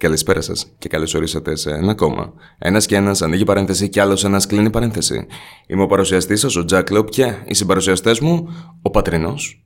Καλησπέρα 0.00 0.40
σας 0.40 0.66
και 0.78 0.88
καλώς 0.88 1.14
ορίσατε 1.14 1.56
σε 1.56 1.70
ένα 1.70 1.90
ακόμα. 1.90 2.32
Ένας 2.58 2.86
και 2.86 2.96
ένας 2.96 3.22
ανοίγει 3.22 3.44
παρένθεση 3.44 3.88
και 3.88 4.00
άλλος 4.00 4.24
ένας 4.24 4.46
κλείνει 4.46 4.70
παρένθεση. 4.70 5.26
Είμαι 5.66 5.82
ο 5.82 5.86
παρουσιαστής 5.86 6.40
σας, 6.40 6.56
ο 6.56 6.64
Τζακ 6.64 6.90
Λόπ 6.90 7.08
και 7.08 7.34
οι 7.44 7.54
συμπαρουσιαστές 7.54 8.20
μου, 8.20 8.48
ο 8.82 8.90
Πατρινός 8.90 9.64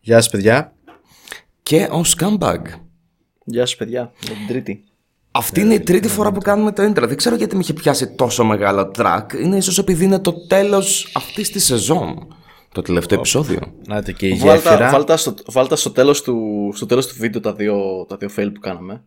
Γεια 0.00 0.16
σας, 0.16 0.30
παιδιά. 0.30 0.72
και 1.62 1.88
ο 1.92 2.00
Scumbag. 2.16 2.60
Γεια 3.44 3.66
σας, 3.66 3.76
παιδιά. 3.76 4.12
Για 4.20 4.34
την 4.34 4.46
Τρίτη. 4.48 4.84
Αυτή 5.30 5.60
είναι 5.60 5.74
η 5.74 5.80
τρίτη 5.80 6.08
φορά 6.08 6.32
που 6.32 6.40
κάνουμε 6.40 6.72
το 6.72 6.82
intro. 6.82 7.06
Δεν 7.06 7.16
ξέρω 7.16 7.34
γιατί 7.34 7.54
με 7.54 7.60
είχε 7.60 7.72
πιάσει 7.72 8.14
τόσο 8.14 8.44
μεγάλο 8.44 8.90
track. 8.96 9.24
Είναι 9.42 9.56
ίσως 9.56 9.78
επειδή 9.78 10.04
είναι 10.04 10.18
το 10.18 10.46
τέλος 10.46 11.12
αυτής 11.14 11.50
της 11.50 11.64
σεζόν. 11.64 12.34
Το 12.72 12.82
τελευταίο 12.82 13.18
επεισόδιο. 13.18 13.58
Να 13.86 13.96
είστε 13.96 14.12
και 14.12 14.26
η 14.26 14.34
Βάλτα, 14.34 14.54
γέφυρα. 14.70 14.90
βάλτα 14.90 15.16
στο, 15.16 15.34
βάλτα 15.46 15.76
στο 15.76 15.90
τέλος 15.90 16.22
του, 16.22 16.70
στο 16.74 16.86
τέλος 16.86 17.06
του 17.06 17.14
βίντεο 17.18 17.40
τα 17.40 17.54
δύο, 17.54 18.04
τα 18.08 18.16
δύο 18.16 18.28
fail 18.36 18.50
που 18.54 18.60
κάναμε. 18.60 19.04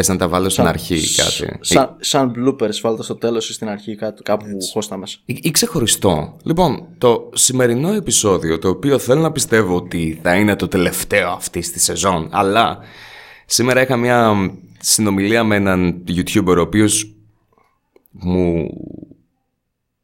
Πες 0.00 0.08
να 0.08 0.16
τα 0.16 0.28
βάλω 0.28 0.48
στην 0.48 0.66
αρχή 0.66 1.14
κάτι. 1.14 1.58
Σαν, 1.60 1.96
σαν 2.00 2.32
bloopers, 2.36 2.80
βάλτα 2.82 3.02
στο 3.02 3.14
τέλος 3.16 3.48
ή 3.48 3.52
στην 3.52 3.68
αρχή 3.68 3.94
κάπου, 3.94 4.22
κάπου 4.22 4.44
που 4.44 4.66
χώστα 4.72 4.96
μέσα. 4.96 5.18
Ή, 5.24 5.38
ή 5.42 5.50
ξεχωριστό. 5.50 6.36
Λοιπόν, 6.42 6.86
το 6.98 7.30
σημερινό 7.34 7.92
επεισόδιο, 7.92 8.58
το 8.58 8.68
οποίο 8.68 8.98
θέλω 8.98 9.20
να 9.20 9.32
πιστεύω 9.32 9.76
ότι 9.76 10.20
θα 10.22 10.34
είναι 10.34 10.56
το 10.56 10.68
τελευταίο 10.68 11.30
αυτής 11.30 11.72
της 11.72 11.84
σεζόν, 11.84 12.28
αλλά 12.30 12.78
σήμερα 13.46 13.82
είχα 13.82 13.96
μια 13.96 14.50
συνομιλία 14.80 15.44
με 15.44 15.56
έναν 15.56 16.04
YouTuber 16.08 16.56
ο 16.56 16.60
οποίος 16.60 17.14
μου, 18.10 18.68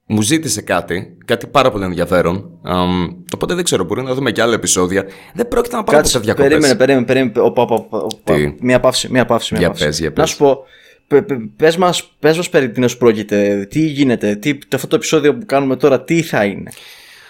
μου 0.06 0.22
ζήτησε 0.22 0.60
κάτι, 0.62 1.16
κάτι 1.24 1.46
πάρα 1.46 1.70
πολύ 1.70 1.84
ενδιαφέρον. 1.84 2.50
Αμ, 2.62 3.08
οπότε 3.34 3.54
δεν 3.54 3.64
ξέρω, 3.64 3.84
μπορεί 3.84 4.02
να 4.02 4.14
δούμε 4.14 4.30
και 4.32 4.42
άλλα 4.42 4.54
επεισόδια. 4.54 5.04
Δεν 5.34 5.48
πρόκειται 5.48 5.76
να 5.76 5.84
πάω 5.84 6.00
ποτέ 6.00 6.18
διακοπές. 6.18 6.48
περίμενε, 6.48 6.74
περίμενε, 6.74 7.06
περίμενε. 7.06 7.32
Οπα, 7.40 7.62
οπα, 7.62 7.74
οπα, 7.74 7.98
οπα. 7.98 8.34
Τι; 8.34 8.54
Μία 8.60 8.80
παύση, 8.80 9.08
μία 9.10 9.24
παύση. 9.24 9.52
Μία 9.54 9.60
Για 9.62 9.70
παύση. 9.70 9.84
πες, 9.84 9.98
για 9.98 10.08
Να 10.08 10.14
πες. 10.14 10.30
σου 10.30 10.36
πω, 10.36 10.64
πε, 11.06 11.22
πε, 11.22 11.34
πες, 11.56 11.76
μας, 11.76 12.10
πες 12.18 12.36
μας 12.36 12.48
περί 12.50 12.70
τίνος 12.70 12.96
πρόκειται, 12.96 13.66
τι 13.70 13.80
γίνεται, 13.80 14.34
τι, 14.36 14.58
αυτό 14.74 14.86
το 14.86 14.96
επεισόδιο 14.96 15.34
που 15.34 15.46
κάνουμε 15.46 15.76
τώρα, 15.76 16.02
τι 16.02 16.22
θα 16.22 16.44
είναι; 16.44 16.70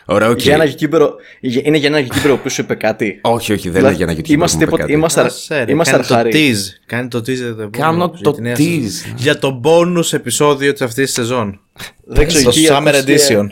Ωραία, 0.08 0.28
οκ. 0.28 0.40
Για 0.40 0.54
ένα 0.54 0.64
YouTuber, 0.64 1.08
για- 1.40 1.62
είναι 1.64 1.76
για 1.76 1.88
ένα 1.88 2.06
YouTuber 2.06 2.38
που 2.42 2.48
σου 2.50 2.60
είπε 2.60 2.74
κάτι. 2.74 3.18
Όχι, 3.22 3.52
όχι, 3.52 3.62
δεν 3.70 3.72
Δηλαδή, 3.72 3.94
είναι 3.94 4.04
για 4.04 4.12
ένα 4.12 4.22
YouTuber. 4.22 4.30
Είμαστε, 4.30 4.56
που 4.56 4.70
μου 4.70 4.76
είπε 4.76 4.82
τίποτα- 4.82 4.82
κάτι. 4.82 4.92
είμαστε, 4.92 5.20
Άσε, 5.54 5.64
ρε, 5.64 5.72
είμαστε 5.72 5.94
κάνει 5.94 6.06
το 6.06 6.14
αρχάρι. 6.14 6.52
tease. 6.54 6.82
Κάνει 6.86 7.08
το 7.08 7.18
tease 7.18 7.24
για 7.34 7.54
το 7.54 7.62
επόμενο, 7.62 7.70
Κάνω 7.70 8.10
για 8.14 8.22
το 8.22 8.32
τη 8.32 8.40
νέα 8.42 8.54
tease. 8.56 8.82
σεζόν. 8.88 9.14
Για 9.16 9.38
το 9.38 9.60
bonus 9.64 10.12
επεισόδιο 10.12 10.72
της 10.72 10.80
αυτής 10.82 11.04
της 11.04 11.14
σεζόν. 11.14 11.60
Δεν 12.04 12.26
ξέρω, 12.26 12.42
Το 12.42 12.48
εκεί 12.48 12.66
Summer 12.70 12.86
ακούστηκε 12.86 13.36
Edition. 13.36 13.46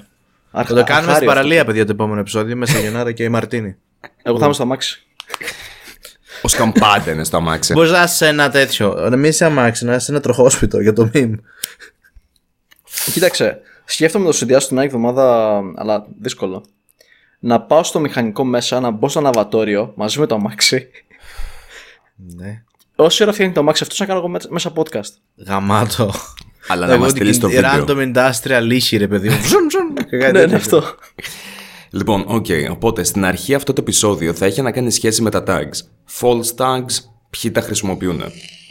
αρχ- 0.50 0.68
Θα 0.68 0.74
το 0.74 0.82
κάνουμε 0.84 0.84
στην 0.84 0.94
αρχάριο 1.10 1.28
παραλία, 1.28 1.64
παιδιά, 1.64 1.84
το 1.84 1.92
επόμενο 1.92 2.20
επεισόδιο 2.20 2.56
με 2.56 2.66
Σαγιονάρα 2.66 3.12
και 3.12 3.22
η 3.24 3.28
Μαρτίνη. 3.28 3.76
αυτό. 4.00 4.12
Εγώ 4.22 4.38
θα 4.38 4.44
είμαι 4.44 4.54
στο 4.54 4.62
αμάξι. 4.62 5.02
Ο 6.42 6.48
Σκαμπάντε 6.48 7.10
είναι 7.10 7.24
στο 7.24 7.36
αμάξι. 7.36 7.72
Μπορείς 7.72 7.90
να 7.90 8.02
είσαι 8.02 8.26
ένα 8.26 8.50
τέτοιο. 8.50 8.94
Να 9.10 9.16
μην 9.16 9.30
είσαι 9.30 9.44
αμάξι, 9.44 9.84
να 9.84 9.94
είσαι 9.94 10.10
ένα 10.12 10.20
τροχόσπιτο 10.20 10.80
για 10.80 10.92
το 10.92 11.10
meme. 11.14 11.34
Κοίταξε, 13.12 13.58
σκέφτομαι 13.84 14.24
να 14.24 14.30
το 14.30 14.36
συνδυάσω 14.36 14.68
την 14.68 14.78
άλλη 14.78 14.86
εβδομάδα, 14.86 15.60
αλλά 15.76 16.06
δύσκολο. 16.20 16.64
Να 17.38 17.60
πάω 17.60 17.82
στο 17.82 18.00
μηχανικό 18.00 18.44
μέσα, 18.44 18.80
να 18.80 18.90
μπω 18.90 19.08
στο 19.08 19.18
αναβατόριο 19.18 19.92
μαζί 19.96 20.18
με 20.18 20.26
το 20.26 20.34
αμάξι. 20.34 20.88
Ναι. 22.36 22.62
Όση 22.96 23.22
ώρα 23.22 23.32
φτιάχνει 23.32 23.54
το 23.54 23.60
αμάξι 23.60 23.82
αυτό, 23.82 23.94
να 23.98 24.06
κάνω 24.06 24.18
εγώ 24.18 24.28
μέσα- 24.28 24.48
μέσα 24.50 24.72
podcast. 24.76 25.12
Γαμάτο. 25.46 26.12
Αλλά 26.68 26.86
να 26.86 26.96
μας 26.98 27.10
στείλεις 27.10 27.38
το 27.38 27.48
βίντεο. 27.48 27.84
Random 27.88 28.12
industrial 28.14 28.60
λύση, 28.62 28.96
ρε 28.96 29.08
παιδί 29.08 29.28
μου. 29.28 29.34
Ζουν, 29.50 29.70
ζουν. 29.70 29.94
Και 30.10 30.16
κάτι 30.16 30.32
ναι, 30.32 30.38
ναι, 30.38 30.40
τέτοιο. 30.40 30.56
αυτό. 30.56 30.82
Λοιπόν, 31.90 32.24
οκ. 32.26 32.46
Οπότε 32.70 33.04
στην 33.04 33.24
αρχή 33.24 33.54
αυτό 33.54 33.72
το 33.72 33.80
επεισόδιο 33.80 34.34
θα 34.34 34.46
έχει 34.46 34.62
να 34.62 34.72
κάνει 34.72 34.90
σχέση 34.90 35.22
με 35.22 35.30
τα 35.30 35.42
tags. 35.46 35.78
False 36.20 36.54
tags, 36.56 36.94
ποιοι 37.30 37.50
τα 37.50 37.60
χρησιμοποιούν. 37.60 38.22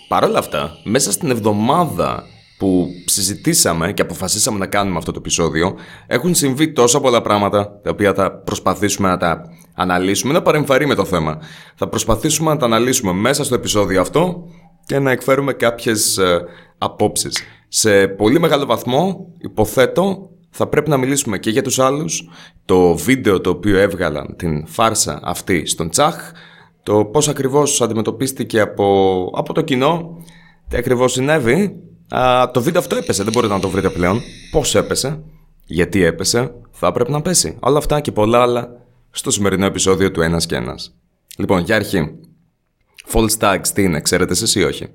Παρ' 0.08 0.24
όλα 0.24 0.40
αυτά, 0.40 0.78
μέσα 0.84 1.12
στην 1.12 1.30
εβδομάδα 1.30 2.24
που 2.58 2.88
συζητήσαμε 3.06 3.94
και 3.94 4.02
αποφασίσαμε 4.02 4.58
να 4.58 4.68
κάνουμε 4.68 4.98
αυτό 4.98 5.12
το 5.12 5.20
επεισόδιο, 5.20 5.76
έχουν 6.08 6.36
συμβεί 6.36 6.72
τόσα 6.72 7.00
πολλά 7.00 7.22
πράγματα 7.22 7.80
τα 7.84 7.90
οποία 7.90 8.14
θα 8.14 8.32
προσπαθήσουμε 8.32 9.08
να 9.08 9.18
τα 9.18 9.42
αναλύσουμε. 9.74 10.34
Να 10.34 10.42
παρεμφερή 10.42 10.86
με 10.86 10.96
το 10.96 11.06
θέμα. 11.06 11.38
Θα 11.76 11.88
προσπαθήσουμε 11.88 12.50
να 12.50 12.58
τα 12.58 12.66
αναλύσουμε 12.66 13.12
μέσα 13.14 13.44
στο 13.44 13.56
επεισόδιο 13.56 14.02
αυτό 14.02 14.44
και 14.86 15.00
να 15.00 15.12
εκφέρουμε 15.12 15.54
κάποιες 15.54 16.18
ε, 16.18 16.42
απόψεις. 16.78 17.44
Σε 17.68 18.08
πολύ 18.08 18.40
μεγάλο 18.40 18.66
βαθμό, 18.66 19.28
υποθέτω, 19.38 20.30
θα 20.50 20.68
πρέπει 20.68 20.90
να 20.90 20.98
μιλήσουμε 20.98 21.38
και 21.38 21.50
για 21.50 21.62
τους 21.62 21.80
άλλους, 21.80 22.30
το 22.66 22.96
βίντεο 22.96 23.42
το 23.42 23.50
οποίο 23.50 23.78
έβγαλαν 23.78 24.36
την 24.38 24.68
φάρσα 24.68 25.20
αυτή 25.24 25.66
στον 25.66 25.90
Τσάχ, 25.90 26.32
το 26.84 27.06
πώς 27.06 27.28
ακριβώς 27.28 27.82
αντιμετωπίστηκε 27.82 28.60
από, 28.60 29.30
από 29.36 29.54
το 29.54 29.62
κοινό, 29.62 30.18
τι 30.68 30.78
ακριβώς 30.78 31.12
συνέβη. 31.12 31.76
Α, 32.10 32.52
το 32.52 32.62
βίντεο 32.62 32.82
αυτό 32.82 32.96
έπεσε, 32.96 33.24
δεν 33.24 33.32
μπορείτε 33.34 33.54
να 33.54 33.60
το 33.60 33.70
βρείτε 33.70 33.90
πλέον. 33.90 34.22
Πώς 34.52 34.76
έπεσε, 34.76 35.24
γιατί 35.66 36.04
έπεσε, 36.04 36.54
θα 36.72 36.92
πρέπει 36.92 37.12
να 37.12 37.22
πέσει. 37.22 37.58
Όλα 37.60 37.78
αυτά 37.78 38.00
και 38.00 38.12
πολλά 38.12 38.42
άλλα 38.42 38.70
στο 39.12 39.32
σημερινό 39.32 39.66
επεισόδιο 39.66 40.12
του 40.12 40.22
Ένας 40.22 40.46
και 40.46 40.56
Ένας. 40.56 40.96
Λοιπόν, 41.38 41.60
για 41.64 41.76
αρχή, 41.76 42.20
false 43.12 43.38
tags 43.40 43.68
τι 43.74 43.84
είναι, 43.84 44.02
ξέρετε 44.02 44.32
εσείς 44.32 44.56
ή 44.56 44.64
όχι; 44.64 44.88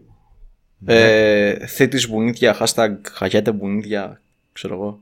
Ε, 0.84 1.66
θέτης 1.66 2.08
μπουνίδια, 2.08 2.56
hashtag 2.60 2.90
χαγιάτε 3.12 3.52
μπουνίδια, 3.52 4.22
ξέρω 4.52 4.74
εγώ. 4.74 5.00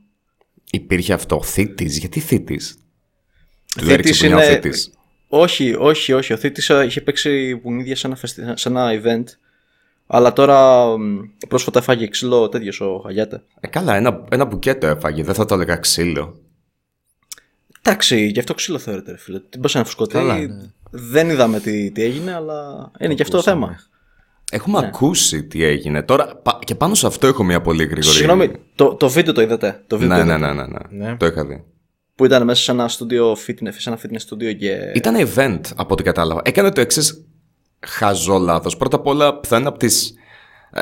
Υπήρχε 0.71 1.13
αυτό, 1.13 1.43
θήτης, 1.43 1.97
γιατί 1.97 2.19
θήτης; 2.19 2.77
Θήτης 3.75 3.87
Λέξη 3.89 4.19
που 4.19 4.25
είναι 4.25 4.35
ο 4.35 4.37
είναι- 4.43 4.53
θήτης. 4.53 4.91
Όχι, 5.29 5.75
όχι, 5.79 6.13
όχι. 6.13 6.33
Ο 6.33 6.37
Θήτης 6.37 6.69
ε, 6.69 6.83
είχε 6.85 7.01
παίξει 7.01 7.59
μπουνίδια 7.63 7.95
σε 7.95 8.07
ένα, 8.07 8.15
φεστι- 8.15 8.57
σε 8.57 8.69
ένα 8.69 9.01
event. 9.01 9.23
Αλλά 10.07 10.33
τώρα 10.33 10.85
μ, 10.97 11.19
πρόσφατα 11.47 11.79
έφαγε 11.79 12.07
ξύλο 12.07 12.49
τέτοιος 12.49 12.81
ο 12.81 13.01
Χαγιάτε. 13.05 13.43
Ε, 13.59 13.67
καλά, 13.67 13.95
ένα, 13.95 14.23
ένα 14.31 14.45
μπουκέτο 14.45 14.87
έφαγε, 14.87 15.23
δεν 15.23 15.33
θα 15.33 15.45
το 15.45 15.53
έλεγα 15.53 15.75
ξύλο. 15.75 16.39
Εντάξει, 17.81 18.25
γι' 18.25 18.39
αυτό 18.39 18.53
ξύλο 18.53 18.77
θεωρείται, 18.77 19.11
ρε 19.11 19.17
φίλε. 19.17 19.39
Τι 19.39 19.57
μπορούσε 19.57 19.77
να 19.77 19.83
φουσκωτεί. 19.83 20.13
Καλά, 20.13 20.37
ναι. 20.37 20.71
Δεν 20.91 21.29
είδαμε 21.29 21.59
τι, 21.59 21.91
τι 21.91 22.03
έγινε, 22.03 22.33
αλλά 22.33 22.91
είναι 22.99 23.13
και 23.13 23.21
αυτό 23.21 23.37
το 23.37 23.43
θέμα. 23.43 23.79
Έχουμε 24.51 24.79
ακούσει 24.79 25.43
τι 25.43 25.63
έγινε. 25.63 26.03
Τώρα, 26.03 26.35
πα- 26.35 26.59
και 26.63 26.75
πάνω 26.75 26.93
σε 26.93 27.07
αυτό 27.07 27.27
έχω 27.27 27.43
μια 27.43 27.61
πολύ 27.61 27.83
γρήγορη. 27.83 28.15
Συγγνώμη, 28.15 28.51
το, 28.75 28.95
το 28.95 29.09
βίντεο 29.09 29.33
το 29.33 29.41
είδατε; 29.41 29.83
Το 29.87 29.97
βίντεο 29.97 30.17
Ναι, 30.17 30.23
το 30.23 30.27
ναι, 30.29 30.35
είδατε; 30.37 30.53
ναι, 30.53 30.67
ναι, 30.67 31.03
ναι. 31.05 31.09
Ναι. 31.09 31.17
Το 31.17 31.25
είχα 31.25 31.45
δει. 31.45 31.63
Που 32.15 32.25
ήταν 32.25 32.43
μέσα 32.43 32.61
σε 32.63 32.71
ένα 32.71 32.89
studio 32.89 33.31
fitness, 33.47 33.73
σε 33.77 33.89
ένα 33.89 33.99
fitness 34.03 34.33
studio 34.33 34.55
και. 34.57 34.91
Ήταν 34.95 35.15
event 35.35 35.61
από 35.75 35.93
ό,τι 35.93 36.03
κατάλαβα. 36.03 36.41
Έκανε 36.43 36.71
το 36.71 36.81
εξής 36.81 37.25
χαζό 37.79 38.37
λάθος. 38.37 38.77
Πρώτα 38.77 38.95
απ' 38.95 39.07
όλα, 39.07 39.39
θα 39.47 39.57
είναι 39.57 39.67
από 39.67 39.77
τι. 39.77 39.87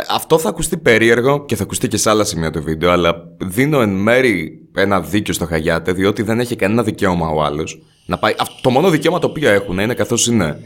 αυτό 0.10 0.38
θα 0.40 0.50
ακουστεί 0.50 0.78
περίεργο 0.78 1.46
και 1.46 1.56
θα 1.56 1.64
ακουστεί 1.64 1.88
και 1.88 1.98
σε 1.98 2.10
άλλα 2.10 2.24
σημεία 2.24 2.52
του 2.52 2.64
βίντεο, 2.64 2.92
αλλά 2.92 3.16
δίνω 3.38 3.82
εν 3.82 3.90
μέρη 3.90 4.60
ένα 4.76 5.02
δίκιο 5.02 5.34
στο 5.34 5.46
Χαγιάτε, 5.46 5.92
διότι 5.92 6.22
δεν 6.22 6.40
έχει 6.40 6.56
κανένα 6.56 6.84
δικαίωμα 6.84 7.28
ο 7.30 7.44
άλλος 7.44 7.82
να 8.06 8.18
πάει. 8.18 8.34
αυ- 8.38 8.62
Το 8.62 8.70
μόνο 8.70 8.90
δικαίωμα 8.90 9.20
το 9.20 9.28
οποίο 9.28 9.50
έχουν 9.50 9.80
είναι 9.80 9.94
καθώς 9.94 10.28
είναι 10.28 10.60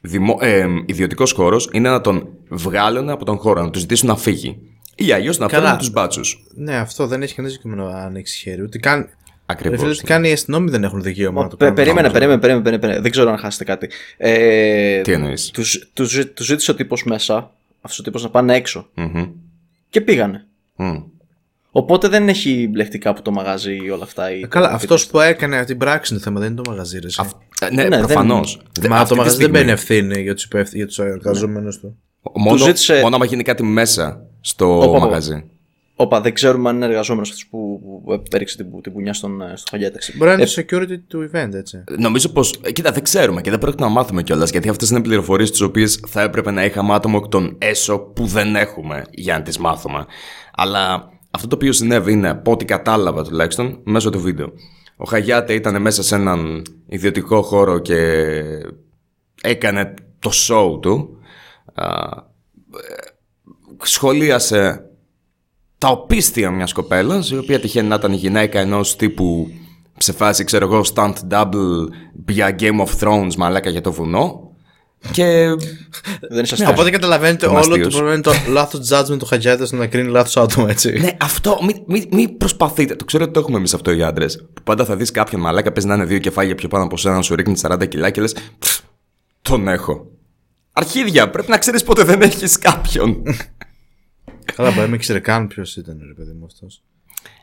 δημο... 0.00 0.36
ε, 0.40 0.66
ιδιωτικός 0.86 1.32
χώρος, 1.32 1.68
είναι 1.72 1.90
να 1.90 2.00
τον 2.00 2.28
βγάλουν 2.48 3.10
από 3.10 3.24
τον 3.24 3.36
χώρο, 3.38 3.62
να 3.62 3.70
τους 3.70 3.80
ζητήσουν 3.80 4.08
να 4.08 4.16
φύγει. 4.16 4.58
Ή 4.96 5.12
αλλιώς 5.12 5.38
να 5.38 5.46
Καλά. 5.46 5.62
φέρουν 5.62 5.78
τους 5.78 5.90
μπάτσους. 5.90 6.44
Ναι, 6.54 6.76
αυτό 6.76 7.06
δεν 7.06 7.22
έχει 7.22 7.34
κανένα 7.34 7.54
δικαίωμα 7.54 7.92
να 7.92 7.98
ανοίξει 8.04 8.38
χέρι. 8.38 8.62
Ούτε 8.62 8.78
καν. 8.78 9.08
Ακριβώς. 9.46 9.76
Ρε 9.78 9.84
φίλε, 9.84 9.90
ούτε 9.98 10.02
καν 10.12 10.24
οι 10.24 10.32
αστυνόμοι 10.32 10.70
δεν 10.70 10.84
έχουν 10.84 11.02
δικαίωμα 11.02 11.42
να 11.42 11.48
το 11.48 11.56
Πε- 11.56 11.68
κάνουν. 11.68 11.74
περίμενε, 11.84 12.10
περίμενε, 12.10 12.40
περίμενε, 12.40 12.62
περίμενε, 12.62 12.78
περίμενε. 12.78 13.02
Δεν 13.02 13.10
ξέρω 13.10 13.30
αν 13.30 13.38
χάσετε 13.38 13.64
κάτι. 13.64 13.88
Ε, 14.16 15.00
Τι 15.00 15.12
εννοείς; 15.12 15.50
τους, 15.50 15.90
τους, 15.92 16.10
ζη- 16.10 16.26
τους 16.34 16.46
ζήτησε 16.46 16.70
ο 16.70 16.74
τύπος 16.74 17.04
μέσα, 17.04 17.50
αυτός 17.80 17.98
ο 17.98 18.02
τύπος 18.02 18.22
να 18.22 18.28
πάνε 18.30 18.54
έξω. 18.56 18.88
Και 19.90 20.00
πήγανε. 20.00 20.46
Οπότε 21.74 22.08
δεν 22.08 22.28
έχει 22.28 22.68
μπλεχτικά 22.70 23.10
από 23.10 23.22
το 23.22 23.30
μαγαζί 23.30 23.76
ή 23.84 23.90
όλα 23.90 24.02
αυτά. 24.04 24.32
Ή 24.32 24.40
Ε, 24.40 24.46
Καλά, 24.46 24.68
αυτός 24.68 25.06
που 25.06 25.20
έκανε 25.20 25.54
αυτή 25.56 25.66
την 25.66 25.78
πράξη 25.78 26.12
είναι 26.14 26.22
το 26.22 26.28
θέμα, 26.28 26.40
δεν 26.40 26.52
είναι 26.52 26.62
το 26.62 26.70
μαγαζί. 26.70 26.98
Ρε, 26.98 27.06
εσύ. 27.06 27.22
Ναι, 27.72 27.84
Ναι, 27.88 27.98
προφανώς. 27.98 28.60
Μα 28.88 29.04
το 29.06 29.16
μαγαζί 29.16 29.36
δεν 29.36 29.50
παίρνει 29.50 29.70
ευθύνη 29.70 30.20
για 30.22 30.34
τους 30.34 30.48
για 30.72 30.86
τους 30.86 30.98
εργαζόμενους 30.98 31.78
του. 31.80 31.96
Μόνο, 32.34 32.56
Του 32.56 32.62
ζήτησε- 32.64 33.02
μόνο 33.02 33.16
άμα 33.16 33.24
γίνει 33.24 33.42
κάτι 33.42 33.62
μέσα 33.62 34.26
στο 34.40 34.76
Όπα, 34.76 34.86
όπα. 34.86 34.98
μαγαζί. 34.98 35.44
Όπα, 35.96 36.20
δεν 36.20 36.34
ξέρουμε 36.34 36.68
αν 36.68 36.76
είναι 36.76 36.84
εργαζόμενος 36.84 37.28
αυτός 37.30 37.46
που, 37.46 37.80
που 38.08 38.26
έριξε 38.30 38.56
την, 38.56 38.70
που- 38.70 38.80
την 38.80 38.92
πουνιά 38.92 39.12
στον, 39.12 39.42
ε, 39.42 39.52
στο 39.56 39.66
Χαγιάτε. 39.70 39.98
Μπορεί 40.16 40.30
να 40.30 40.36
είναι 40.36 40.44
το 40.44 40.62
security 40.68 41.00
του 41.06 41.30
event, 41.32 41.52
έτσι. 41.54 41.84
Νομίζω 41.98 42.28
πως. 42.28 42.60
Κοίτα, 42.72 42.92
δεν 42.92 43.02
ξέρουμε 43.02 43.40
και 43.40 43.50
δεν 43.50 43.58
πρόκειται 43.58 43.82
να 43.82 43.88
μάθουμε 43.88 44.22
κιόλας. 44.22 44.50
Γιατί 44.50 44.68
αυτές 44.68 44.90
είναι 44.90 45.00
πληροφορίες 45.00 45.50
τις 45.50 45.60
οποίες 45.60 46.00
θα 46.06 46.22
έπρεπε 46.22 46.50
να 46.50 46.64
είχαμε 46.64 46.94
άτομο 46.94 47.20
εκ 47.22 47.28
των 47.28 47.56
έσω 47.58 47.98
που 47.98 48.26
δεν 48.26 48.56
έχουμε 48.56 49.04
για 49.10 49.36
να 49.36 49.42
τις 49.42 49.58
μάθουμε. 49.58 50.06
Αλλά 50.54 51.10
αυτό 51.30 51.48
το 51.48 51.54
οποίο 51.54 51.72
συνέβη 51.72 52.12
είναι, 52.12 52.28
από 52.28 52.50
ό,τι 52.50 52.64
κατάλαβα 52.64 53.22
τουλάχιστον, 53.24 53.80
μέσω 53.84 54.10
του 54.10 54.20
βίντεο. 54.20 54.52
Ο 54.96 55.04
Χαγιάτε 55.04 55.54
ήταν 55.54 55.82
μέσα 55.82 56.02
σε 56.02 56.14
έναν 56.14 56.62
ιδιωτικό 56.86 57.42
χώρο 57.42 57.78
και 57.78 58.22
έκανε 59.42 59.94
το 60.18 60.30
show 60.48 60.80
του. 60.82 61.18
Α, 61.74 61.84
ε, 61.84 63.10
σχολίασε 63.82 64.86
τα 65.82 65.88
οπίστια 65.88 66.50
μιας 66.50 66.72
κοπέλας, 66.72 67.30
η 67.30 67.36
οποία 67.36 67.60
τυχαίνει 67.60 67.88
να 67.88 67.94
ήταν 67.94 68.12
η 68.12 68.16
γυναίκα 68.16 68.60
ενός 68.60 68.96
τύπου 68.96 69.50
σε 69.98 70.12
φάση, 70.12 70.44
ξέρω 70.44 70.64
εγώ, 70.64 70.84
stunt 70.94 71.12
double 71.30 71.86
για 72.28 72.56
Game 72.58 72.80
of 72.86 72.88
Thrones, 73.00 73.34
μαλάκα 73.36 73.70
για 73.70 73.80
το 73.80 73.92
βουνό. 73.92 74.50
Και. 75.10 75.24
Δεν 75.24 75.56
είσαι 76.20 76.34
Ναι, 76.34 76.40
αστείο. 76.40 76.68
οπότε 76.70 76.90
καταλαβαίνετε 76.90 77.46
όλο 77.46 77.58
αστείος. 77.58 77.78
το 77.82 77.88
πρόβλημα 77.88 78.12
είναι 78.12 78.22
το 78.22 78.32
λάθος 78.52 78.88
judgment 78.92 79.18
του 79.18 79.26
Χατζιάτε 79.26 79.66
στο 79.66 79.76
να 79.76 79.86
κρίνει 79.86 80.10
λάθος 80.10 80.36
άτομο, 80.36 80.66
έτσι. 80.70 80.90
ναι, 80.98 81.16
αυτό. 81.20 81.58
Μην 81.62 81.76
μη, 81.86 82.06
μη 82.10 82.28
προσπαθείτε. 82.28 82.94
Το 82.94 83.04
ξέρω 83.04 83.24
ότι 83.24 83.32
το 83.32 83.40
έχουμε 83.40 83.56
εμείς 83.58 83.74
αυτό 83.74 83.92
οι 83.92 84.02
άντρες. 84.02 84.44
Που 84.54 84.62
πάντα 84.62 84.84
θα 84.84 84.96
δεις 84.96 85.10
κάποιον 85.10 85.40
μαλάκα, 85.40 85.72
παίζει 85.72 85.88
να 85.88 85.94
είναι 85.94 86.04
δύο 86.04 86.18
κεφάλια 86.18 86.54
πιο 86.54 86.68
πάνω 86.68 86.84
από 86.84 86.96
σένα, 86.96 87.14
να 87.14 87.22
σου 87.22 87.34
ρίχνει 87.34 87.54
40 87.62 87.86
κιλά 87.88 88.10
και 88.10 88.20
λες. 88.20 88.34
Τον 89.42 89.68
έχω. 89.68 90.06
Αρχίδια, 90.72 91.30
πρέπει 91.30 91.50
να 91.50 91.58
ξέρεις 91.58 91.82
πότε 91.82 92.02
δεν 92.04 92.22
έχεις 92.22 92.58
κάποιον. 92.58 93.22
Καλά, 94.56 94.68
μπορεί 94.68 94.80
να 94.80 94.86
μην 94.86 94.98
ξέρει 94.98 95.20
καν 95.20 95.46
ποιος 95.46 95.76
ήταν, 95.76 96.00
ρε 96.06 96.12
παιδί 96.14 96.32
μου 96.32 96.44
αυτός. 96.44 96.82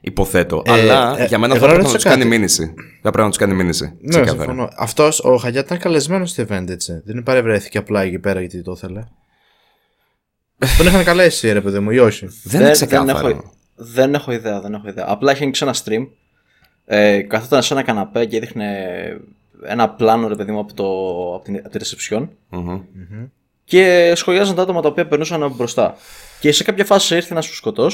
Υποθέτω. 0.01 0.61
Ε, 0.65 0.71
αλλά 0.71 1.19
ε, 1.19 1.25
για 1.25 1.39
μένα 1.39 1.55
εγώ 1.55 1.65
θα 1.65 1.67
να 1.67 1.71
πρέπει 1.71 1.71
να 1.71 1.77
ρωτήσω 1.77 1.95
τους 1.95 2.03
κάνει 2.03 2.17
κάτι. 2.17 2.27
μήνυση. 2.27 2.73
Θα 3.01 3.11
πρέπει 3.11 3.17
να 3.17 3.27
τους 3.27 3.37
κάνει 3.37 3.53
μήνυση. 3.53 3.83
Ναι, 3.83 4.09
Ξεκάθαρα. 4.09 4.41
συμφωνώ. 4.41 4.69
Αυτός 4.77 5.19
ο 5.19 5.35
Χαγιάτ 5.37 5.65
ήταν 5.65 5.77
καλεσμένος 5.77 6.29
στο 6.29 6.45
event, 6.49 6.69
έτσι. 6.69 7.01
Δεν 7.05 7.23
παρευρέθηκε 7.23 7.77
απλά 7.77 8.01
εκεί 8.01 8.19
πέρα 8.19 8.39
γιατί 8.39 8.61
το 8.61 8.71
ήθελε. 8.71 9.03
Τον 10.77 10.85
είχαν 10.87 11.03
καλέσει, 11.03 11.51
ρε 11.51 11.61
παιδί 11.61 11.79
μου, 11.79 11.91
ή 11.91 11.99
όχι. 11.99 12.25
Δεν 12.25 12.59
είναι 12.59 12.63
δεν, 12.63 12.71
ξεκάθαρο. 12.71 13.27
έχω, 13.27 13.53
δεν 13.75 14.13
έχω 14.13 14.31
ιδέα, 14.31 14.61
δεν 14.61 14.73
έχω 14.73 14.87
ιδέα. 14.87 15.05
Απλά 15.07 15.31
είχε 15.31 15.41
ανοίξει 15.43 15.63
ένα 15.63 15.75
stream. 15.83 16.07
Ε, 16.85 17.21
καθόταν 17.21 17.63
σε 17.63 17.73
ένα 17.73 17.83
καναπέ 17.83 18.25
και 18.25 18.37
έδειχνε 18.37 18.87
ένα 19.63 19.89
πλάνο, 19.89 20.27
ρε 20.27 20.35
παιδί 20.35 20.51
μου, 20.51 20.59
από, 20.59 20.73
το, 20.73 20.83
από, 21.35 21.43
την, 21.43 21.55
από 21.65 21.69
τη 21.69 21.79
reception. 21.85 22.27
Μμμ. 22.49 22.81
Και 23.69 24.11
σχολιάζαν 24.15 24.55
τα 24.55 24.61
άτομα 24.61 24.81
τα 24.81 24.87
οποία 24.87 25.07
περνούσαν 25.07 25.43
από 25.43 25.55
μπροστά. 25.55 25.95
Και 26.39 26.51
σε 26.51 26.63
κάποια 26.63 26.85
φάση 26.85 27.15
ήρθε 27.15 27.27
ένας 27.31 27.47
φουσκωτό, 27.47 27.87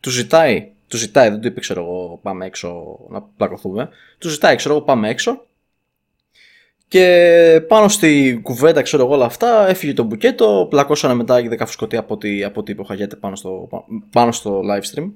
του 0.00 0.10
ζητάει, 0.10 0.70
του 0.88 0.96
ζητάει, 0.96 1.30
δεν 1.30 1.40
του 1.40 1.46
είπε, 1.46 1.60
ξέρω 1.60 1.80
εγώ, 1.80 2.20
πάμε 2.22 2.46
έξω 2.46 2.98
να 3.08 3.22
πλακωθούμε. 3.22 3.88
Του 4.18 4.28
ζητάει, 4.28 4.56
ξέρω 4.56 4.74
εγώ, 4.74 4.84
πάμε 4.84 5.08
έξω. 5.08 5.46
Και 6.88 7.64
πάνω 7.68 7.88
στη 7.88 8.40
κουβέντα, 8.42 8.82
ξέρω 8.82 9.04
εγώ, 9.04 9.14
όλα 9.14 9.24
αυτά, 9.24 9.68
έφυγε 9.68 9.92
το 9.92 10.02
μπουκέτο. 10.02 10.66
Πλακώσανε 10.70 11.14
μετά 11.14 11.40
οι 11.40 11.48
10 11.50 11.56
φουσκωτοί 11.58 11.96
από 11.96 12.14
ό,τι, 12.14 12.44
από 12.44 12.60
ό,τι 12.60 12.72
είπε 12.72 12.80
ο 12.80 12.84
Χαγιάτε 12.84 13.16
πάνω 13.16 13.36
στο, 13.36 13.68
πάνω 14.12 14.32
στο 14.32 14.60
live 14.60 14.94
stream. 14.94 15.10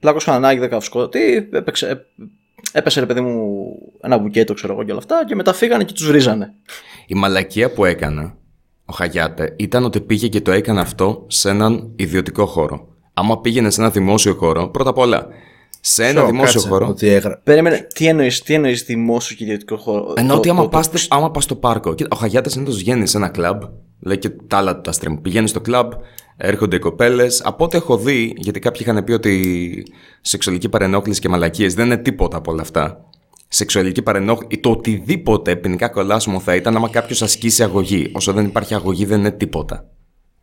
Πλάκωσαν 0.00 0.34
ένα 0.34 0.48
άγιο 0.48 0.64
10 0.64 0.70
φουσκωτοί, 0.70 1.48
έπαιξε, 1.52 1.88
έ- 1.88 2.26
έπεσε 2.72 3.00
ρε 3.00 3.06
παιδί 3.06 3.20
μου 3.20 3.64
ένα 4.00 4.18
μπουκέτο, 4.18 4.54
ξέρω 4.54 4.72
εγώ 4.72 4.82
και 4.82 4.90
όλα 4.90 5.00
αυτά. 5.00 5.24
Και 5.26 5.34
μετά 5.34 5.52
φύγανε 5.52 5.84
και 5.84 5.92
τους 5.92 6.10
ρίζανε. 6.10 6.54
Η 7.06 7.14
μαλακία 7.14 7.72
που 7.72 7.84
έκανε 7.84 8.34
ο 8.90 8.92
Χαγιάτε 8.92 9.54
ήταν 9.58 9.84
ότι 9.84 10.00
πήγε 10.00 10.28
και 10.28 10.40
το 10.40 10.50
έκανε 10.50 10.80
αυτό 10.80 11.24
σε 11.26 11.48
έναν 11.50 11.92
ιδιωτικό 11.96 12.46
χώρο. 12.46 12.88
Άμα 13.14 13.40
πήγαινε 13.40 13.70
σε 13.70 13.80
ένα 13.80 13.90
δημόσιο 13.90 14.34
χώρο, 14.34 14.68
πρώτα 14.68 14.90
απ' 14.90 14.98
όλα, 14.98 15.26
σε 15.80 16.06
ένα 16.06 16.20
Σω, 16.20 16.26
δημόσιο 16.26 16.52
κάτσε, 16.52 16.68
χώρο. 16.68 16.86
Ότι 16.88 17.08
έγρα... 17.08 17.40
Περίμενε, 17.44 17.86
τι 17.94 18.06
εννοείς 18.06 18.42
τι 18.42 18.54
εννοείς 18.54 18.82
δημόσιο 18.82 19.36
και 19.36 19.44
ιδιωτικό 19.44 19.76
χώρο; 19.76 20.12
Ενώ 20.16 20.28
Το- 20.32 20.38
ότι 20.38 20.48
άμα 20.48 20.62
το- 20.62 20.68
πας, 20.68 20.90
το- 20.90 20.98
άμα 21.08 21.30
πας 21.30 21.44
στο 21.44 21.54
πάρκο. 21.54 21.94
Κοίτα, 21.94 22.08
ο 22.12 22.16
Χαγιάτες 22.16 22.52
συνήθως 22.52 22.76
βγαίνει 22.76 23.06
σε 23.06 23.16
ένα 23.16 23.28
κλαμπ, 23.28 23.62
λέει 24.00 24.18
και 24.18 24.28
τα 24.46 24.56
άλλα 24.56 24.74
του 24.74 24.80
τα 24.80 24.92
stream. 24.92 25.18
Πηγαίνει 25.22 25.48
στο 25.48 25.60
κλαμπ, 25.60 25.90
έρχονται 26.36 26.76
οι 26.76 26.78
κοπέλες. 26.78 27.42
Από 27.44 27.64
ό,τι 27.64 27.76
έχω 27.76 27.96
δει, 27.96 28.32
γιατί 28.36 28.58
κάποιοι 28.58 28.80
είχαν 28.84 29.04
πει 29.04 29.12
ότι 29.12 29.42
σεξουαλική 30.20 30.68
παρενόχληση 30.68 31.20
και 31.20 31.28
μαλακίες 31.28 31.74
δεν 31.74 31.86
είναι 31.86 31.96
τίποτα 31.96 32.36
από 32.36 32.52
όλα 32.52 32.62
αυτά. 32.62 33.04
Σεξουαλική 33.52 34.02
παρενόχληση, 34.02 34.60
το 34.60 34.70
οτιδήποτε 34.70 35.56
ποινικά 35.56 35.88
κολάσιμο 35.88 36.40
θα 36.40 36.54
ήταν 36.54 36.76
άμα 36.76 36.88
κάποιος 36.88 37.22
ασκήσει 37.22 37.62
αγωγή. 37.62 38.10
Όσο 38.14 38.32
δεν 38.32 38.44
υπάρχει 38.44 38.74
αγωγή, 38.74 39.04
δεν 39.04 39.18
είναι 39.18 39.30
τίποτα. 39.30 39.88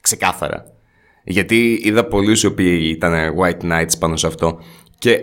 Ξεκάθαρα. 0.02 0.72
Γιατί 1.24 1.80
είδα 1.84 2.06
πολλού 2.06 2.34
οι 2.44 2.46
οποίοι 2.46 2.94
ήταν 2.96 3.14
white 3.40 3.62
knights 3.62 3.92
πάνω 4.00 4.16
σε 4.16 4.28
αυτό. 4.28 4.60
Και 4.98 5.20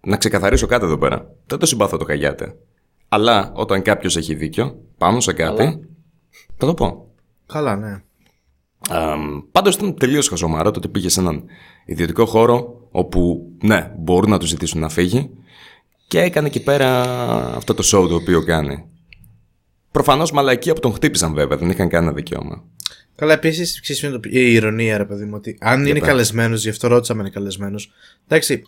να 0.00 0.16
ξεκαθαρίσω 0.16 0.66
κάτι 0.66 0.84
εδώ 0.84 0.98
πέρα. 0.98 1.34
Δεν 1.46 1.58
το 1.58 1.66
συμπαθώ 1.66 1.96
το 1.96 2.04
Χαγιάτε. 2.04 2.56
Αλλά 3.08 3.52
όταν 3.54 3.82
κάποιος 3.82 4.16
έχει 4.16 4.34
δίκιο 4.34 4.80
πάνω 4.98 5.20
σε 5.20 5.32
κάτι. 5.32 5.80
Θα 6.56 6.66
το 6.66 6.74
πω. 6.74 7.06
Καλά, 7.46 7.76
ναι. 7.76 8.02
Πάντως 9.52 9.74
ήταν 9.74 9.94
τελείως 9.94 10.28
χαζομάρα 10.28 10.70
το 10.70 10.78
ότι 10.78 10.88
πήγε 10.88 11.08
σε 11.08 11.20
έναν 11.20 11.44
ιδιωτικό 11.84 12.26
χώρο 12.26 12.88
όπου 12.90 13.50
ναι, 13.62 13.94
μπορούν 13.98 14.30
να 14.30 14.38
τους 14.38 14.48
ζητήσουν 14.48 14.80
να 14.80 14.88
φύγει 14.88 15.30
και 16.12 16.20
έκανε 16.20 16.46
εκεί 16.46 16.62
πέρα 16.62 17.02
αυτό 17.56 17.74
το 17.74 17.82
show 17.84 18.08
το 18.08 18.14
οποίο 18.14 18.44
κάνει. 18.44 18.84
Προφανώς 19.90 20.32
μαλακία 20.32 20.72
που 20.74 20.80
τον 20.80 20.92
χτύπησαν 20.92 21.34
βέβαια, 21.34 21.56
δεν 21.56 21.70
είχαν 21.70 21.88
κανένα 21.88 22.12
δικαίωμα. 22.12 22.64
Καλά, 23.16 23.32
επίσης, 23.32 23.80
ξέρεις 23.80 24.02
είναι 24.02 24.12
το- 24.12 24.28
η 24.32 24.52
ηρωνία, 24.52 24.96
ρε 24.98 25.04
παιδί 25.04 25.24
μου, 25.24 25.32
ότι 25.34 25.56
αν 25.60 25.86
είναι 25.86 25.98
πες. 25.98 26.08
καλεσμένος, 26.08 26.62
γι' 26.62 26.68
αυτό 26.68 26.88
ρώτησα 26.88 27.12
αν 27.12 27.18
είναι 27.18 27.30
καλεσμένος. 27.30 27.92
Εντάξει, 28.28 28.62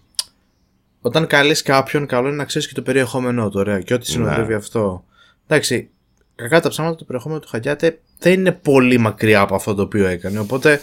όταν 1.00 1.26
καλείς 1.26 1.62
κάποιον, 1.62 2.06
καλό 2.06 2.26
είναι 2.28 2.36
να 2.36 2.44
ξέρεις 2.44 2.68
και 2.68 2.74
το 2.74 2.82
περιεχόμενό 2.82 3.48
του, 3.48 3.60
ωραία, 3.60 3.80
και 3.80 3.94
ό,τι 3.94 4.06
συνοδεύει 4.06 4.48
Ναι. 4.48 4.54
αυτό. 4.54 5.04
Εντάξει, 5.46 5.90
κακά 6.34 6.60
τα 6.60 6.68
ψάματα, 6.68 6.96
το 6.96 7.04
περιεχόμενο 7.04 7.40
του 7.40 7.48
Χαγιάτε 7.48 8.00
δεν 8.18 8.32
είναι 8.32 8.52
πολύ 8.52 8.98
μακριά 8.98 9.40
από 9.40 9.54
αυτό 9.54 9.74
το 9.74 9.82
οποίο 9.82 10.06
έκανε. 10.06 10.38
Οπότε 10.38 10.80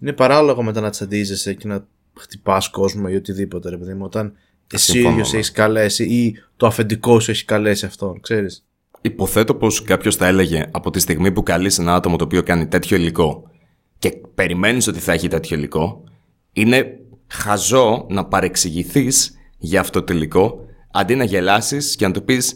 είναι 0.00 0.12
παράλογο 0.12 0.62
μετά 0.62 0.80
να 0.80 0.90
τσαντίζεσαι 0.90 1.54
και 1.54 1.68
να 1.68 1.86
χτυπάς 2.18 2.68
κόσμο 2.70 3.06
ή 3.10 3.14
οτιδήποτε, 3.14 3.70
ρε 3.70 3.76
παιδί 3.76 3.92
μου, 3.94 4.04
όταν 4.04 4.32
εσύ 4.72 4.90
ο 4.90 4.94
Συμφωνώ, 4.94 5.14
ίδιος 5.14 5.32
ναι. 5.32 5.38
έχεις 5.38 5.50
καλέσει 5.50 6.04
ή 6.04 6.34
το 6.56 6.66
αφεντικό 6.66 7.20
σου 7.20 7.30
έχει 7.30 7.44
καλέσει 7.44 7.86
αυτόν, 7.86 8.20
ξέρεις; 8.20 8.64
Υποθέτω 9.00 9.54
πως 9.54 9.82
κάποιος 9.82 10.16
θα 10.16 10.26
έλεγε 10.26 10.66
από 10.70 10.90
τη 10.90 11.00
στιγμή 11.00 11.32
που 11.32 11.42
καλείς 11.42 11.78
ένα 11.78 11.94
άτομο 11.94 12.16
το 12.16 12.24
οποίο 12.24 12.42
κάνει 12.42 12.66
τέτοιο 12.66 12.96
υλικό 12.96 13.50
και 13.98 14.12
περιμένεις 14.34 14.86
ότι 14.86 14.98
θα 14.98 15.12
έχει 15.12 15.28
τέτοιο 15.28 15.56
υλικό, 15.56 16.04
είναι 16.52 16.98
χαζό 17.26 18.06
να 18.10 18.24
παρεξηγηθείς 18.24 19.38
για 19.58 19.80
αυτό 19.80 20.02
το 20.02 20.14
υλικό 20.14 20.64
αντί 20.92 21.14
να 21.14 21.24
γελάσεις 21.24 21.96
και 21.96 22.06
να 22.06 22.12
του 22.12 22.24
πεις 22.24 22.54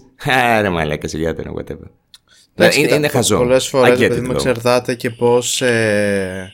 Ρε 0.61 0.69
μαλάκα, 0.69 1.09
σε 1.09 1.19
γιάτερα, 1.19 1.53
whatever. 1.53 1.89
Εντάξει, 2.55 2.79
είναι, 2.79 2.87
κοίτα, 2.87 2.99
είναι 2.99 3.07
πο- 3.07 3.13
χαζό. 3.13 3.37
Πολλές 3.39 3.67
I 3.67 3.69
φορές, 3.69 3.99
get 3.99 4.09
παιδί 4.09 4.21
it, 4.21 4.23
μου, 4.23 4.31
though. 4.31 4.35
εξαρτάται 4.35 4.95
και 4.95 5.11
πώς... 5.11 5.63
Ε, 5.63 6.53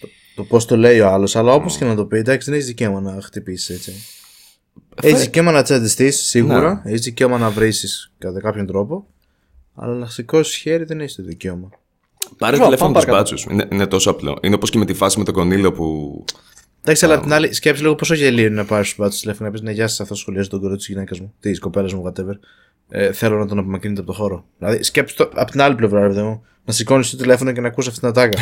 το, 0.00 0.08
το 0.34 0.44
πώς 0.44 0.64
το 0.64 0.76
λέει 0.76 1.00
ο 1.00 1.08
άλλος, 1.08 1.36
αλλά 1.36 1.52
όπως 1.52 1.76
και 1.76 1.84
να 1.84 1.94
το 1.94 2.04
πει, 2.04 2.16
εντάξει, 2.18 2.44
δεν 2.46 2.54
έχεις 2.54 2.66
δικαίωμα 2.68 3.00
να 3.00 3.20
χτυπήσεις 3.22 3.68
έτσι. 3.68 3.92
Έχεις 5.02 5.20
δικαίωμα 5.20 5.52
να 5.52 5.62
τσαντιστείς, 5.62 6.16
σίγουρα. 6.16 6.82
Έχεις 6.84 7.00
δικαίωμα 7.00 7.38
να 7.38 7.50
βρήσεις 7.50 8.12
κατά 8.18 8.40
κάποιον 8.40 8.66
τρόπο. 8.66 9.06
Αλλά 9.74 9.94
να 9.94 10.06
σηκώσεις 10.06 10.56
χέρι 10.56 10.84
δεν 10.84 11.00
έχεις 11.00 11.14
το 11.14 11.22
δικαίωμα. 11.22 11.68
Πάρε 12.38 12.56
Πάμε 12.56 12.64
τηλέφωνο 12.64 12.92
τους 12.92 13.04
παρακάτω. 13.04 13.16
μπάτσους. 13.16 13.52
Είναι, 13.52 13.68
είναι 13.72 13.86
τόσο 13.86 14.10
απλό. 14.10 14.38
Είναι 14.42 14.54
όπως 14.54 14.70
και 14.70 14.78
με 14.78 14.84
τη 14.84 14.94
φάση 14.94 15.18
με 15.18 15.24
τον 15.24 15.34
Κονίλο 15.34 15.72
που. 15.72 16.24
Εντάξει, 16.82 17.04
αλλά 17.04 17.14
απ' 17.14 17.22
την 17.22 17.32
άλλη, 17.32 17.54
σκέψη 17.54 17.82
λίγο 17.82 17.94
πόσο 17.94 18.14
γελίο 18.14 18.46
είναι 18.46 18.54
να 18.54 18.64
πάρεις 18.64 18.88
τους 18.88 18.98
μπάτσους 18.98 19.20
τηλέφωνο 19.20 19.48
να 19.48 19.54
πεις 19.54 19.62
Ναι, 19.62 19.70
γεια 19.72 19.88
σας, 19.88 20.00
αυτό 20.00 20.14
σχολιάζει 20.14 20.48
τον 20.48 20.60
κορό 20.60 20.76
της 20.76 20.86
γυναίκας 20.86 21.20
μου, 21.20 21.34
της 21.40 21.58
κοπέλας 21.58 21.92
μου, 21.92 22.04
whatever. 22.06 22.34
Ε, 22.88 23.12
θέλω 23.12 23.38
να 23.38 23.46
τον 23.46 23.58
απομακρύνετε 23.58 24.00
από 24.00 24.10
το 24.12 24.16
χώρο. 24.16 24.44
Δηλαδή, 24.58 24.82
σκέψη 24.82 25.16
το 25.16 25.30
από 25.34 25.50
την 25.50 25.60
άλλη 25.60 25.74
πλευρά, 25.74 26.00
ρε 26.00 26.08
παιδί 26.08 26.22
μου, 26.22 26.44
να 26.70 26.76
σηκώνεις 26.76 27.10
το 27.10 27.16
τηλέφωνο 27.16 27.52
και 27.52 27.60
να 27.60 27.68
ακούσει 27.68 27.88
αυτή 27.88 28.00
την 28.00 28.08
ατάκα. 28.08 28.38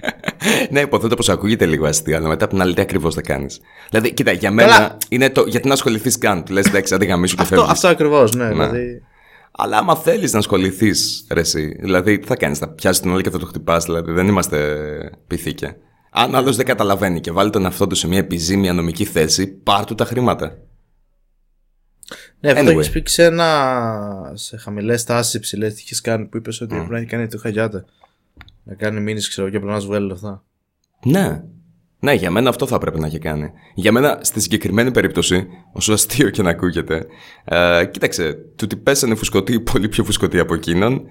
ναι, 0.70 0.80
υποθέτω 0.80 1.16
πως 1.16 1.28
ακούγεται 1.28 1.66
λίγο 1.66 1.86
αστείο, 1.86 2.16
αλλά 2.16 2.28
μετά 2.28 2.44
από 2.44 2.54
την 2.54 2.62
άλλη 2.62 2.74
τι 2.74 2.80
ακριβώς 2.80 3.14
θα 3.14 3.20
κάνεις. 3.20 3.60
Δηλαδή, 3.90 4.14
κοίτα, 4.14 4.32
για 4.32 4.50
μένα 4.50 4.72
Καλά. 4.72 4.96
είναι 5.08 5.30
το 5.30 5.44
γιατί 5.46 5.68
να 5.68 5.72
ασχοληθείς 5.72 6.18
καν. 6.18 6.44
Του 6.44 6.52
λες, 6.52 6.66
εντάξει, 6.66 6.94
άντε 6.94 7.04
γαμίσου 7.04 7.36
και 7.36 7.42
αυτό 7.42 7.54
φεύγει. 7.54 7.70
αυτό 7.70 7.88
ακριβώς, 7.88 8.34
ναι, 8.34 8.48
δηλαδή. 8.48 9.02
Αλλά 9.52 9.76
άμα 9.78 9.96
θέλεις 9.96 10.32
να 10.32 10.38
ασχοληθείς, 10.38 11.26
ρε, 11.30 11.40
εσύ, 11.40 11.76
δηλαδή, 11.80 12.18
τι 12.18 12.26
θα 12.26 12.36
κάνεις, 12.36 12.58
θα 12.58 12.68
πιάσεις 12.68 13.02
τον 13.02 13.12
άλλο 13.12 13.20
και 13.20 13.30
θα 13.30 13.38
το 13.38 13.46
χτυπάς, 13.46 13.84
δηλαδή, 13.84 14.12
δεν 14.12 14.28
είμαστε 14.28 14.78
πυθίκια. 15.26 15.76
Αν 16.10 16.34
άλλος 16.34 16.56
δεν 16.56 16.66
καταλαβαίνει 16.66 17.20
και 17.20 17.32
βάλει 17.32 17.50
τον 17.50 17.64
εαυτό 17.64 17.86
του 17.86 17.94
σε 17.94 18.08
μια 18.08 18.18
επιζήμια 18.18 18.72
νομική 18.72 19.04
θέση, 19.04 19.46
πάρ 19.46 19.84
του 19.84 19.94
τα 19.94 20.04
χρήματα. 20.04 20.58
Ναι, 22.40 22.50
αυτό 22.50 22.64
Anyway. 22.64 22.74
έχεις 22.74 22.90
πει 22.90 23.02
και 23.02 23.08
σε 23.10 23.24
ένα. 23.24 24.32
σε 24.34 24.56
χαμηλές 24.56 25.04
τάσεις, 25.04 25.34
υψηλές. 25.34 25.74
Τι 25.74 25.82
είχες 25.84 26.00
κάνει 26.00 26.24
που 26.24 26.36
είπες 26.36 26.60
ότι 26.60 26.74
πρέπει 26.74 26.90
να 26.90 26.96
έχει 26.98 27.06
κάνει 27.06 27.26
το 27.26 27.38
χαγιάτε. 27.38 27.84
Να 28.64 28.74
κάνει 28.74 29.00
μήνυση, 29.00 29.28
ξέρω 29.28 29.48
και 29.50 29.58
πρέπει 29.58 29.72
να 29.72 29.80
σου 29.80 29.86
βγάλει 29.86 30.06
λεφτά. 30.06 30.44
Ναι. 31.04 31.42
Ναι, 32.02 32.12
για 32.12 32.30
μένα 32.30 32.48
αυτό 32.48 32.66
θα 32.66 32.78
πρέπει 32.78 33.00
να 33.00 33.06
έχει 33.06 33.18
κάνει. 33.18 33.50
Για 33.74 33.92
μένα, 33.92 34.18
στη 34.22 34.40
συγκεκριμένη 34.40 34.90
περίπτωση, 34.90 35.46
όσο 35.72 35.92
αστείο 35.92 36.30
και 36.30 36.42
να 36.42 36.50
ακούγεται, 36.50 37.06
ε, 37.44 37.84
κοίταξε, 37.90 38.32
του 38.32 38.62
ότι 38.64 38.76
πέσανε 38.76 39.14
φουσκωτοί 39.14 39.60
πολύ 39.60 39.88
πιο 39.88 40.04
φουσκωτοί 40.04 40.38
από 40.38 40.54
εκείνον, 40.54 41.02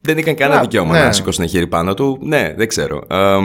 δεν 0.00 0.18
είχαν 0.18 0.34
κανένα 0.34 0.58
Α, 0.58 0.62
δικαίωμα 0.62 0.92
ναι. 0.98 1.04
να 1.04 1.12
σηκώσουν 1.12 1.42
ένα 1.42 1.52
χέρι 1.52 1.66
πάνω 1.66 1.94
του. 1.94 2.18
Ναι, 2.22 2.54
δεν 2.56 2.68
ξέρω. 2.68 3.02
Ε, 3.10 3.38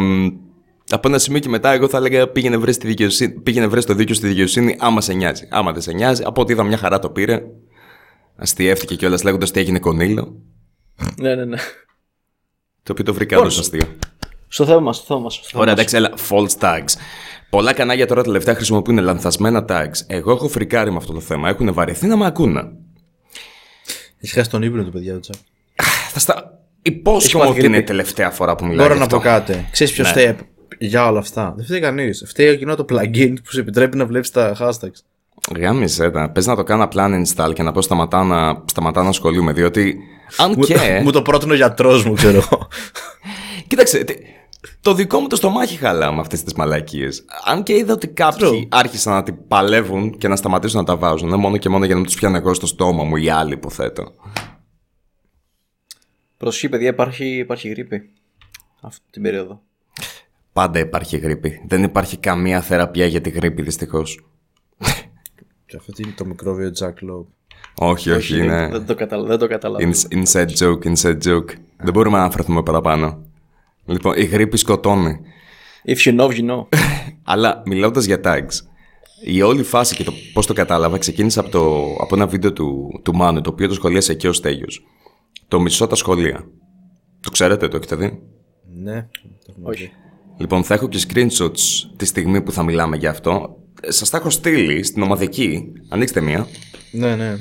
από 0.89 1.07
ένα 1.07 1.17
σημείο 1.17 1.39
και 1.39 1.49
μετά, 1.49 1.71
εγώ 1.71 1.87
θα 1.87 1.97
έλεγα 1.97 2.27
πήγαινε 2.27 2.57
βρες, 2.57 2.75
στη 2.75 2.87
δικαιοσύνη, 2.87 3.33
πήγαινε 3.33 3.67
βρες 3.67 3.85
το 3.85 3.93
δίκιο 3.93 4.15
στη 4.15 4.27
δικαιοσύνη, 4.27 4.75
άμα 4.79 5.01
σε 5.01 5.13
νοιάζει. 5.13 5.47
Άμα 5.51 5.71
δεν 5.71 5.81
σε 5.81 5.91
νοιάζει, 5.91 6.23
από 6.25 6.41
ό,τι 6.41 6.53
είδα 6.53 6.63
μια 6.63 6.77
χαρά 6.77 6.99
το 6.99 7.09
πήρε. 7.09 7.43
Αστιεύτηκε 8.35 8.95
κιόλας 8.95 9.23
λέγοντας 9.23 9.49
ότι 9.49 9.59
έγινε 9.59 9.79
κονίλο. 9.79 10.41
Ναι, 11.17 11.35
ναι, 11.35 11.45
ναι. 11.45 11.57
Το 12.83 12.91
οποίο 12.91 13.03
το 13.03 13.13
βρήκα 13.13 13.37
όντω 13.37 13.47
αστείο. 13.47 13.87
Στο 14.47 14.65
θέμας 14.65 14.83
μα, 14.83 14.93
στο 14.93 15.15
θέμας 15.15 15.41
μα. 15.53 15.59
Ωραία, 15.59 15.73
εντάξει, 15.73 15.95
έλα. 15.95 16.13
False 16.29 16.59
tags. 16.59 16.93
Πολλά 17.49 17.73
κανάλια 17.73 18.07
τώρα 18.07 18.23
τελευταία 18.23 18.55
χρησιμοποιούν 18.55 18.97
λανθασμένα 18.97 19.65
tags. 19.69 19.97
Εγώ 20.07 20.31
έχω 20.31 20.47
φρικάρει 20.47 20.91
με 20.91 20.97
αυτό 20.97 21.13
το 21.13 21.19
θέμα. 21.19 21.49
Έχουν 21.49 21.73
βαρεθεί 21.73 22.07
να 22.07 22.17
με 22.17 22.25
ακούνε. 22.25 22.71
Έχεις 24.17 24.35
χάσει 24.35 24.49
τον 24.49 24.63
ύπνο 24.63 24.83
του, 24.83 24.91
παιδιά 24.91 25.13
του 25.13 25.19
τσακ. 25.19 25.35
Θα 26.11 26.19
στα. 26.19 26.57
Υπόσχομαι 26.81 27.45
πάθει 27.45 27.57
ότι 27.57 27.65
είναι 27.65 27.75
η 27.75 27.79
γρήπη. 27.79 27.91
τελευταία 27.91 28.29
φορά 28.29 28.55
που 28.55 28.65
μιλάω. 28.65 28.77
Μπορώ 28.77 28.93
γι' 28.93 28.99
να 28.99 29.05
αυτό. 29.05 29.17
πω 29.17 29.23
κάτι. 29.23 29.67
Ξέρεις 29.71 29.93
ποιος 29.93 30.13
Ναι. 30.13 30.35
Φταίει 30.73 30.89
για 30.89 31.07
όλα 31.07 31.19
αυτά. 31.19 31.53
Δεν 31.55 31.65
φταίει 31.65 31.79
κανείς. 31.79 32.23
Φταίει 32.27 32.47
εκείνο 32.47 32.75
το 32.75 32.85
plugin 32.89 33.33
που 33.43 33.51
σου 33.51 33.59
επιτρέπει 33.59 33.97
να 33.97 34.05
βλέπεις 34.05 34.31
τα 34.31 34.55
hashtags. 34.59 35.01
Γάμισε 35.59 36.09
τα. 36.09 36.29
Πες 36.29 36.45
να 36.45 36.55
το 36.55 36.63
κάνω 36.63 36.83
απλά 36.83 37.07
uninstall 37.09 37.51
και 37.53 37.63
να 37.63 37.71
πω 37.71 37.81
σταματά 37.81 38.23
να, 38.23 38.63
σταματά 38.65 39.03
να 39.03 39.09
ασχολούμαι. 39.09 39.53
Διότι 39.53 39.97
Αν 40.37 40.53
Μου, 40.57 40.63
και. 40.63 40.75
μου 41.03 41.11
το 41.11 41.21
πρότεινε 41.21 41.53
ο 41.53 41.55
γιατρός 41.55 42.05
μου, 42.05 42.13
ξέρω 42.13 42.37
εγώ. 42.37 42.67
Κοίταξε, 43.67 44.03
τι- 44.03 44.15
το 44.81 44.93
δικό 44.93 45.19
μου 45.19 45.27
το 45.27 45.35
στομάχι 45.35 45.75
χαλά 45.77 46.11
με 46.11 46.19
αυτές 46.19 46.43
τις 46.43 46.53
μαλακίες. 46.53 47.25
Αν 47.45 47.63
και 47.63 47.73
είδα 47.73 47.93
ότι 47.93 48.07
κάποιοι 48.07 48.67
άρχισαν 48.71 49.13
να 49.13 49.23
την 49.23 49.47
παλεύουν 49.47 50.17
και 50.17 50.27
να 50.27 50.35
σταματήσουν 50.35 50.79
να 50.79 50.85
τα 50.85 50.95
βάζουν, 50.97 51.33
ε, 51.33 51.35
μόνο 51.35 51.57
και 51.57 51.69
μόνο 51.69 51.85
για 51.85 51.93
να 51.93 51.99
μην 51.99 52.09
τους 52.09 52.19
πιάνω 52.19 52.37
εγώ 52.37 52.53
στο 52.53 52.65
στόμα 52.67 53.03
μου 53.03 53.15
ή 53.15 53.29
άλλοι, 53.29 53.53
υποθέτω. 53.53 54.13
Προσοχή, 56.37 56.69
παιδιά, 56.69 56.89
υπάρχει, 56.89 57.25
υπάρχει 57.37 57.69
γρήπη. 57.69 58.09
Αυτή 58.81 59.05
την 59.11 59.21
περίοδο. 59.21 59.61
Πάντα 60.53 60.79
υπάρχει 60.79 61.17
γρήπη. 61.17 61.61
Δεν 61.67 61.83
υπάρχει 61.83 62.17
καμία 62.17 62.61
θεραπεία 62.61 63.05
για 63.05 63.21
τη 63.21 63.29
γρήπη, 63.29 63.61
δυστυχώς. 63.61 64.25
Και 65.65 65.75
αυτό 65.79 65.91
τι 65.91 66.03
είναι 66.03 66.13
το 66.17 66.25
μικρόβιο 66.25 66.71
Jack 66.79 66.87
Loeb. 66.87 67.25
Όχι, 67.75 68.11
όχι, 68.11 68.37
είναι. 68.37 68.67
Δεν 68.71 68.85
το, 68.85 68.95
καταλα... 68.95 69.23
δεν 69.23 69.37
το 69.39 69.47
καταλαβαίνω. 69.47 69.91
ins- 69.91 70.23
Inside 70.23 70.49
joke, 70.59 70.83
inside 70.95 71.17
joke. 71.23 71.49
Δεν 71.77 71.93
μπορούμε 71.93 72.17
να 72.17 72.23
αναφερθούμε 72.23 72.63
παραπάνω. 72.63 73.25
Λοιπόν, 73.85 74.13
η 74.17 74.23
γρήπη 74.23 74.57
σκοτώνει. 74.57 75.19
If 75.85 75.97
you 76.09 76.19
know, 76.19 76.29
you 76.29 76.49
know. 76.49 76.67
Αλλά 77.23 77.61
μιλώντας 77.65 78.05
για 78.05 78.19
tags, 78.23 78.59
η 79.25 79.41
όλη 79.41 79.63
φάση 79.63 79.95
και 79.95 80.03
το 80.03 80.13
πώς 80.33 80.45
το 80.45 80.53
κατάλαβα 80.53 80.97
ξεκίνησε 80.97 81.39
από, 81.39 81.49
το, 81.49 81.85
από 82.01 82.15
ένα 82.15 82.27
βίντεο 82.27 82.53
του, 82.53 82.99
του 83.03 83.15
Μάνου, 83.15 83.41
το 83.41 83.49
οποίο 83.49 83.67
το 83.67 83.73
σχολίασε 83.73 84.13
και 84.13 84.27
ο 84.27 84.33
Στέγιος. 84.33 84.85
Το 85.47 85.59
μισό 85.59 85.87
τα 85.87 85.95
σχολεία. 85.95 86.47
Το 87.19 87.29
ξέρετε, 87.29 87.67
το 87.67 87.77
έχετε 87.77 87.95
δει; 87.95 88.21
Ναι, 88.73 89.01
το 89.45 89.45
έχουμε 89.49 89.69
Όχι. 89.69 89.83
δει. 89.83 89.91
Λοιπόν, 90.37 90.63
θα 90.63 90.73
έχω 90.73 90.87
και 90.87 90.99
screenshots 91.07 91.89
τη 91.97 92.05
στιγμή 92.05 92.41
που 92.41 92.51
θα 92.51 92.63
μιλάμε 92.63 92.97
για 92.97 93.09
αυτό. 93.09 93.57
Σας 93.87 94.09
τα 94.09 94.17
έχω 94.17 94.29
στείλει 94.29 94.83
στην 94.83 95.01
ομαδική. 95.01 95.71
Ανοίξτε 95.89 96.21
μία. 96.21 96.47
Ναι, 96.91 97.15
ναι. 97.15 97.35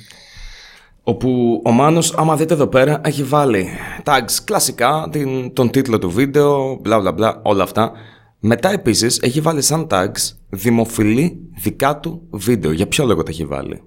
Όπου 1.03 1.61
ο 1.65 1.71
Μάνος, 1.71 2.15
άμα 2.17 2.37
δείτε 2.37 2.55
εδώ 2.55 2.67
πέρα, 2.67 3.01
έχει 3.05 3.23
βάλει 3.23 3.69
tags 4.05 4.37
κλασικά, 4.45 5.09
την, 5.13 5.53
τον 5.53 5.71
τίτλο 5.71 5.99
του 5.99 6.11
βίντεο, 6.11 6.79
μπλα 6.81 7.01
μπλα 7.01 7.13
μπλα, 7.13 7.41
όλα 7.45 7.63
αυτά. 7.63 7.93
Μετά 8.39 8.71
επίσης 8.71 9.19
έχει 9.23 9.41
βάλει 9.41 9.63
σαν 9.63 9.87
tags 9.91 10.33
δημοφιλή 10.49 11.39
δικά 11.63 11.99
του 12.01 12.29
βίντεο. 12.31 12.73
Για 12.73 12.87
ποιο 12.89 13.05
λόγο 13.05 13.23
τα 13.23 13.31
έχει 13.31 13.45
βάλει; 13.45 13.69
Για 13.69 13.83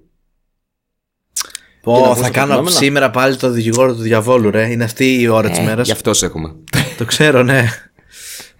να 1.83 1.91
Πω, 1.93 1.93
ακούσω 1.93 2.15
θα 2.15 2.21
τα 2.21 2.29
κάνω 2.29 2.47
φαινόμενα. 2.47 2.75
σήμερα 2.75 3.11
πάλι 3.11 3.35
το 3.35 3.49
δικηγόρο 3.49 3.95
του 3.95 4.01
διαβόλου, 4.01 4.51
ρε. 4.51 4.71
Είναι 4.71 4.83
αυτή 4.83 5.21
η 5.21 5.27
ώρα 5.27 5.49
της 5.49 5.59
μέρας. 5.59 5.85
Γι' 5.85 5.91
αυτός 5.93 6.17
σε 6.17 6.25
έχουμε. 6.25 6.55
Το 6.97 7.05
ξέρω, 7.05 7.43
ναι. 7.43 7.65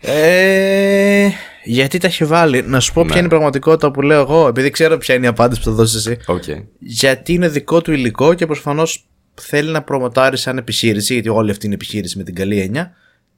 Ε, 0.06 1.30
γιατί 1.64 1.98
τα 1.98 2.08
έχει 2.08 2.26
βάλει; 2.26 2.62
Να 2.68 2.80
σου 2.80 2.94
πω 2.94 3.04
ποια 3.06 3.18
είναι 3.18 3.26
η 3.26 3.30
πραγματικότητα 3.30 3.92
που 3.92 4.02
λέω 4.02 4.20
εγώ, 4.20 4.48
επειδή 4.48 4.70
ξέρω 4.70 4.98
ποια 4.98 5.16
είναι 5.16 5.26
η 5.26 5.30
απάντηση 5.30 5.62
που 5.62 5.66
θα 5.70 5.72
δώσεις 5.76 5.96
εσύ. 6.06 6.18
Οκ. 6.26 6.44
Γιατί 6.80 7.34
είναι 7.34 7.48
δικό 7.50 7.82
του 7.82 7.92
υλικό 7.92 8.34
και 8.34 8.46
προφανώς 8.46 9.08
θέλει 9.42 9.72
να 9.72 9.82
προμοτάρει 9.82 10.38
σαν 10.38 10.58
επιχείρηση, 10.58 11.14
γιατί 11.14 11.30
όλη 11.30 11.52
αυτή 11.52 11.66
είναι 11.66 11.76
επιχείρηση 11.76 12.18
με 12.18 12.24
την 12.24 12.36
καλή 12.36 12.60
έννοια. 12.60 12.92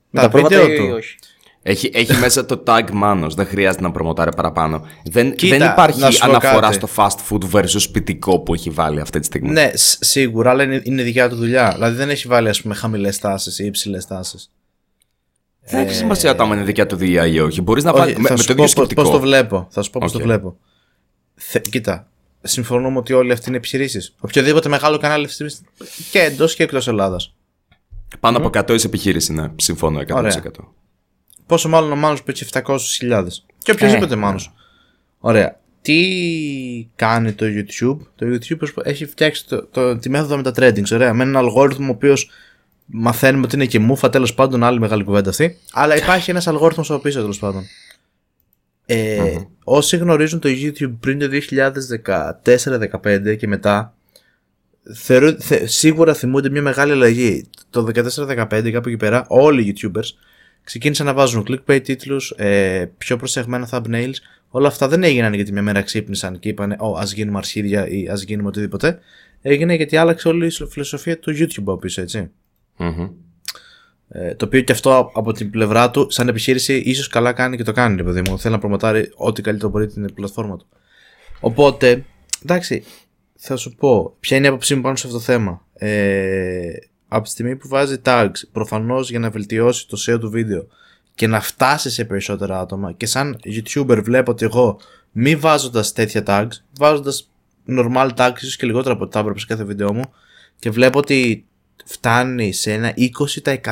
Με 0.09 0.21
Τα 0.21 0.29
πρόβατα 0.29 0.59
βίντεο 0.59 0.73
ή 0.73 0.77
του. 0.77 0.93
όχι; 0.97 1.15
Έχει, 1.61 1.91
έχει 1.93 2.13
μέσα 2.23 2.45
το 2.45 2.63
tag 2.67 2.83
Μάνος, 2.91 3.33
δεν 3.35 3.45
χρειάζεται 3.45 3.83
να 3.83 3.91
προμοτάρει 3.91 4.31
παραπάνω. 4.35 4.87
Δεν, 5.05 5.35
Κοίτα, 5.35 5.57
δεν 5.57 5.67
υπάρχει 5.71 5.99
να 5.99 6.11
σου 6.11 6.19
πω 6.19 6.29
αναφορά 6.29 6.59
κάτι. 6.59 6.73
στο 6.73 6.87
fast 6.95 7.17
food 7.29 7.51
versus 7.59 7.65
σπιτικό 7.79 8.39
που 8.39 8.53
έχει 8.53 8.69
βάλει 8.69 8.99
αυτή 8.99 9.19
τη 9.19 9.25
στιγμή. 9.25 9.49
Ναι, 9.49 9.71
σ- 9.73 10.03
σίγουρα, 10.03 10.49
αλλά 10.49 10.63
είναι, 10.63 10.81
είναι 10.83 11.03
δικιά 11.03 11.29
του 11.29 11.35
δουλειά. 11.35 11.71
Δηλαδή 11.73 11.95
δεν 11.95 12.09
έχει 12.09 12.27
βάλει, 12.27 12.49
ας 12.49 12.61
πούμε, 12.61 12.75
χαμηλές 12.75 13.19
τάσεις 13.19 13.59
ή 13.59 13.65
υψηλές 13.65 14.05
τάσεις. 14.07 14.51
Δεν 15.69 15.79
έχει 15.85 15.93
σημασία 15.95 16.35
το 16.35 16.43
άμα 16.43 16.55
είναι 16.55 16.63
δικιά 16.63 16.85
του 16.85 16.95
δουλειά 16.95 17.25
ή 17.27 17.39
όχι. 17.39 17.61
Μπορείς 17.61 17.83
να 17.83 17.93
βάλεις 17.93 18.15
με, 18.15 18.29
με 18.29 18.35
το 18.43 18.53
ίδιο 18.53 18.67
σκεπτικό. 18.67 19.01
Πώς 19.01 19.11
το 19.11 19.19
βλέπω. 19.19 19.67
Θα 19.69 19.81
σου 19.81 19.89
πω 19.89 19.99
πώς 20.01 20.13
Οκ. 20.13 20.17
το 20.17 20.23
βλέπω. 20.25 20.57
Θε, 21.35 21.59
κοίτα, 21.69 22.07
συμφωνούμε 22.41 22.97
ότι 22.97 23.13
όλοι 23.13 23.31
αυτοί 23.31 23.47
είναι 23.47 23.57
επιχειρήσεις. 23.57 24.15
Οποιοδήποτε 24.19 24.69
μεγάλο 24.69 24.97
κανάλι 24.97 25.25
αυτής 25.25 25.37
τη 25.37 25.49
στιγμή 25.49 25.69
και 26.11 26.19
εντός 26.19 26.55
και 26.55 26.63
εκτός 26.63 26.87
Ελλάδας. 26.87 27.35
Πάνω 28.19 28.37
από 28.37 28.47
100 28.47 28.69
είσαι 28.73 28.87
επιχείρηση, 28.87 29.33
ναι. 29.33 29.51
Συμφωνώ 29.55 29.99
100%. 29.99 30.15
Ωραία. 30.15 30.41
Πόσο 31.45 31.69
μάλλον 31.69 31.91
ο 31.91 31.95
Μάνος 31.95 32.23
που 32.23 32.31
έχει 32.31 32.45
700.000. 32.51 33.25
Και 33.63 33.71
οποιοδήποτε 33.71 34.13
Ε, 34.13 34.17
Μάνος. 34.17 34.53
Ωραία. 35.19 35.59
Τι 35.81 35.99
κάνει 36.95 37.33
το 37.33 37.45
YouTube; 37.45 37.97
Το 38.15 38.25
YouTube 38.25 38.57
προσπα- 38.57 38.81
έχει 38.85 39.05
φτιάξει 39.05 39.47
το, 39.47 39.65
το, 39.65 39.97
τη 39.97 40.09
μέθοδο 40.09 40.35
με 40.35 40.43
τα 40.43 40.51
trendings. 40.55 40.91
Ωραία. 40.93 41.13
Με 41.13 41.23
έναν 41.23 41.37
αλγόριθμο 41.37 41.87
ο 41.87 41.91
οποίος 41.91 42.29
μαθαίνουμε 42.87 43.45
ότι 43.45 43.55
είναι 43.55 43.65
και 43.65 43.79
μούφα 43.79 44.09
τέλος 44.09 44.33
πάντων. 44.33 44.63
Άλλη 44.63 44.79
μεγάλη 44.79 45.03
κουβέντα 45.03 45.29
αυτή. 45.29 45.57
Αλλά 45.71 45.97
υπάρχει 45.97 46.29
ένας 46.29 46.47
αλγόριθμος 46.47 46.91
από 46.91 47.01
πίσω 47.01 47.19
τέλος 47.19 47.39
πάντων. 47.39 47.63
Ε, 48.85 49.37
Όσοι 49.63 49.97
γνωρίζουν 49.97 50.39
το 50.39 50.49
YouTube 50.49 50.95
πριν 50.99 51.19
το 51.19 51.27
2014-2015 52.43 53.37
και 53.37 53.47
μετά, 53.47 53.93
θεωρώ, 54.95 55.35
θε, 55.39 55.65
σίγουρα 55.65 56.13
θυμούνται 56.13 56.49
μια 56.49 56.61
μεγάλη 56.61 56.91
αλλαγή. 56.91 57.49
Το 57.69 57.87
14-15 57.93 58.71
κάπου 58.71 58.89
εκεί 58.89 58.97
πέρα, 58.97 59.25
όλοι 59.27 59.61
οι 59.61 59.75
YouTubers 59.75 60.09
ξεκίνησαν 60.63 61.05
να 61.05 61.13
βάζουν 61.13 61.45
clickbait 61.47 61.83
τίτλους, 61.83 62.33
ε, 62.37 62.85
πιο 62.97 63.17
προσεγμένα 63.17 63.69
thumbnails. 63.71 64.13
Όλα 64.49 64.67
αυτά 64.67 64.87
δεν 64.87 65.03
έγιναν 65.03 65.33
γιατί 65.33 65.51
μια 65.51 65.61
μέρα 65.61 65.81
ξύπνησαν 65.81 66.39
και 66.39 66.49
είπαν 66.49 66.75
«Ω, 66.79 66.97
ας 66.97 67.13
γίνουμε 67.13 67.37
αρχίδια» 67.37 67.87
ή 67.87 68.07
«Ας 68.07 68.21
γίνουμε 68.21 68.47
οτιδήποτε». 68.47 68.99
Έγινε 69.41 69.73
γιατί 69.73 69.97
άλλαξε 69.97 70.27
όλη 70.27 70.45
η 70.45 70.51
φιλοσοφία 70.69 71.19
του 71.19 71.31
YouTube 71.31 71.57
από 71.57 71.77
πίσω, 71.77 72.01
έτσι. 72.01 72.31
Μμμ. 72.77 73.09
Ε, 74.09 74.35
το 74.35 74.45
οποίο 74.45 74.61
και 74.61 74.71
αυτό 74.71 75.11
από 75.13 75.31
την 75.31 75.49
πλευρά 75.49 75.91
του, 75.91 76.07
σαν 76.09 76.27
επιχείρηση, 76.27 76.75
ίσως 76.75 77.07
καλά 77.07 77.33
κάνει 77.33 77.57
και 77.57 77.63
το 77.63 77.71
κάνει, 77.71 77.95
ρε 77.95 78.03
παιδί 78.03 78.21
μου. 78.29 78.39
Θέλει 78.39 78.53
να 78.53 78.59
προμοτάρει 78.59 79.11
ό,τι 79.15 79.41
καλύτερο 79.41 79.71
μπορεί 79.71 79.87
την 79.87 80.13
πλατφόρμα 80.13 80.57
του. 80.57 80.67
Οπότε, 81.39 82.05
εντάξει, 82.43 82.83
θα 83.35 83.55
σου 83.55 83.75
πω 83.75 84.15
ποια 84.19 84.37
είναι 84.37 84.45
η 84.45 84.49
άποψή 84.49 84.75
μου 84.75 84.81
πάνω 84.81 84.95
σε 84.95 85.07
αυτό 85.07 85.19
το 85.19 85.23
θέμα. 85.23 85.65
Ε, 85.73 86.69
από 87.07 87.23
τη 87.23 87.29
στιγμή 87.29 87.55
που 87.55 87.67
βάζει 87.67 88.01
tags, 88.05 88.41
προφανώς 88.51 89.09
για 89.09 89.19
να 89.19 89.29
βελτιώσει 89.29 89.87
το 89.87 89.97
SEO 90.05 90.19
του 90.19 90.29
βίντεο 90.29 90.67
και 91.15 91.27
να 91.27 91.41
φτάσει 91.41 91.89
σε 91.89 92.05
περισσότερα 92.05 92.59
άτομα, 92.59 92.91
και 92.91 93.05
σαν 93.05 93.39
YouTuber 93.45 93.99
βλέπω 94.03 94.31
ότι 94.31 94.45
εγώ 94.45 94.79
μη 95.11 95.35
βάζοντας 95.35 95.93
τέτοια 95.93 96.23
tags, 96.27 96.51
βάζοντας 96.77 97.31
normal 97.67 98.09
tags, 98.15 98.35
ίσως 98.35 98.55
και 98.55 98.65
λιγότερα 98.65 98.93
από 98.93 99.03
ό,τι 99.03 99.13
θα 99.13 99.19
έπρεπε 99.19 99.39
σε 99.39 99.45
κάθε 99.45 99.63
βίντεο 99.63 99.93
μου, 99.93 100.03
και 100.59 100.69
βλέπω 100.69 100.99
ότι 100.99 101.46
φτάνει 101.85 102.53
σε 102.53 102.73
ένα 102.73 102.93
20% 102.95 103.71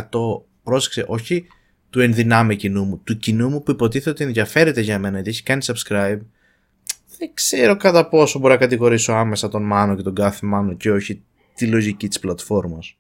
πρόσεξε, 0.63 1.05
όχι 1.07 1.47
του 1.89 2.01
ενδυνάμει 2.01 2.55
κοινού 2.55 2.83
μου, 2.83 3.01
του 3.03 3.17
κοινού 3.17 3.50
μου 3.50 3.63
που 3.63 3.71
υποτίθεται 3.71 4.09
ότι 4.09 4.24
ενδιαφέρεται 4.24 4.81
για 4.81 5.00
μένα, 5.00 5.15
γιατί 5.15 5.29
έχει 5.29 5.43
κάνει 5.43 5.65
subscribe. 5.65 6.19
Δεν 7.17 7.33
ξέρω 7.33 7.75
κατά 7.75 8.07
πόσο 8.09 8.39
μπορώ 8.39 8.53
να 8.53 8.59
κατηγορήσω 8.59 9.13
άμεσα 9.13 9.50
τον 9.50 9.63
Μάνο 9.63 9.95
και 9.95 10.01
τον 10.01 10.15
κάθε 10.15 10.45
Μάνο 10.45 10.74
και 10.74 10.91
όχι 10.91 11.21
τη 11.55 11.67
λογική 11.67 12.07
της 12.07 12.19
πλατφόρμας. 12.19 12.97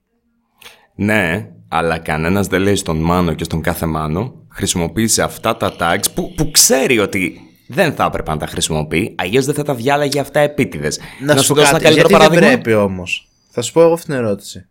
Ναι, 0.95 1.49
αλλά 1.67 1.97
κανένας 1.97 2.47
δεν 2.47 2.61
λέει 2.61 2.75
στον 2.75 2.97
Μάνο 2.97 3.33
και 3.33 3.43
στον 3.43 3.61
κάθε 3.61 3.85
Μάνο 3.85 4.45
χρησιμοποίησε 4.49 5.21
αυτά 5.21 5.57
τα 5.57 5.75
tags 5.79 6.05
που, 6.13 6.33
που 6.33 6.51
ξέρει 6.51 6.99
ότι 6.99 7.39
δεν 7.67 7.93
θα 7.93 8.05
έπρεπε 8.05 8.31
να 8.31 8.37
τα 8.37 8.47
χρησιμοποιεί, 8.47 9.15
αλλιώς 9.17 9.45
δεν 9.45 9.55
θα 9.55 9.63
τα 9.63 9.75
διάλεγε 9.75 10.19
αυτά 10.19 10.39
επίτηδες. 10.39 10.99
Να, 11.21 11.37
σου 11.37 11.53
πω 11.53 11.61
κάτι, 11.61 11.93
γιατί 11.93 12.15
δεν 12.15 12.29
πρέπει 12.29 12.73
όμως; 12.73 13.29
Θα 13.49 13.61
σου 13.61 13.73
πω 13.73 13.81
εγώ 13.81 13.93
αυτή 13.93 14.05
την 14.05 14.15
ερώτηση. 14.15 14.67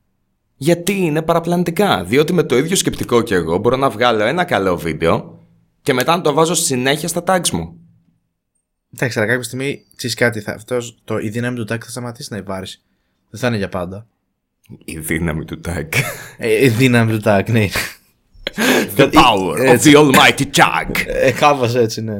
Γιατί 0.56 0.92
είναι 0.92 1.22
παραπλανητικά. 1.22 2.04
Διότι 2.04 2.32
με 2.32 2.42
το 2.42 2.56
ίδιο 2.56 2.76
σκεπτικό 2.76 3.22
και 3.22 3.34
εγώ 3.34 3.58
μπορώ 3.58 3.76
να 3.76 3.90
βγάλω 3.90 4.24
ένα 4.24 4.44
καλό 4.44 4.76
βίντεο 4.76 5.38
και 5.82 5.92
μετά 5.92 6.16
να 6.16 6.22
το 6.22 6.32
βάζω 6.32 6.54
συνέχεια 6.54 7.08
στα 7.08 7.22
tags 7.26 7.50
μου. 7.50 7.78
Εντάξει, 8.94 9.18
αλλά 9.18 9.28
κάποια 9.28 9.42
στιγμή 9.42 9.84
ξέρεις 9.96 10.16
κάτι, 10.16 10.40
θα, 10.40 10.52
αυτός, 10.52 10.98
το, 11.04 11.18
η 11.18 11.28
δύναμη 11.28 11.56
του 11.56 11.74
tag 11.74 11.78
θα 11.80 11.90
σταματήσει 11.90 12.28
να 12.32 12.36
υπάρχει. 12.36 12.78
Δεν 13.30 13.40
θα 13.40 13.46
είναι 13.46 13.56
για 13.56 13.68
πάντα. 13.68 14.06
Η 14.84 14.98
δύναμη 14.98 15.44
του 15.44 15.60
tag. 15.68 15.88
Ε, 16.38 16.64
η 16.64 16.68
δύναμη 16.68 17.18
του 17.18 17.20
tag, 17.24 17.42
ναι. 17.50 17.68
The 18.96 19.12
power 19.12 19.58
of 19.58 19.64
Έτσι. 19.64 19.92
the 19.94 19.98
almighty 19.98 20.44
tag. 20.56 21.04
Ε, 21.06 21.32
κάπως 21.32 21.74
έτσι, 21.74 22.02
ναι. 22.02 22.18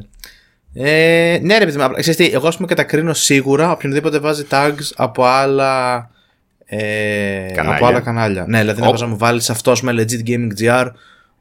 Ε, 0.74 1.38
ναι, 1.42 1.58
ρε 1.58 1.64
παιδί 1.64 1.76
μου, 1.76 1.84
απλά, 1.84 2.00
ξέρεις 2.00 2.18
τι, 2.18 2.34
εγώ 2.34 2.48
ας 2.48 2.56
πούμε 2.56 2.68
κατακρίνω 2.68 3.14
σίγουρα 3.14 3.72
οποιονδήποτε 3.72 4.18
βάζει 4.18 4.46
tags 4.50 4.90
από 4.94 5.24
άλλα. 5.24 6.10
Ε, 6.66 7.46
Κανάλια. 7.54 7.76
από 7.76 7.86
άλλα 7.86 8.00
κανάλια. 8.00 8.44
Ναι, 8.48 8.60
δηλαδή 8.60 8.80
να 8.80 8.86
Οπ. 8.86 8.92
πας 8.92 9.00
να 9.00 9.06
μου 9.06 9.16
βάλεις 9.16 9.50
αυτό 9.50 9.72
με 9.82 9.92
legit 9.96 10.28
gaming 10.28 10.62
GR 10.62 10.86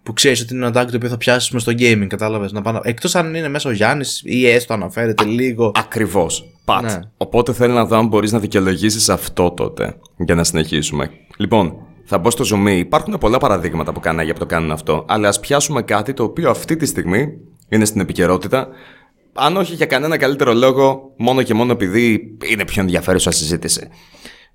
που 0.04 0.14
ξέρεις 0.14 0.42
ότι 0.42 0.56
είναι 0.56 0.66
ένα 0.66 0.82
tag 0.82 0.86
το 0.90 0.96
οποίο 0.96 1.10
θα 1.10 1.18
πιάσεις 1.18 1.62
στο 1.62 1.72
gaming, 1.78 2.06
κατάλαβες. 2.08 2.52
Εκτός 2.82 3.16
αν 3.16 3.36
είναι 3.36 3.48
μέσα 3.48 3.70
ο 3.70 3.72
Γιάννης 3.72 4.22
ή 4.26 4.48
έστω 4.50 4.74
αναφέρεται 4.74 5.24
λίγο. 5.24 5.72
Ακριβώς. 5.76 6.46
Πατ. 6.66 6.84
Ναι. 6.84 7.00
Οπότε 7.18 7.54
θέλω 7.54 7.74
να 7.74 7.86
δω 7.86 7.98
αν 7.98 8.08
μπορείς 8.08 8.32
να 8.32 8.40
δικαιολογήσεις 8.40 9.10
αυτό 9.10 9.52
τότε 9.52 9.96
για 10.18 10.36
να 10.36 10.44
συνεχίσουμε. 10.44 11.10
Λοιπόν, 11.38 11.76
θα 12.06 12.18
μπω 12.18 12.30
στο 12.30 12.46
zoom. 12.54 12.70
Υπάρχουν 12.70 13.18
πολλά 13.18 13.38
παραδείγματα 13.38 13.90
από 13.90 14.00
κανάλια 14.00 14.34
που 14.34 14.40
το 14.40 14.46
κάνουν 14.46 14.72
αυτό, 14.72 15.06
αλλά 15.08 15.28
ας 15.28 15.40
πιάσουμε 15.40 15.82
κάτι 15.82 16.14
το 16.14 16.24
οποίο 16.24 16.50
αυτή 16.50 16.76
τη 16.76 16.86
στιγμή 16.86 17.28
είναι 17.70 17.86
στην 17.86 18.02
επικαιρότητα. 18.02 18.68
Αν 19.34 19.58
όχι 19.58 19.74
για 19.74 19.86
κανένα 19.86 20.18
καλύτερο 20.18 20.54
λόγο, 20.54 21.14
μόνο 21.18 21.42
και 21.42 21.54
μόνο 21.54 21.72
επειδή 21.72 22.38
είναι 22.52 22.66
πιο 22.66 22.82
ενδιαφέρουσα 22.82 23.32
συζήτηση. 23.32 23.88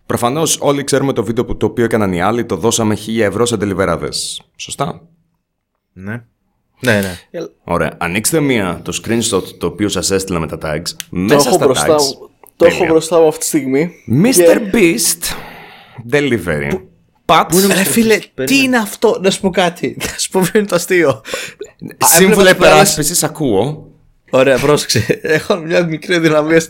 Προφανώς 0.08 0.58
όλοι 0.60 0.84
ξέρουμε 0.84 1.12
το 1.12 1.24
βίντεο 1.24 1.44
που 1.44 1.56
το 1.56 1.66
οποίο 1.66 1.84
έκαναν 1.84 2.12
οι 2.12 2.22
άλλοι, 2.22 2.44
το 2.44 2.56
δώσαμε 2.56 2.96
1000 3.06 3.18
ευρώ 3.20 3.46
σε 3.46 3.56
τελιβεράδε. 3.56 4.08
Σωστά; 4.56 5.02
Ναι. 5.92 6.22
Ναι, 6.80 7.00
ναι. 7.00 7.18
Ε, 7.30 7.44
Ωραία. 7.64 7.94
Ανοίξτε 7.98 8.40
μία 8.40 8.80
το 8.84 9.00
screenshot 9.02 9.42
το 9.58 9.66
οποίο 9.66 9.88
σας 9.88 10.10
έστειλα 10.10 10.38
με 10.38 10.46
τα 10.46 10.58
tags. 10.62 10.88
Το 10.88 11.06
Μέσα 11.10 11.48
έχω 11.48 11.56
στα 11.56 11.64
μπροστά 11.64 11.94
tags. 11.96 12.02
μου. 12.02 12.30
Το 12.56 12.64
έχω 12.64 12.74
Τέλεια. 12.76 12.90
μπροστά 12.92 13.20
μου 13.20 13.26
αυτή 13.28 13.40
τη 13.40 13.46
στιγμή. 13.46 13.90
Mr. 14.24 14.32
Και 14.34 14.70
Beast 14.72 15.22
Delivery. 16.12 16.80
Πατ. 17.24 17.52
Ρε 17.54 17.82
φίλε, 17.84 18.16
τι 18.18 18.30
Περίμενε. 18.34 18.64
είναι 18.66 18.76
αυτό, 18.76 19.18
να 19.22 19.30
σου 19.30 19.40
πω 19.40 19.50
κάτι. 19.50 19.96
Να 20.12 20.18
σου 20.18 20.30
πω 20.30 20.40
ποιο 20.40 20.58
είναι 20.58 20.68
το 20.68 20.74
αστείο. 20.74 21.20
Σύμβουλα 21.98 22.48
έβλεπα 22.48 22.66
υπεράσπισης, 22.66 23.22
ακούω. 23.22 23.87
Ωραία, 24.30 24.58
πρόσεξε. 24.58 25.20
Έχω 25.22 25.56
μια 25.56 25.84
μικρή 25.84 26.18
δυναμία 26.18 26.62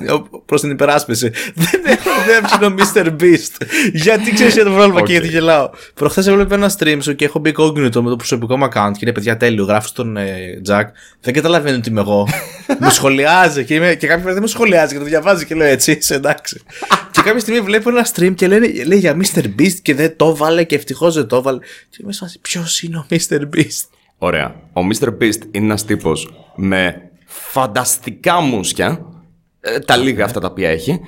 προς 0.47 0.61
την 0.61 0.71
υπεράσπιση. 0.71 1.31
Δεν 1.55 1.81
έχω 1.85 2.09
ιδέα 2.23 2.41
ποιος 2.41 2.53
είναι 2.53 2.67
ο 2.67 2.75
Mr. 2.79 3.23
Beast. 3.23 3.67
γιατί 3.93 4.33
ξέρεις 4.33 4.55
για 4.55 4.65
το 4.65 4.71
πρόβλημα 4.71 5.01
Οκ. 5.01 5.07
και 5.07 5.13
γιατί 5.13 5.29
γελάω. 5.29 5.71
Προχθές 5.95 6.27
έβλεπα 6.27 6.55
ένα 6.55 6.73
stream 6.79 6.99
σου 7.01 7.15
και 7.15 7.25
έχω 7.25 7.39
μπει 7.39 7.53
incognito 7.57 8.01
με 8.01 8.09
το 8.11 8.17
προσωπικό 8.17 8.57
μου 8.57 8.65
account 8.65 8.91
και 8.93 8.99
είναι 9.01 9.13
παιδιά 9.13 9.37
τέλειο. 9.37 9.65
Γράφεις 9.65 9.91
στον 9.91 10.17
ε, 10.17 10.61
Jack. 10.69 10.85
Δεν 11.21 11.35
καταλαβαίνει 11.35 11.77
ότι 11.77 11.89
είμαι 11.89 12.01
εγώ. 12.01 12.29
μου 12.81 12.91
σχολιάζει 12.91 13.65
και, 13.65 13.75
είμαι, 13.75 13.95
και 13.95 14.07
κάποια 14.07 14.23
φορά 14.23 14.33
δεν 14.33 14.43
με 14.43 14.49
σχολιάζει 14.49 14.93
και 14.93 14.99
το 14.99 15.05
διαβάζει 15.05 15.45
και 15.47 15.55
λέω 15.55 15.67
έτσι, 15.67 15.93
είσαι 15.93 16.15
εντάξει. 16.15 16.61
και 17.11 17.21
κάποια 17.23 17.41
στιγμή 17.41 17.61
βλέπω 17.61 17.91
ένα 17.91 18.07
stream 18.15 18.33
και 18.35 18.47
λένε, 18.47 18.67
λέει 18.87 18.99
για 18.99 19.17
Mr. 19.17 19.45
Beast 19.59 19.77
και 19.83 19.95
δεν 19.95 20.17
το 20.17 20.37
βάλε 20.37 20.65
και 20.65 20.75
ευτυχώς 20.75 21.15
δεν 21.15 21.27
το 21.27 21.43
βάλε. 21.43 21.59
Και 21.91 21.99
είμαι 22.03 22.13
σε 22.13 22.19
φάση, 22.19 22.39
ποιος 22.41 22.83
είναι 22.83 22.97
ο 22.97 23.07
Mr. 23.11 23.41
Beast; 23.57 23.89
Ωραία. 24.19 24.55
Ο 24.73 24.81
Mr. 24.93 25.09
Beast 25.09 25.41
είναι 25.51 25.65
ένας 25.65 25.85
τύπος 25.85 26.33
με 26.57 27.08
φανταστικά 27.39 28.41
μουσια. 28.41 29.07
ε, 29.61 29.79
τα 29.79 29.97
λίγα 29.97 30.25
αυτά 30.25 30.41
τα 30.41 30.47
οποία 30.49 30.69
έχει. 30.69 31.01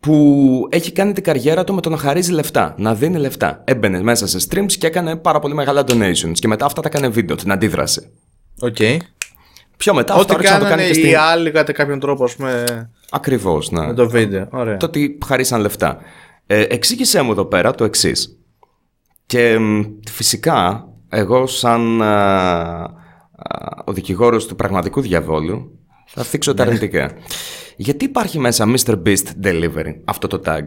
Που 0.00 0.68
έχει 0.70 0.92
κάνει 0.92 1.12
την 1.12 1.22
καριέρα 1.22 1.64
του 1.64 1.74
με 1.74 1.80
το 1.80 1.90
να 1.90 1.96
χαρίζει 1.96 2.32
λεφτά, 2.32 2.74
να 2.78 2.94
δίνει 2.94 3.18
λεφτά. 3.18 3.62
Έμπαινε 3.64 4.02
μέσα 4.02 4.26
σε 4.26 4.48
streams 4.50 4.72
και 4.72 4.86
έκανε 4.86 5.16
πάρα 5.16 5.38
πολύ 5.38 5.54
μεγάλα 5.54 5.84
donations. 5.86 6.32
Και 6.32 6.48
μετά 6.48 6.64
αυτά 6.66 6.80
τα 6.82 6.88
έκανε 6.92 7.08
βίντεο, 7.08 7.36
την 7.36 7.52
αντίδραση. 7.52 8.10
Οκ. 8.60 8.76
Πιο 9.76 9.94
μετά 9.94 10.14
αυτό 10.14 10.24
Ό,τι 10.24 10.34
άρχισε 10.34 10.52
να 10.52 10.58
το 10.58 10.64
κάνανε 10.64 10.82
κάνει 10.82 10.94
και 10.94 11.00
οι 11.00 11.04
στην. 11.04 11.18
άλλοι 11.18 11.50
κατά 11.50 11.72
κάποιον 11.72 12.00
τρόπο, 12.00 12.24
ας 12.24 12.34
πούμε, 12.36 12.64
Ακριβώς, 13.10 13.70
ναι. 13.70 13.86
με 13.86 13.94
το 13.94 14.08
βίντεο. 14.08 14.48
Ωραία. 14.50 14.76
Το 14.76 14.86
ότι 14.86 15.18
χαρίσαν 15.26 15.60
λεφτά. 15.60 15.98
Ε, 16.46 16.60
εξήγησέ 16.60 17.22
μου 17.22 17.30
εδώ 17.30 17.44
πέρα 17.44 17.74
το 17.74 17.84
εξής. 17.84 18.38
Και 19.26 19.58
μ, 19.58 19.82
φυσικά, 20.10 20.88
εγώ 21.08 21.46
σαν 21.46 22.02
α, 22.02 22.06
α, 22.06 22.90
ο 23.84 23.92
δικηγόρος 23.92 24.46
του 24.46 24.56
πραγματικού 24.56 25.00
διαβόλου, 25.00 25.78
θα 26.06 26.22
θίξω 26.22 26.54
τα 26.54 26.62
αρνητικά. 26.62 27.10
Γιατί 27.76 28.04
υπάρχει 28.04 28.38
μέσα 28.38 28.64
Mr. 28.76 29.02
Beast 29.06 29.26
Delivery, 29.44 29.94
αυτό 30.04 30.26
το 30.26 30.40
tag; 30.46 30.62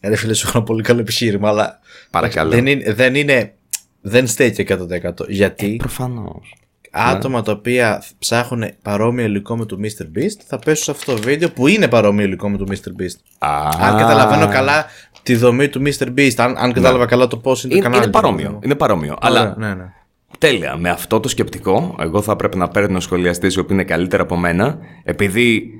Ε, 0.00 0.08
Ρε 0.08 0.16
φίλε, 0.16 0.32
σου 0.34 0.46
έχω 0.48 0.56
ένα 0.58 0.66
πολύ 0.66 0.82
καλό 0.82 1.00
επιχείρημα, 1.00 1.48
αλλά. 1.48 1.78
Παρακαλώ. 2.10 2.50
Δεν 2.50 2.66
είναι. 2.66 2.92
Δεν, 2.92 3.14
είναι, 3.14 3.54
δεν 4.00 4.26
στέκει 4.26 4.66
100%. 4.68 5.28
Γιατί 5.28 5.76
Προφανώς. 5.76 6.54
άτομα 6.90 7.42
τα 7.42 7.52
οποία 7.52 8.02
ψάχνουν 8.18 8.70
παρόμοιο 8.82 9.24
υλικό 9.24 9.56
με 9.56 9.64
το 9.66 9.76
Mr. 9.82 10.18
Beast 10.18 10.36
θα 10.46 10.58
πέσουν 10.58 10.84
σε 10.84 10.90
αυτό 10.90 11.14
το 11.14 11.22
βίντεο 11.22 11.50
που 11.50 11.66
είναι 11.66 11.88
παρόμοιο 11.88 12.24
υλικό 12.24 12.48
με 12.48 12.56
το 12.56 12.64
Mr. 12.68 13.02
Beast. 13.02 13.16
Α, 13.38 13.68
Αν 13.80 13.96
καταλαβαίνω 13.96 14.48
καλά 14.48 14.86
τη 15.22 15.34
δομή 15.36 15.68
του 15.68 15.82
Mr. 15.86 16.06
Beast, 16.16 16.34
αν, 16.36 16.54
αν 16.58 16.72
κατάλαβα 16.72 17.06
καλά 17.06 17.26
το 17.26 17.36
πώς 17.36 17.64
είναι 17.64 17.72
το 17.72 17.78
είναι, 17.78 17.84
κανάλι. 17.88 18.02
είναι 18.04 18.12
του, 18.12 18.20
παρόμοιο. 18.20 18.42
παιδί 18.42 18.54
μου. 18.54 18.60
Είναι 18.64 18.74
παρόμοιο. 18.74 19.16
Ωραία, 19.22 19.40
Αλλά 19.42 19.54
ναι, 19.58 19.74
ναι. 19.74 19.92
Τέλεια. 20.40 20.76
Με 20.76 20.90
αυτό 20.90 21.20
το 21.20 21.28
σκεπτικό, 21.28 21.96
εγώ 22.00 22.22
θα 22.22 22.36
πρέπει 22.36 22.56
να 22.56 22.68
παίρνω 22.68 23.00
σχολιαστής 23.00 23.54
οι 23.54 23.58
οποίοι 23.58 23.76
είναι 23.80 23.84
καλύτερα 23.84 24.22
από 24.22 24.36
μένα, 24.36 24.78
επειδή 25.04 25.70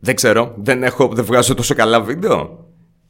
δεν 0.00 0.14
ξέρω, 0.14 0.54
δεν, 0.58 0.82
έχω, 0.82 1.08
δεν 1.08 1.24
βγάζω 1.24 1.54
τόσο 1.54 1.74
καλά 1.74 2.00
βίντεο 2.00 2.66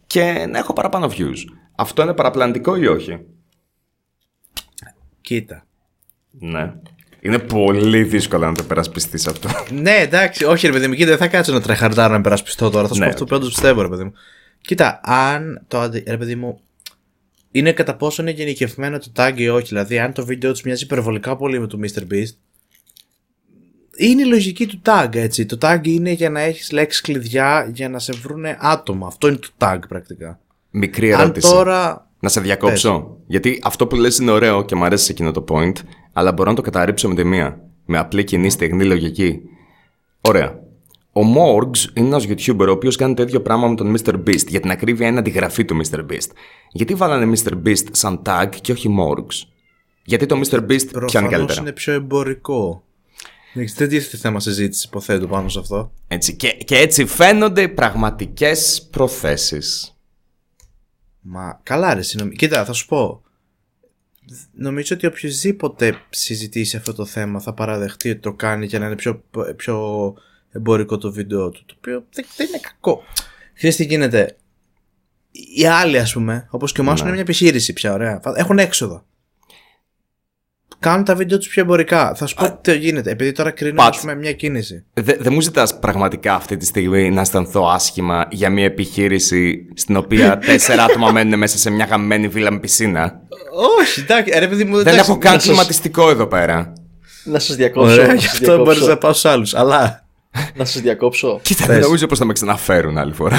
και 0.06 0.46
να 0.50 0.58
έχω 0.58 0.72
παραπάνω 0.72 1.10
views. 1.16 1.36
Αυτό 1.76 2.02
είναι 2.02 2.14
παραπλανητικό 2.14 2.76
ή 2.76 2.86
όχι; 2.86 3.18
Κοίτα. 5.20 5.66
Ναι. 6.30 6.72
Είναι 7.20 7.38
πολύ 7.38 8.02
δύσκολο 8.02 8.46
να 8.46 8.54
το 8.54 8.62
περασπιστείς 8.62 9.26
αυτό. 9.26 9.48
Ναι, 9.72 9.96
εντάξει, 9.96 10.44
όχι 10.44 10.66
ρε 10.66 10.72
παιδί 10.72 10.86
μου, 10.88 10.94
κοίτα, 10.94 11.08
δεν 11.08 11.18
θα 11.18 11.28
κάτσω 11.28 11.52
να 11.52 11.60
τρεχαρτάρω 11.60 12.12
να 12.12 12.20
περασπιστώ 12.20 12.70
τώρα. 12.70 12.88
Θα 12.88 12.94
σου 12.94 13.00
Ναι. 13.00 13.06
πω 13.06 13.12
αυτό 13.12 13.24
που 13.24 13.36
όντω 13.36 13.46
πιστεύω, 13.46 13.82
ρε 13.82 13.88
παιδί 13.88 14.04
μου. 14.04 14.12
Κοίτα, 14.60 15.00
αν 15.02 15.64
το 15.68 15.80
αντι... 15.80 16.04
ρε 16.06 16.16
παιδί 16.16 16.34
μου, 16.34 16.60
είναι 17.58 17.72
κατά 17.72 17.96
πόσο 17.96 18.22
είναι 18.22 18.30
γενικευμένο 18.30 18.98
το 18.98 19.10
tag 19.16 19.32
ή 19.36 19.48
όχι. 19.48 19.66
Δηλαδή, 19.66 19.98
αν 19.98 20.12
το 20.12 20.24
βίντεο 20.24 20.52
τους 20.52 20.62
μοιάζει 20.62 20.84
υπερβολικά 20.84 21.36
πολύ 21.36 21.60
με 21.60 21.66
το 21.66 21.78
Mr. 21.82 22.12
Beast, 22.12 22.34
είναι 23.96 24.22
η 24.22 24.24
λογική 24.24 24.66
του 24.66 24.80
tag, 24.84 25.08
έτσι. 25.12 25.46
Το 25.46 25.58
tag 25.60 25.80
είναι 25.82 26.10
για 26.10 26.30
να 26.30 26.40
έχεις 26.40 26.72
λέξεις 26.72 27.00
κλειδιά 27.00 27.70
για 27.74 27.88
να 27.88 27.98
σε 27.98 28.12
βρούνε 28.12 28.56
άτομα. 28.60 29.06
Αυτό 29.06 29.28
είναι 29.28 29.36
το 29.36 29.48
tag 29.58 29.78
πρακτικά. 29.88 30.40
Μικρή 30.70 31.12
Αν 31.12 31.20
ερώτηση. 31.20 31.52
τώρα. 31.52 32.10
Να 32.20 32.28
σε 32.28 32.40
διακόψω. 32.40 33.16
Γιατί 33.26 33.60
αυτό 33.62 33.86
που 33.86 33.96
λες 33.96 34.18
είναι 34.18 34.30
ωραίο 34.30 34.64
και 34.64 34.74
μου 34.74 34.84
αρέσει 34.84 35.10
εκείνο 35.10 35.30
το 35.30 35.44
point, 35.48 35.76
αλλά 36.12 36.32
μπορώ 36.32 36.50
να 36.50 36.56
το 36.56 36.62
καταρρύψω 36.62 37.08
με 37.08 37.14
τη 37.14 37.24
μία. 37.24 37.60
Με 37.84 37.98
απλή 37.98 38.24
κοινή 38.24 38.50
στεγνή 38.50 38.84
λογική. 38.84 39.40
Ωραία. 40.20 40.60
Ο 41.16 41.20
Morgs 41.36 41.96
είναι 41.96 42.06
ένας 42.06 42.26
YouTuber 42.28 42.66
ο 42.68 42.70
οποίος 42.70 42.96
κάνει 42.96 43.14
το 43.14 43.22
ίδιο 43.22 43.40
πράγμα 43.42 43.68
με 43.68 43.74
τον 43.74 43.96
Mr. 43.96 44.14
Beast. 44.14 44.46
Για 44.46 44.60
την 44.60 44.70
ακρίβεια 44.70 45.06
είναι 45.08 45.18
αντιγραφή 45.18 45.64
του 45.64 45.80
Mr. 45.84 45.98
Beast. 45.98 46.30
Γιατί 46.72 46.94
βάλανε 46.94 47.32
Mr. 47.36 47.52
Beast 47.66 47.84
σαν 47.90 48.22
tag 48.26 48.48
και 48.60 48.72
όχι 48.72 48.96
Morgs; 48.98 49.48
Γιατί 50.04 50.26
το 50.26 50.38
Mr. 50.38 50.58
Beast 50.58 50.66
πιάνει 50.66 50.90
Προφανώς 50.90 51.30
καλύτερα. 51.30 51.60
είναι 51.60 51.72
πιο 51.72 51.92
εμπορικό. 51.92 52.84
Εντάξει, 53.54 53.74
Δεν 53.74 53.88
τίθεται 53.88 54.16
θέμα 54.16 54.40
συζήτηση, 54.40 54.86
υποθέτω 54.86 55.26
πάνω 55.26 55.48
σε 55.48 55.58
αυτό. 55.58 55.92
Έτσι. 56.08 56.36
Και, 56.36 56.48
και 56.48 56.76
έτσι 56.76 57.06
φαίνονται 57.06 57.62
οι 57.62 57.68
πραγματικές 57.68 58.88
προθέσεις. 58.90 59.96
Μα 61.20 61.60
καλά 61.62 61.94
ρε 61.94 62.02
συνομι... 62.02 62.34
Κοίτα 62.34 62.64
θα 62.64 62.72
σου 62.72 62.86
πω 62.86 63.22
Νομίζω 64.52 64.94
ότι 64.96 65.06
οποιοδήποτε 65.06 65.94
συζητήσει 66.10 66.76
αυτό 66.76 66.94
το 66.94 67.04
θέμα 67.04 67.40
θα 67.40 67.54
παραδεχτεί 67.54 68.10
ότι 68.10 68.20
το 68.20 68.32
κάνει 68.32 68.66
για 68.66 68.78
να 68.78 68.86
είναι 68.86 68.94
πιο, 68.94 69.22
πιο 69.56 70.14
εμπορικό 70.56 70.98
το 70.98 71.12
βίντεο 71.12 71.50
του 71.50 71.62
Το 71.66 71.74
οποίο 71.76 72.04
δεν, 72.12 72.24
δεν 72.36 72.46
είναι 72.46 72.58
κακό 72.60 73.02
Ξέρεις 73.54 73.76
τι 73.76 73.84
γίνεται; 73.84 74.36
Οι 75.56 75.66
άλλοι 75.66 75.98
ας 75.98 76.12
πούμε 76.12 76.46
Όπως 76.50 76.72
και 76.72 76.80
ο 76.80 76.84
Μάσον 76.84 76.96
Ναι. 77.06 77.12
είναι 77.12 77.22
μια 77.22 77.32
επιχείρηση 77.34 77.72
πια 77.72 77.92
ωραία 77.92 78.20
Έχουν 78.34 78.58
έξοδα 78.58 79.04
Κάνουν 80.78 81.04
τα 81.04 81.14
βίντεο 81.14 81.38
τους 81.38 81.48
πιο 81.48 81.62
εμπορικά 81.62 82.14
Θα 82.14 82.26
σου 82.26 82.34
πω 82.34 82.58
τι 82.62 82.76
γίνεται 82.78 83.10
Επειδή 83.10 83.32
τώρα 83.32 83.50
κρίνω 83.50 83.74
Πατ. 83.74 83.94
ας 83.94 84.00
πούμε 84.00 84.14
μια 84.14 84.32
κίνηση 84.32 84.84
Δεν 84.92 85.16
δε 85.20 85.30
μου 85.30 85.40
ζητάς 85.40 85.78
πραγματικά 85.78 86.34
αυτή 86.34 86.56
τη 86.56 86.64
στιγμή 86.66 87.10
να 87.10 87.20
αισθανθώ 87.20 87.68
άσχημα 87.68 88.28
για 88.30 88.50
μια 88.50 88.64
επιχείρηση 88.64 89.66
στην 89.74 89.96
οποία 89.96 90.38
τέσσερα 90.46 90.84
άτομα 90.84 91.10
μένουν 91.12 91.38
μέσα 91.38 91.58
σε 91.58 91.70
μια 91.70 91.84
γαμμένη 91.84 92.28
βίλα 92.28 92.50
με 92.50 92.58
πισίνα; 92.58 93.20
Όχι 93.80 94.00
εντάξει 94.00 94.38
ρε 94.38 94.48
παιδί 94.48 94.64
μου 94.64 94.76
Δεν 94.76 94.86
εντάξει, 94.86 95.10
έχω 95.10 95.18
καν 95.18 95.32
να 95.32 95.38
σας- 95.38 95.48
κλιματιστικό 95.48 96.10
εδώ 96.10 96.26
πέρα. 96.26 96.72
Να 97.24 97.38
σας 97.38 97.56
διακόψω. 97.56 97.92
Ωραία 97.92 98.06
να 98.06 98.14
γι' 98.14 98.20
σας 98.20 98.32
αυτό 98.32 98.44
διακόψω. 98.44 98.64
μπορείς 98.72 98.86
να 98.88 98.96
πάω 98.98 99.12
στους 99.12 99.24
άλλους 99.30 99.54
Αλλά 99.54 100.05
Να 100.54 100.64
σας 100.64 100.82
διακόψω. 100.82 101.40
Κοίτα, 101.42 101.66
δεν 101.66 101.80
νομίζω 101.80 102.06
πως 102.06 102.18
θα 102.18 102.24
με 102.24 102.32
ξαναφέρουν 102.32 102.98
άλλη 102.98 103.12
φορά. 103.12 103.38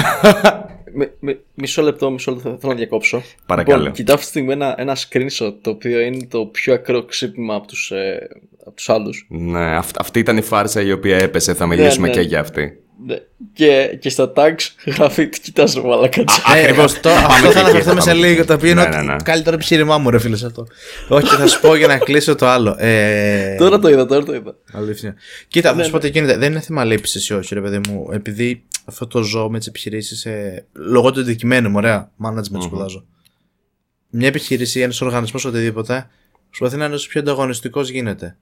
Με- 0.92 1.12
με- 1.20 1.38
μισό 1.54 1.82
λεπτό, 1.82 2.10
μισό 2.10 2.30
λεπτό, 2.30 2.56
θέλω 2.60 2.72
να 2.72 2.78
διακόψω. 2.78 3.22
Παρακαλώ. 3.46 3.78
Λοιπόν, 3.78 3.92
κοιτάω 3.92 4.14
αυτή 4.14 4.26
τη 4.26 4.32
στιγμή 4.32 4.52
ένα, 4.52 4.74
ένα 4.78 4.96
screenshot 4.96 5.52
το 5.60 5.70
οποίο 5.70 6.00
είναι 6.00 6.26
το 6.30 6.44
πιο 6.46 6.74
ακραίο 6.74 7.04
ξύπνημα 7.04 7.54
από 7.54 7.66
τους, 7.66 7.90
ε, 7.90 8.28
από 8.66 8.76
τους 8.76 8.88
άλλους. 8.88 9.26
ναι, 9.28 9.76
αυ- 9.76 10.00
αυτή 10.00 10.18
ήταν 10.18 10.36
η 10.36 10.42
φάρσα 10.42 10.80
η 10.82 10.92
οποία 10.92 11.16
έπεσε. 11.16 11.54
Θα 11.54 11.66
μιλήσουμε 11.66 12.06
ναι. 12.06 12.12
και 12.12 12.20
για 12.20 12.40
αυτή. 12.40 12.78
Ναι. 13.06 13.18
Και, 13.52 13.96
και 14.00 14.08
στα 14.10 14.32
tags 14.36 14.92
γράφει 14.96 15.28
τι 15.28 15.40
κοιτάς 15.40 15.74
ρε 15.74 15.80
μαλάκα 15.82 16.24
Ακριβώς. 16.46 16.84
αυτό, 16.84 17.08
αυτό 17.10 17.50
θα 17.50 17.60
αναφερθούμε 17.60 18.00
σε 18.00 18.12
λίγο. 18.12 18.44
Το 18.44 18.52
οποίο 18.54 18.70
είναι 18.70 18.82
Ναι, 18.82 18.96
ναι, 18.96 19.02
ναι. 19.02 19.16
το 19.16 19.24
καλύτερο 19.24 19.54
επιχείρημά 19.54 19.98
μου, 19.98 20.10
ρε 20.10 20.18
φίλε, 20.18 20.36
σε 20.36 20.46
αυτό. 20.46 20.66
Όχι, 21.08 21.26
θα 21.26 21.46
σου 21.46 21.60
πω 21.60 21.74
για 21.74 21.86
να 21.86 21.98
κλείσω 21.98 22.34
το 22.34 22.46
άλλο. 22.46 22.76
Ε, 22.78 23.54
Τώρα 23.56 23.78
το 23.78 23.88
είδα, 23.88 24.06
τώρα 24.06 24.24
το 24.24 24.34
είδα. 24.34 24.56
Αλήθεια. 24.72 25.14
Κοίτα, 25.48 25.70
θα 25.70 25.74
Ναι, 25.76 25.82
σου 25.84 25.90
πω 25.90 25.98
τι 25.98 26.08
γίνεται. 26.08 26.36
Δεν 26.36 26.50
είναι 26.50 26.60
θέμα 26.60 26.84
λήψης 26.84 27.28
ή 27.28 27.34
όχι, 27.34 27.54
ρε 27.54 27.60
παιδί 27.60 27.80
μου. 27.88 28.08
Επειδή 28.12 28.64
αυτό 28.84 29.06
το 29.06 29.22
ζω 29.22 29.50
με 29.50 29.58
τις 29.58 29.66
επιχειρήσεις. 29.66 30.24
Ε, 30.26 30.66
λόγω 30.72 31.10
του 31.10 31.20
αντικειμένου 31.20 31.68
μου, 31.68 31.76
ωραία. 31.76 32.10
Management 32.24 32.62
σπουδάζω. 32.62 33.04
Μια 34.10 34.28
επιχείρηση, 34.28 34.80
ένας 34.80 35.00
οργανισμός, 35.00 35.44
οτιδήποτε, 35.44 36.08
προσπαθεί 36.48 36.76
να 36.76 36.84
είναι 36.84 36.94
όσο 36.94 37.08
πιο 37.08 37.20
ανταγωνιστικός 37.20 37.88
γίνεται. 37.90 38.36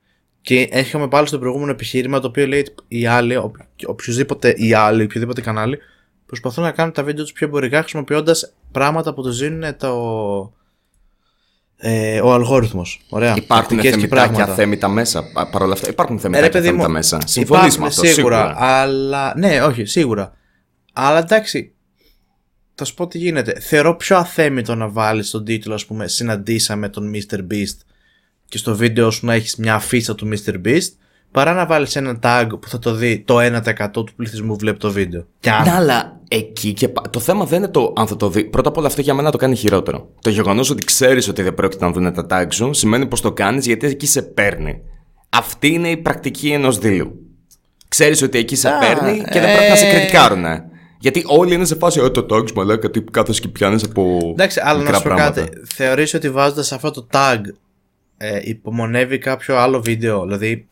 Και 0.47 0.69
έρχομαι 0.71 1.09
πάλι 1.09 1.27
στο 1.27 1.39
προηγούμενο 1.39 1.71
επιχείρημα 1.71 2.21
το 2.21 2.27
οποίο 2.27 2.47
λέει 2.47 2.61
ότι 2.61 2.73
οι 2.89 3.07
άλλοι, 3.07 3.37
ο, 3.37 3.53
οποιοδήποτε 3.87 4.55
οι 4.57 4.75
άλλοι, 4.75 5.03
οποιοδήποτε 5.03 5.41
κανάλι, 5.41 5.79
προσπαθούν 6.27 6.65
να 6.65 6.71
κάνουν 6.71 6.93
τα 6.93 7.03
βίντεο 7.03 7.25
τους 7.25 7.33
πιο 7.33 7.47
εμπορικά 7.47 7.79
χρησιμοποιώντας 7.81 8.53
πράγματα 8.73 9.15
που 9.15 9.23
του 9.23 9.33
δίνουν 9.33 9.77
το. 9.77 9.93
Ε, 11.77 12.21
ο 12.21 12.33
αλγόριθμος. 12.33 13.01
Ωραία. 13.09 13.35
Υπάρχουν 13.37 13.77
Τακτικές 13.77 13.83
και 13.85 13.91
θεμητά 13.91 14.17
και 14.27 14.31
πράγματα. 14.33 14.53
αθέμητα 14.53 14.89
μέσα. 14.89 15.23
Πα- 15.33 15.49
Παρ' 15.51 15.63
όλα 15.63 15.73
αυτά, 15.73 15.89
υπάρχουν 15.89 16.17
Ε, 16.17 16.19
θεμητά 16.21 16.41
ρε, 16.41 16.47
και 16.47 16.53
παιδί 16.53 16.67
αθέμητα 16.67 16.87
μου, 16.89 16.93
μέσα. 16.95 17.19
Συμφωνείς 17.25 17.63
υπάρχουν 17.75 17.81
με 17.81 17.87
αυτό, 17.87 18.05
σίγουρα, 18.05 18.47
σίγουρα. 18.47 18.71
Αλλά. 18.81 19.35
Ναι, 19.37 19.63
όχι, 19.63 19.85
σίγουρα. 19.85 20.37
Αλλά 20.93 21.19
εντάξει. 21.19 21.75
Θα 22.75 22.85
σου 22.85 22.95
πω 22.95 23.07
τι 23.07 23.19
γίνεται. 23.19 23.61
Θεωρώ 23.61 23.97
πιο 23.97 24.17
αθέμητο 24.17 24.75
να 24.75 24.89
βάλεις 24.89 25.31
τον 25.31 25.45
τίτλο, 25.45 25.75
ας 25.75 25.87
πούμε, 25.87 26.09
Συναντήσαμε 26.09 26.89
τον 26.89 27.13
Mr. 27.15 27.39
Beast 27.39 27.77
και 28.49 28.59
στο 28.59 28.77
βίντεο 28.77 29.11
σου 29.11 29.27
να 29.27 29.35
έχεις 29.35 29.57
μια 29.57 29.75
αφίσα 29.75 30.15
του 30.15 30.29
Mr. 30.29 30.53
Beast 30.67 30.89
παρά 31.31 31.53
να 31.53 31.67
βάλεις 31.67 31.97
ένα 31.97 32.19
tag 32.23 32.47
που 32.61 32.69
θα 32.69 32.79
το 32.79 32.95
δει 32.95 33.23
το 33.27 33.37
1% 33.41 33.89
του 33.93 34.09
πληθυσμού 34.17 34.49
που 34.49 34.57
βλέπει 34.59 34.79
το 34.79 34.91
βίντεο. 34.91 35.27
Και 35.41 35.51
αν. 35.51 35.63
Ναι, 35.65 35.71
αλλά 35.71 36.21
εκεί 36.29 36.73
και 36.73 36.89
πα- 36.89 37.11
το 37.11 37.21
θέμα 37.21 37.45
δεν 37.45 37.59
είναι 37.59 37.69
το 37.69 37.93
αν 37.97 38.07
θα 38.07 38.17
το 38.17 38.29
δει. 38.29 38.45
Πρώτα 38.45 38.69
απ' 38.69 38.77
όλα 38.77 38.87
αυτό 38.87 39.01
για 39.01 39.15
μένα 39.15 39.31
το 39.31 39.39
κάνει 39.39 39.57
χειρότερο. 39.57 40.09
Το 40.21 40.31
γεγονός 40.31 40.71
ότι 40.71 40.85
ξέρεις 40.85 41.29
ότι 41.29 41.43
δεν 41.43 41.55
πρόκειται 41.55 41.85
να 41.85 41.91
δουν 41.93 42.13
τα 42.13 42.27
tag 42.31 42.47
σου 42.51 42.73
σημαίνει 42.73 43.07
πως 43.07 43.21
το 43.21 43.33
κάνεις 43.33 43.67
γιατί 43.67 43.87
εκεί 43.87 44.07
σε 44.07 44.23
παίρνει. 44.23 44.81
Αυτή 45.29 45.69
είναι 45.69 45.89
η 45.89 45.97
πρακτική 45.97 46.49
ενός 46.51 46.79
δίλου. 46.79 47.21
Ξέρεις 47.89 48.23
ότι 48.23 48.39
εκεί 48.39 48.57
σε 48.57 48.69
Α, 48.69 48.79
παίρνει 48.79 49.17
και 49.33 49.41
δεν 49.41 49.57
πρέπει 49.57 49.69
να 49.71 49.77
σε 49.77 49.87
ε. 49.87 49.91
κριτικάρουνε. 49.93 50.65
Γιατί 50.99 51.23
όλοι 51.27 51.55
είναι 51.55 51.65
σε 51.65 51.75
φάση, 51.75 52.01
«Ε, 52.01 52.11
το 52.11 52.27
tags 52.31 52.53
μαλάκα, 52.53 52.91
τι 52.91 53.01
κάθεσαι 53.01 53.41
και 53.41 53.49
πιάνεις 53.49 53.85
από. 53.85 54.19
Εντάξει, 54.33 54.61
αλλά 54.65 54.73
να 54.73 54.79
μικρά 54.79 54.97
σου 54.97 55.03
πω 55.03 55.13
πράγματα». 55.15 55.41
κάτι. 55.41 55.59
Θεωρείς 55.75 56.15
ότι 56.15 56.31
βάζοντας 56.31 56.73
αυτό 56.73 56.91
το 56.91 57.07
tag 57.13 57.39
ε, 58.17 58.41
υπομονεύει 58.43 59.19
κάποιο 59.19 59.57
άλλο 59.57 59.83
βίντεο. 59.83 60.25
Δηλαδή, 60.25 60.67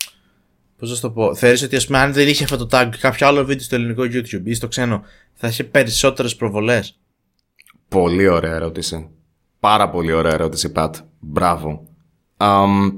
πώς 0.77 0.89
να 0.89 0.95
σου 0.95 1.01
το 1.01 1.11
πω. 1.11 1.35
Θεωρείς 1.35 1.61
ότι 1.61 1.75
ας 1.75 1.85
πούμε, 1.85 1.97
αν 1.97 2.13
δεν 2.13 2.27
είχε 2.27 2.43
αυτό 2.43 2.57
το 2.65 2.67
tag 2.71 2.89
κάποιο 2.99 3.27
άλλο 3.27 3.45
βίντεο 3.45 3.63
στο 3.63 3.75
ελληνικό 3.75 4.03
YouTube 4.03 4.41
ή 4.43 4.53
στο 4.53 4.67
ξένο, 4.67 5.03
θα 5.33 5.47
είχε 5.47 5.63
περισσότερες 5.63 6.35
προβολές. 6.35 6.99
Πολύ 7.87 8.27
ωραία 8.27 8.55
ερώτηση. 8.55 9.09
Πάρα 9.59 9.89
πολύ 9.89 10.11
ωραία 10.11 10.33
ερώτηση, 10.33 10.71
Πατ. 10.71 10.95
Μπράβο. 11.19 11.87
Αμ, 12.37 12.91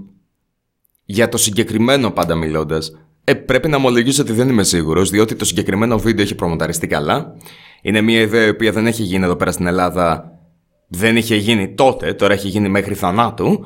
για 1.06 1.30
το 1.30 1.38
συγκεκριμένο 1.38 2.12
πάντα 2.12 2.36
μιλώντας, 2.36 2.92
ε, 3.24 3.34
πρέπει 3.34 3.68
να 3.68 3.78
ομολογήσω 3.78 4.22
ότι 4.22 4.34
δεν 4.34 4.50
είμαι 4.50 4.64
σίγουρος, 4.64 5.10
διότι 5.10 5.36
το 5.36 5.46
συγκεκριμένο 5.46 6.00
βίντεο 6.00 6.24
έχει 6.24 6.36
προμοταριστεί 6.36 6.88
καλά. 6.88 7.36
Είναι 7.82 8.02
μια 8.02 8.22
ιδέα 8.22 8.46
η 8.46 8.50
οποία 8.50 8.72
δεν 8.72 8.88
έχει 8.88 9.04
γίνει 9.04 9.24
εδώ 9.24 9.36
πέρα 9.36 9.52
στην 9.52 9.68
Ελλάδα. 9.68 10.32
Δεν 10.88 11.18
είχε 11.18 11.36
γίνει 11.36 11.74
τότε, 11.74 12.14
τώρα 12.14 12.34
έχει 12.34 12.48
γίνει 12.48 12.70
μέχρι 12.70 12.94
θανάτου. 12.94 13.66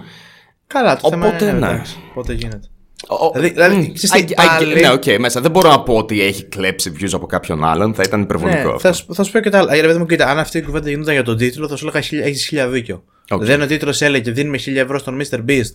Καλά, 0.74 0.98
το 0.98 1.10
θέμα 1.10 1.28
Οπότε, 1.28 1.44
είναι. 1.46 1.54
ναι. 1.60 1.68
εντάξει, 1.68 1.96
Πότε 2.14 2.34
γίνεται. 2.34 2.68
Ο- 3.08 3.32
Δηλαδή, 3.34 3.50
δηλαδή 3.54 3.76
Μμ, 3.76 3.94
ξέρεις 3.94 4.26
τι, 4.26 4.34
I- 4.38 4.40
I- 4.42 4.46
πάλι- 4.48 4.82
Ναι, 4.82 4.90
οκ, 4.90 5.04
μέσα. 5.20 5.42
Δεν 5.42 5.52
μπορώ 5.52 5.70
να 5.70 5.82
πω 5.82 5.96
ότι 5.98 6.22
έχει 6.22 6.44
κλέψει 6.44 6.92
views 7.00 7.10
από 7.14 7.26
κάποιον 7.26 7.64
άλλον, 7.64 7.94
θα 7.94 8.04
ήταν 8.06 8.22
υπερβολικό 8.22 8.58
Ναι, 8.58 8.64
αυτό. 8.66 8.80
θα, 8.80 8.94
σου- 8.94 9.14
θα 9.14 9.24
σου 9.24 9.32
πω 9.32 9.40
και 9.40 9.50
τα 9.50 9.58
άλλα. 9.58 9.74
Ρε 9.76 9.84
παιδί 9.84 9.98
μου, 10.00 10.06
κοίτα, 10.06 10.28
αν 10.30 10.40
αυτή 10.40 10.58
η 10.58 10.62
κουβέντα 10.62 10.90
γινόταν 10.90 11.14
για 11.14 11.24
τον 11.24 11.38
τίτλο, 11.38 11.68
θα 11.68 11.76
σου 11.76 11.88
έλεγα 11.88 12.26
έχεις 12.28 12.46
χίλια 12.48 12.68
δίκιο. 12.68 13.04
Οκ. 13.30 13.44
Δεν 13.44 13.62
ο 13.62 13.66
τίτλος 13.66 14.02
έλεγε 14.02 14.32
δίνουμε 14.32 14.58
χίλια 14.58 14.82
ευρώ 14.82 14.98
στον 15.00 15.22
Mr. 15.22 15.38
Beast 15.50 15.72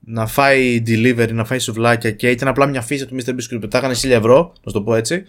να 0.00 0.26
φάει 0.26 0.82
delivery, 0.86 1.32
να 1.32 1.44
φάει 1.44 1.58
σουβλάκια 1.58 2.10
και 2.10 2.30
ήταν 2.30 2.48
απλά 2.48 2.66
μια 2.66 2.80
αφίσα 2.82 3.06
του 3.06 3.16
Mr. 3.16 3.30
Beast 3.30 3.42
και 3.48 3.54
του 3.54 3.58
πετάγανε 3.58 3.94
χίλια 3.94 4.16
ευρώ, 4.16 4.36
να 4.64 4.70
σου 4.72 4.78
το 4.78 4.82
πω 4.82 4.94
έτσι. 4.94 5.22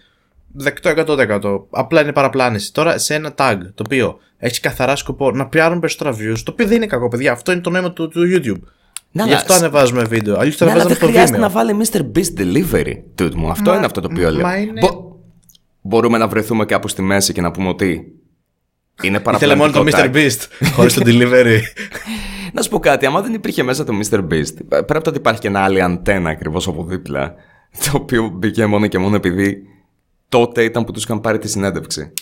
Δεκτό 0.53 0.89
100%. 0.89 1.67
Απλά 1.69 2.01
είναι 2.01 2.13
παραπλάνηση. 2.13 2.73
Τώρα 2.73 2.97
σε 2.97 3.13
ένα 3.15 3.33
tag 3.37 3.57
το 3.73 3.83
οποίο 3.85 4.19
έχει 4.37 4.59
καθαρά 4.59 4.95
σκοπό 4.95 5.31
να 5.31 5.47
πιάνουν 5.47 5.79
περισσότερα 5.79 6.15
views, 6.15 6.37
το 6.43 6.51
οποίο 6.51 6.65
δεν 6.67 6.75
είναι 6.75 6.85
κακό, 6.85 7.07
παιδιά. 7.07 7.31
Αυτό 7.31 7.51
είναι 7.51 7.61
το 7.61 7.69
νόημα 7.69 7.91
του, 7.91 8.07
του 8.07 8.21
YouTube. 8.35 8.61
Ναι, 9.11 9.23
Γι' 9.23 9.29
αλλά 9.29 9.37
αυτό 9.39 9.53
σ- 9.53 9.59
ανεβάζουμε 9.59 10.03
βίντεο. 10.03 10.37
Αλλιώς 10.39 10.57
το 10.57 10.65
Ναι, 10.65 10.71
αλλά 10.71 10.81
ανεβάζαμε 10.81 10.87
δεν 10.87 10.95
στο 10.95 11.05
χρειάζεται 11.07 11.37
Vimeo. 11.37 11.41
να 11.41 11.49
βάλει 11.49 12.11
Mr. 12.13 12.17
Beast 12.17 12.39
Delivery, 12.41 12.93
dude 13.21 13.33
μου. 13.35 13.49
Αυτό 13.49 13.69
Μα- 13.69 13.75
είναι 13.77 13.85
αυτό 13.85 14.01
το 14.01 14.07
οποίο 14.11 14.31
λέω. 14.31 14.41
μα 14.41 14.57
είναι- 14.57 14.79
Μπο- 14.81 15.07
Μπορούμε 15.81 16.17
να 16.17 16.27
βρεθούμε 16.27 16.65
κάπου 16.65 16.87
στη 16.87 17.01
μέση 17.01 17.33
και 17.33 17.41
να 17.41 17.51
πούμε 17.51 17.67
ότι 17.69 17.87
είναι 17.87 18.05
Ήθελε 19.01 19.19
παραπλανητικό 19.19 19.79
μόνο 19.83 19.89
το 19.89 19.97
Mr. 19.97 20.05
tag. 20.05 20.15
Beast 20.15 20.47
χωρίς 20.73 20.93
το 20.93 21.01
delivery. 21.05 21.59
Να 22.53 22.61
σου 22.61 22.69
πω 22.69 22.79
κάτι, 22.79 23.05
άμα 23.05 23.21
δεν 23.21 23.33
υπήρχε 23.33 23.63
μέσα 23.63 23.83
το 23.83 23.93
Mr. 24.09 24.17
Beast, 24.19 24.83
πρέπει 24.85 25.09
ότι 25.09 25.17
υπάρχει 25.17 25.39
και 25.41 25.47
ένα 25.47 25.59
άλλη 25.59 25.81
αντένα 25.81 26.29
ακριβώς 26.29 26.67
από 26.67 26.83
δίπλα, 26.83 27.33
το 27.85 27.91
οποίο 27.93 28.29
μπήκε 28.33 28.65
μόνο 28.65 28.87
και 28.87 28.97
μόνο 28.97 29.15
επειδή 29.15 29.57
τότε 30.29 30.63
ήταν 30.63 30.83
που 30.85 30.91
τους 30.91 31.03
είχαν 31.03 31.21
πάρει 31.21 31.37
τη 31.39 31.47
συνέντευξη. 31.49 32.13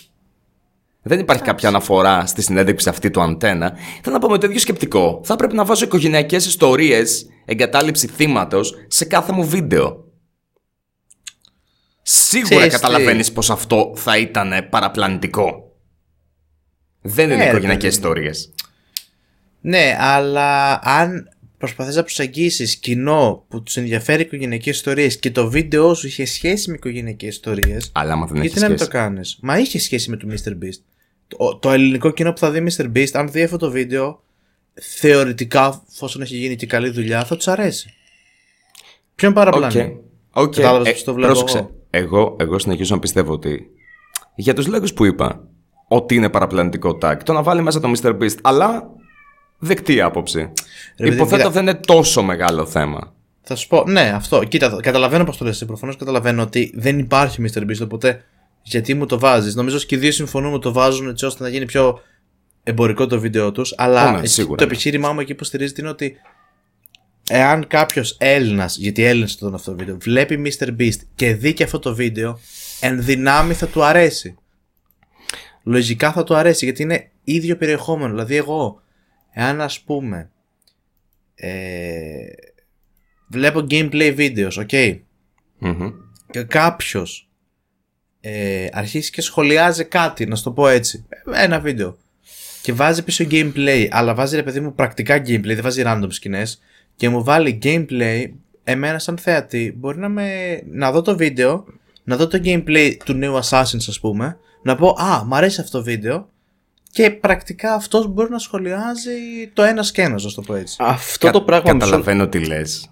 Δεν 1.08 1.20
υπάρχει 1.20 1.44
κάποια 1.44 1.70
αναφορά 1.70 2.26
στη 2.26 2.42
συνέντευξη 2.42 2.90
αυτή 2.90 3.10
του 3.12 3.22
αντένα. 3.22 3.78
Θέλω 4.04 4.16
να 4.16 4.22
πω 4.22 4.30
με 4.30 4.38
το 4.38 4.46
ίδιο 4.48 4.60
σκεπτικό. 4.60 5.22
Θα 5.24 5.36
πρέπει 5.36 5.56
να 5.56 5.66
βάζω 5.66 5.86
οικογενειακές 5.86 6.46
ιστορίες, 6.46 7.26
εγκατάλειψη 7.46 8.08
θύματος 8.08 8.76
σε 8.88 9.06
κάθε 9.06 9.32
μου 9.32 9.46
βίντεο. 9.48 10.06
Σίγουρα 12.02 12.56
Ξέρεις 12.56 12.74
τι; 12.74 12.80
καταλαβαίνεις 12.82 13.32
πως 13.32 13.50
αυτό 13.50 13.94
θα 13.96 14.18
ήταν 14.18 14.52
παραπλανητικό. 14.70 15.76
Δεν 17.02 17.26
είναι 17.26 17.36
Ναι, 17.36 17.44
ρε 17.44 17.50
οικογενειακές 17.50 17.96
παιδί 17.96 18.08
μου. 18.08 18.12
ιστορίες. 18.12 18.54
Ναι, 19.62 19.96
αλλά 20.00 20.80
αν 20.84 21.30
προσπαθείς 21.58 21.96
να 21.96 22.02
προσεγγίσεις 22.02 22.76
κοινό 22.76 23.46
που 23.48 23.64
τους 23.64 23.78
ενδιαφέρει 23.78 24.22
οικογενειακές 24.22 24.76
ιστορίες 24.76 25.20
και 25.20 25.32
το 25.32 25.50
βίντεο 25.50 25.94
σου 25.94 26.08
είχε 26.08 26.26
σχέση 26.26 26.70
με 26.70 26.76
οικογενειακές 26.76 27.30
ιστορίες, 27.30 27.90
Αλλά 27.94 28.14
άμα 28.14 28.26
δεν 28.26 28.36
έχει 28.36 28.46
γιατί 28.48 28.60
να 28.62 28.68
μην 28.68 28.78
σχέση. 28.78 28.92
το 28.92 28.98
κάνεις; 28.98 29.38
Μα 29.42 29.58
είχε 29.58 29.80
σχέση 29.80 30.10
με 30.10 30.18
το 30.18 30.28
Mr. 30.32 30.50
Beast. 30.50 30.82
Το, 31.28 31.58
το 31.58 31.72
ελληνικό 31.72 32.10
κοινό 32.12 32.32
που 32.34 32.38
θα 32.40 32.52
δει 32.52 32.68
Mr. 32.78 32.86
Beast, 32.96 33.10
αν 33.14 33.32
δει 33.32 33.44
αυτό 33.44 33.58
το 33.58 33.72
βίντεο, 33.72 34.24
θεωρητικά, 34.74 35.84
εφόσον 35.94 36.22
έχει 36.22 36.36
γίνει 36.38 36.56
και 36.56 36.66
καλή 36.66 36.90
δουλειά, 36.90 37.26
θα 37.26 37.36
τους 37.36 37.48
αρέσει. 37.48 37.94
Ποιον 39.16 39.34
παραπλανεί. 39.34 39.82
Οκ. 40.32 40.46
Οκ. 40.48 40.56
Κατάλαβες 40.56 40.88
Ε, 40.88 40.92
πώς 40.92 41.04
το 41.04 41.14
βλέπω 41.14 41.32
πρόσεξε. 41.34 41.58
εγώ. 41.58 41.72
Εγώ, 41.90 42.36
εγώ 42.40 42.60
συνεχίζω 42.60 42.96
να 42.96 43.02
πιστεύω 43.02 43.34
ότι 43.34 43.70
για 44.36 44.54
τους 44.54 44.68
λόγους 44.68 44.94
που 44.94 45.06
είπα 45.06 45.48
ότι 45.88 46.16
είναι 46.16 46.30
παραπλανητικό 46.30 46.98
tag 47.02 47.16
το 47.26 47.34
να 47.34 47.44
βάλει 47.44 47.62
μέσα 47.62 47.80
το 47.80 47.92
Mr. 48.02 48.18
Beast 48.22 48.36
αλλά 48.42 48.90
δεκτή 49.58 50.02
άποψη. 50.02 50.52
παιδί, 50.96 51.16
Υποθέτω 51.16 51.38
κοίτα. 51.38 51.50
δεν 51.50 51.62
είναι 51.62 51.74
τόσο 51.76 52.24
μεγάλο 52.24 52.66
θέμα. 52.66 53.14
Θα 53.42 53.56
σου 53.56 53.68
πω, 53.68 53.84
ναι, 53.88 54.12
αυτό. 54.16 54.44
Κοίτα, 54.44 54.70
θα- 54.70 54.82
καταλαβαίνω 54.82 55.24
πώς 55.24 55.38
το 55.38 55.46
λες. 55.46 55.64
Προφανώς 55.66 55.96
καταλαβαίνω 55.98 56.42
ότι 56.42 56.72
δεν 56.76 57.00
υπάρχει 57.00 57.44
Mr. 57.54 57.60
Beast, 57.62 57.82
οπότε 57.84 58.24
γιατί 58.70 58.94
μου 58.94 59.06
το 59.06 59.20
βάζεις. 59.20 59.56
Νομίζω 59.56 59.76
ότι 59.76 59.86
και 59.86 59.96
οι 59.96 59.98
δύο 59.98 60.12
συμφωνούμε 60.12 60.54
ότι 60.54 60.64
το 60.64 60.72
βάζουν 60.72 61.10
έτσι 61.10 61.26
ώστε 61.26 61.44
να 61.44 61.50
γίνει 61.50 61.66
πιο 61.66 62.02
εμπορικό 62.64 63.08
το 63.08 63.20
βίντεο 63.20 63.52
τους. 63.52 63.74
Αλλά 63.78 64.08
Ω, 64.08 64.12
ναι, 64.12 64.18
εκεί- 64.18 64.28
σίγουρα, 64.28 64.58
το 64.58 64.66
ναι. 64.66 64.72
επιχείρημά 64.72 65.14
μου 65.14 65.20
εκεί 65.20 65.36
που 65.36 65.44
στηρίζεται 65.44 65.82
είναι 65.82 65.90
ότι 65.90 66.16
εάν 67.30 67.68
κάποιος 67.68 68.16
Έλληνας, 68.20 68.78
γιατί 68.78 69.04
Έλληνες 69.04 69.36
το 69.36 69.52
αυτό 69.54 69.72
το 69.72 69.78
βίντεο, 69.78 69.98
βλέπει 70.02 70.42
Mr. 70.60 70.68
Beast 70.80 71.00
και 71.16 71.34
δει 71.36 71.54
και 71.54 71.64
αυτό 71.64 71.80
το 71.80 71.96
βίντεο, 71.96 72.40
εν 72.80 73.04
δυνάμει 73.04 73.54
θα 73.54 73.68
του 73.68 73.84
αρέσει. 73.84 74.36
Λογικά 75.64 76.12
θα 76.12 76.24
του 76.24 76.36
αρέσει 76.36 76.66
γιατί 76.66 76.82
είναι 76.82 77.10
ίδιο 77.24 77.58
περιεχόμενο. 77.58 78.10
Δηλαδή, 78.10 78.36
εγώ, 78.36 78.82
εάν 79.32 79.62
ας 79.62 79.80
πούμε. 79.80 80.30
Ε, 81.36 82.26
βλέπω 83.28 83.66
gameplay 83.70 84.16
videos, 84.18 84.66
ok. 84.68 85.00
Μμμ. 85.58 85.92
Και 86.32 86.44
κάποιος 86.44 87.27
ε, 88.32 88.68
αρχίσει 88.72 89.12
και 89.12 89.22
σχολιάζει 89.22 89.84
κάτι, 89.84 90.26
να 90.26 90.36
σου 90.36 90.44
το 90.44 90.52
πω 90.52 90.68
έτσι. 90.68 91.06
Ένα 91.34 91.60
βίντεο. 91.60 91.98
Και 92.62 92.74
βάζει 92.74 93.04
πίσω 93.04 93.26
gameplay, 93.32 93.88
αλλά 93.90 94.14
βάζει 94.14 94.36
ρε 94.36 94.44
παιδί 94.44 94.60
μου 94.60 94.74
πρακτικά 94.76 95.18
gameplay, 95.18 95.44
δεν 95.46 95.62
βάζει 95.62 95.84
random 95.86 96.08
σκηνές. 96.10 96.62
Και 96.96 97.10
μου 97.10 97.24
βάλει 97.24 97.60
gameplay, 97.64 98.24
εμένα 98.64 99.00
σαν 99.00 99.18
θέατη, 99.18 99.74
μπορεί 99.78 99.98
να, 100.00 100.10
με, 100.10 100.60
να 100.72 100.92
δω 100.92 101.02
το 101.02 101.18
βίντεο, 101.18 101.66
να 102.04 102.16
δω 102.16 102.28
το 102.28 102.42
gameplay 102.44 102.94
του 103.06 103.14
νέου 103.14 103.40
Assassin's, 103.44 103.86
ας 103.88 104.00
πούμε, 104.00 104.38
να 104.62 104.76
πω 104.76 104.88
Α, 105.00 105.24
μ' 105.26 105.34
αρέσει 105.34 105.62
αυτό 105.62 105.78
το 105.78 105.84
βίντεο. 105.84 106.30
Και 106.92 107.10
πρακτικά 107.12 107.74
αυτός 107.74 108.08
μπορεί 108.08 108.30
να 108.32 108.40
σχολιάζει 108.40 109.12
το 109.54 109.64
ένας 109.64 109.88
σκένο, 109.88 110.10
να 110.10 110.18
σου 110.18 110.36
το 110.36 110.42
πω 110.42 110.56
έτσι. 110.56 110.76
Αυτό 110.80 111.26
Κα- 111.26 111.32
το 111.32 111.42
πράγμα 111.42 111.74
μισό- 111.74 111.86
Καταλαβαίνω 111.86 112.28
τι 112.28 112.46
λες. 112.46 112.90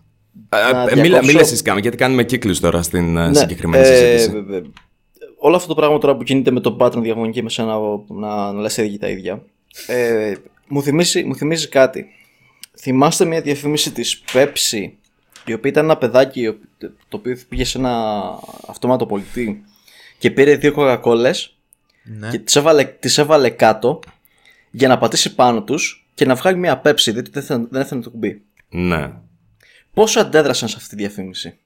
Να 0.50 0.58
Μίλα, 0.82 0.86
διακόψω. 0.94 1.26
μίλα 1.28 1.40
εσείς 1.40 1.62
κάμε, 1.62 1.80
γιατί 1.80 1.98
κάνουμε 1.98 2.24
κύκλους 2.24 2.60
τώρα 2.60 2.82
στην 2.82 3.18
ε, 3.18 3.28
Ναι, 3.28 3.34
συγκεκριμένη 3.34 3.88
ε, 3.88 3.96
συζήτηση. 3.96 4.46
ε, 4.52 4.56
ε, 4.56 4.62
όλο 5.38 5.56
αυτό 5.56 5.68
το 5.68 5.76
πράγμα 5.76 5.98
τώρα 5.98 6.16
που 6.16 6.24
κινείται 6.24 6.52
με 6.52 6.60
τον 6.60 6.78
pattern 6.80 7.02
διαγωνική 7.02 7.44
με 7.44 7.50
σένα 7.50 7.78
να, 8.08 8.52
να 8.52 8.62
λες 8.62 8.78
ίδια 8.78 9.00
τα 9.00 9.08
ίδια 9.08 9.44
ε, 9.88 10.34
μου, 10.68 10.82
θυμίζει, 10.84 11.24
μου 11.24 11.36
θυμίζει 11.36 11.68
κάτι 11.68 12.06
θυμάστε 12.78 13.26
μια 13.26 13.42
διαφήμιση 13.42 13.92
της 13.92 14.24
Pepsi 14.34 14.90
η 15.46 15.54
οποία 15.54 15.70
ήταν 15.72 15.84
ένα 15.84 15.98
παιδάκι 15.98 16.58
το 16.78 17.18
οποίο 17.18 17.38
πήγε 17.50 17.64
σε 17.66 17.78
ένα 17.78 18.24
αυτόματο 18.68 19.06
πολιτή 19.06 19.64
και 20.18 20.32
πήρε 20.32 20.56
δύο 20.56 20.72
κοκακόλες 20.72 21.50
Ναι. 22.04 22.30
και 22.30 22.40
τις 22.40 22.56
έβαλε, 22.56 22.84
τις 22.84 23.18
έβαλε 23.18 23.50
κάτω 23.50 24.00
για 24.72 24.88
να 24.88 24.98
πατήσει 24.98 25.36
πάνω 25.36 25.64
τους 25.64 26.08
και 26.14 26.26
να 26.26 26.36
βγάλει 26.36 26.58
μια 26.58 26.82
Pepsi 26.86 27.12
διότι 27.12 27.30
δεν 27.30 27.44
έθελε, 27.44 27.66
δεν 27.70 27.82
έθελε 27.82 28.02
το 28.02 28.10
κουμπί 28.10 28.42
Ναι. 28.70 29.12
πόσο 29.94 30.20
αντέδρασαν 30.20 30.70
σε 30.70 30.76
αυτή 30.78 30.90
τη 30.90 30.96
διαφήμιση; 30.96 31.58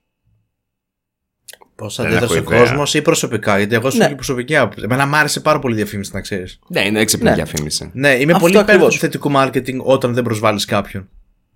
Πώς 1.80 1.96
Δεν 1.96 2.06
αντέδρασε 2.06 2.38
έχω 2.38 2.44
ο 2.50 2.54
ιδέα. 2.54 2.60
κόσμος 2.65 2.94
ή 2.94 3.02
προσωπικά, 3.02 3.58
γιατί 3.58 3.76
εγώ 3.76 3.89
σου 3.89 3.98
Ναι. 3.98 4.08
ναι. 4.08 4.15
προσωπική 4.15 4.56
άποψη. 4.58 4.82
Εμένα 4.84 5.08
μου 5.08 5.15
άρεσε 5.15 5.39
πάρα 5.39 5.60
πολύ 5.60 5.74
η 5.74 5.78
διαφήμιση, 5.78 6.12
να 6.13 6.22
ξέρεις. 6.22 6.60
Ναι, 6.68 6.86
είναι 6.86 7.00
έξυπνη 7.00 7.30
Ναι. 7.30 7.36
διαφήμιση. 7.36 7.89
Ναι, 7.94 8.10
είμαι 8.10 8.32
Αυτό 8.34 8.39
πολύ 8.46 8.54
υπέρ 8.54 8.70
ακριβώς. 8.70 8.94
του 8.94 9.00
θετικού 9.00 9.32
marketing 9.36 9.78
όταν 9.78 10.13
δεν 10.13 10.24
προσβάλλεις 10.24 10.65
κάποιον. 10.65 11.10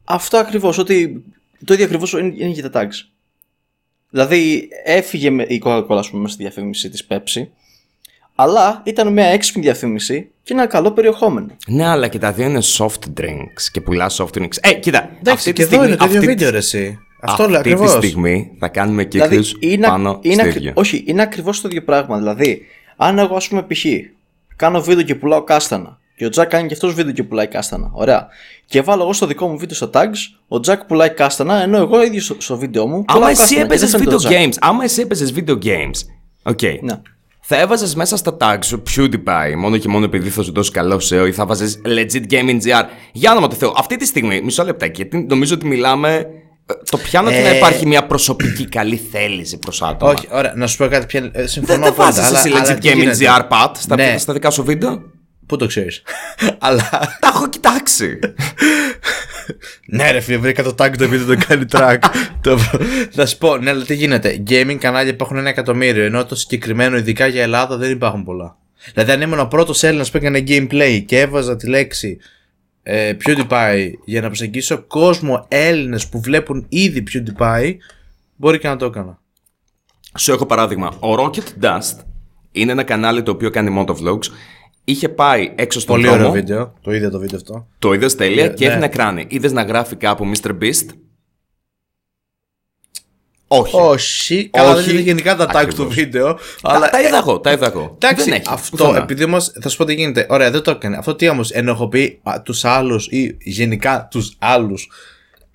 Αυτό 0.03 0.37
ακριβώς, 0.37 0.77
ότι 0.77 1.23
το 1.65 1.73
ίδιο 1.73 1.85
ακριβώς 1.85 2.11
είναι, 2.11 2.33
είναι 2.37 2.53
και 2.53 2.69
τα 2.69 2.81
tags. 2.83 3.07
Δηλαδή, 4.09 4.69
έφυγε 4.85 5.29
με, 5.29 5.43
η 5.43 5.61
Coca-Cola, 5.65 5.97
ας 5.97 6.09
πούμε, 6.09 6.21
μέσα 6.21 6.33
στη 6.33 6.43
διαφήμιση 6.43 6.89
της 6.89 7.07
Pepsi, 7.09 7.47
αλλά 8.35 8.81
ήταν 8.85 9.13
μια 9.13 9.25
έξυπνη 9.25 9.61
διαφήμιση 9.61 10.29
και 10.43 10.53
ένα 10.53 10.65
καλό 10.67 10.91
περιεχόμενο. 10.91 11.47
Ναι, 11.67 11.87
αλλά 11.87 12.07
και 12.07 12.19
τα 12.19 12.31
δύο 12.31 12.45
είναι 12.45 12.61
soft 12.77 13.19
drinks 13.19 13.61
και 13.71 13.81
πουλάς 13.81 14.21
soft 14.21 14.37
drinks. 14.37 14.57
Ε, 14.61 14.73
κοίτα, 14.73 15.09
Εντάξει, 15.19 15.31
αυτή 15.33 15.43
και 15.45 15.53
τη 15.53 15.61
εδώ 15.61 15.69
στιγμή, 15.69 15.87
είναι 15.87 15.95
το 15.95 16.05
ίδιο 16.05 16.17
αυτή, 16.17 16.29
βίντεο, 16.29 16.49
ρε, 16.51 16.57
εσύ. 16.57 16.99
Αυτό 17.25 17.47
λέω 17.47 17.57
αυτή 17.59 17.69
τη 17.69 17.75
ακριβώς. 17.75 18.03
στιγμή 18.05 18.51
θα 18.59 18.67
κάνουμε 18.67 19.03
κύκλους 19.03 19.29
Δηλαδή, 19.29 19.73
είναι, 19.73 19.87
πάνω 19.87 20.19
είναι, 20.21 20.33
στο 20.33 20.41
ακρι- 20.43 20.55
ίδιο. 20.57 20.71
όχι, 20.75 21.03
είναι 21.07 21.21
ακριβώς 21.21 21.61
το 21.61 21.67
ίδιο 21.67 21.83
πράγμα. 21.83 22.17
Δηλαδή, 22.17 22.61
αν 22.97 23.17
εγώ, 23.19 23.35
ας 23.35 23.47
πούμε, 23.47 23.61
π.χ. 23.67 23.85
κάνω 24.55 24.81
βίντεο 24.81 25.03
και 25.03 25.15
πουλάω 25.15 25.43
κάστανα, 25.43 25.97
και 26.15 26.25
ο 26.25 26.29
Τζακ 26.29 26.49
κάνει 26.49 26.67
και 26.67 26.73
αυτός 26.73 26.93
βίντεο 26.93 27.13
και 27.13 27.23
πουλάει 27.23 27.47
κάστανα. 27.47 27.89
Ωραία. 27.93 28.27
Και 28.65 28.81
βάλω 28.81 29.03
εγώ 29.03 29.13
στο 29.13 29.25
δικό 29.25 29.47
μου 29.47 29.57
βίντεο 29.57 29.75
στα 29.75 29.89
tags, 29.93 30.37
ο 30.47 30.59
Τζακ 30.59 30.83
πουλάει 30.85 31.09
κάστανα, 31.09 31.61
ενώ 31.61 31.77
εγώ 31.77 32.03
ίδιος 32.03 32.23
στο, 32.23 32.35
στο 32.39 32.57
βίντεο 32.57 32.87
μου. 32.87 33.03
πουλάω 33.05 33.21
Άμα 33.21 33.29
εσύ 33.29 33.39
κάστανα 33.39 33.59
και 33.61 33.65
έπαιζες 33.65 33.91
δεν 33.91 33.99
φαίνεται 33.99 34.15
video 34.15 34.19
ο 34.25 34.29
Jack. 34.29 34.47
games, 34.47 34.53
άμα 34.59 34.83
εσύ 34.83 35.01
έπαιζες 35.01 35.33
video 35.35 35.57
games, 35.63 36.07
οκ. 36.43 36.61
Ναι. 36.81 36.99
Θα 37.45 37.59
έβαζες 37.59 37.95
μέσα 37.95 38.17
στα 38.17 38.37
tags 38.39 38.63
σου 38.65 38.83
PewDiePie 38.95 39.53
μόνο 39.57 39.77
και 39.77 39.87
μόνο 39.87 40.05
επειδή 40.05 40.29
θα 40.29 40.43
σου 40.43 40.51
δώσει 40.53 40.71
καλό 40.71 41.01
SEO 41.09 41.25
ή 41.27 41.31
θα 41.31 41.45
βάζε 41.45 41.81
legit 41.85 42.23
gaming 42.31 42.61
GR. 42.63 42.83
Για 43.11 43.31
όνομα 43.31 43.47
του 43.47 43.55
Θεού, 43.55 43.73
αυτή 43.77 43.95
τη 43.95 44.05
στιγμή, 44.05 44.41
μισό 44.41 44.63
λεπτάκι, 44.63 45.01
γιατί 45.01 45.25
νομίζω 45.29 45.53
ότι 45.55 45.65
μιλάμε 45.65 46.15
Ε, 46.15 46.25
Το 46.89 46.97
πιάνω 46.97 47.27
ότι 47.29 47.37
να 47.41 47.47
Ε, 47.47 47.55
υπάρχει 47.57 47.85
μια 47.85 48.05
προσωπική 48.05 48.65
καλή 48.65 49.01
θέληση 49.11 49.57
προς 49.57 49.81
άτομα. 49.81 50.11
Όχι, 50.11 50.27
ωραία, 50.31 50.53
να 50.55 50.67
σου 50.67 50.77
πω 50.77 50.87
κάτι 50.87 51.05
πια. 51.05 51.19
ε, 51.23 51.29
Δεν 51.33 51.47
Συμφωνώ 51.47 51.79
δεν 51.83 51.87
απόλυτα, 51.91 52.21
βάζεις 52.21 52.37
εσύ 52.37 52.47
αλλά- 52.49 52.59
αλλά 52.65 52.75
legit 52.75 52.79
τι 52.81 52.89
gaming 52.89 52.95
γίνεται. 52.97 53.17
GR 53.19 53.41
pad 53.51 53.71
στα, 53.77 53.95
Ναι. 53.95 54.17
στα 54.17 54.33
δικά 54.33 54.49
σου 54.49 54.63
βίντεο; 54.63 55.01
Πού 55.45 55.57
το 55.57 55.65
ξέρεις. 55.67 56.01
αλλά. 56.59 56.89
Τα 57.19 57.27
έχω 57.35 57.49
κοιτάξει. 57.49 58.19
Ναι, 59.87 60.11
ρε 60.11 60.19
φίλε, 60.19 60.37
βρήκα 60.37 60.63
το 60.63 60.75
tag 60.79 60.91
το 60.97 61.05
οποίο 61.05 61.25
το 61.25 61.35
κάνει 61.47 61.65
track. 61.71 61.97
Το- 62.41 62.57
Θα 63.11 63.25
σου 63.25 63.37
πω, 63.37 63.57
ναι, 63.57 63.69
αλλά 63.69 63.83
τι 63.83 63.93
γίνεται. 63.95 64.43
Gaming 64.49 64.75
κανάλια 64.79 65.11
υπάρχουν 65.11 65.37
ένα 65.37 65.49
εκατομμύριο, 65.49 66.03
ενώ 66.03 66.25
το 66.25 66.35
συγκεκριμένο, 66.35 66.97
ειδικά 66.97 67.27
για 67.27 67.41
Ελλάδα, 67.41 67.77
δεν 67.77 67.91
υπάρχουν 67.91 68.23
πολλά. 68.23 68.57
Δηλαδή, 68.93 69.11
αν 69.11 69.21
ήμουν 69.21 69.39
ο 69.39 69.45
πρώτος 69.45 69.83
Έλληνας 69.83 70.11
που 70.11 70.17
έκανε 70.17 70.43
gameplay 70.47 71.03
και 71.05 71.19
έβαζα 71.19 71.55
τη 71.55 71.67
λέξη 71.67 72.17
ε, 72.83 73.15
PewDiePie 73.25 73.91
για 74.05 74.21
να 74.21 74.27
προσεγγίσω 74.27 74.83
κόσμο 74.87 75.45
Έλληνες 75.47 76.07
που 76.07 76.21
βλέπουν 76.21 76.65
ήδη 76.69 77.03
PewDiePie, 77.11 77.75
μπορεί 78.35 78.59
και 78.59 78.67
να 78.67 78.75
το 78.75 78.85
έκανα. 78.85 79.21
Σου 80.17 80.31
έχω 80.31 80.45
παράδειγμα. 80.45 80.87
Ο 80.99 81.15
Rocket 81.15 81.63
Dust 81.63 81.97
είναι 82.51 82.71
ένα 82.71 82.83
κανάλι 82.83 83.23
το 83.23 83.31
οποίο 83.31 83.49
κάνει 83.49 83.85
motovlogs. 83.85 84.25
Είχε 84.83 85.09
πάει 85.09 85.51
έξω 85.55 85.79
στον 85.79 85.95
Πολύ 85.95 86.07
δρόμο. 86.07 86.21
ωραίο 86.21 86.31
βίντεο. 86.31 86.73
Το 86.81 86.93
είδα 86.93 87.09
το 87.09 87.19
βίντεο 87.19 87.37
αυτό. 87.37 87.67
Το 87.79 87.93
είδες 87.93 88.15
τέλεια 88.15 88.47
και 88.47 88.65
ναι. 88.65 88.71
έδινε 88.71 88.87
κράνη. 88.87 89.25
Είδες 89.29 89.51
να 89.51 89.63
γράφει 89.63 89.95
κάπου 89.95 90.31
Mr. 90.31 90.49
Beast; 90.49 90.85
Όχι. 93.59 93.75
Όχι, 93.75 94.49
καλά 94.49 94.67
δεν 94.73 94.77
Όχι. 94.83 94.91
είναι 94.91 94.99
γενικά 94.99 95.35
τα 95.35 95.45
tag 95.45 95.49
Ακριβώς. 95.55 95.75
του 95.75 95.87
βίντεο. 95.89 96.33
Τα, 96.33 96.39
Αλλά 96.61 96.89
τα 96.89 97.01
είδα 97.01 97.17
εγώ, 97.17 97.39
τα 97.39 97.51
είδα 97.51 97.65
εγώ. 97.65 97.97
Εντάξει, 97.99 98.23
Δεν 98.23 98.33
έχει, 98.33 98.43
αυτό 98.49 98.77
πουθενά. 98.85 98.97
επειδή 99.03 99.23
όμως 99.23 99.51
θα 99.61 99.69
σου 99.69 99.77
πω 99.77 99.85
τι 99.85 99.93
γίνεται. 99.93 100.25
Ωραία, 100.29 100.51
δεν 100.51 100.61
το 100.61 100.71
έκανε. 100.71 100.97
Αυτό 100.97 101.15
τι 101.15 101.29
όμως 101.29 101.51
ενοχοποιεί 101.51 102.21
τους 102.43 102.65
άλλους 102.65 103.07
ή 103.07 103.37
γενικά 103.39 104.07
τους 104.11 104.35
άλλους. 104.39 104.89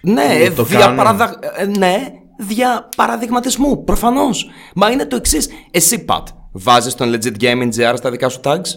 Ναι, 0.02 0.44
που 0.48 0.54
το 0.54 0.62
δια, 0.62 0.78
κάνουν; 0.78 0.96
παραδα... 0.96 1.38
ε, 1.56 1.64
ναι, 1.66 1.96
δια 2.38 2.88
παραδειγματισμού, 2.96 3.84
προφανώς. 3.84 4.46
Μα 4.74 4.90
είναι 4.90 5.06
το 5.06 5.16
εξής. 5.16 5.48
Εσύ, 5.70 5.98
Πατ, 6.04 6.28
βάζεις 6.52 6.94
τον 6.94 7.14
legit 7.14 7.42
gaming 7.42 7.68
GR 7.76 7.92
στα 7.96 8.10
δικά 8.10 8.28
σου 8.28 8.40
tags; 8.44 8.68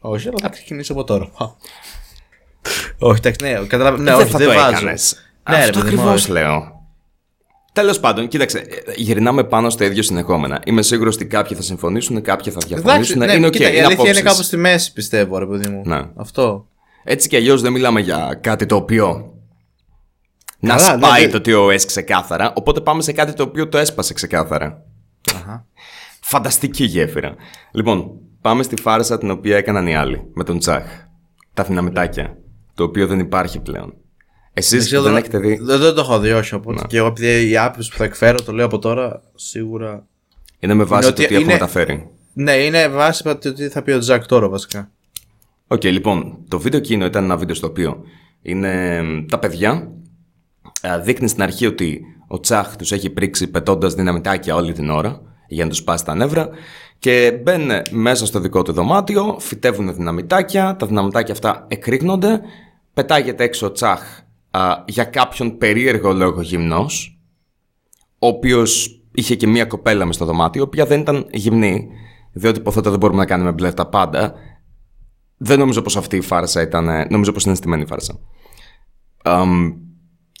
Όχι, 0.00 0.28
αλλά 0.28 0.36
θα 0.42 0.48
ξεκινήσω 0.48 0.92
από 0.92 1.04
τώρα. 1.04 1.28
όχι, 2.98 3.20
εντάξει, 3.24 3.46
ναι, 3.52 3.66
καταλαβαίνω. 3.66 4.02
Ναι, 4.02 4.10
δεν 4.10 4.20
όχι, 4.20 4.30
θα 4.30 4.38
δεν 4.38 4.48
το 4.48 4.54
βάζω. 4.54 4.76
έκανες. 4.76 5.16
Ναι, 5.50 5.56
ρε 5.56 5.62
Αυτό 5.62 5.80
παιδί 5.80 5.94
μου, 5.94 6.00
ακριβώς 6.00 6.22
όχι. 6.22 6.32
λέω. 6.32 6.73
Τέλος 7.74 8.00
πάντων, 8.00 8.28
κοίταξε, 8.28 8.58
ε, 8.58 8.92
γυρνάμε 8.96 9.44
πάνω 9.44 9.70
στο 9.70 9.84
ίδιο 9.84 10.02
συνεχόμενα. 10.02 10.60
Είμαι 10.64 10.82
σίγουρος 10.82 11.14
ότι 11.14 11.26
κάποιοι 11.26 11.56
θα 11.56 11.62
συμφωνήσουν, 11.62 12.22
κάποιοι 12.22 12.52
θα 12.52 12.58
Εντάξει, 12.64 12.74
διαφωνήσουν. 12.82 13.18
ναι, 13.18 13.32
είναι 13.32 13.46
οκ, 13.46 13.52
κοίτα, 13.52 13.64
η 13.68 13.72
είναι 13.76 13.84
αλήθεια 13.84 13.94
είναι 14.04 14.10
απόψεις. 14.10 14.22
κάπου 14.22 14.42
στη 14.42 14.56
μέση, 14.56 14.92
πιστεύω, 14.92 15.38
ρε 15.38 15.46
παιδί 15.46 15.68
μου. 15.68 15.82
Ναι. 15.84 16.00
Αυτό. 16.16 16.66
Έτσι 17.04 17.28
κι 17.28 17.36
αλλιώς 17.36 17.62
δεν 17.62 17.72
μιλάμε 17.72 18.00
για 18.00 18.38
κάτι 18.42 18.66
το 18.66 18.76
οποίο. 18.76 19.32
Να 20.58 20.76
Καλά, 20.76 20.96
ναι, 20.96 21.06
σπάει 21.06 21.26
δεν- 21.26 21.42
το 21.42 21.50
TOS 21.68 21.80
ξεκάθαρα. 21.86 22.52
Οπότε 22.56 22.80
πάμε 22.80 23.02
σε 23.02 23.12
κάτι 23.12 23.32
το 23.32 23.42
οποίο 23.42 23.68
το 23.68 23.78
έσπασε 23.78 24.14
ξεκάθαρα. 24.14 24.82
Αχα. 25.34 25.66
Φανταστική 26.20 26.84
γέφυρα. 26.84 27.34
Λοιπόν, 27.72 28.10
πάμε 28.40 28.62
στη 28.62 28.80
φάρσα 28.80 29.18
την 29.18 29.30
οποία 29.30 29.56
έκαναν 29.56 29.86
οι 29.86 29.96
άλλοι 29.96 30.22
με 30.34 30.44
τον 30.44 30.58
Τσάχ. 30.58 30.84
Τα 31.54 31.62
δυναμητάκια. 31.62 32.36
Το 32.74 32.84
οποίο 32.84 33.06
δεν 33.06 33.18
υπάρχει 33.18 33.60
πλέον. 33.60 33.94
Εσείς 34.56 34.84
Ξέρω, 34.84 35.02
δεν 35.02 35.12
δεν- 35.12 35.22
έχετε 35.22 35.38
δει; 35.38 35.58
Δεν, 35.62 35.78
δεν 35.80 35.94
το 35.94 36.00
έχω 36.00 36.18
δει, 36.18 36.30
όχι. 36.32 36.54
Οπότε 36.54 36.84
και 36.88 36.96
εγώ, 36.96 37.06
επειδή 37.06 37.50
η 37.50 37.56
άποψη 37.56 37.90
που 37.90 37.96
θα 37.96 38.04
εκφέρω, 38.04 38.42
το 38.42 38.52
λέω 38.52 38.64
από 38.66 38.78
τώρα, 38.78 39.22
σίγουρα. 39.34 40.06
Είναι 40.58 40.74
με 40.74 40.84
βάση 40.84 41.06
Είναι 41.06 41.14
το 41.14 41.20
ότι 41.22 41.28
τι 41.28 41.34
έχω 41.34 41.42
είναι- 41.44 41.52
μεταφέρει. 41.52 42.08
Ναι, 42.32 42.52
είναι 42.52 42.88
βάση 42.88 43.22
το 43.22 43.36
τι 43.52 43.68
θα 43.68 43.82
πει 43.82 43.90
ο 43.92 43.98
Τζακ 43.98 44.26
τώρα, 44.26 44.48
βασικά. 44.48 44.90
Οκ, 45.66 45.84
λοιπόν, 45.84 46.38
το 46.48 46.58
βίντεο 46.58 46.78
εκείνο 46.80 47.04
ήταν 47.04 47.24
ένα 47.24 47.36
βίντεο 47.36 47.54
στο 47.54 47.66
οποίο 47.66 48.02
είναι 48.42 49.02
μ, 49.02 49.26
τα 49.26 49.38
παιδιά. 49.38 49.88
ε, 50.80 50.98
Δείχνει 50.98 51.28
στην 51.28 51.42
αρχή 51.42 51.66
ότι 51.66 52.00
ο 52.28 52.40
Τσάχ 52.40 52.76
τους 52.76 52.92
έχει 52.92 53.10
πρίξει 53.10 53.46
πετώντας 53.50 53.94
δυναμητάκια 53.94 54.54
όλη 54.54 54.72
την 54.72 54.90
ώρα 54.90 55.20
για 55.48 55.64
να 55.64 55.70
τους 55.70 55.78
σπάσει 55.78 56.04
τα 56.04 56.14
νεύρα. 56.14 56.48
Και 56.98 57.40
μπαίνουν 57.42 57.70
μέσα 57.90 58.26
στο 58.26 58.40
δικό 58.40 58.62
του 58.62 58.72
δωμάτιο, 58.72 59.36
φυτεύουν 59.40 59.94
δυναμητάκια, 59.94 60.76
τα 60.78 60.86
δυναμητάκια 60.86 61.32
αυτά 61.34 61.64
εκρήγνονται, 61.68 62.40
πετάγεται 62.94 63.44
έξω 63.44 63.66
ο 63.66 63.72
Τσάχ 63.72 64.00
α, 64.58 64.84
για 64.86 65.04
κάποιον 65.04 65.58
περίεργο 65.58 66.12
λόγο 66.12 66.40
γυμνός, 66.40 67.18
ο 68.18 68.26
οποίος 68.26 69.00
είχε 69.14 69.34
και 69.34 69.46
μία 69.46 69.64
κοπέλα 69.64 70.04
μες 70.04 70.14
στο 70.14 70.24
δωμάτιο, 70.24 70.60
η 70.62 70.64
οποία 70.64 70.86
δεν 70.86 71.00
ήταν 71.00 71.26
γυμνή, 71.32 71.88
διότι 72.32 72.58
υποθέτω 72.58 72.90
δεν 72.90 72.98
μπορούμε 72.98 73.18
να 73.18 73.26
κάνουμε 73.26 73.52
μπλε 73.52 73.72
τα 73.72 73.86
πάντα. 73.86 74.34
Δεν 75.36 75.58
νομίζω 75.58 75.82
πως 75.82 75.96
αυτή 75.96 76.16
η 76.16 76.20
φάρσα 76.20 76.62
ήταν. 76.62 76.88
ε, 76.88 77.06
Νομίζω 77.10 77.32
πως 77.32 77.44
είναι 77.44 77.54
στημένη 77.54 77.82
η 77.82 77.86
φάρσα. 77.86 78.18
Αμ, 79.22 79.72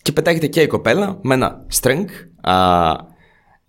και 0.02 0.12
πετάγεται 0.12 0.46
και 0.46 0.60
η 0.60 0.66
κοπέλα 0.66 1.18
με 1.22 1.34
ένα 1.34 1.66
string. 1.80 2.04
Α, 2.40 2.92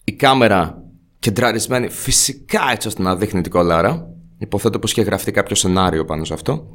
η 0.04 0.12
κάμερα 0.12 0.84
κεντραρισμένη 1.20 1.90
φυσικά 1.90 2.62
έτσι 2.72 2.88
ώστε 2.88 3.02
να 3.02 3.16
δείχνει 3.16 3.42
την 3.42 3.52
κολάρα. 3.52 4.10
Υποθέτω 4.38 4.80
πως 4.80 4.92
είχε 4.92 5.02
γραφτεί 5.02 5.32
κάποιο 5.32 5.56
σενάριο 5.56 6.06
πάνω 6.06 6.24
σε 6.24 6.34
αυτό. 6.34 6.72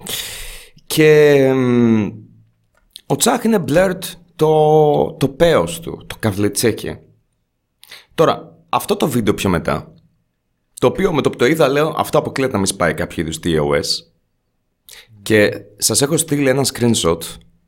Και 0.87 1.35
εμ, 1.35 2.11
ο 3.11 3.17
Τσάχ 3.17 3.45
είναι 3.45 3.65
blurred 3.69 4.03
το, 4.37 5.13
το 5.13 5.29
πέος 5.29 5.81
του, 5.81 6.05
το 6.07 6.17
καβλιτσέκι. 6.19 6.99
Τώρα, 8.15 8.57
αυτό 8.69 8.97
το 8.97 9.09
βίντεο 9.09 9.35
πιο 9.35 9.51
μετά, 9.51 9.95
το 10.81 10.87
οποίο 10.87 11.13
με 11.13 11.23
το 11.23 11.31
που 11.31 11.37
το 11.37 11.47
είδα 11.47 11.69
λέω 11.69 11.95
αυτό 11.97 12.19
αποκλείεται 12.19 12.53
να 12.53 12.59
μην 12.59 12.67
σπάει 12.67 12.95
κάποιο 12.95 13.23
είδους 13.23 13.39
TOS. 13.45 13.87
Και 15.23 15.51
σας 15.77 16.03
έχω 16.03 16.17
στείλει 16.17 16.49
ένα 16.49 16.67
screenshot, 16.73 17.19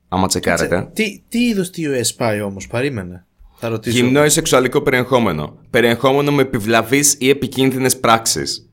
άμα 0.08 0.26
τσεκάρετε. 0.26 0.90
Τι, 0.92 1.22
τι 1.28 1.38
είδο 1.46 1.62
TOS 1.62 2.14
πάει 2.16 2.40
όμως, 2.40 2.66
παρήμενε. 2.66 3.26
Θα 3.54 3.68
ρωτήσω. 3.68 3.96
Γυμνό 3.96 4.24
ή 4.24 4.28
σεξουαλικό 4.28 4.82
περιεχόμενο. 4.82 5.58
Περιεχόμενο 5.70 6.32
με 6.32 6.42
επιβλαβείς 6.42 7.16
ή 7.18 7.28
επικίνδυνες 7.28 8.00
πράξεις. 8.00 8.70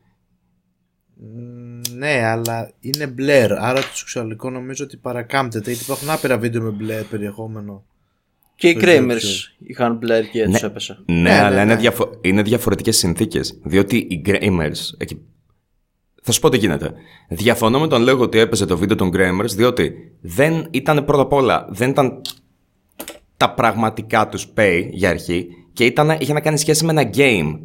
Ναι, 2.00 2.24
αλλά 2.26 2.72
είναι 2.80 3.08
μπλερ. 3.08 3.52
Άρα 3.54 3.80
το 3.82 3.88
σεξουαλικό 3.94 4.50
νομίζω 4.50 4.84
ότι 4.84 4.98
παρακάμπτεται. 4.98 5.70
Γιατί 5.72 5.84
υπάρχουν 5.84 6.10
άπειρα 6.10 6.38
βίντεο 6.38 6.62
με 6.62 6.70
μπλερ 6.70 7.04
περιεχόμενο. 7.04 7.84
Και 8.56 8.70
οι 8.70 8.74
Το 8.74 8.80
Kramers 8.84 9.12
YouTube. 9.12 9.66
είχαν 9.68 9.96
μπλερ 9.98 10.30
και 10.30 10.46
τους 10.46 10.64
έπεσε. 10.64 10.98
Ναι, 11.06 11.16
ναι, 11.22 11.32
αλλά 11.40 11.56
ναι. 11.56 11.62
Είναι, 11.62 11.76
διαφο- 11.76 12.18
είναι 12.22 12.42
διαφορετικές 12.42 12.98
συνθήκες. 12.98 13.60
Διότι 13.64 13.98
οι 13.98 14.22
gamers... 14.26 14.78
εκεί- 14.98 15.22
Θα 16.24 16.32
σου 16.32 16.40
πω 16.40 16.50
τι 16.50 16.58
γίνεται. 16.58 16.94
Διαφωνώ 17.30 17.80
με 17.80 17.88
τον 17.88 18.04
λόγο 18.04 18.24
ότι 18.24 18.38
έπαιζε 18.40 18.66
το 18.66 18.78
βίντεο 18.78 18.96
των 18.96 19.12
gamers, 19.16 19.50
διότι 19.56 19.94
δεν 20.22 20.68
ήταν 20.72 21.06
πρώτα 21.06 21.22
απ' 21.22 21.34
όλα, 21.34 21.68
δεν 21.70 21.90
ήταν 21.90 22.22
τα 23.38 23.54
πραγματικά 23.54 24.28
τους 24.30 24.48
pay 24.58 24.88
για 24.92 25.10
αρχή 25.10 25.48
και 25.74 25.86
ήταν, 25.86 26.10
είχε 26.20 26.34
να 26.34 26.42
κάνει 26.42 26.58
σχέση 26.58 26.86
με 26.86 26.92
ένα 26.92 27.10
game. 27.16 27.60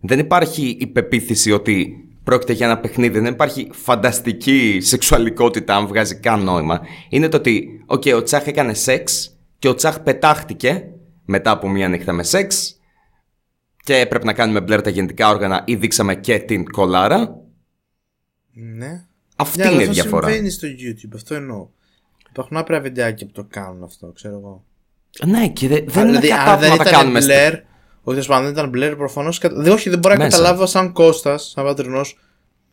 Δεν 0.00 0.18
υπάρχει 0.18 0.76
η 0.80 0.86
πεποίθηση 0.86 1.52
ότι 1.52 1.94
πρόκειται 2.24 2.52
για 2.52 2.66
ένα 2.66 2.78
παιχνίδι, 2.78 3.18
δεν 3.18 3.32
υπάρχει 3.32 3.70
φανταστική 3.72 4.78
σεξουαλικότητα 4.80 5.76
αν 5.76 5.86
βγάζει 5.86 6.14
καν 6.20 6.42
νόημα. 6.42 6.80
Είναι 7.08 7.28
το 7.28 7.36
ότι, 7.36 7.82
οκ, 7.86 8.02
ο 8.16 8.22
Τσάχ 8.22 8.46
έκανε 8.46 8.74
σεξ 8.74 9.36
και 9.58 9.68
ο 9.68 9.74
Τσάχ 9.74 10.00
πετάχτηκε 10.00 10.84
μετά 11.24 11.50
από 11.50 11.68
μία 11.68 11.88
νύχτα 11.88 12.12
με 12.12 12.22
σεξ 12.22 12.74
και 13.84 13.96
έπρεπε 13.96 14.24
να 14.24 14.32
κάνουμε 14.32 14.60
blur 14.60 14.82
τα 14.82 14.90
γεννητικά 14.90 15.28
όργανα 15.28 15.62
ή 15.66 15.74
δείξαμε 15.76 16.14
και 16.14 16.38
την 16.38 16.70
κολάρα. 16.70 17.36
Ναι. 18.52 19.04
Αυτή 19.36 19.58
Ναι, 19.58 19.64
αλλά 19.64 19.72
είναι 19.74 19.82
η 19.82 19.88
αυτό 19.88 20.02
διαφορά. 20.02 20.26
συμβαίνει 20.28 20.50
στο 20.50 20.68
YouTube, 20.68 21.10
αυτό 21.14 21.34
εννοώ. 21.34 21.68
Υπάρχουν 22.30 22.56
άπειρα 22.56 22.80
βιντεάκια 22.80 23.26
που 23.26 23.32
το 23.32 23.46
κάνουν 23.50 23.82
αυτό, 23.82 24.12
ξέρω 24.14 24.36
εγώ. 24.36 24.64
Ναι, 25.26 25.48
και 25.48 25.68
δε- 25.68 25.80
δεν 25.86 26.08
είναι 26.08 26.18
δηλαδή, 26.20 26.28
κατά 26.28 26.50
αν 26.50 26.54
που 26.54 26.60
δεν 26.60 26.70
να 26.70 26.76
τα 26.76 26.82
ήταν 26.82 26.92
κάνουμε. 27.00 27.20
στη- 27.20 27.30
μπλερ, 27.32 27.54
όχι 28.02 28.18
τέλο 28.18 28.28
πάντων, 28.28 28.44
δεν 28.44 28.52
ήταν 28.52 28.68
μπλερ, 28.68 28.96
προφανώς. 28.96 29.40
Όχι, 29.72 29.90
δεν 29.90 29.98
μπορώ 29.98 30.14
να 30.14 30.24
Μέσα. 30.24 30.36
καταλάβω 30.36 30.66
σαν 30.66 30.92
Κώστας, 30.92 31.50
σαν 31.54 31.64
πατρινός, 31.64 32.18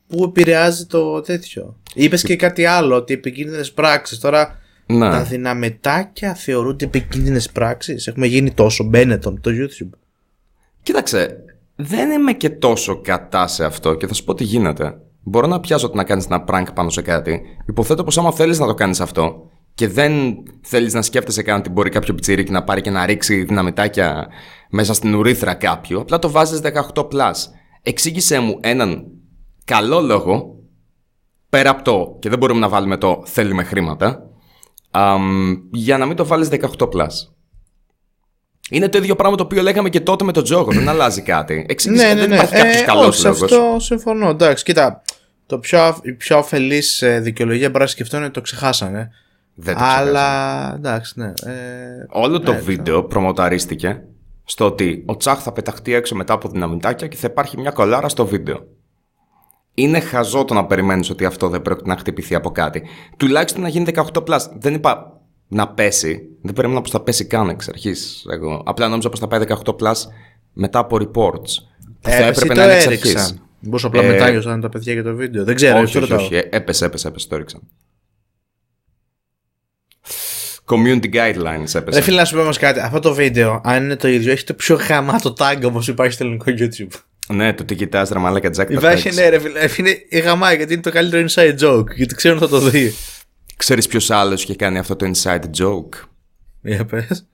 που 0.07 0.23
επηρεάζει 0.23 0.85
το 0.85 1.21
τέτοιο. 1.21 1.75
Είπες 1.93 2.23
και 2.23 2.35
κάτι 2.35 2.65
άλλο, 2.65 2.95
ότι 2.95 3.13
επικίνδυνες 3.13 3.71
πράξεις. 3.71 4.19
Τώρα 4.19 4.59
Ναι. 4.85 5.09
τα 5.09 5.23
δυναμετάκια 5.23 6.33
θεωρούνται 6.33 6.85
επικίνδυνες 6.85 7.49
πράξεις. 7.51 8.07
Έχουμε 8.07 8.27
γίνει 8.27 8.51
τόσο 8.51 8.83
μπένετον 8.83 9.41
το 9.41 9.51
YouTube. 9.53 9.89
Κοίταξε, 10.83 11.37
δεν 11.75 12.11
είμαι 12.11 12.33
και 12.33 12.49
τόσο 12.49 13.01
κατά 13.01 13.47
σε 13.47 13.65
αυτό 13.65 13.93
και 13.93 14.07
θα 14.07 14.13
σου 14.13 14.23
πω 14.23 14.33
τι 14.33 14.43
γίνεται. 14.43 14.97
Μπορώ 15.23 15.47
να 15.47 15.59
πιάσω 15.59 15.87
ότι 15.87 15.97
να 15.97 16.03
κάνεις 16.03 16.25
ένα 16.25 16.43
prank 16.47 16.65
πάνω 16.73 16.89
σε 16.89 17.01
κάτι. 17.01 17.41
Υποθέτω 17.67 18.03
πως 18.03 18.17
άμα 18.17 18.31
θέλεις 18.31 18.59
να 18.59 18.65
το 18.67 18.73
κάνεις 18.73 18.99
αυτό 18.99 19.49
και 19.77 19.87
δεν 19.87 20.13
θέλεις 20.61 20.93
να 20.93 21.01
σκέφτεσαι 21.01 21.41
καν 21.43 21.59
ότι 21.59 21.69
μπορεί 21.69 21.89
κάποιο 21.89 22.13
πιτσιρίκι 22.13 22.51
να 22.51 22.63
πάρει 22.63 22.81
και 22.81 22.89
να 22.89 23.05
ρίξει 23.05 23.43
δυναμητάκια 23.43 24.27
μέσα 24.69 24.93
στην 24.93 25.15
ουρήθρα 25.15 25.53
κάποιου, 25.53 25.99
απλά 25.99 26.19
το 26.19 26.29
βάζεις 26.31 26.59
18 26.93 27.07
plus. 27.07 27.31
Εξήγησέ 27.81 28.39
μου 28.39 28.57
έναν 28.61 29.03
καλό 29.65 30.01
λόγο 30.01 30.55
πέρα 31.49 31.69
από 31.69 31.83
το 31.83 32.17
και 32.19 32.29
δεν 32.29 32.37
μπορούμε 32.37 32.59
να 32.59 32.69
βάλουμε 32.69 32.97
το 32.97 33.23
θέλουμε 33.25 33.63
χρήματα 33.63 34.29
αμ, 34.91 35.55
για 35.71 35.97
να 35.97 36.05
μην 36.05 36.15
το 36.15 36.25
βάλεις 36.25 36.47
18 36.51 36.61
plus. 36.89 37.07
Είναι 38.69 38.89
το 38.89 38.97
ίδιο 38.97 39.15
πράγμα 39.15 39.37
το 39.37 39.43
οποίο 39.43 39.61
λέγαμε 39.61 39.89
και 39.89 39.99
τότε 39.99 40.23
με 40.23 40.31
τον 40.31 40.43
Τζόγο. 40.43 40.71
Δεν 40.71 40.89
αλλάζει 40.89 41.21
κάτι. 41.21 41.65
Εξήγησε 41.69 42.05
ναι, 42.07 42.13
ναι, 42.13 42.19
δεν 42.19 42.29
ναι. 42.29 42.35
υπάρχει 42.35 42.53
κάποιος 42.55 42.81
Ε, 42.81 42.85
καλός 42.85 43.07
όχι, 43.07 43.17
σε 43.19 43.27
λόγος. 43.27 43.41
αυτό 43.43 43.75
συμφωνώ. 43.79 44.29
Εντάξει, 44.29 44.63
κοίτα. 44.63 45.01
Το 45.45 45.59
πιο, 45.59 45.81
αυ- 45.81 46.05
η 46.05 46.13
πιο 46.13 46.37
ωφελή 46.37 46.83
δικαιολογία 47.21 47.65
που 47.65 47.71
μπορώ 47.71 47.83
να 47.83 47.89
σκεφτώ 47.89 48.15
είναι 48.15 48.25
ότι 48.25 48.33
το 48.33 48.41
ξεχάσανε. 48.41 49.09
Δεν 49.59 49.75
το 49.75 49.81
ξεχάσαμε. 49.81 50.09
Αλλά 50.09 50.73
εντάξει, 50.75 51.13
ναι. 51.19 51.27
Ε, 51.27 52.05
Όλο 52.09 52.39
το 52.39 52.51
ναι, 52.51 52.59
βίντεο 52.59 53.03
προμοταρίστηκε 53.03 54.03
στο 54.43 54.65
ότι 54.65 55.03
ο 55.05 55.17
Τσάχ 55.17 55.39
θα 55.43 55.51
πεταχτεί 55.51 55.93
έξω 55.93 56.15
μετά 56.15 56.33
από 56.33 56.49
δυναμητάκια 56.49 57.07
και 57.07 57.15
θα 57.17 57.27
υπάρχει 57.31 57.59
μια 57.59 57.71
κολάρα 57.71 58.09
στο 58.09 58.25
βίντεο. 58.25 58.67
Είναι 59.73 59.99
χαζό 59.99 60.43
το 60.45 60.53
να 60.53 60.65
περιμένεις 60.65 61.09
ότι 61.09 61.25
αυτό 61.25 61.49
δεν 61.49 61.61
πρόκειται 61.61 61.89
να 61.89 61.97
χτυπηθεί 61.97 62.35
από 62.35 62.49
κάτι. 62.51 62.83
Τουλάχιστον 63.17 63.61
να 63.61 63.67
γίνει 63.67 63.85
18 63.95 64.23
plus. 64.27 64.39
Δεν 64.59 64.73
είπα 64.73 65.21
να 65.47 65.67
πέσει. 65.67 66.21
Δεν 66.41 66.53
περίμενα 66.53 66.81
πως 66.81 66.91
θα 66.91 67.01
πέσει 67.01 67.25
καν 67.25 67.49
εξ 67.49 67.67
αρχής. 67.67 68.25
Εγώ. 68.31 68.61
Απλά 68.65 68.87
νόμιζα 68.87 69.09
πως 69.09 69.19
θα 69.19 69.27
πάει 69.27 69.39
18 69.47 69.75
plus 69.75 69.93
μετά 70.53 70.79
από 70.79 70.97
reports. 70.99 71.51
Που 72.01 72.09
θα 72.09 72.15
έπεσε 72.15 72.45
έπρεπε 72.45 72.53
ή 72.53 72.55
να 72.55 72.55
το 72.55 72.61
είναι 72.63 72.73
εξ 72.73 72.87
αρχής. 72.87 73.13
έριξαν. 73.15 73.41
Μήπως 73.59 73.85
απλά 73.85 74.03
Ε, 74.03 74.07
μετάγιωσαν 74.07 74.61
τα 74.61 74.69
παιδιά 74.69 74.93
για 74.93 75.03
το 75.03 75.15
βίντεο. 75.15 75.43
Δεν 75.43 75.55
ξέρω, 75.55 75.75
όχι, 75.75 75.83
αυτό 75.83 75.99
όχι, 75.99 76.07
ρωτάω. 76.09 76.25
όχι. 76.25 76.35
Ε, 76.35 76.47
Έπεσε, 76.51 76.85
έπεσε, 76.85 77.07
έπεσε. 77.07 77.27
Το 77.27 77.35
έριξαν. 77.35 77.61
Community 80.69 81.13
guidelines 81.13 81.73
έπεσε. 81.75 81.97
Ρε 81.97 82.01
φίλε, 82.01 82.17
να 82.17 82.25
σου 82.25 82.35
πω 82.35 82.41
όμως 82.41 82.57
κάτι. 82.57 82.79
Αυτό 82.79 82.99
το 82.99 83.13
βίντεο, 83.13 83.61
αν 83.63 83.83
είναι 83.83 83.95
το 83.95 84.07
ίδιο, 84.07 84.31
έχει 84.31 84.43
το 84.43 84.53
πιο 84.53 84.75
γαμάτο 84.89 85.33
tag 85.39 85.61
όπως 85.63 85.87
υπάρχει 85.87 86.13
στο 86.13 86.23
ελληνικό 86.23 86.45
YouTube. 86.57 86.99
Ναι, 87.33 87.53
το 87.53 87.63
τι 87.65 87.75
κοιτάς 87.75 88.09
ρε 88.09 88.19
μαλάκα 88.19 88.49
Jack. 88.49 88.53
τα 88.55 88.65
Υπάρχει, 88.69 89.09
tags. 89.11 89.15
ναι, 89.15 89.29
ρε 89.29 89.39
φίλε. 89.39 89.59
Είναι 89.77 89.97
η 90.09 90.19
γαμά 90.19 90.53
γιατί 90.53 90.73
είναι 90.73 90.81
το 90.81 90.91
καλύτερο 90.91 91.27
inside 91.29 91.55
joke. 91.59 91.95
Γιατί 91.95 92.15
ξέρουν 92.15 92.39
θα 92.39 92.47
το 92.47 92.59
δει. 92.59 92.93
Ξέρεις 93.57 93.87
ποιος 93.87 94.09
άλλος 94.09 94.43
είχε 94.43 94.55
κάνει 94.55 94.77
αυτό 94.77 94.95
το 94.95 95.11
inside 95.13 95.43
joke; 95.59 95.89
Για 96.61 96.85
πες. 96.85 97.27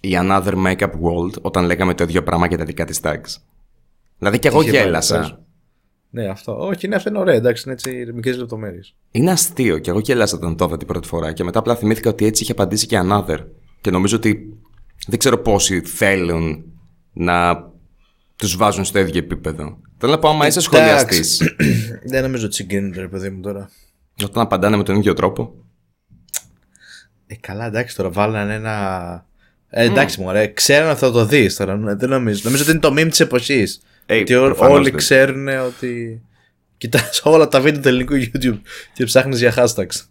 Η 0.00 0.18
Another 0.20 0.54
Makeup 0.66 0.90
World 0.90 1.40
όταν 1.40 1.64
λέγαμε 1.64 1.94
το 1.94 2.04
ίδιο 2.04 2.22
πράγμα 2.22 2.46
για 2.46 2.58
τα 2.58 2.64
δικά 2.64 2.84
της 2.84 3.00
tags. 3.02 3.36
Δηλαδή 4.18 4.38
και 4.38 4.48
εγώ 4.48 4.60
Είχε 4.62 4.70
πάει, 4.70 4.80
γέλασα. 4.82 5.40
Πες. 6.12 6.24
Ναι, 6.24 6.30
αυτό. 6.30 6.66
Όχι, 6.66 6.88
ναι, 6.88 6.94
αυτό 6.96 7.08
είναι 7.08 7.18
ωραίο. 7.18 7.34
Εντάξει, 7.34 7.62
είναι 7.66 7.72
έτσι 7.74 8.12
μικρές 8.14 8.36
λεπτομέρειες. 8.36 8.94
Είναι 9.10 9.30
αστείο 9.30 9.78
και 9.78 9.90
εγώ 9.90 9.98
γέλασα 9.98 10.36
όταν 10.36 10.56
το 10.56 10.64
είδα 10.64 10.76
την 10.76 10.86
πρώτη 10.86 11.08
φορά 11.08 11.32
και 11.32 11.44
μετά 11.44 11.58
απλά 11.58 11.76
θυμήθηκα 11.76 12.10
ότι 12.10 12.24
έτσι 12.26 12.42
είχε 12.42 12.52
απαντήσει 12.52 12.86
και 12.86 13.00
Another. 13.02 13.38
Και 13.80 13.90
νομίζω 13.90 14.16
ότι 14.16 14.56
δεν 15.06 15.18
ξέρω 15.18 15.38
πόσοι 15.38 15.80
θέλουν 15.80 16.64
να 17.12 17.68
τους 18.36 18.56
βάζουν 18.56 18.84
στο 18.84 18.98
ίδιο 18.98 19.18
επίπεδο. 19.18 19.78
Θέλω 19.98 20.12
να 20.12 20.18
πω 20.18 20.28
άμα 20.28 20.46
είσαι 20.46 20.60
σχολιαστής 20.60 21.42
Δεν 22.10 22.22
νομίζω 22.22 22.46
ότι 22.46 22.54
συγκρίνονται, 22.54 23.00
ρε 23.00 23.08
παιδί 23.08 23.30
μου 23.30 23.40
τώρα. 23.40 23.70
όταν 24.24 24.42
απαντάνε 24.42 24.76
με 24.76 24.82
τον 24.82 24.96
ίδιο 24.96 25.12
τρόπο. 25.14 25.54
Ε, 27.26 27.34
καλά, 27.40 27.66
εντάξει 27.66 27.96
τώρα, 27.96 28.10
βάλανε 28.10 28.54
ένα. 28.54 29.24
Ε, 29.68 29.84
εντάξει, 29.84 30.20
μου 30.20 30.26
ωραία, 30.28 30.46
ξέρουν 30.48 30.88
αυτό 30.90 31.06
θα 31.06 31.12
το 31.12 31.24
δεις 31.24 31.56
τώρα. 31.56 31.76
ναι, 31.76 31.94
Δεν 31.94 32.08
νομίζω. 32.08 32.40
Νομίζω 32.44 32.62
ότι 32.62 32.70
είναι 32.72 32.80
το 32.80 32.92
meme 32.96 33.08
της 33.10 33.20
εποχής. 33.20 33.80
Ε, 34.12 34.20
ότι 34.20 34.34
ό- 34.34 34.44
προφανώς 34.44 34.76
όλοι 34.76 34.84
δεν. 34.90 34.96
ξέρουν 34.98 35.48
ότι. 35.48 36.22
Κοιτάς 36.76 37.20
όλα 37.24 37.48
τα 37.48 37.60
βίντεο 37.60 37.80
του 37.82 37.88
ελληνικού 37.88 38.14
YouTube 38.14 38.58
και 38.92 39.04
ψάχνεις 39.04 39.38
για 39.38 39.54
hashtags. 39.56 40.04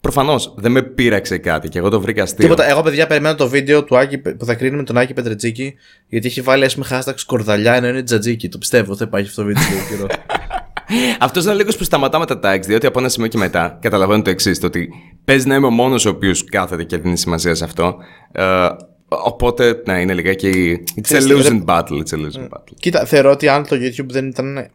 Προφανώς 0.00 0.54
δεν 0.56 0.72
με 0.72 0.82
πείραξε 0.82 1.38
κάτι 1.38 1.68
και 1.68 1.78
εγώ 1.78 1.88
το 1.88 2.00
βρήκα 2.00 2.22
αστείο. 2.22 2.38
Τίποτα. 2.38 2.68
Εγώ, 2.70 2.82
παιδιά, 2.82 3.06
περιμένω 3.06 3.34
το 3.34 3.48
βίντεο 3.48 3.84
του 3.84 3.96
Άκη 3.98 4.18
που 4.18 4.44
θα 4.44 4.54
κρίνουμε 4.54 4.82
τον 4.82 4.96
Άκη 4.98 5.12
Πετρετζίκη 5.12 5.74
γιατί 6.08 6.26
έχει 6.26 6.40
βάλει 6.40 6.64
ας 6.64 6.74
πούμε 6.74 6.86
hashtag 6.90 7.12
σκορδαλιά 7.14 7.74
ενώ 7.74 7.88
είναι 7.88 8.02
τζατζίκι. 8.02 8.48
Το 8.48 8.58
πιστεύω, 8.58 8.96
θα 8.96 9.04
υπάρχει 9.06 9.28
αυτό 9.28 9.40
το 9.42 9.46
βίντεο 9.46 9.62
λίγο 9.70 9.82
καιρό. 9.88 10.06
Αυτός 11.18 11.44
είναι 11.44 11.54
λίγος 11.54 11.76
που 11.76 11.84
σταματά 11.84 12.18
με 12.18 12.26
τα 12.26 12.40
tags, 12.42 12.62
διότι 12.66 12.86
από 12.86 12.98
ένα 12.98 13.08
σημείο 13.08 13.28
και 13.28 13.38
μετά 13.38 13.78
καταλαβαίνω 13.80 14.22
το 14.22 14.30
εξής: 14.30 14.58
Το 14.58 14.66
ότι 14.66 14.88
παίζει 15.24 15.46
να 15.48 15.54
είμαι 15.54 15.66
ο 15.66 15.70
μόνος 15.70 16.04
ο 16.04 16.08
οποίος 16.10 16.44
κάθεται 16.44 16.84
και 16.84 16.96
δίνει 16.96 17.16
σημασία 17.18 17.54
σε 17.54 17.64
αυτό. 17.64 17.96
Ε, 18.32 18.44
οπότε, 19.08 19.82
ναι, 19.86 20.00
είναι 20.00 20.14
λιγάκι. 20.14 20.82
It's 20.94 20.98
a 20.98 21.00
Ξέρεις, 21.00 21.26
losing 21.30 21.64
battle. 21.64 22.02
It's 22.02 22.12
a 22.12 22.16
losing 22.16 22.48
battle. 22.48 22.74
Κοίτα, 22.78 23.04
θεωρώ 23.04 23.30
ότι 23.30 23.48
αν 23.48 23.66
το 23.66 23.76
YouTube 23.76 24.06
δεν 24.08 24.26
ήταν. 24.28 24.68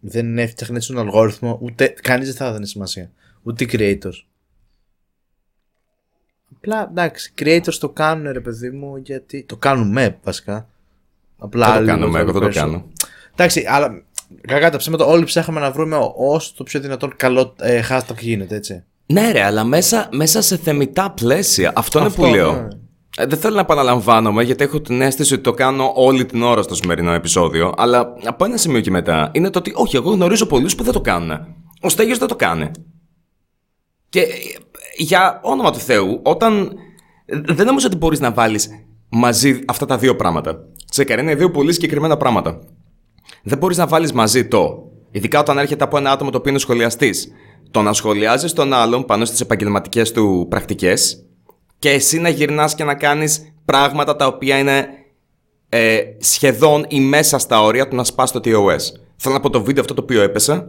Δεν 0.00 0.38
έφτιαχνε 0.38 0.78
τον 0.80 0.98
αλγόριθμο, 0.98 1.58
ούτε. 1.62 1.94
Κανείς 2.02 2.26
δεν 2.26 2.36
θα 2.36 2.46
έδινε 2.46 2.66
σημασία. 2.66 3.10
Ούτε 3.42 3.64
οι 3.64 3.68
creators. 3.72 4.24
Απλά 6.56 6.88
εντάξει, 6.90 7.32
creators 7.38 7.74
το 7.80 7.88
κάνουν 7.88 8.32
ρε 8.32 8.40
παιδί 8.40 8.70
μου 8.70 8.96
γιατί. 8.96 9.42
Το 9.42 9.56
κάνουμε 9.56 10.18
βασικά. 10.22 10.68
Απλά 11.38 11.66
Δεν 11.66 11.74
το 11.74 11.80
λίγο 11.80 11.96
κάνουμε, 11.96 12.18
εγώ 12.18 12.32
δεν 12.32 12.40
το 12.40 12.46
περισσότερο. 12.46 12.72
κάνω. 12.72 12.90
Εντάξει, 13.32 13.64
αλλά 13.68 14.02
κακά 14.40 14.70
τα 14.70 14.76
ψέματα, 14.76 15.04
όλοι 15.04 15.24
ψάχναμε 15.24 15.60
να 15.60 15.70
βρούμε 15.70 15.96
όσο 16.16 16.52
το 16.56 16.62
πιο 16.64 16.80
δυνατόν 16.80 17.12
καλό 17.16 17.54
ε, 17.60 17.82
hashtag 17.90 18.18
γίνεται, 18.20 18.54
έτσι. 18.56 18.84
Ναι, 19.06 19.32
ρε, 19.32 19.42
αλλά 19.42 19.64
μέσα, 19.64 20.08
μέσα 20.12 20.42
σε 20.42 20.56
θεμητά 20.56 21.10
πλαίσια. 21.10 21.72
Αυτό, 21.74 21.98
Αυτό, 22.00 22.22
είναι 22.22 22.28
που 22.30 22.36
λέω. 22.36 22.52
ναι. 22.52 22.58
Ε, 22.58 22.68
δεν 23.16 23.38
θέλω 23.38 23.54
να 23.54 23.60
επαναλαμβάνομαι 23.60 24.42
γιατί 24.42 24.64
έχω 24.64 24.80
την 24.80 25.00
αίσθηση 25.00 25.34
ότι 25.34 25.42
το 25.42 25.52
κάνω 25.52 25.92
όλη 25.94 26.24
την 26.24 26.42
ώρα 26.42 26.62
στο 26.62 26.74
σημερινό 26.74 27.12
επεισόδιο. 27.12 27.72
Αλλά 27.76 28.14
από 28.24 28.44
ένα 28.44 28.56
σημείο 28.56 28.80
και 28.80 28.90
μετά 28.90 29.30
είναι 29.32 29.50
το 29.50 29.58
ότι 29.58 29.72
όχι, 29.74 29.96
εγώ 29.96 30.10
γνωρίζω 30.10 30.46
πολλούς 30.46 30.74
που 30.74 30.82
δεν 30.82 30.92
το 30.92 31.00
κάνουν. 31.00 31.30
Ο 31.80 31.88
Στέγιος 31.88 32.18
δεν 32.18 32.28
το 32.28 32.36
κάνει. 32.36 32.70
Και 34.08 34.20
ε, 34.20 34.26
για 34.96 35.40
όνομα 35.42 35.70
του 35.72 35.78
Θεού, 35.78 36.20
όταν. 36.22 36.72
ε, 37.24 37.40
Δεν 37.40 37.66
νομίζω 37.66 37.86
ότι 37.86 37.96
μπορείς 37.96 38.20
να 38.20 38.32
βάλεις 38.32 38.68
μαζί 39.08 39.60
αυτά 39.66 39.86
τα 39.86 39.98
δύο 39.98 40.16
πράγματα. 40.16 40.58
Τσεκαρ, 40.90 41.18
είναι 41.18 41.34
δύο 41.34 41.50
πολύ 41.50 41.72
συγκεκριμένα 41.72 42.16
πράγματα. 42.16 42.58
Δεν 43.42 43.58
μπορείς 43.58 43.76
να 43.76 43.86
βάλεις 43.86 44.12
μαζί 44.12 44.48
το. 44.48 44.68
Ειδικά 45.10 45.40
όταν 45.40 45.58
έρχεται 45.58 45.84
από 45.84 45.96
ένα 45.96 46.10
άτομο 46.10 46.30
το 46.30 46.38
οποίο 46.38 46.50
είναι 46.50 46.60
σχολιαστής. 46.60 47.28
Το 47.70 47.82
να 47.82 47.92
σχολιάζεις 47.92 48.52
τον 48.52 48.72
άλλον 48.72 49.04
πάνω 49.04 49.24
στις 49.24 49.40
επαγγελματικές 49.40 50.12
του 50.12 50.46
πρακτικές 50.50 51.24
και 51.84 51.90
εσύ 51.90 52.18
να 52.20 52.28
γυρνάς 52.28 52.74
και 52.74 52.84
να 52.84 52.94
κάνεις 52.94 53.54
πράγματα 53.64 54.16
τα 54.16 54.26
οποία 54.26 54.58
είναι 54.58 54.86
ε, 55.68 56.00
σχεδόν 56.18 56.84
ή 56.88 57.00
μέσα 57.00 57.38
στα 57.38 57.62
όρια 57.62 57.88
του 57.88 57.96
να 57.96 58.04
σπάσει 58.04 58.32
το 58.32 58.40
TOS. 58.44 58.80
Θέλω 59.16 59.34
να 59.34 59.40
πω 59.40 59.50
το 59.50 59.62
βίντεο 59.62 59.82
αυτό 59.82 59.94
το 59.94 60.02
οποίο 60.02 60.22
έπεσε 60.22 60.68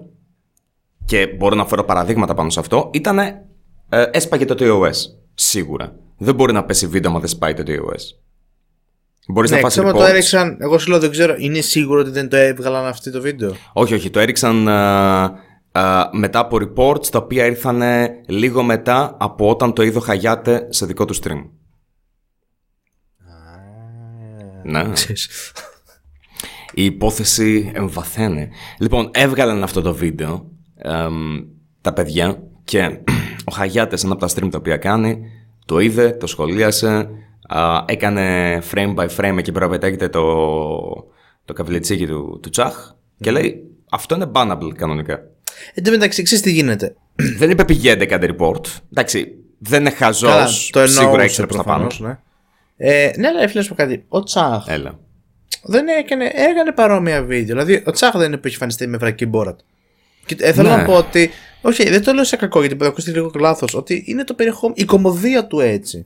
και 1.06 1.28
μπορώ 1.28 1.56
να 1.56 1.65
φέρω 1.65 1.84
παραδείγματα 1.84 2.34
πάνω 2.34 2.49
σε 2.49 2.60
αυτό, 2.60 2.89
ήταν 2.93 3.19
ε, 3.19 3.36
έσπαγε 4.12 4.45
το 4.45 4.56
TOS. 4.60 4.93
Σίγουρα. 5.34 5.95
Δεν 6.17 6.36
μπορεί 6.36 6.54
να 6.54 6.63
πέσει 6.63 6.88
βίντεο 6.88 7.12
άμα 7.12 7.19
δεν 7.19 7.30
σπάει 7.30 7.54
το 7.54 7.63
TOS. 7.67 8.01
Μπορείς 9.28 9.49
Ναι, 9.49 9.56
να 9.56 9.62
φας 9.62 9.71
ξέρω 9.71 9.91
το 9.91 9.99
reports. 10.04 10.10
έριξαν. 10.10 10.58
Εγώ 10.60 10.78
σου 10.78 10.89
λέω 10.89 10.99
δεν 10.99 11.12
ξέρω. 11.12 11.36
Είναι 11.38 11.62
σίγουρο 11.62 11.99
ότι 11.99 12.10
δεν 12.10 12.30
το 12.30 12.36
έβγαλαν 12.36 12.86
αυτό 12.86 13.12
το 13.12 13.21
βίντεο; 13.21 13.56
Όχι, 13.73 13.93
όχι, 13.93 14.10
το 14.10 14.19
έριξαν 14.19 14.67
α, 14.67 15.23
α, 15.23 15.32
μετά 16.12 16.40
από 16.40 16.58
reports 16.62 17.06
τα 17.06 17.20
οποία 17.20 17.46
ήρθαν 17.46 17.82
λίγο 18.28 18.64
μετά 18.64 19.18
από 19.20 19.50
όταν 19.50 19.74
το 19.74 19.84
είδε 19.84 19.98
ο 19.98 20.02
Χαγιάτε 20.02 20.68
σε 20.70 20.86
δικό 20.86 21.06
του 21.06 21.16
stream. 21.16 21.50
Ναι. 24.64 24.92
Ξέρεις. 24.92 25.52
Η 26.74 26.86
υπόθεση 26.86 27.72
εμβαθαίνει. 27.74 28.50
Λοιπόν, 28.80 29.10
έβγαλαν 29.14 29.64
αυτό 29.64 29.82
το 29.82 29.94
βίντεο 29.94 30.52
εμ, 30.76 31.44
τα 31.82 31.94
παιδιά 31.94 32.44
και 32.64 33.00
ο 33.50 33.52
Χαγιάτες 33.52 34.04
ένα 34.04 34.14
από 34.14 34.28
τα 34.28 34.34
stream 34.34 34.50
τα 34.52 34.58
οποία 34.58 34.78
κάνει 34.78 35.20
το 35.66 35.80
είδε, 35.80 36.12
το 36.12 36.28
σχολίασε, 36.28 37.10
α, 37.48 37.84
έκανε 37.86 38.58
frame 38.72 38.96
by 38.96 39.08
frame 39.18 39.36
εκεί 39.38 39.52
πέρα 39.52 39.70
πετάγεται 39.70 40.10
το, 40.10 40.24
το 41.46 41.54
καβλετσίκι 41.54 42.08
του, 42.08 42.40
του 42.42 42.50
Τσάχ 42.50 42.92
και 43.20 43.32
λέει 43.32 43.62
αυτό 43.92 44.16
είναι 44.16 44.32
bannable 44.34 44.72
κανονικά. 44.76 45.20
Εν 45.74 45.84
τω 45.84 45.91
μεταξύ, 45.91 46.24
ξέρεις 46.24 46.44
τι 46.44 46.52
γίνεται. 46.52 46.96
δεν 47.15 47.50
είπε 47.50 47.65
πηγαίνετε 47.65 48.06
κάντε 48.06 48.36
report. 48.38 48.65
Εντάξει, 48.94 49.32
δεν 49.58 49.80
είναι 49.82 49.89
Καλά, 49.89 50.12
χαζός, 50.12 50.70
το 50.74 50.88
σίγουρα 50.88 51.08
εννοούσε 51.12 51.24
έχει 51.26 51.36
τα 51.36 51.46
πάνω. 51.48 51.63
προφανώς, 51.63 52.00
ναι. 52.00 52.18
Ε, 52.78 53.12
ναι, 53.18 53.28
αλλά 53.28 53.48
φίλε 53.48 53.62
σου 53.62 53.70
πω 53.70 53.76
κάτι. 53.76 54.06
Ο 54.08 54.24
Τσάχ 54.24 54.65
Έλα. 54.68 55.00
δεν 55.63 55.88
έκανε, 55.88 56.26
έκανε 56.26 56.72
παρόμοια 56.72 57.24
βίντεο. 57.24 57.46
Δηλαδή, 57.65 57.84
ο 57.86 57.91
Τσάχ 57.91 58.12
δεν 58.18 58.28
είναι 58.28 58.36
που 58.36 58.41
έχει 58.46 58.54
εμφανιστεί 58.54 58.88
με 58.88 58.98
βρακή 58.98 59.26
μπόρατ. 59.26 59.60
Και 60.26 60.36
ε, 60.39 60.54
θέλω 60.54 60.70
Ναι. 60.70 60.76
να 60.76 60.84
πω 60.84 60.94
ότι. 60.94 61.30
Όχι, 61.62 61.89
δεν 61.89 62.04
το 62.04 62.13
λέω 62.13 62.24
σε 62.24 62.36
κακό 62.36 62.60
γιατί 62.60 62.76
μπορεί 62.76 62.86
να 62.88 62.91
ακούσει 62.96 63.10
λίγο 63.12 63.32
λάθος. 63.39 63.74
Ότι 63.74 64.04
είναι 64.08 64.24
το 64.24 64.34
περιεχόμενο, 64.34 64.76
η 64.78 64.86
κομμωδία 64.86 65.46
του 65.48 65.60
έτσι. 65.60 66.06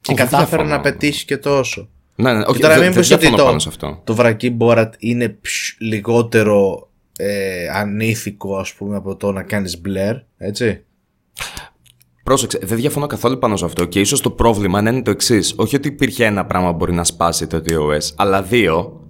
Και 0.00 0.12
Όχι, 0.12 0.20
κατάφερε 0.22 0.46
διαφωνώ. 0.62 0.68
να 0.68 0.80
πετύχει 0.80 1.24
και 1.24 1.36
τόσο. 1.36 1.88
Ναι, 2.14 2.32
ναι, 2.32 2.40
όχι, 2.40 2.52
και 2.56 2.62
τώρα 2.62 2.74
δεν, 2.74 2.82
μην 2.82 2.92
δεν 2.92 3.00
πεις 3.02 3.10
ότι 3.10 3.20
διαφωνώ 3.20 3.42
το, 3.42 3.48
πάνω 3.48 3.58
σε 3.58 3.68
αυτό. 3.68 4.00
το 4.04 4.14
βρακί 4.14 4.50
μπόρατ 4.50 4.94
είναι 4.98 5.28
ψ, 5.28 5.76
λιγότερο 5.78 6.88
ε, 7.20 7.68
ανήθικο 7.74 8.56
ας 8.56 8.74
πούμε 8.74 8.96
από 8.96 9.16
το 9.16 9.32
να 9.32 9.42
κάνεις 9.42 9.80
μπλερ, 9.80 10.16
έτσι. 10.38 10.84
Πρόσεξε, 12.22 12.58
δεν 12.62 12.78
διαφωνώ 12.78 13.06
καθόλου 13.06 13.38
πάνω 13.38 13.56
σε 13.56 13.64
αυτό 13.64 13.84
και 13.84 14.00
ίσως 14.00 14.20
το 14.20 14.30
πρόβλημα 14.30 14.82
να 14.82 14.90
είναι 14.90 15.02
το 15.02 15.10
εξής. 15.10 15.54
Όχι 15.56 15.76
ότι 15.76 15.88
υπήρχε 15.88 16.24
ένα 16.24 16.46
πράγμα 16.46 16.70
που 16.70 16.76
μπορεί 16.76 16.92
να 16.92 17.04
σπάσει 17.04 17.46
το 17.46 17.62
TOS, 17.68 18.12
αλλά 18.16 18.42
δύο, 18.42 19.00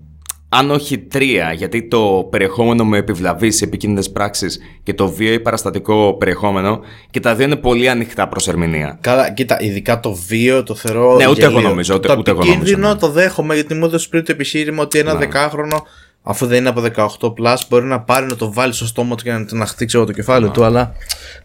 αν 0.49 0.71
όχι 0.71 0.99
τρία, 0.99 1.53
γιατί 1.53 1.89
το 1.89 2.29
περιεχόμενο 2.31 2.85
με 2.85 2.99
επιβλαβεί 2.99 3.51
σε 3.51 3.65
επικίνδυνες 3.65 4.11
πράξεις 4.11 4.59
και 4.83 4.95
το 4.95 5.09
βίο 5.09 5.33
ή 5.33 5.41
παραστατικό 5.41 6.17
περιεχόμενο 6.19 6.81
και 7.11 7.21
τα 7.21 7.35
δύο 7.35 7.47
είναι 7.47 7.57
πολύ 7.57 7.89
ανοιχτά 7.89 8.29
προς 8.29 8.49
ερμηνεία. 8.49 8.99
Καλά, 9.01 9.31
κοίτα, 9.31 9.61
ειδικά 9.61 10.01
το 10.01 10.13
βίο 10.13 10.63
το 10.63 10.75
θεωρώ. 10.75 11.17
Ναι, 11.17 11.29
ούτε 11.29 11.45
εγώ 11.45 11.53
γελίο. 11.53 11.69
νομίζω, 11.69 11.95
ούτε- 11.95 12.09
το 12.09 12.17
ούτε 12.19 12.31
εγώ 12.31 12.41
νομίζω, 12.41 12.59
επικίνδυνο 12.59 12.89
ναι. 12.93 12.99
το 12.99 13.09
δέχομαι 13.11 13.55
γιατί 13.55 13.75
μου 13.75 13.85
έδωσε 13.85 14.09
πριν 14.09 14.25
το 14.25 14.33
επιχείρημα 14.33 14.83
ότι 14.83 14.99
ένα 14.99 15.15
δεκάχρονο, 15.15 15.83
αφού 16.23 16.47
δεν 16.47 16.59
είναι 16.59 16.69
από 16.69 16.83
18 17.21 17.33
plus, 17.43 17.57
μπορεί 17.69 17.85
να 17.85 18.01
πάρει 18.01 18.27
να 18.27 18.37
το 18.37 18.53
βάλει 18.53 18.73
στο 18.73 18.87
στόμα 18.87 19.15
του 19.17 19.23
και 19.25 19.33
να, 19.33 19.47
να 19.51 19.67
χτύξει 19.67 19.97
όλο 19.97 20.07
το 20.07 20.13
κεφάλι 20.13 20.51
του. 20.51 20.65
Αλλά 20.65 20.93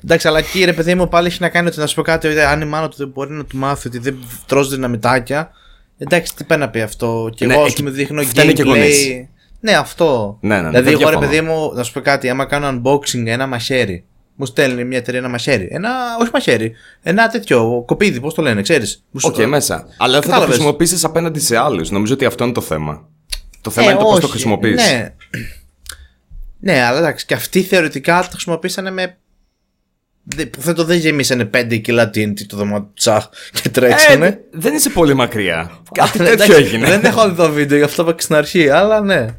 εντάξει, 0.03 0.27
αλλά 0.27 0.41
κύριε 0.41 0.73
παιδί 0.73 0.95
μου, 0.95 1.07
πάλι 1.09 1.27
έχει 1.27 1.41
να 1.41 1.49
κάνει 1.49 1.67
ότι 1.67 1.79
να 1.79 1.87
σου 1.87 1.95
πω 1.95 2.01
κάτι, 2.01 2.27
ότι 2.27 2.39
αν 2.39 2.61
η 2.61 2.65
μάνα 2.65 2.89
του 2.89 2.95
δεν 2.97 3.07
μπορεί 3.07 3.31
να 3.33 3.45
του 3.45 3.57
μάθει 3.57 3.87
ότι 3.87 3.97
δεν 3.99 4.17
τρως 4.45 4.69
δυναμητάκια. 4.69 5.49
Εντάξει, 5.97 6.35
τι 6.35 6.43
πάει 6.43 6.57
να 6.59 6.69
πει 6.69 6.81
αυτό; 6.81 7.29
Και 7.35 7.45
Ναι, 7.45 7.53
εγώ, 7.53 7.63
ας 7.63 7.69
εκεί 7.71 7.77
πούμε, 7.81 7.91
δείχνω 7.91 8.21
φταίνε 8.21 8.51
και 8.51 8.63
gameplay. 8.63 8.67
γονείς. 8.67 9.27
Ναι, 9.59 9.71
αυτό. 9.71 10.37
Ναι, 10.41 10.55
ναι, 10.55 10.61
ναι, 10.61 10.67
δηλαδή, 10.69 10.83
δεν 10.89 10.93
εγώ 11.01 11.09
ρε 11.09 11.17
διαφωνώ. 11.17 11.31
παιδί 11.31 11.41
μου, 11.41 11.71
να 11.73 11.83
σου 11.83 11.93
πω 11.93 11.99
κάτι, 11.99 12.29
άμα 12.29 12.45
κάνω 12.45 12.67
unboxing 12.83 13.25
ένα 13.25 13.47
μαχαίρι 13.47 14.05
Μου 14.35 14.45
στέλνει 14.45 14.83
μια 14.83 14.97
εταιρεία 14.97 15.19
ένα 15.19 15.29
μαχαίρι. 15.29 15.67
Ένα, 15.71 15.89
όχι 16.21 16.29
μαχαίρι. 16.33 16.73
Ένα 17.03 17.27
τέτοιο 17.27 17.83
κοπίδι, 17.85 18.19
πώς 18.19 18.33
το 18.33 18.41
λένε, 18.41 18.61
ξέρεις. 18.61 19.03
Οκ, 19.21 19.37
μέσα. 19.45 19.85
Αλλά 19.97 20.13
θα 20.15 20.19
το 20.21 20.27
Κατάλαβες. 20.27 20.53
χρησιμοποιήσεις 20.55 21.03
απέναντι 21.03 21.39
σε 21.39 21.57
άλλους. 21.57 21.89
Νομίζω 21.91 22.13
ότι 22.13 22.25
αυτό 22.25 22.43
είναι 22.43 22.53
το 22.53 22.61
θέμα. 22.61 23.07
Το 23.65 23.71
θέμα 23.71 23.87
Ε, 23.87 23.89
είναι 23.89 23.99
το 23.99 24.05
πώς 24.05 24.13
το 24.13 24.21
όχι. 24.23 24.31
χρησιμοποιείς. 24.31 24.83
Ναι. 24.91 25.13
ναι, 26.59 26.81
αλλά 26.81 26.97
εντάξει, 26.97 27.25
και 27.25 27.33
αυτοί 27.33 27.61
θεωρητικά 27.61 28.21
το 28.21 28.27
χρησιμοποίησανε 28.31 28.91
με. 28.91 29.17
Δε- 30.23 30.45
Που 30.45 30.61
δεν 30.61 30.75
το 30.75 30.83
δεν 30.83 30.97
γεμίσανε 30.97 31.49
5 31.53 31.77
κιλά 31.81 32.09
TNT 32.13 32.41
το 32.47 32.57
δωμάτιο 32.57 32.81
του 32.87 32.93
τσαχ 32.95 33.27
και 33.61 33.69
τρέξανε. 33.69 34.25
Ε, 34.27 34.37
δεν 34.51 34.73
είσαι 34.73 34.89
πολύ 34.89 35.13
μακριά. 35.13 35.71
Κάτι 35.91 36.17
Ναι, 36.17 36.25
τέτοιο 36.25 36.43
εντάξει, 36.43 36.63
έγινε. 36.63 36.87
Δεν 36.87 37.05
έχω 37.05 37.29
δει 37.29 37.35
το 37.35 37.51
βίντεο, 37.51 37.77
γι' 37.77 37.83
αυτό 37.83 38.01
είπα 38.01 38.13
και 38.13 38.21
στην 38.21 38.35
αρχή, 38.35 38.69
αλλά 38.69 39.01
ναι. 39.01 39.35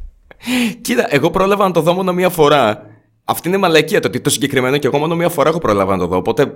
Κοίτα, 0.81 1.07
εγώ 1.15 1.31
πρόλαβα 1.31 1.65
να 1.67 1.71
το 1.73 1.81
δω 1.81 1.93
μόνο 1.95 2.13
μία 2.13 2.29
φορά. 2.29 2.87
Αυτή 3.25 3.49
είναι 3.49 3.57
μαλακία 3.57 4.01
το 4.01 4.09
ότι 4.09 4.21
το 4.21 4.31
συγκεκριμένο 4.31 4.77
και 4.77 4.87
εγώ 4.87 4.99
μόνο 4.99 5.17
μία 5.17 5.29
φορά 5.29 5.49
έχω 5.49 5.59
προλάβει 5.59 5.91
να 5.91 5.99
το 5.99 6.07
δω. 6.07 6.17
Οπότε, 6.17 6.53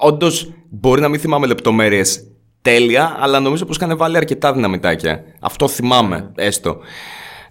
όντως, 0.00 0.52
μπορεί 0.70 1.00
να 1.00 1.08
μην 1.08 1.20
θυμάμαι 1.20 1.46
λεπτομέρειες 1.46 2.29
τέλεια, 2.62 3.16
αλλά 3.20 3.40
νομίζω 3.40 3.64
πως 3.64 3.76
είχαν 3.76 3.96
βάλει 3.96 4.16
αρκετά 4.16 4.52
δυναμητάκια. 4.52 5.24
Αυτό 5.40 5.68
θυμάμαι, 5.68 6.30
έστω. 6.34 6.80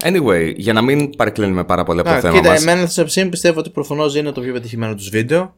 Anyway, 0.03 0.53
για 0.55 0.74
να 0.74 0.82
μην 0.82 1.10
παρεκκλίνουμε 1.10 1.64
πάρα 1.64 1.84
πολύ 1.84 1.99
από 1.99 2.10
το 2.10 2.16
Α, 2.16 2.20
θέμα 2.20 2.34
κοίτα, 2.34 2.49
μας. 2.49 2.62
εμένα 2.62 2.88
τη 2.88 3.03
ψήν 3.03 3.30
πιστεύω 3.30 3.60
ότι 3.60 3.70
προφανώς 3.70 4.16
είναι 4.16 4.32
το 4.32 4.41
πιο 4.41 4.53
πετυχημένο 4.53 4.95
τους 4.95 5.10
βίντεο. 5.10 5.55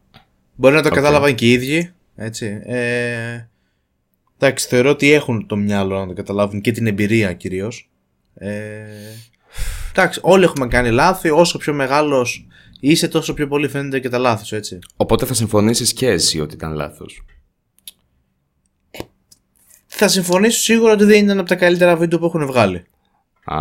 Μπορεί 0.56 0.76
να 0.76 0.82
το 0.82 0.90
κατάλαβαν 0.90 1.36
και 1.36 1.46
οι 1.46 1.52
ίδιοι. 1.52 1.92
Έτσι. 2.16 2.62
Ε, 2.66 3.48
εντάξει, 4.40 4.68
θεωρώ 4.68 4.90
ότι 4.90 5.12
έχουν 5.12 5.48
το 5.48 5.56
μυαλό 5.56 6.00
να 6.00 6.08
το 6.08 6.14
καταλάβουν 6.14 6.62
και 6.62 6.72
την 6.72 6.88
εμπειρία 6.88 7.34
κυρίως. 7.34 7.90
Ε, 8.34 8.50
εντάξει, 9.92 10.20
όλοι 10.24 10.44
έχουμε 10.44 10.68
κάνει 10.68 10.90
λάθη. 10.90 11.30
Όσο 11.30 11.58
πιο 11.58 11.74
μεγάλος 11.74 12.48
είσαι, 12.80 13.08
τόσο 13.08 13.34
πιο 13.34 13.48
πολύ 13.48 13.68
φαίνεται 13.68 14.00
και 14.00 14.10
τα 14.10 14.18
λάθη 14.18 14.46
σου, 14.46 14.56
έτσι. 14.56 14.80
Οπότε 14.96 15.26
θα 15.26 15.34
συμφωνήσεις 15.34 15.94
και 15.94 16.08
εσύ 16.08 16.40
ότι 16.40 16.56
ήταν 16.56 16.74
λάθος. 16.74 17.24
Θα 20.04 20.10
συμφωνήσω 20.10 20.60
σίγουρα 20.62 20.94
ότι 20.94 21.04
δεν 21.04 21.24
ήταν 21.24 21.40
από 21.40 21.50
τα 21.50 21.56
καλύτερα 21.56 21.96
βίντεο 21.96 22.20
που 22.20 22.26
έχουν 22.26 22.46
βγάλει. 22.46 22.84
Α. 23.44 23.58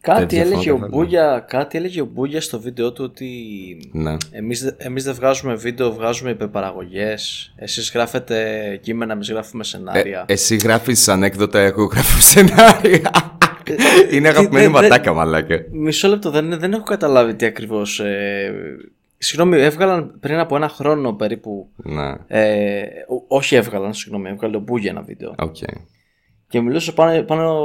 Κάτι 0.00 0.20
Τέτοιο 0.26 0.40
έλεγε, 0.40 0.70
ο 0.70 0.76
φόντο, 0.78 0.88
Μπούγια, 0.96 1.44
κάτι 1.48 1.78
έλεγε 1.78 2.00
ο 2.00 2.04
Μπούγια 2.12 2.40
στο 2.40 2.60
βίντεο 2.60 2.92
του 2.92 3.04
ότι 3.04 3.28
Ναι. 3.92 4.16
εμείς, 4.30 4.62
δε- 4.62 4.70
εμείς 4.76 5.04
δεν 5.04 5.14
βγάζουμε 5.14 5.54
βίντεο, 5.54 5.92
βγάζουμε 5.92 6.30
υπερπαραγωγές. 6.30 7.52
Εσείς 7.56 7.90
γράφετε 7.94 8.78
κείμενα, 8.82 9.12
εμείς 9.12 9.30
γράφουμε 9.30 9.64
σενάρια. 9.64 10.24
Ε, 10.28 10.32
εσύ 10.32 10.56
γράφεις 10.56 11.08
ανέκδοτα, 11.08 11.58
εγώ 11.58 11.84
γράφω 11.84 12.20
σενάρια. 12.20 13.10
είναι 14.10 14.28
αγαπημένη 14.28 14.64
Ε, 14.64 14.68
δεν- 14.68 14.70
ματάκα, 14.70 15.12
μαλάκα. 15.12 15.64
Μισό 15.72 16.08
λεπτό, 16.08 16.30
δεν, 16.30 16.58
δεν 16.58 16.72
έχω 16.72 16.82
καταλάβει 16.82 17.34
τι 17.34 17.46
ακριβώς... 17.46 18.00
Ε, 18.00 18.52
συγγνώμη, 19.18 19.60
έβγαλαν 19.62 20.16
πριν 20.20 20.38
από 20.38 20.56
ένα 20.56 20.68
χρόνο 20.68 21.12
περίπου... 21.12 21.68
Ναι. 21.76 22.12
Ε, 22.26 22.82
ό- 23.08 23.36
όχι 23.36 23.54
έβγαλαν, 23.54 23.94
συγγνώμη, 23.94 24.28
έβγαλε 24.28 24.56
ο 24.56 24.60
Μπούγια 24.60 24.90
ένα 24.90 25.02
βίντεο. 25.02 25.34
Οκ. 25.38 25.56
Και 26.48 26.60
μιλούσε 26.60 26.92
πάνω, 26.92 27.22
πάνω 27.22 27.62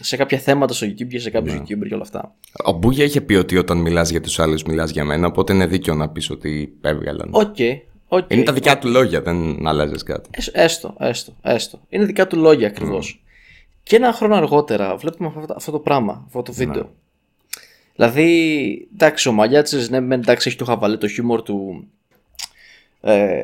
σε 0.00 0.16
κάποια 0.16 0.38
θέματα 0.38 0.74
στο 0.74 0.86
YouTube 0.86 1.06
και 1.08 1.18
σε 1.18 1.30
κάποιους 1.30 1.54
Ναι. 1.54 1.60
YouTuber 1.60 1.86
και 1.88 1.94
όλα 1.94 2.02
αυτά. 2.02 2.34
Ο 2.64 2.72
Μπούγια 2.72 3.04
είχε 3.04 3.20
πει 3.20 3.34
ότι 3.34 3.56
όταν 3.56 3.78
μιλάς 3.78 4.10
για 4.10 4.20
τους 4.20 4.38
άλλους, 4.38 4.62
μιλάς 4.62 4.90
για 4.90 5.04
μένα. 5.04 5.26
Οπότε 5.26 5.52
είναι 5.52 5.66
δίκιο 5.66 5.94
να 5.94 6.08
πεις 6.08 6.30
ότι 6.30 6.72
έβγαλαν. 6.80 7.28
Οκ, 7.30 7.56
οκ. 8.08 8.24
Είναι 8.32 8.42
τα 8.42 8.52
δικά 8.52 8.78
του 8.78 8.88
λόγια, 8.88 9.22
δεν 9.22 9.66
αλλάζεις 9.66 10.02
κάτι. 10.02 10.30
Έσ- 10.32 10.50
Έστω, 10.56 10.94
έστω, 10.98 11.32
έστω. 11.42 11.80
Είναι 11.88 12.04
δικά 12.04 12.26
του 12.26 12.36
λόγια 12.38 12.66
ακριβώς. 12.66 13.22
Και 13.82 13.96
ένα 13.96 14.12
χρόνο 14.12 14.34
αργότερα 14.34 14.96
βλέπουμε 14.96 15.32
αυτό, 15.36 15.54
αυτό 15.56 15.70
το 15.70 15.78
πράγμα, 15.78 16.22
αυτό 16.26 16.42
το 16.42 16.52
βίντεο. 16.52 16.90
Δηλαδή, 17.98 18.88
εντάξει, 18.94 19.28
ο 19.28 19.32
Μαγιάτσης, 19.32 19.90
ναι, 19.90 20.00
μεν, 20.00 20.20
εντάξει, 20.20 20.48
έχει 20.48 20.56
το 20.58 20.64
χαβαλέ, 20.64 20.96
το 20.96 21.08
χιούμορ 21.08 21.42
του. 21.42 21.86
Ε, 23.00 23.42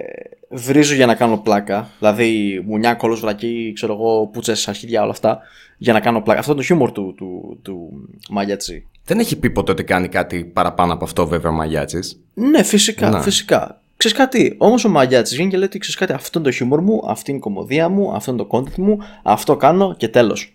βρίζω 0.48 0.94
για 0.94 1.06
να 1.06 1.14
κάνω 1.14 1.36
πλάκα. 1.38 1.90
Δηλαδή, 1.98 2.62
μουνιά, 2.66 2.94
κόλο 2.94 3.16
βρακή, 3.16 3.72
ξέρω 3.74 3.92
εγώ, 3.92 4.26
πούτσες, 4.26 4.68
αρχίδια, 4.68 5.02
όλα 5.02 5.10
αυτά. 5.10 5.40
Για 5.78 5.92
να 5.92 6.00
κάνω 6.00 6.20
πλάκα. 6.22 6.38
Αυτό 6.38 6.52
είναι 6.52 6.60
το 6.60 6.66
χιούμορ 6.66 6.92
του, 6.92 7.14
του, 7.16 7.58
του 7.62 8.08
Μαγιάτση. 8.30 8.86
Δεν 9.04 9.18
έχει 9.18 9.38
πει 9.38 9.50
ποτέ 9.50 9.72
ότι 9.72 9.84
κάνει 9.84 10.08
κάτι 10.08 10.44
παραπάνω 10.44 10.92
από 10.92 11.04
αυτό, 11.04 11.26
βέβαια, 11.26 11.50
ο 11.50 11.54
Μαγιάτσης. 11.54 12.20
Ναι, 12.34 12.62
φυσικά, 12.62 13.10
Ναι. 13.10 13.20
φυσικά. 13.20 13.80
Ξέρεις 13.96 14.16
κάτι, 14.16 14.54
όμως 14.58 14.84
ο 14.84 14.88
Μαγιάτης 14.88 15.32
βγαίνει 15.32 15.50
και 15.50 15.56
λέει 15.56 15.66
ότι 15.66 15.78
ξέρεις 15.78 15.98
κάτι, 15.98 16.12
αυτό 16.12 16.38
είναι 16.38 16.48
το 16.48 16.54
χιούμορ 16.54 16.80
μου, 16.80 17.02
αυτή 17.06 17.30
είναι 17.30 17.38
η 17.38 17.42
κομμωδία 17.42 17.88
μου, 17.88 18.12
αυτό 18.14 18.30
είναι 18.32 18.42
το 18.42 18.48
content 18.50 18.74
μου, 18.76 18.98
αυτό 19.22 19.56
κάνω 19.56 19.94
και 19.96 20.08
τέλος. 20.08 20.53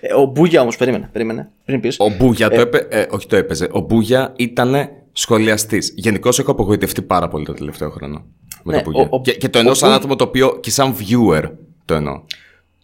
Ε, 0.00 0.14
ο 0.14 0.24
Μπούγια 0.24 0.60
όμως, 0.60 0.76
περίμενε, 0.76 1.08
περίμενε, 1.12 1.50
πριν 1.64 1.80
πεις. 1.80 1.96
Ο 1.98 2.08
Μπούγια 2.08 2.50
το 2.50 2.60
έπαι... 2.60 2.86
ε, 2.90 3.06
όχι 3.10 3.26
το 3.26 3.36
έπαιζε. 3.36 3.68
Ο 3.72 3.80
Μπούγια 3.80 4.32
ήταν 4.36 4.88
σχολιαστής. 5.12 5.92
Γενικώς 5.96 6.38
έχω 6.38 6.50
απογοητευτεί 6.50 7.02
πάρα 7.02 7.28
πολύ 7.28 7.44
το 7.44 7.52
τελευταίο 7.52 7.90
χρόνο. 7.90 8.24
Με 8.62 8.74
Ναι, 8.76 8.82
το 8.82 8.90
Μπούγια. 8.90 9.08
ο- 9.10 9.16
ο- 9.16 9.20
και, 9.20 9.32
και 9.32 9.48
το 9.48 9.58
εννοώ 9.58 9.72
ο 9.72 9.76
σαν 9.76 9.88
Μπου- 9.88 9.98
άτομο 9.98 10.16
το 10.16 10.24
οποίο 10.24 10.58
και 10.60 10.70
σαν 10.70 10.94
viewer 10.98 11.50
το 11.84 11.94
εννοώ. 11.94 12.22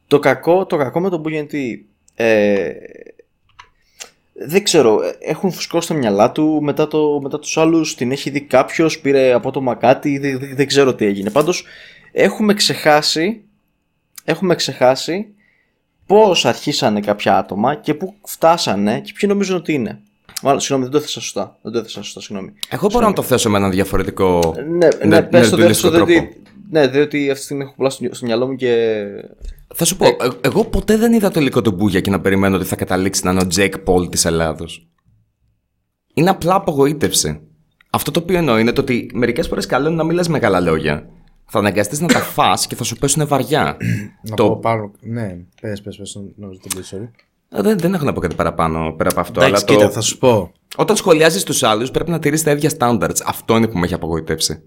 Το, 0.07 0.19
κακό, 0.19 0.67
το 0.67 0.77
κακό 0.77 1.01
με 1.01 1.11
τον 1.11 1.21
Μπούγια 1.21 1.39
είναι 1.39 1.47
ότι 1.51 1.87
ε, 2.15 2.71
δεν 4.33 4.63
ξέρω, 4.63 5.03
ε, 5.03 5.17
έχουν 5.31 5.53
φουσκώσει 5.53 5.89
τα 5.89 5.95
μυαλά 5.95 6.33
του 6.33 6.59
μετά, 6.63 6.89
το, 6.89 7.21
μετά 7.23 7.39
τους 7.39 7.57
άλλους, 7.59 7.95
την 7.95 8.11
έχει 8.13 8.31
δει 8.31 8.41
κάποιος, 8.41 8.99
πήρε 9.01 9.33
από 9.33 9.51
το 9.51 9.61
μακάτι, 9.61 10.19
δεν, 10.19 10.39
δεν, 10.39 10.57
δεν 10.57 10.67
ξέρω 10.67 10.95
τι 10.95 11.05
έγινε. 11.05 11.31
Πάντως 11.31 11.65
έχουμε 12.13 12.55
ξεχάσει, 12.55 13.41
έχουμε 14.25 14.55
ξεχάσει 14.55 15.27
πώς 16.07 16.45
αρχίσανε 16.45 17.01
κάποια 17.01 17.39
άτομα 17.39 17.75
και 17.75 17.95
πού 17.95 18.15
φτάσανε 18.25 19.01
και 19.01 19.13
ποιοι 19.19 19.29
νομίζουν 19.33 19.57
ότι 19.57 19.73
είναι. 19.73 20.01
Μάλλον, 20.43 20.61
συγγνώμη, 20.61 20.83
δεν 20.83 20.93
το 20.93 20.99
έθεσα 20.99 21.21
σωστά. 21.21 21.59
Δεν 21.63 21.73
το 21.73 21.79
έθεσα 21.79 22.03
σωστά, 22.03 22.21
συγγνώμη. 22.21 22.53
Εγώ 22.69 22.89
μπορώ 22.93 23.07
να 23.07 23.13
το 23.13 23.23
θέσω 23.23 23.51
με 23.51 23.59
έναν 23.59 23.71
διαφορετικό. 23.71 24.55
Ναι, 24.69 24.89
ναι, 25.07 25.23
πες 25.23 25.51
το 25.51 25.57
νερντουλιστικό 25.57 25.91
δεύτερο, 25.91 25.91
τρόπο. 25.91 26.07
διότι, 26.07 26.43
ναι, 26.71 26.87
διότι 26.87 27.19
αυτή 27.19 27.39
τη 27.39 27.45
στιγμή 27.45 27.63
έχω 27.63 27.75
πολλά 27.77 27.91
στο, 27.91 28.09
στο 28.11 28.27
μυαλό 28.27 28.47
μου 28.47 28.55
και 28.55 29.05
Θα 29.75 29.85
σου 29.85 29.97
πω, 29.97 30.07
ε, 30.07 30.15
εγώ 30.41 30.65
ποτέ 30.65 30.97
δεν 30.97 31.13
είδα 31.13 31.31
το 31.31 31.41
υλικό 31.41 31.63
του 31.63 31.73
Μπούγια 31.73 32.01
και 32.01 32.11
να 32.11 32.21
περιμένω 32.21 32.57
ότι 32.57 32.65
θα 32.65 32.77
καταλήξει 32.77 33.25
να 33.25 33.31
είναι 33.31 33.41
ο 33.41 33.47
Τζέικ 33.47 33.79
Πολ 33.79 34.09
της 34.09 34.25
Ελλάδος. 34.25 34.89
Είναι 36.15 36.31
απλά 36.31 36.55
απογοήτευση. 36.55 37.41
Αυτό 37.91 38.11
το 38.11 38.21
οποίο 38.21 38.39
εννοώ 38.39 38.59
είναι 38.59 38.73
το 38.73 38.81
ότι 38.81 39.11
μερικές 39.15 39.49
φορές 39.49 39.67
καλό 39.67 39.87
είναι 39.87 39.97
να 39.97 40.05
μη 40.05 40.13
λες 40.13 40.25
μεγάλα 40.29 40.61
λόγια. 40.61 41.09
Θα 41.49 41.59
αναγκαστείς 41.59 42.01
να 42.01 42.07
τα 42.09 42.19
φας 42.35 42.53
και 42.69 42.75
θα 42.75 42.85
σου 42.85 42.97
πέσουν 42.97 43.27
βαριά. 43.27 43.77
Να 44.23 44.37
το... 44.37 44.45
πω 44.49 44.59
πάνω. 44.59 44.91
Ναι, 45.01 45.37
πες, 45.61 45.81
πες, 45.83 45.97
πες, 45.97 46.19
νόμιζα 46.37 46.61
το 46.61 46.69
πεις, 46.77 46.95
sorry. 46.95 47.09
Ε, 47.49 47.63
Δεν, 47.63 47.79
δεν 47.79 47.95
έχω 47.95 48.05
να 48.05 48.13
πω 48.13 48.21
κάτι 48.21 48.35
παραπάνω 48.35 48.93
πέρα 48.97 49.11
από 49.11 49.21
αυτό. 49.21 49.43
Εντάξει, 49.43 49.65
αλλά 49.69 49.75
κοίτα, 49.79 49.89
το... 49.89 49.95
θα 49.95 50.01
σου 50.01 50.19
πω. 50.19 50.53
Όταν 50.77 50.97
σχολιάζεις 50.97 51.43
τους 51.43 51.63
άλλους, 51.63 51.91
πρέπει 51.91 52.11
να 52.11 52.19
τηρείς 52.19 52.43
τα 52.43 52.51
ίδια 52.51 52.71
standards. 52.79 53.17
Αυτό 53.27 53.57
είναι 53.57 53.69
που 53.69 53.79
με 53.79 53.85
έχει 53.85 53.95
απογοητεύσει. 53.95 54.63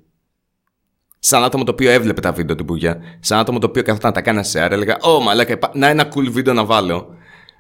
Σαν 1.19 1.43
άτομο 1.43 1.63
το 1.63 1.71
οποίο 1.71 1.91
έβλεπε 1.91 2.21
τα 2.21 2.32
βίντεο 2.32 2.55
του 2.55 2.63
Μπούγια, 2.63 2.99
σαν 3.19 3.39
άτομο 3.39 3.59
το 3.59 3.67
οποίο 3.67 3.84
καθόταν 3.84 4.09
να 4.09 4.15
τα 4.15 4.21
κάνει 4.21 4.43
σε 4.45 4.59
έλεγα 4.59 4.97
Ω, 5.01 5.19
μαλάκα, 5.21 5.53
υπά- 5.53 5.75
να 5.75 5.88
ένα 5.88 6.07
cool 6.13 6.32
βίντεο 6.32 6.53
να 6.53 6.65
βάλω. 6.65 7.07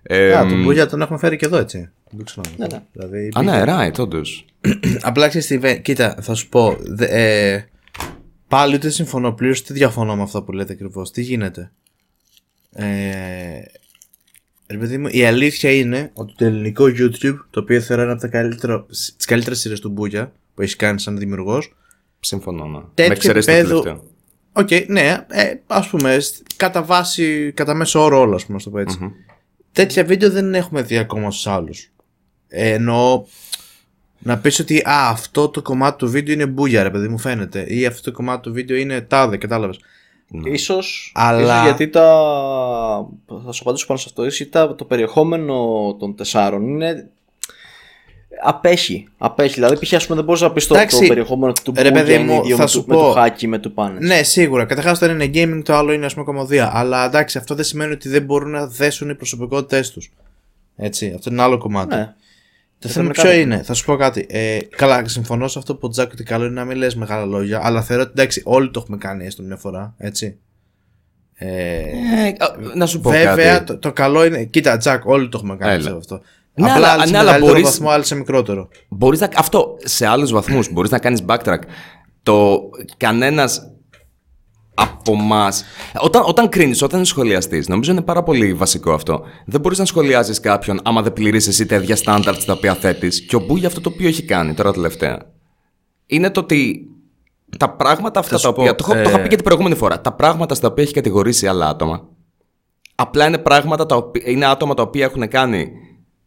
Ε, 0.03 0.33
Α, 0.35 0.47
τον 0.47 0.63
Μπούγια 0.63 0.87
τον 0.87 1.01
έχουμε 1.01 1.17
φέρει 1.19 1.35
και 1.35 1.45
εδώ 1.45 1.57
έτσι. 1.57 1.89
Δεν 2.09 2.25
ξέρω. 2.25 2.41
Ναι, 2.57 2.65
ναι. 2.71 2.79
Δηλαδή, 2.91 3.31
Α, 3.35 3.41
ναι, 3.41 3.63
right, 3.67 3.99
όντως. 3.99 4.45
Απλά 5.01 5.27
ξέρεις 5.27 5.47
τι, 5.47 5.57
βε- 5.57 5.81
κοίτα, 5.81 6.15
θα 6.21 6.33
σου 6.33 6.49
πω. 6.49 6.75
δε- 6.79 7.05
ε, 7.53 7.65
πάλι 8.49 8.75
ούτε 8.75 8.89
συμφωνώ 8.89 9.31
πλήρως, 9.33 9.59
ούτε 9.59 9.73
διαφωνώ 9.73 10.15
με 10.15 10.21
αυτό 10.21 10.43
που 10.43 10.51
λέτε 10.51 10.73
ακριβώς; 10.73 11.11
Τι 11.11 11.21
γίνεται; 11.21 11.71
Ε, 12.71 12.85
ρε 14.67 14.77
παιδί 14.77 14.97
μου, 14.97 15.07
η 15.11 15.25
αλήθεια 15.25 15.71
είναι 15.71 16.11
ότι 16.13 16.33
το 16.37 16.45
ελληνικό 16.45 16.85
YouTube, 16.85 17.37
το 17.49 17.59
οποίο 17.59 17.81
θεωρώ 17.81 18.03
είναι 18.03 18.11
από 18.11 18.21
τα 18.21 18.27
καλύτερα, 18.27 18.85
τις 19.17 19.25
καλύτερες 19.25 19.59
σειρές 19.59 19.79
του 19.79 19.89
Μπούγια 19.89 20.31
που 20.53 20.61
έχει 20.61 20.75
κάνει 20.75 20.99
σαν 20.99 21.17
δημιουργός, 21.17 21.73
Συμφωνώ, 22.21 22.65
ναι. 22.65 22.79
Τέτοιο 22.93 23.07
με 23.07 23.13
εξαιρέσει 23.13 23.47
το 23.47 23.53
επίπεδο- 23.53 23.81
τελευταίο. 23.81 24.07
Οκ, 24.53 24.69
ναι, 24.89 25.25
ε, 25.29 25.53
ας 25.67 25.87
πούμε, 25.89 26.19
σ- 26.19 26.41
κατά 26.55 26.83
βάση, 26.83 27.51
κατά 27.55 27.73
μέσο 27.73 28.03
όρο 28.03 28.19
όλα, 28.19 28.35
ας 28.35 28.45
πούμε, 28.45 28.57
να 28.57 28.63
το 28.63 28.69
πω 28.69 28.77
έτσι. 28.79 28.97
Τέτοια 29.71 30.03
βίντεο 30.03 30.29
δεν 30.31 30.53
έχουμε 30.55 30.81
δει 30.81 30.97
ακόμα 30.97 31.31
στους 31.31 31.47
άλλους. 31.47 31.91
Ε, 32.47 32.69
εννοώ 32.69 33.25
να 34.19 34.37
πεις 34.37 34.59
ότι 34.59 34.77
α, 34.77 35.09
αυτό 35.09 35.49
το 35.49 35.61
κομμάτι 35.61 35.97
του 35.97 36.09
βίντεο 36.09 36.33
είναι 36.33 36.45
μπούγια 36.45 36.83
ρε 36.83 36.89
παιδί 36.89 37.07
μου 37.07 37.17
φαίνεται 37.17 37.65
ή 37.67 37.85
αυτό 37.85 38.01
το 38.01 38.11
κομμάτι 38.11 38.41
του 38.41 38.53
βίντεο 38.53 38.77
είναι 38.77 39.01
τάδε, 39.01 39.37
κατάλαβες. 39.37 39.79
Ίσως, 40.43 41.11
Αλλά- 41.15 41.41
ίσως 41.53 41.63
γιατί 41.63 41.87
τα. 41.87 42.03
Θα 43.45 43.51
σου 43.51 43.61
απαντήσω 43.61 43.85
πάνω 43.85 43.99
σε 43.99 44.05
αυτό. 44.09 44.25
Ίσως 44.25 44.49
τα, 44.49 44.75
το 44.75 44.85
περιεχόμενο 44.85 45.55
των 45.99 46.15
τεσσάρων 46.15 46.67
είναι. 46.67 47.09
Απέχει. 48.43 49.07
Απέχει. 49.17 49.53
Δηλαδή, 49.53 49.85
π.χ. 49.85 49.93
ας 49.93 50.03
πούμε, 50.03 50.15
δεν 50.15 50.25
μπορείς 50.25 50.41
να 50.41 50.51
πεις 50.51 50.67
το, 50.67 50.75
Εντάξει, 50.75 50.99
το 51.01 51.07
περιεχόμενο 51.07 51.53
του 51.63 51.73
ρε 51.75 51.81
Μπούγια 51.89 51.91
παιδί 51.91 52.13
είναι 52.13 52.23
μου, 52.33 52.41
ίδιο 52.43 52.55
θα 52.55 52.61
με, 52.61 52.67
σου 52.67 52.81
του, 52.83 52.87
με 52.89 52.95
πω- 52.95 53.03
του 53.07 53.11
χάκι 53.11 53.47
με 53.47 53.57
του 53.57 53.73
πάνε. 53.73 53.99
Ναι, 53.99 54.23
σίγουρα. 54.23 54.65
Καταρχάς 54.65 54.99
το 54.99 55.05
ένα 55.05 55.23
είναι 55.23 55.31
gaming, 55.57 55.61
το 55.65 55.73
άλλο 55.75 55.91
είναι 55.91 56.05
ας 56.05 56.13
πούμε 56.13 56.25
κομμωδία. 56.25 56.71
Αλλά 56.73 57.05
εντάξει, 57.05 57.37
αυτό 57.37 57.55
δεν 57.55 57.63
σημαίνει 57.65 57.91
ότι 57.93 58.09
δεν 58.09 58.23
μπορούν 58.23 58.51
να 58.51 58.67
δέσουν 58.67 59.09
οι 59.09 59.15
προσωπικότητές 59.15 59.91
τους. 59.91 60.11
Έτσι, 60.75 61.13
αυτό 61.15 61.29
είναι 61.31 61.41
άλλο 61.41 61.57
κομμάτι. 61.57 61.95
Ναι. 61.95 62.13
Το 62.81 62.87
Δεν 62.87 62.91
θέμα 62.91 63.05
είναι 63.05 63.13
ποιο 63.13 63.23
κάτι. 63.23 63.39
είναι, 63.41 63.61
θα 63.63 63.73
σου 63.73 63.85
πω 63.85 63.95
κάτι. 63.95 64.25
Ε, 64.29 64.59
καλά, 64.75 65.07
συμφωνώ 65.07 65.47
σε 65.47 65.59
αυτό 65.59 65.73
που 65.75 65.79
ο 65.87 65.89
Τζάκ 65.89 66.11
ότι 66.11 66.23
καλό 66.23 66.45
είναι 66.45 66.53
να 66.53 66.65
μην 66.65 66.77
λες 66.77 66.95
μεγάλα 66.95 67.25
λόγια, 67.25 67.59
αλλά 67.63 67.81
θεωρώ 67.81 68.01
ότι 68.03 68.11
εντάξει, 68.15 68.41
όλοι 68.45 68.71
το 68.71 68.79
έχουμε 68.83 68.97
κάνει 68.97 69.25
έστω 69.25 69.43
μια 69.43 69.55
φορά, 69.57 69.93
έτσι. 69.97 70.37
Ε, 71.33 71.47
Ε, 71.47 72.27
α, 72.39 72.55
να 72.75 72.85
σου 72.85 72.99
πω 72.99 73.09
βέβαια, 73.09 73.53
κάτι. 73.53 73.65
το, 73.65 73.77
το 73.77 73.93
καλό 73.93 74.25
είναι. 74.25 74.43
Κοίτα, 74.43 74.77
Τζακ, 74.77 75.05
όλοι 75.05 75.29
το 75.29 75.37
έχουμε 75.37 75.55
κάνει 75.55 75.69
Έλα. 75.71 75.77
πιστεύω 75.77 75.97
αυτό. 75.97 76.21
Ναι, 76.53 76.71
Απλά 76.71 76.91
αλλά, 76.91 77.05
σε 77.05 77.11
ναι, 77.11 77.17
μεγαλύτερο 77.17 77.45
μπορείς, 77.51 77.63
βαθμό, 77.69 77.89
άλλοι 77.89 78.05
σε 78.05 78.15
μικρότερο. 78.15 78.69
Μπορείς 78.89 79.19
να, 79.19 79.29
αυτό, 79.35 79.75
σε 79.83 80.05
άλλους 80.05 80.31
βαθμούς, 80.31 80.71
μπορείς 80.71 80.91
να 80.91 80.99
κάνεις 80.99 81.23
backtrack. 81.27 81.59
Το 82.23 82.59
κανένας 82.97 83.71
από 84.81 85.13
εμά. 85.13 85.51
Όταν, 86.01 86.23
όταν 86.25 86.49
κρίνεις, 86.49 86.81
όταν 86.81 87.01
είσαι 87.01 87.09
σχολιαστή, 87.09 87.63
νομίζω 87.67 87.91
είναι 87.91 88.01
πάρα 88.01 88.23
πολύ 88.23 88.53
βασικό 88.53 88.93
αυτό. 88.93 89.21
Δεν 89.45 89.61
μπορείς 89.61 89.77
να 89.77 89.85
σχολιάζεις 89.85 90.39
κάποιον 90.39 90.79
άμα 90.83 91.01
δεν 91.01 91.13
πληρείς 91.13 91.47
εσύ 91.47 91.65
τα 91.65 91.75
ίδια 91.75 91.95
στάνταρτ 91.95 92.43
τα 92.43 92.53
οποία 92.53 92.73
θέτεις. 92.73 93.21
Και 93.21 93.35
ο 93.35 93.39
Μπού 93.39 93.59
αυτό 93.65 93.81
το 93.81 93.89
οποίο 93.93 94.07
έχει 94.07 94.23
κάνει 94.23 94.53
τώρα 94.53 94.73
τελευταία. 94.73 95.25
Είναι 96.05 96.29
το 96.29 96.39
ότι 96.39 96.87
τα 97.57 97.69
πράγματα 97.69 98.19
αυτά 98.19 98.39
τα 98.39 98.49
οποία. 98.49 98.75
το, 98.75 98.83
το 98.83 98.99
είχα 98.99 99.19
πει 99.19 99.27
και 99.27 99.35
την 99.35 99.43
προηγούμενη 99.43 99.75
φορά. 99.75 100.01
Τα 100.01 100.13
πράγματα 100.13 100.55
στα 100.55 100.67
οποία 100.67 100.83
έχει 100.83 100.93
κατηγορήσει 100.93 101.47
άλλα 101.47 101.67
άτομα. 101.69 102.07
Απλά 102.95 103.27
είναι 103.27 103.37
πράγματα 103.37 103.85
τα 103.85 103.95
οποία, 103.95 104.23
είναι 104.25 104.45
άτομα 104.45 104.73
τα 104.73 104.83
οποία 104.83 105.05
έχουν 105.05 105.27
κάνει 105.27 105.71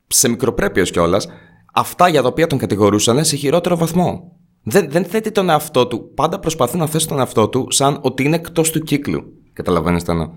σε 0.06 0.28
μικροπρέπειο 0.28 0.82
κιόλας. 0.82 1.28
Αυτά 1.74 2.08
για 2.08 2.22
τα 2.22 2.28
οποία 2.28 2.46
τον 2.46 2.58
κατηγορούσαν 2.58 3.24
σε 3.24 3.36
χειρότερο 3.36 3.76
βαθμό. 3.76 4.31
Δεν, 4.62 4.90
δεν 4.90 5.04
θέτει 5.04 5.30
τον 5.30 5.48
εαυτό 5.48 5.86
του. 5.86 6.12
Πάντα 6.14 6.38
προσπαθεί 6.38 6.76
να 6.76 6.86
θέσει 6.86 7.08
τον 7.08 7.18
εαυτό 7.18 7.48
του 7.48 7.66
σαν 7.70 7.98
ότι 8.02 8.22
είναι 8.22 8.36
εκτός 8.36 8.70
του 8.70 8.80
κύκλου. 8.80 9.24
Καταλαβαίνετε 9.52 10.12
εννοώ. 10.12 10.30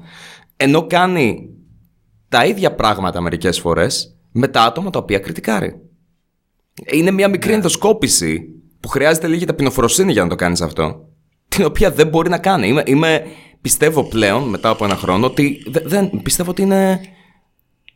Ενώ 0.58 0.88
κάνει 0.88 1.50
τα 2.30 2.46
ίδια 2.46 2.76
πράγματα 2.76 3.22
μερικές 3.22 3.60
φορές 3.60 4.18
με 4.32 4.48
τα 4.48 4.64
άτομα 4.64 4.90
τα 4.90 5.00
οποία 5.00 5.20
κριτικάρει. 5.20 5.80
Είναι 6.92 7.12
μια 7.12 7.28
μικρή 7.28 7.50
ναι. 7.50 7.56
ενδοσκόπηση 7.56 8.56
που 8.80 8.88
χρειάζεται 8.88 9.28
λίγη 9.28 9.46
ταπεινοφροσύνη 9.46 10.12
για 10.12 10.24
να 10.24 10.30
το 10.30 10.36
κάνεις 10.36 10.62
αυτό. 10.62 11.10
Την 11.48 11.66
οποία 11.66 11.92
δεν 11.92 12.08
μπορεί 12.08 12.30
να 12.30 12.38
κάνει. 12.38 12.68
Είμαι, 12.68 12.84
είμαι 12.86 13.26
πιστεύω 13.62 14.04
πλέον 14.04 14.50
μετά 14.50 14.70
από 14.70 14.86
ένα 14.86 14.96
χρόνο 14.96 15.26
ότι 15.26 15.64
δεν, 15.84 16.22
πιστεύω 16.24 16.50
ότι 16.50 16.62
είναι. 16.62 17.00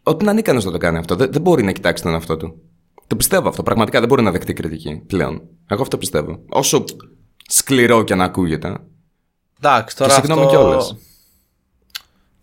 Ότι 0.04 0.22
είναι 0.22 0.32
ανίκανος 0.32 0.66
να 0.66 0.72
το 0.72 0.78
κάνει 0.78 0.98
αυτό. 0.98 1.16
Δεν, 1.16 1.32
δεν 1.32 1.42
μπορεί 1.42 1.64
να 1.64 1.72
κοιτάξει 1.72 2.04
τον 2.04 2.14
εαυτό 2.14 2.38
του. 2.38 2.62
Το 3.10 3.16
πιστεύω 3.16 3.50
αυτό. 3.50 3.64
Πραγματικά 3.64 4.00
δεν 4.00 4.08
μπορεί 4.08 4.22
να 4.22 4.32
δεχτεί 4.32 4.54
κριτική 4.54 5.04
πλέον. 5.08 5.42
Εγώ 5.68 5.82
αυτό 5.82 5.98
πιστεύω. 5.98 6.40
Όσο 6.50 6.84
σκληρό 7.48 8.04
και 8.04 8.16
να 8.16 8.24
ακούγεται. 8.24 8.76
Εντάξει, 9.62 9.96
τώρα. 9.96 10.14
Και 10.14 10.20
συγγνώμη 10.20 10.46
αυτό... 10.46 10.58
κιόλας. 10.58 10.96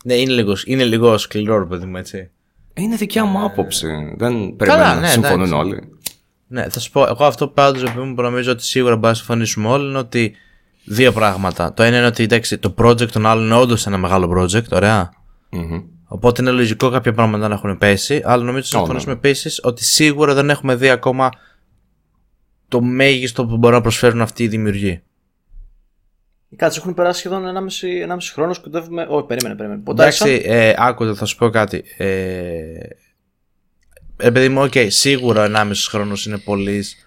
Ναι, 0.05 0.15
είναι 0.15 0.33
λίγο, 0.33 0.57
είναι 0.65 0.85
λίγο 0.85 1.19
σκληρό, 1.19 1.59
ρε 1.59 1.65
παιδί 1.65 1.87
μου, 1.87 1.97
έτσι. 1.97 2.31
Είναι 2.75 2.97
δικιά 2.97 3.25
μου 3.25 3.45
άποψη. 3.45 4.15
Δεν 4.17 4.57
περιμένω 4.57 4.85
να 4.85 5.01
ναι, 5.01 5.09
συμφωνούν 5.09 5.53
όλοι. 5.53 5.89
Ναι, 6.47 6.69
θα 6.69 6.81
σου 6.81 6.91
πω. 6.91 7.03
Εγώ 7.03 7.25
αυτό 7.25 7.49
πάντως 7.49 7.93
που 7.93 8.23
νομίζω 8.23 8.53
ότι 8.53 8.65
σίγουρα 8.65 8.95
μπορεί 8.95 9.07
να 9.07 9.15
συμφωνήσουμε 9.15 9.69
όλοι 9.69 9.89
είναι 9.89 9.99
ότι 9.99 10.35
δύο 10.85 11.13
πράγματα. 11.13 11.73
Το 11.73 11.83
ένα 11.83 11.97
είναι 11.97 12.07
ότι 12.07 12.23
εντάξει, 12.23 12.59
το 12.59 12.75
project 12.79 13.11
των 13.11 13.27
άλλων 13.27 13.45
είναι 13.45 13.55
όντως 13.55 13.87
ένα 13.87 13.99
μεγάλο 13.99 14.31
project, 14.37 14.69
ωραία. 14.71 15.13
Mm-hmm. 15.53 15.85
Οπότε 16.09 16.43
είναι 16.43 16.51
λογικό 16.51 16.91
κάποια 16.91 17.13
πράγματα 17.13 17.49
να 17.49 17.55
έχουν 17.55 17.79
πέσει. 17.79 18.23
Αλλά 18.25 18.43
νομίζω 18.43 18.59
ότι 18.59 18.67
συμφωνήσουμε 18.67 19.13
ναι. 19.13 19.19
επίσης 19.19 19.61
ότι 19.63 19.85
σίγουρα 19.85 20.35
δεν 20.35 20.51
έχουμε 20.51 20.75
δει 20.75 20.89
ακόμα 20.89 21.31
το 22.69 22.81
μέγιστο 22.81 23.47
που 23.47 23.57
μπορούν 23.57 23.77
να 23.77 23.83
προσφέρουν 23.83 24.21
αυτοί 24.21 24.43
οι 24.43 24.49
δημιουργοί. 24.49 25.03
Κάτσε, 26.57 26.79
έχουν 26.79 26.95
περάσει 26.95 27.19
σχεδόν 27.19 27.45
1,5, 27.45 28.13
1,5 28.13 28.17
χρόνο. 28.33 28.53
Σκοτεύουμε. 28.53 29.07
Όχι, 29.11 29.27
περίμενε, 29.27 29.55
περίμενε. 29.55 29.83
Εντάξει, 29.89 30.43
ε, 30.45 30.75
άκουτε, 30.77 31.15
θα 31.15 31.25
σου 31.25 31.37
πω 31.37 31.49
κάτι. 31.51 31.85
Ε, 31.97 32.89
επειδή 34.17 34.49
μου, 34.49 34.63
okay, 34.63 34.87
σίγουρα 34.91 35.45
1,5 35.45 35.71
χρόνος 35.89 36.27
είναι 36.27 36.39
πολύς. 36.39 37.07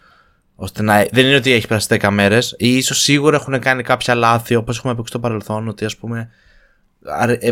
Ώστε 0.56 0.82
να, 0.82 1.06
δεν 1.12 1.26
είναι 1.26 1.36
ότι 1.36 1.52
έχει 1.52 1.68
περάσει 1.68 1.88
10 1.90 2.10
μέρες. 2.10 2.56
ή 2.58 2.78
ίσως 2.78 3.02
σίγουρα 3.02 3.36
έχουν 3.36 3.60
κάνει 3.60 3.84
κάποια 3.84 4.16
λάθη, 4.16 4.56
όπως 4.56 4.78
έχουμε 4.78 4.96
πει 4.96 5.02
στο 5.06 5.20
παρελθόν, 5.20 5.68
ότι 5.68 5.86
ας 5.86 5.98
πούμε 5.98 6.30
ε, 7.40 7.52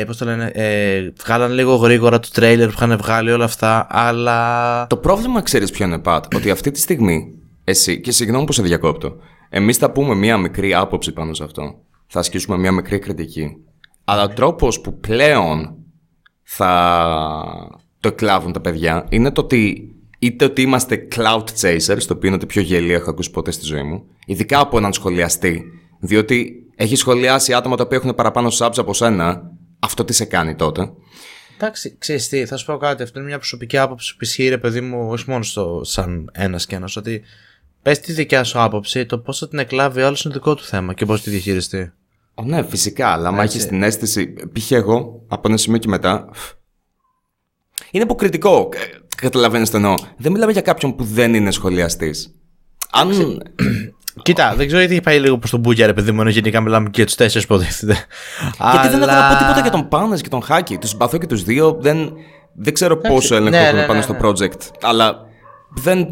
ε, 0.00 0.04
πώς 0.04 0.16
το 0.16 0.24
λένε, 0.24 0.50
ε, 0.54 1.12
βγάλαν 1.24 1.52
λίγο 1.52 1.74
γρήγορα 1.74 2.20
το 2.20 2.28
τρέιλερ 2.32 2.66
που 2.66 2.74
είχαν 2.76 2.96
βγάλει 2.96 3.30
όλα 3.30 3.44
αυτά, 3.44 3.86
αλλά... 3.90 4.86
Το 4.86 4.96
πρόβλημα 4.96 5.42
ξέρεις 5.42 5.70
ποιο 5.70 5.86
είναι, 5.86 5.98
Πατ, 5.98 6.34
ότι 6.34 6.50
αυτή 6.50 6.70
τη 6.70 6.80
στιγμή, 6.80 7.34
εσύ, 7.64 8.00
και 8.00 8.12
συγγνώμη 8.12 8.44
που 8.44 8.52
σε 8.52 8.62
διακόπτω, 8.62 9.16
εμείς 9.48 9.76
θα 9.76 9.90
πούμε 9.90 10.14
μία 10.14 10.36
μικρή 10.36 10.74
άποψη 10.74 11.12
πάνω 11.12 11.34
σε 11.34 11.44
αυτό, 11.44 11.74
θα 12.06 12.18
ασκήσουμε 12.18 12.56
μία 12.58 12.72
μικρή 12.72 12.98
κριτική, 12.98 13.56
αλλά 14.04 14.22
ο 14.22 14.28
τρόπος 14.28 14.80
που 14.80 14.98
πλέον 14.98 15.76
θα 16.42 17.00
το 18.00 18.08
εκλάβουν 18.08 18.52
τα 18.52 18.60
παιδιά 18.60 19.06
είναι 19.08 19.30
το 19.30 19.40
ότι 19.40 19.92
είτε 20.18 20.44
ότι 20.44 20.62
είμαστε 20.62 21.08
cloud 21.16 21.44
chasers, 21.60 22.02
το 22.06 22.14
οποίο 22.14 22.28
είναι 22.28 22.38
το 22.38 22.46
πιο 22.46 22.62
γελίο 22.62 22.94
έχω 22.94 23.10
ακούσει 23.10 23.30
ποτέ 23.30 23.50
στη 23.50 23.64
ζωή 23.64 23.82
μου, 23.82 24.04
ειδικά 24.26 24.60
από 24.60 24.78
έναν 24.78 24.92
σχολιαστή, 24.92 25.62
διότι 26.00 26.67
έχει 26.80 26.96
σχολιάσει 26.96 27.54
άτομα 27.54 27.76
τα 27.76 27.82
οποία 27.82 27.96
έχουν 27.96 28.14
παραπάνω 28.14 28.48
subs 28.58 28.76
από 28.76 28.94
σένα, 28.94 29.50
αυτό 29.78 30.04
τι 30.04 30.12
σε 30.12 30.24
κάνει 30.24 30.54
τότε; 30.54 30.90
Εντάξει, 31.56 31.96
ξέρεις 31.98 32.28
τι, 32.28 32.46
θα 32.46 32.56
σου 32.56 32.66
πω 32.66 32.76
κάτι. 32.76 33.02
Αυτό 33.02 33.18
είναι 33.18 33.28
μια 33.28 33.38
προσωπική 33.38 33.78
άποψη 33.78 34.12
που 34.16 34.24
ισχύει, 34.24 34.48
ρε 34.48 34.58
παιδί 34.58 34.80
μου, 34.80 35.08
όχι 35.10 35.24
μόνο 35.30 35.42
στο, 35.42 35.80
σαν 35.84 36.30
ένας 36.32 36.66
και 36.66 36.74
ένας, 36.74 36.96
ότι 36.96 37.22
πες 37.82 38.00
τη 38.00 38.12
δικιά 38.12 38.44
σου 38.44 38.60
άποψη, 38.60 39.06
το 39.06 39.18
πώς 39.18 39.38
θα 39.38 39.48
την 39.48 39.58
εκλάβει 39.58 40.00
άλλος 40.00 40.24
είναι 40.24 40.34
δικό 40.34 40.54
του 40.54 40.64
θέμα 40.64 40.94
και 40.94 41.04
πώς 41.04 41.22
τη 41.22 41.30
διαχειριστεί. 41.30 41.92
Ο, 42.34 42.42
ναι, 42.42 42.62
φυσικά, 42.62 43.08
αλλά 43.08 43.28
άμα 43.28 43.42
έχεις 43.42 43.66
την 43.66 43.82
αίσθηση. 43.82 44.34
Π.χ. 44.52 44.70
εγώ, 44.70 45.24
από 45.28 45.48
ένα 45.48 45.56
σημείο 45.56 45.78
και 45.78 45.88
μετά. 45.88 46.28
Είναι 47.90 48.04
υποκριτικό. 48.04 48.68
Ε, 48.72 48.98
Καταλαβαίνετε 49.16 49.76
εννοώ. 49.76 49.94
Δεν 50.16 50.32
μιλάμε 50.32 50.52
για 50.52 50.60
κάποιον 50.60 50.96
που 50.96 51.04
δεν 51.04 51.34
είναι 51.34 51.50
σχολιαστής. 51.50 52.34
Αν. 52.90 53.42
Κοίτα, 54.22 54.54
δεν 54.56 54.66
ξέρω 54.66 54.78
γιατί 54.78 54.94
έχει 54.94 55.02
πάει 55.02 55.18
λίγο 55.18 55.38
προς 55.38 55.50
τον 55.50 55.60
Μπούγια, 55.60 55.86
ρε 55.86 55.92
παιδί 55.92 56.12
μου, 56.12 56.20
ενώ 56.20 56.30
γενικά 56.30 56.60
μιλάμε 56.60 56.84
και 56.84 56.94
για 56.94 57.04
τους 57.06 57.14
τέσσερις 57.14 57.46
που 57.46 57.54
Γιατί 57.54 58.00
Αλλά... 58.58 58.82
δεν 58.82 59.02
έχω 59.02 59.12
να 59.12 59.28
πω 59.28 59.38
τίποτα 59.38 59.60
για 59.60 59.70
τον 59.70 59.88
Πάνες 59.88 60.22
και 60.22 60.28
τον 60.28 60.42
Χάκη. 60.42 60.78
Τους 60.78 60.90
συμπαθώ 60.90 61.18
και 61.18 61.26
τους 61.26 61.42
δύο. 61.42 61.76
Δεν, 61.80 62.12
δεν 62.54 62.74
ξέρω 62.74 62.96
πόσο 62.96 63.34
έλεγχο 63.34 63.58
ναι, 63.58 63.66
έχουν 63.66 63.78
ναι, 63.78 63.86
πάνω 63.86 63.98
ναι, 63.98 64.04
στο 64.04 64.16
project. 64.22 64.60
Αλλά 64.82 65.26
δεν. 65.68 66.06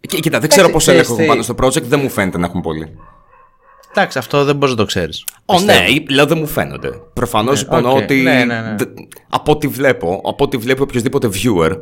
Κοίτα, 0.00 0.38
δεν 0.38 0.48
ξέρω 0.48 0.70
πόσο 0.70 0.90
έλεγχο 0.90 1.12
έχουν 1.12 1.26
πάνω 1.26 1.42
στο 1.42 1.54
project. 1.60 1.82
Δεν 1.82 2.00
μου 2.02 2.08
φαίνεται 2.08 2.38
να 2.38 2.46
έχουν 2.46 2.60
πολύ. 2.60 2.96
Εντάξει, 3.90 4.18
αυτό 4.18 4.44
δεν 4.44 4.56
μπορείς 4.56 4.74
να 4.74 4.80
το 4.80 4.86
ξέρεις. 4.86 5.24
Ω, 5.44 5.60
ναι, 5.60 5.74
λέω 6.10 6.26
δεν 6.26 6.38
μου 6.38 6.46
φαίνονται. 6.46 6.90
Προφανώς 7.12 7.60
υπονοώ 7.60 7.96
ότι. 7.96 8.26
Από 9.28 9.52
ό,τι 9.52 9.66
βλέπω, 9.66 10.20
από 10.24 10.44
ό,τι 10.44 10.56
βλέπει 10.56 10.82
οποιοδήποτε 10.82 11.28
viewer, 11.32 11.70
ε, 11.70 11.76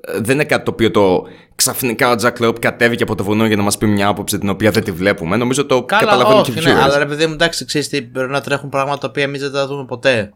δεν 0.00 0.34
είναι 0.34 0.44
κάτι 0.44 0.64
το 0.64 0.70
οποίο 0.70 0.90
το 0.90 1.26
ξαφνικά 1.54 2.10
ο 2.10 2.14
Τζακ 2.14 2.40
Λεόπ 2.40 2.58
κατέβηκε 2.58 3.02
από 3.02 3.14
το 3.14 3.24
βουνό 3.24 3.46
για 3.46 3.56
να 3.56 3.62
μας 3.62 3.78
πει 3.78 3.86
μια 3.86 4.08
άποψη 4.08 4.38
την 4.38 4.48
οποία 4.48 4.70
δεν 4.70 4.84
τη 4.84 4.92
βλέπουμε. 4.92 5.36
Νομίζω 5.36 5.66
το 5.66 5.82
Καλά, 5.82 6.00
καταλαβαίνω 6.00 6.42
και 6.42 6.60
ναι, 6.60 6.82
Αλλά 6.82 6.98
ρε 6.98 7.06
παιδί 7.06 7.26
μου, 7.26 7.32
εντάξει, 7.32 7.64
ξέρεις 7.64 7.88
τι, 7.88 8.02
πρέπει 8.02 8.30
να 8.30 8.40
τρέχουν 8.40 8.68
πράγματα 8.68 9.00
τα 9.00 9.08
οποία 9.08 9.22
εμείς 9.22 9.40
δεν 9.40 9.52
τα 9.52 9.66
δούμε 9.66 9.84
ποτέ. 9.84 10.32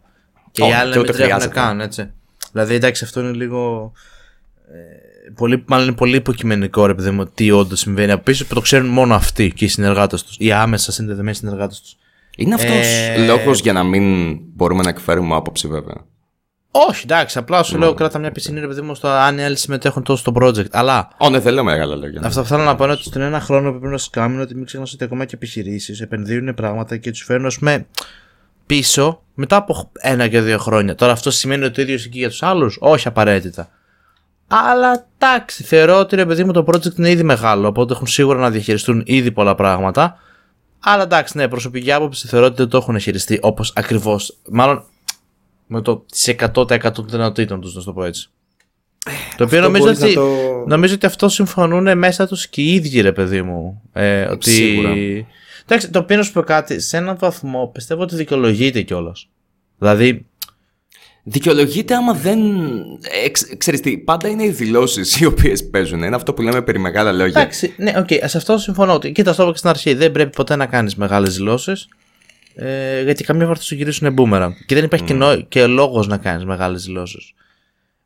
Και 0.50 0.64
οι 0.64 0.72
άλλοι 0.72 0.92
δεν 0.92 1.04
τρέχουν 1.04 1.50
καν, 1.50 1.80
έτσι. 1.80 2.10
Δηλαδή, 2.52 2.74
εντάξει, 2.74 3.04
αυτό 3.04 3.20
είναι 3.20 3.32
λίγο. 3.32 3.92
Ε, 4.72 5.30
πολύ, 5.34 5.64
μάλλον 5.66 5.86
είναι 5.86 5.96
πολύ 5.96 6.16
υποκειμενικό 6.16 6.86
ρε 6.86 6.94
παιδί 6.94 7.10
μου 7.10 7.26
τι 7.26 7.50
όντως 7.50 7.78
συμβαίνει 7.78 8.12
από 8.12 8.22
πίσω 8.22 8.46
που 8.46 8.54
το 8.54 8.60
ξέρουν 8.60 8.88
μόνο 8.88 9.14
αυτοί 9.14 9.52
και 9.52 9.64
οι 9.64 9.68
συνεργάτες 9.68 10.22
τους. 10.22 10.36
Οι 10.38 10.52
άμεσα 10.52 10.92
συνδεδεμένοι 10.92 11.36
συνεργάτες 11.36 11.80
τους. 11.80 11.96
Είναι 12.36 12.54
αυτός 12.54 12.86
ε... 12.86 13.24
λόγος 13.26 13.60
για 13.60 13.72
να 13.72 13.82
μην 13.82 14.36
μπορούμε 14.54 14.82
να 14.82 14.88
εκφέρουμε 14.88 15.34
άποψη, 15.34 15.68
βέβαια. 15.68 15.96
Όχι, 16.74 17.02
εντάξει, 17.04 17.38
απλά 17.38 17.62
σου 17.62 17.78
λέω 17.78 17.94
κράτα 17.94 18.18
μια 18.18 18.30
πισινή 18.30 18.60
ρε 18.60 18.66
παιδί 18.66 18.80
μου 18.80 18.94
στο 18.94 19.08
αν 19.08 19.38
οι 19.38 19.44
άλλοι 19.44 19.56
συμμετέχουν 19.56 20.02
τόσο 20.02 20.20
στο 20.20 20.32
project. 20.34 20.70
Αλλά. 20.70 21.08
Ω, 21.16 21.30
ναι, 21.30 21.38
δεν 21.38 21.54
λέω 21.54 21.64
μεγάλα 21.64 21.94
λόγια. 21.94 22.20
Αυτό 22.24 22.40
που 22.40 22.46
θέλω 22.46 22.62
να 22.62 22.74
πω 22.74 22.84
είναι 22.84 22.92
ότι 22.92 23.02
στον 23.02 23.22
ένα 23.22 23.40
χρόνο 23.40 23.72
που 23.72 23.78
πρέπει 23.78 23.92
να 23.92 23.98
σου 23.98 24.10
κάνουν 24.10 24.40
ότι 24.40 24.54
μην 24.54 24.64
ξεχνάς 24.64 24.92
ότι 24.92 25.04
ακόμα 25.04 25.24
και 25.24 25.34
επιχειρήσεις 25.34 26.00
επενδύουν 26.00 26.54
πράγματα 26.54 26.96
και 26.96 27.10
τους 27.10 27.22
φέρνουν 27.22 27.52
με 27.60 27.86
πίσω 28.66 29.22
μετά 29.34 29.56
από 29.56 29.90
ένα 29.98 30.28
και 30.28 30.40
δύο 30.40 30.58
χρόνια. 30.58 30.94
Τώρα 30.94 31.12
αυτό 31.12 31.30
σημαίνει 31.30 31.64
ότι 31.64 31.74
το 31.74 31.82
ίδιος 31.82 32.00
ισχύει 32.00 32.18
για 32.18 32.28
τους 32.28 32.42
άλλους; 32.42 32.76
Όχι 32.80 33.08
απαραίτητα. 33.08 33.68
Αλλά 34.46 35.06
εντάξει, 35.18 35.62
θεωρώ 35.62 35.98
ότι 35.98 36.16
ρε 36.16 36.26
παιδί 36.26 36.44
μου 36.44 36.52
το 36.52 36.64
project 36.66 36.98
είναι 36.98 37.10
ήδη 37.10 37.22
μεγάλο. 37.22 37.68
Οπότε 37.68 37.92
έχουν 37.92 38.06
σίγουρα 38.06 38.38
να 38.38 38.50
διαχειριστούν 38.50 39.02
ήδη 39.06 39.32
πολλά 39.32 39.54
πράγματα. 39.54 40.18
Αλλά 40.80 41.02
εντάξει, 41.02 41.36
ναι, 41.36 41.48
προσωπική 41.48 41.92
άποψη 41.92 42.28
θεωρώ 42.28 42.46
ότι 42.46 42.56
δεν 42.56 42.68
το 42.68 42.76
έχουν 42.76 42.98
χειριστεί 42.98 43.38
όπως 43.42 43.72
ακριβώ. 43.76 44.20
Μάλλον 44.50 44.84
με 45.72 45.80
το 45.80 46.04
100% 46.24 46.92
των 46.92 47.06
δυνατοτήτων 47.08 47.60
τους, 47.60 47.74
να 47.74 47.82
το 47.82 47.92
πω 47.92 48.04
έτσι. 48.04 48.28
Το 49.36 49.44
οποίο 49.44 49.60
νομίζω 49.60 49.88
ότι, 49.88 50.14
το... 50.14 50.28
νομίζω 50.66 50.94
ότι 50.94 51.06
αυτό 51.06 51.28
συμφωνούν 51.28 51.98
μέσα 51.98 52.26
τους 52.26 52.48
και 52.48 52.62
οι 52.62 52.74
ίδιοι, 52.74 53.00
ρε 53.00 53.12
παιδί 53.12 53.42
μου. 53.42 53.82
Ε, 53.92 54.22
ότι... 54.22 54.50
Σίγουρα. 54.50 54.94
Εντάξει, 55.64 55.90
το 55.90 55.98
οποίο 55.98 56.16
να 56.16 56.22
σου 56.22 56.32
πω 56.32 56.42
κάτι, 56.42 56.80
σε 56.80 56.96
έναν 56.96 57.16
βαθμό 57.18 57.70
πιστεύω 57.74 58.02
ότι 58.02 58.16
δικαιολογείται 58.16 58.82
κιόλας. 58.82 59.28
Δηλαδή. 59.78 60.26
Δικαιολογείται 61.24 61.94
άμα 61.94 62.14
δεν. 62.14 62.40
Ε, 63.00 63.56
ξέρεις 63.56 63.80
τι, 63.80 63.98
πάντα 63.98 64.28
είναι 64.28 64.44
οι 64.44 64.50
δηλώσεις 64.50 65.20
οι 65.20 65.24
οποίες 65.24 65.68
παίζουν. 65.68 66.02
Είναι 66.02 66.16
αυτό 66.16 66.34
που 66.34 66.42
λέμε 66.42 66.62
περί 66.62 66.78
μεγάλα 66.78 67.12
λόγια. 67.12 67.40
Εντάξει, 67.40 67.74
ναι, 67.76 67.92
οκ, 67.96 68.06
okay, 68.10 68.18
σε 68.24 68.36
αυτό 68.36 68.58
συμφωνώ. 68.58 68.98
Κοίτα, 68.98 69.34
το 69.34 69.42
είπα 69.42 69.52
και 69.52 69.58
στην 69.58 69.70
αρχή. 69.70 69.94
Δεν 69.94 70.12
πρέπει 70.12 70.36
ποτέ 70.36 70.56
να 70.56 70.66
κάνεις 70.66 70.94
μεγάλες 70.94 71.36
δηλώσεις. 71.36 71.88
Ε, 72.54 73.02
γιατί 73.02 73.24
καμιά 73.24 73.44
φορά 73.44 73.56
θα 73.56 73.62
σου 73.62 73.74
γυρίσουν 73.74 74.12
μπούμερανγκ. 74.12 74.56
Και 74.66 74.74
δεν 74.74 74.84
υπάρχει 74.84 75.04
mm. 75.08 75.42
και, 75.48 75.66
λόγος 75.66 76.06
να 76.06 76.16
κάνεις 76.16 76.44
μεγάλες 76.44 76.84
δηλώσεις. 76.84 77.32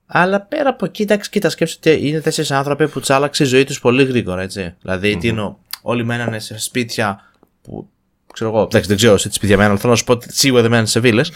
Αλλά 0.07 0.41
πέρα 0.41 0.69
από 0.69 0.85
εκεί, 0.85 1.03
εντάξει, 1.03 1.31
κοίτα, 1.31 1.51
σκέψου 1.51 1.93
ότι 1.93 2.09
είναι 2.09 2.21
τέσσερις 2.21 2.51
άνθρωποι 2.51 2.89
που 2.89 3.01
τους 3.01 3.18
άλλαξε 3.18 3.43
η 3.43 3.47
ζωή 3.47 3.65
τους 3.65 3.81
πολύ 3.81 4.05
γρήγορα, 4.05 4.43
έτσι. 4.43 4.75
Δηλαδή, 4.83 5.15
mm-hmm. 5.15 5.21
τι 5.21 5.29
εννοώ, 5.29 5.57
όλοι 5.83 6.05
μένανε 6.05 6.39
σε 6.39 6.59
σπίτια 6.59 7.21
που. 7.63 7.89
ξέρω 8.33 8.51
εγώ, 8.51 8.69
δεν 8.71 8.97
ξέρω 8.97 9.17
σε 9.17 9.29
τις 9.29 9.37
σπίτια 9.37 9.57
μέναν, 9.57 9.79
θέλω 9.79 9.93
να 9.93 9.99
σου 9.99 10.05
πω 10.05 10.13
ότι 10.13 10.33
σίγουρα 10.33 10.63
δεν 10.63 10.71
μένανε 10.71 10.89
σε 10.89 11.01
βίλες. 11.01 11.33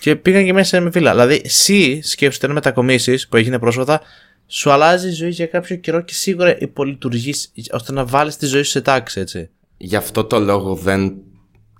Και 0.00 0.16
πήγαν 0.16 0.44
και 0.44 0.52
μέσα 0.52 0.80
με 0.80 0.90
φύλλα. 0.90 1.10
Δηλαδή, 1.10 1.40
εσύ 1.44 2.00
σκέφτεσαι 2.02 2.46
να 2.46 2.52
μετακομίσεις 2.52 3.28
που 3.28 3.36
έγινε 3.36 3.58
πρόσφατα, 3.58 4.00
σου 4.46 4.70
αλλάζει 4.70 5.08
η 5.08 5.12
ζωή 5.12 5.30
για 5.30 5.46
κάποιο 5.46 5.76
καιρό 5.76 6.00
και 6.00 6.14
σίγουρα 6.14 6.58
υπολειτουργείς 6.58 7.52
ώστε 7.70 7.92
να 7.92 8.04
βάλεις 8.04 8.36
τη 8.36 8.46
ζωή 8.46 8.62
σου 8.62 8.70
σε 8.70 8.80
τάξη, 8.80 9.20
έτσι. 9.20 9.50
Γι' 9.76 9.96
αυτό 9.96 10.24
το 10.24 10.38
λόγο 10.38 10.74
δεν 10.74 11.14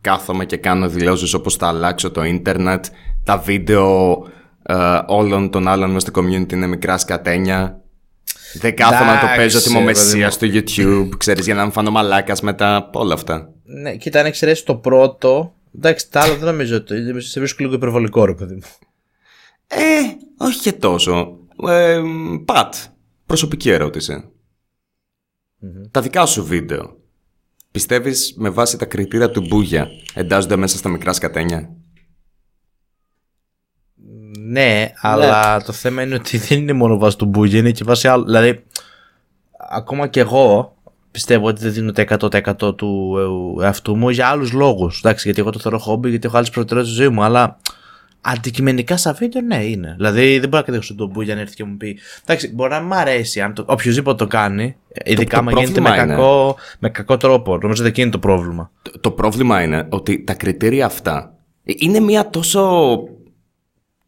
κάθομαι 0.03 0.45
και 0.45 0.57
κάνω 0.57 0.89
δηλώσεις 0.89 1.35
όπως 1.35 1.57
θα 1.57 1.67
αλλάξω 1.69 2.11
το 2.11 2.25
ίντερνετ, 2.25 2.85
τα 3.25 3.39
βίντεο 3.39 4.13
ε, 4.63 4.75
όλων 5.07 5.51
των 5.51 5.69
άλλων 5.69 5.91
μέσα 5.91 6.07
στο 6.07 6.21
community 6.21 6.53
είναι 6.53 6.67
μικρά 6.67 6.99
σκατένια. 6.99 7.81
Δεν 8.55 8.77
κάθομαι 8.77 9.13
να 9.13 9.21
το 9.21 9.27
παίζω 9.37 9.59
θυμομεσία 9.59 10.31
στο 10.31 10.47
YouTube, 10.51 11.09
ξέρεις, 11.17 11.45
για 11.45 11.55
να 11.55 11.63
μην 11.63 11.73
φανώ 11.73 11.91
μαλάκας 11.91 12.41
μετά. 12.41 12.91
Όλα 12.93 13.15
αυτά. 13.15 13.53
Ναι, 13.65 13.97
κοίτα, 13.97 14.21
αν 14.21 14.27
εξαιρέσεις 14.27 14.65
το 14.65 14.75
πρώτο. 14.75 15.55
Εντάξει, 15.77 16.11
τα 16.11 16.21
άλλα 16.21 16.35
δεν 16.35 16.45
νομίζω 16.45 16.77
ότι. 16.77 17.21
Σε 17.21 17.39
βρίσκω 17.41 17.63
λίγο 17.63 17.75
υπερβολικό, 17.75 18.25
ρε 18.25 18.35
παιδί 18.35 18.55
μου. 18.55 18.63
Ε, 19.67 19.81
όχι 20.37 20.61
και 20.61 20.73
τόσο. 20.73 21.37
Ε, 21.69 22.01
Πατ, 22.45 22.75
προσωπική 23.27 23.71
ερώτηση. 23.71 24.31
Τα 25.91 26.01
δικά 26.01 26.27
σου 26.27 26.45
βίντεο. 26.45 26.97
Πιστεύεις 27.73 28.35
με 28.37 28.49
βάση 28.49 28.79
τα 28.79 28.85
κριτήρια 28.85 29.31
του 29.31 29.41
Μπούγια 29.41 29.89
εντάζονται 30.15 30.57
μέσα 30.57 30.77
στα 30.77 30.89
μικρά 30.89 31.13
σκατένια; 31.13 31.77
Ναι, 34.39 34.93
αλλά 35.01 35.63
το 35.63 35.73
θέμα 35.73 36.03
είναι 36.03 36.15
ότι 36.15 36.39
δεν 36.39 36.59
είναι 36.59 36.73
μόνο 36.73 36.99
βάση 36.99 37.17
του 37.17 37.25
Μπούγια, 37.25 37.59
είναι 37.59 37.71
και 37.71 37.85
βάση 37.85 38.09
άλλου. 38.09 38.25
Δηλαδή, 38.25 38.65
ακόμα 39.71 40.07
και 40.07 40.21
εγώ 40.21 40.77
πιστεύω 41.11 41.47
ότι 41.47 41.61
δεν 41.63 41.73
δίνω 41.73 41.93
τα 41.93 42.05
100% 42.09 42.77
του 42.77 43.19
εαυτού 43.63 43.97
μου 43.97 44.11
για 44.11 44.27
άλλους 44.29 44.53
λόγους. 44.53 44.99
Εντάξει, 44.99 45.23
γιατί 45.25 45.41
εγώ 45.41 45.51
το 45.51 45.59
θεωρώ 45.59 45.79
χόμπι, 45.79 46.11
γιατί 46.11 46.27
έχω 46.27 46.37
άλλες 46.37 46.51
προτεραιότητες 46.51 46.97
στη 46.97 47.05
ζωή 47.05 47.15
μου, 47.15 47.23
αλλά 47.23 47.61
αντικειμενικά 48.25 48.97
στα 48.97 49.13
βίντεο 49.13 49.43
ναι 49.43 49.65
είναι. 49.65 49.95
Δηλαδή 49.97 50.39
δεν 50.39 50.49
μπορώ 50.49 50.57
να 50.57 50.63
κατηγορήσω 50.63 50.95
τον 50.95 51.09
Μπούγια 51.09 51.35
να 51.35 51.41
έρθει 51.41 51.55
και 51.55 51.65
μου 51.65 51.77
πει. 51.77 51.99
Εντάξει, 52.23 52.55
μπορεί 52.55 52.71
να 52.71 52.81
μ' 52.81 52.93
αρέσει 52.93 53.41
αν 53.41 53.55
το, 53.55 53.65
οποιοδήποτε 53.67 54.17
το 54.17 54.27
κάνει, 54.27 54.77
ειδικά 55.05 55.39
αν 55.39 55.49
γίνεται 55.49 55.81
με 55.81 55.91
κακό, 55.91 56.57
με 56.79 56.89
κακό 56.89 57.17
τρόπο. 57.17 57.59
Νομίζω 57.59 57.83
ότι 57.83 57.91
εκεί 57.91 58.01
είναι 58.01 58.11
το 58.11 58.19
πρόβλημα. 58.19 58.71
Το, 58.83 58.99
το 59.01 59.11
πρόβλημα 59.11 59.63
είναι 59.63 59.87
ότι 59.89 60.25
τα 60.25 60.35
κριτήρια 60.35 60.87
αυτά 60.87 61.35
είναι 61.65 62.01
μια 62.01 62.31
τόσο. 62.31 62.93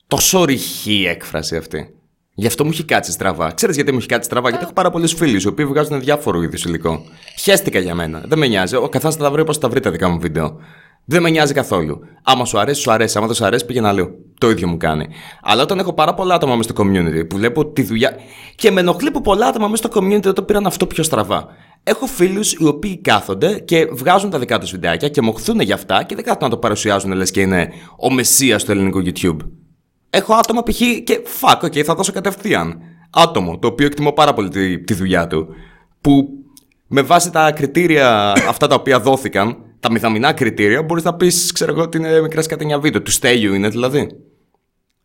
τόσο 0.06 0.44
ρηχή 0.44 1.06
έκφραση 1.08 1.56
αυτή. 1.56 1.88
Γι' 2.36 2.46
αυτό 2.46 2.64
μου 2.64 2.70
έχει 2.72 2.84
κάτσει 2.84 3.12
στραβά. 3.12 3.52
Ξέρεις 3.52 3.74
γιατί 3.74 3.92
μου 3.92 3.98
έχει 3.98 4.06
κάτσει 4.06 4.28
στραβά, 4.28 4.48
γιατί 4.48 4.64
έχω 4.64 4.72
πάρα 4.72 4.90
πολλούς 4.90 5.12
φίλους 5.12 5.44
οι 5.44 5.48
οποίοι 5.48 5.64
βγάζουν 5.64 6.00
διάφορο 6.00 6.42
είδους 6.42 6.64
υλικό. 6.64 7.04
Χαίστηκα 7.40 7.78
για 7.78 7.94
μένα. 7.94 8.22
Δεν 8.26 8.38
με 8.38 8.46
νοιάζει. 8.46 8.76
Ο 8.76 8.88
καθένας 8.88 9.16
θα 9.16 9.22
τα 9.22 9.30
βρει 9.30 9.40
όπως 9.40 9.58
τα 9.58 9.68
βρει 9.68 9.80
τα 9.80 9.90
δικά 9.90 10.08
μου 10.08 10.18
βίντεο. 10.20 10.58
Δεν 11.04 11.22
με 11.22 11.30
νοιάζει 11.30 11.52
καθόλου. 11.52 12.00
Άμα 12.22 12.44
σου 12.44 12.58
αρέσει, 12.58 12.80
σου 12.80 12.92
αρέσει. 12.92 13.18
Άμα 13.18 13.26
δεν 13.26 13.36
σου 13.36 13.44
αρέσει, 13.44 13.66
πήγαινε 13.66 13.88
αλλού. 13.88 14.08
Το 14.38 14.50
ίδιο 14.50 14.68
μου 14.68 14.76
κάνει. 14.76 15.06
Αλλά 15.42 15.62
όταν 15.62 15.78
έχω 15.78 15.92
πάρα 15.92 16.14
πολλά 16.14 16.34
άτομα 16.34 16.56
μέσα 16.56 16.68
στο 16.68 16.82
community 16.82 17.28
που 17.28 17.36
βλέπω 17.36 17.66
τη 17.66 17.82
δουλειά. 17.82 18.16
και 18.54 18.70
με 18.70 18.80
ενοχλεί 18.80 19.10
που 19.10 19.20
πολλά 19.20 19.46
άτομα 19.46 19.68
μέσα 19.68 19.88
στο 19.88 20.00
community 20.00 20.22
δεν 20.22 20.32
το 20.32 20.42
πήραν 20.42 20.66
αυτό 20.66 20.86
πιο 20.86 21.02
στραβά. 21.02 21.46
Έχω 21.82 22.06
φίλους 22.06 22.52
οι 22.52 22.64
οποίοι 22.66 23.00
κάθονται 23.00 23.58
και 23.58 23.86
βγάζουν 23.92 24.30
τα 24.30 24.38
δικά 24.38 24.58
τους 24.58 24.70
βιντεάκια 24.70 25.08
και 25.08 25.22
μοχθούν 25.22 25.60
για 25.60 25.74
αυτά 25.74 26.02
και 26.02 26.14
δεν 26.14 26.24
κάθονται 26.24 26.44
να 26.44 26.50
το 26.50 26.56
παρουσιάζουν 26.56 27.12
λες 27.12 27.30
και 27.30 27.40
είναι 27.40 27.72
ο 27.98 28.12
μεσία 28.12 28.58
του 28.58 28.70
ελληνικού 28.70 29.02
YouTube. 29.04 29.36
Έχω 30.10 30.34
άτομα 30.34 30.62
π.χ. 30.62 30.80
και 31.04 31.20
fuck, 31.40 31.64
ok, 31.64 31.82
θα 31.82 31.94
δώσω 31.94 32.12
κατευθείαν. 32.12 32.78
Άτομο, 33.10 33.58
το 33.58 33.66
οποίο 33.66 33.86
εκτιμώ 33.86 34.12
πάρα 34.12 34.34
πολύ 34.34 34.48
τη, 34.48 34.80
τη 34.80 34.94
δουλειά 34.94 35.26
του. 35.26 35.46
Που 36.00 36.28
με 36.86 37.02
βάση 37.02 37.30
τα 37.30 37.52
κριτήρια 37.52 38.32
αυτά 38.32 38.66
τα 38.66 38.74
οποία 38.74 39.00
δόθηκαν, 39.00 39.56
τα 39.84 39.92
μηδαμινά 39.92 40.32
κριτήρια, 40.32 40.82
μπορείς 40.82 41.04
να 41.04 41.14
πεις, 41.14 41.52
ξέρω 41.52 41.72
εγώ, 41.72 41.82
ότι 41.82 41.98
είναι 41.98 42.20
μικρά 42.20 42.42
σκατενιά 42.42 42.78
βίντεο. 42.78 43.02
Του 43.02 43.10
Στέλιου 43.10 43.54
είναι 43.54 43.68
δηλαδή. 43.68 44.08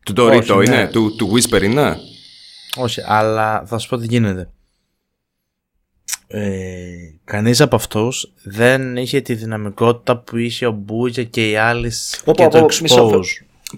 Του 0.05 0.13
Dorito 0.17 0.63
είναι, 0.65 0.75
ναι. 0.75 0.87
του, 0.87 1.15
του 1.15 1.31
Whisper 1.33 1.61
είναι. 1.63 1.97
Όχι, 2.75 3.01
αλλά 3.05 3.63
θα 3.65 3.77
σου 3.77 3.89
πω 3.89 3.97
τι 3.97 4.05
γίνεται. 4.05 4.49
Ε, 6.27 6.79
κανείς 7.23 7.61
από 7.61 7.75
αυτούς 7.75 8.33
δεν 8.43 8.97
είχε 8.97 9.21
τη 9.21 9.33
δυναμικότητα 9.33 10.17
που 10.17 10.37
είχε 10.37 10.65
ο 10.65 10.71
Μπούτζα 10.71 11.23
και 11.23 11.49
οι 11.49 11.55
άλλοι 11.55 11.91
και 12.35 12.47
το 12.47 12.67
Expose. 12.69 13.21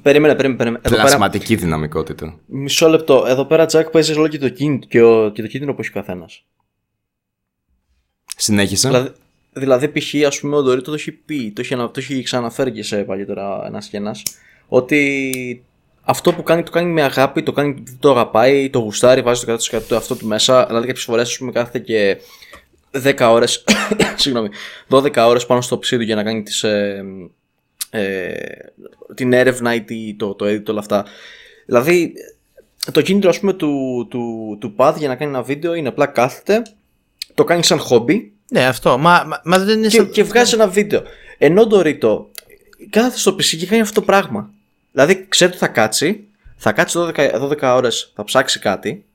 Περίμενε, 0.02 0.36
περίμενε. 0.36 0.58
περίμενε. 0.58 0.80
Πλασματική 0.82 1.54
πέρα... 1.54 1.66
δυναμικότητα. 1.66 2.40
Μισό 2.46 2.88
λεπτό. 2.88 3.24
Εδώ 3.28 3.46
πέρα, 3.46 3.66
Τζακ, 3.66 3.90
παίζεις 3.90 4.16
ρόλο 4.16 4.28
και 4.28 4.38
το 4.38 4.50
κίνητρο, 4.50 5.32
και, 5.32 5.42
το 5.42 5.48
κίνητρο 5.48 5.74
που 5.74 5.82
έχει 5.82 5.90
ο 5.90 5.94
καθένας. 5.94 6.46
Συνέχισε. 8.36 8.88
Δηλαδή, 8.88 9.12
δηλαδή 9.52 9.88
π.χ. 9.88 10.26
ας 10.28 10.40
πούμε, 10.40 10.56
ο 10.56 10.62
Ντορίτο 10.62 10.90
το 10.90 10.94
έχει 10.94 11.12
πει, 11.12 11.52
το 11.56 11.62
έχει, 11.62 11.76
το 11.76 11.92
έχει 11.96 12.22
ξαναφέρει 12.22 12.72
και 12.72 12.84
σε 12.84 13.04
παλιότερα 13.04 13.64
ένας 13.66 13.88
και 13.88 13.98
ένας, 13.98 14.24
ότι 14.68 15.64
αυτό 16.02 16.34
που 16.34 16.44
κάνει 16.44 16.64
το 16.64 16.72
κάνει 16.72 16.92
με 16.92 17.02
αγάπη, 17.02 17.44
το 17.44 17.52
κάνει 17.52 17.84
το 18.00 18.12
αγαπάει, 18.12 18.70
το 18.70 18.80
γουστάρει, 18.80 19.22
βάζει 19.22 19.46
το 19.46 19.58
100% 19.72 19.82
του 19.88 19.96
αυτό 19.96 20.16
του 20.16 20.28
μέσα. 20.28 20.66
Δηλαδή 20.66 20.88
κάποιες 20.88 21.06
φορές, 21.06 21.30
ας 21.30 21.38
πούμε, 21.38 21.52
κάθεται 21.52 21.80
και 21.80 22.18
10 22.92 23.30
ώρες, 23.32 23.64
συγγνώμη, 24.16 24.50
12 24.90 25.26
ώρες 25.28 25.46
πάνω 25.46 25.62
στο 25.62 25.80
ψίδι 25.80 26.04
για 26.04 26.16
να 26.16 26.24
κάνει 26.24 26.44
τις, 26.44 26.64
ε, 26.64 27.06
ε, 27.90 28.34
την 29.16 29.34
έρευνα 29.34 29.76
ή 29.76 30.16
το, 30.18 30.34
το 30.34 30.46
edit, 30.46 30.66
όλα 30.68 30.80
αυτά. 30.80 31.06
Δηλαδή, 31.66 32.14
το 32.92 33.02
κίνητρο 33.02 33.30
ας 33.30 33.40
πούμε 33.40 33.54
του, 33.54 34.08
του, 34.10 34.58
του 34.60 34.76
Pad 34.78 34.94
για 34.98 35.08
να 35.08 35.16
κάνει 35.16 35.32
ένα 35.32 35.42
βίντεο 35.42 35.74
είναι 35.74 35.88
απλά 35.88 36.06
κάθεται, 36.06 36.62
το 37.34 37.44
κάνει 37.44 37.64
σαν 37.64 37.80
χόμπι. 37.80 38.34
Ναι, 38.52 38.66
αυτό. 38.66 38.98
Μα, 38.98 39.24
μα, 39.28 39.42
μα 39.44 39.60
δεν 39.60 39.78
είναι 39.78 39.88
και, 39.88 40.04
και 40.04 40.24
βγάζει 40.24 40.54
ένα 40.54 40.68
βίντεο. 40.68 41.02
Ενώ 41.38 41.68
το 41.68 41.82
Ρίτο 41.82 42.30
κάθεται 42.90 43.18
στο 43.18 43.32
PC 43.32 43.44
και 43.44 43.66
κάνει 43.66 43.82
αυτό 43.82 44.00
το 44.00 44.06
πράγμα. 44.06 44.50
Δηλαδή, 44.92 45.26
ξέρει 45.30 45.50
ότι 45.50 45.60
θα 45.60 45.68
κάτσει, 45.68 46.28
θα 46.56 46.72
κάτσει 46.72 46.98
12, 47.00 47.42
12 47.42 47.58
ώρες, 47.62 48.12
θα 48.16 48.24
ψάξει 48.24 48.60
κάτι, 48.60 49.06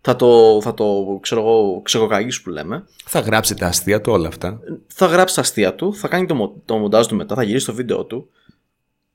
θα 0.00 0.16
το, 0.16 0.60
θα 0.62 0.74
το 0.74 1.18
ξέρω 1.22 1.40
εγώ, 1.40 1.80
ξεκοκαγίσει 1.84 2.42
που 2.42 2.50
λέμε. 2.50 2.84
Θα 3.04 3.20
γράψει 3.20 3.54
τα 3.54 3.66
αστεία 3.66 4.00
του 4.00 4.12
όλα 4.12 4.28
αυτά. 4.28 4.60
Θα 4.86 5.06
γράψει 5.06 5.34
τα 5.34 5.40
αστεία 5.40 5.74
του, 5.74 5.94
θα 5.94 6.08
κάνει 6.08 6.26
το, 6.26 6.54
το 6.64 6.76
μοντάζ 6.76 7.06
του 7.06 7.16
μετά, 7.16 7.34
θα 7.34 7.42
γυρίσει 7.42 7.66
το 7.66 7.74
βίντεο 7.74 8.04
του. 8.04 8.30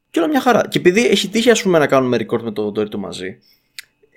Και 0.10 0.20
όλα 0.20 0.28
μια 0.28 0.42
χαρά. 0.42 0.68
Και 0.68 0.78
επειδή 0.78 1.08
έχει 1.08 1.28
τύχει 1.28 1.50
ας 1.50 1.62
πούμε, 1.62 1.80
να 1.80 1.88
κάνουμε 1.88 2.18
record 2.18 2.42
με 2.42 2.52
το 2.52 2.72
Dorito 2.76 2.96
μαζί, 2.96 3.38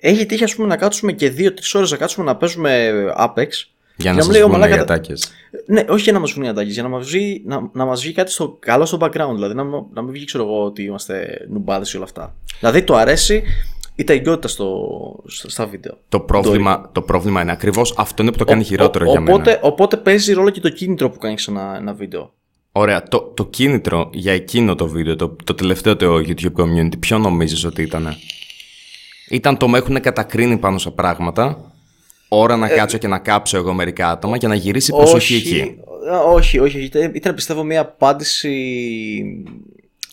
έχει 0.01 0.27
τύχει 0.27 0.45
ας 0.45 0.55
πούμε, 0.55 0.69
να 0.69 0.77
κάτσουμε 0.77 1.13
και 1.13 1.35
2-3 1.39 1.51
ώρες 1.73 1.91
να 1.91 1.97
κάτσουμε 1.97 2.27
να 2.27 2.37
παίζουμε 2.37 2.93
Apex. 3.19 3.49
Για 3.97 4.11
να, 4.13 4.17
να 4.17 4.23
σας 4.23 4.39
βγουν 4.39 4.61
οι 4.61 4.73
ατάκες. 4.73 5.31
Ναι, 5.67 5.85
όχι 5.89 6.03
για 6.03 6.13
να 6.13 6.19
μας 6.19 6.33
βγουν 6.33 6.45
οι 6.45 6.49
ατάκες, 6.49 6.73
για 6.73 6.83
να 6.83 6.89
μας 6.89 7.07
βγει, 7.07 7.43
να, 7.47 7.71
να 7.73 7.85
μας 7.85 8.01
βγει 8.01 8.13
κάτι 8.13 8.31
στο, 8.31 8.57
καλό 8.59 8.85
στο 8.85 8.99
background. 9.01 9.35
Δηλαδή 9.35 9.55
να, 9.55 9.65
να 9.93 10.03
μην 10.03 10.13
βγει, 10.13 10.25
ξέρω 10.25 10.45
εγώ, 10.45 10.65
ότι 10.65 10.83
είμαστε 10.83 11.47
νουμπάδες 11.49 11.93
ή 11.93 11.97
όλα 11.97 12.05
αυτά. 12.05 12.35
Δηλαδή 12.59 12.83
το 12.83 12.95
αρέσει 12.95 13.43
η 13.95 14.05
ταγκιότητα 14.05 14.49
στο, 14.49 14.89
στα 15.27 15.67
βίντεο. 15.67 15.99
Το 16.09 16.21
πρόβλημα, 16.21 16.91
το 16.93 17.03
πρόβλημα 17.03 17.43
είναι 17.43 17.53
ακριβώς 17.53 17.95
αυτό 17.97 18.23
είναι 18.23 18.33
που 18.33 18.39
το 18.39 18.45
κάνει 18.45 18.61
ο, 18.61 18.65
χειρότερο 18.65 19.05
ο, 19.09 19.11
για 19.11 19.21
οπότε, 19.21 19.51
μένα. 19.51 19.59
Οπότε 19.63 19.97
παίζει 19.97 20.33
ρόλο 20.33 20.51
και 20.51 20.61
το 20.61 20.69
κίνητρο 20.69 21.11
που 21.11 21.19
κάνει 21.19 21.37
ένα, 21.49 21.77
ένα 21.77 21.93
βίντεο. 21.93 22.33
Ωραία. 22.73 23.03
Το, 23.03 23.33
το 23.35 23.45
κίνητρο 23.45 24.11
για 24.13 24.33
εκείνο 24.33 24.75
το 24.75 24.87
βίντεο, 24.87 25.17
το, 25.17 25.37
το 25.45 25.55
τελευταίο 25.55 25.97
το 25.97 26.15
YouTube 26.17 26.53
community, 26.57 26.99
ποιο 26.99 27.19
νομίζεις 27.19 27.65
ότι 27.65 27.83
ήταν. 27.83 28.17
Ήταν 29.31 29.57
το 29.57 29.69
με 29.69 29.79
έχουν 29.79 30.01
κατακρίνει 30.01 30.59
πάνω 30.59 30.79
σε 30.79 30.91
πράγματα. 30.91 31.73
Ώρα 32.29 32.57
να 32.57 32.67
ε, 32.67 32.75
κάτσω 32.75 32.99
και 32.99 33.09
να 33.09 33.19
κάψω 33.19 33.57
εγώ 33.57 33.73
μερικά 33.73 34.11
άτομα 34.11 34.39
και 34.39 34.47
να 34.47 34.55
γυρίσει 34.55 34.93
προσοχή 34.93 35.35
εκεί. 35.35 35.77
Όχι, 36.27 36.59
όχι. 36.59 36.91
Ήταν 37.13 37.35
πιστεύω 37.35 37.65
μια 37.65 37.81
απάντηση. 37.81 38.53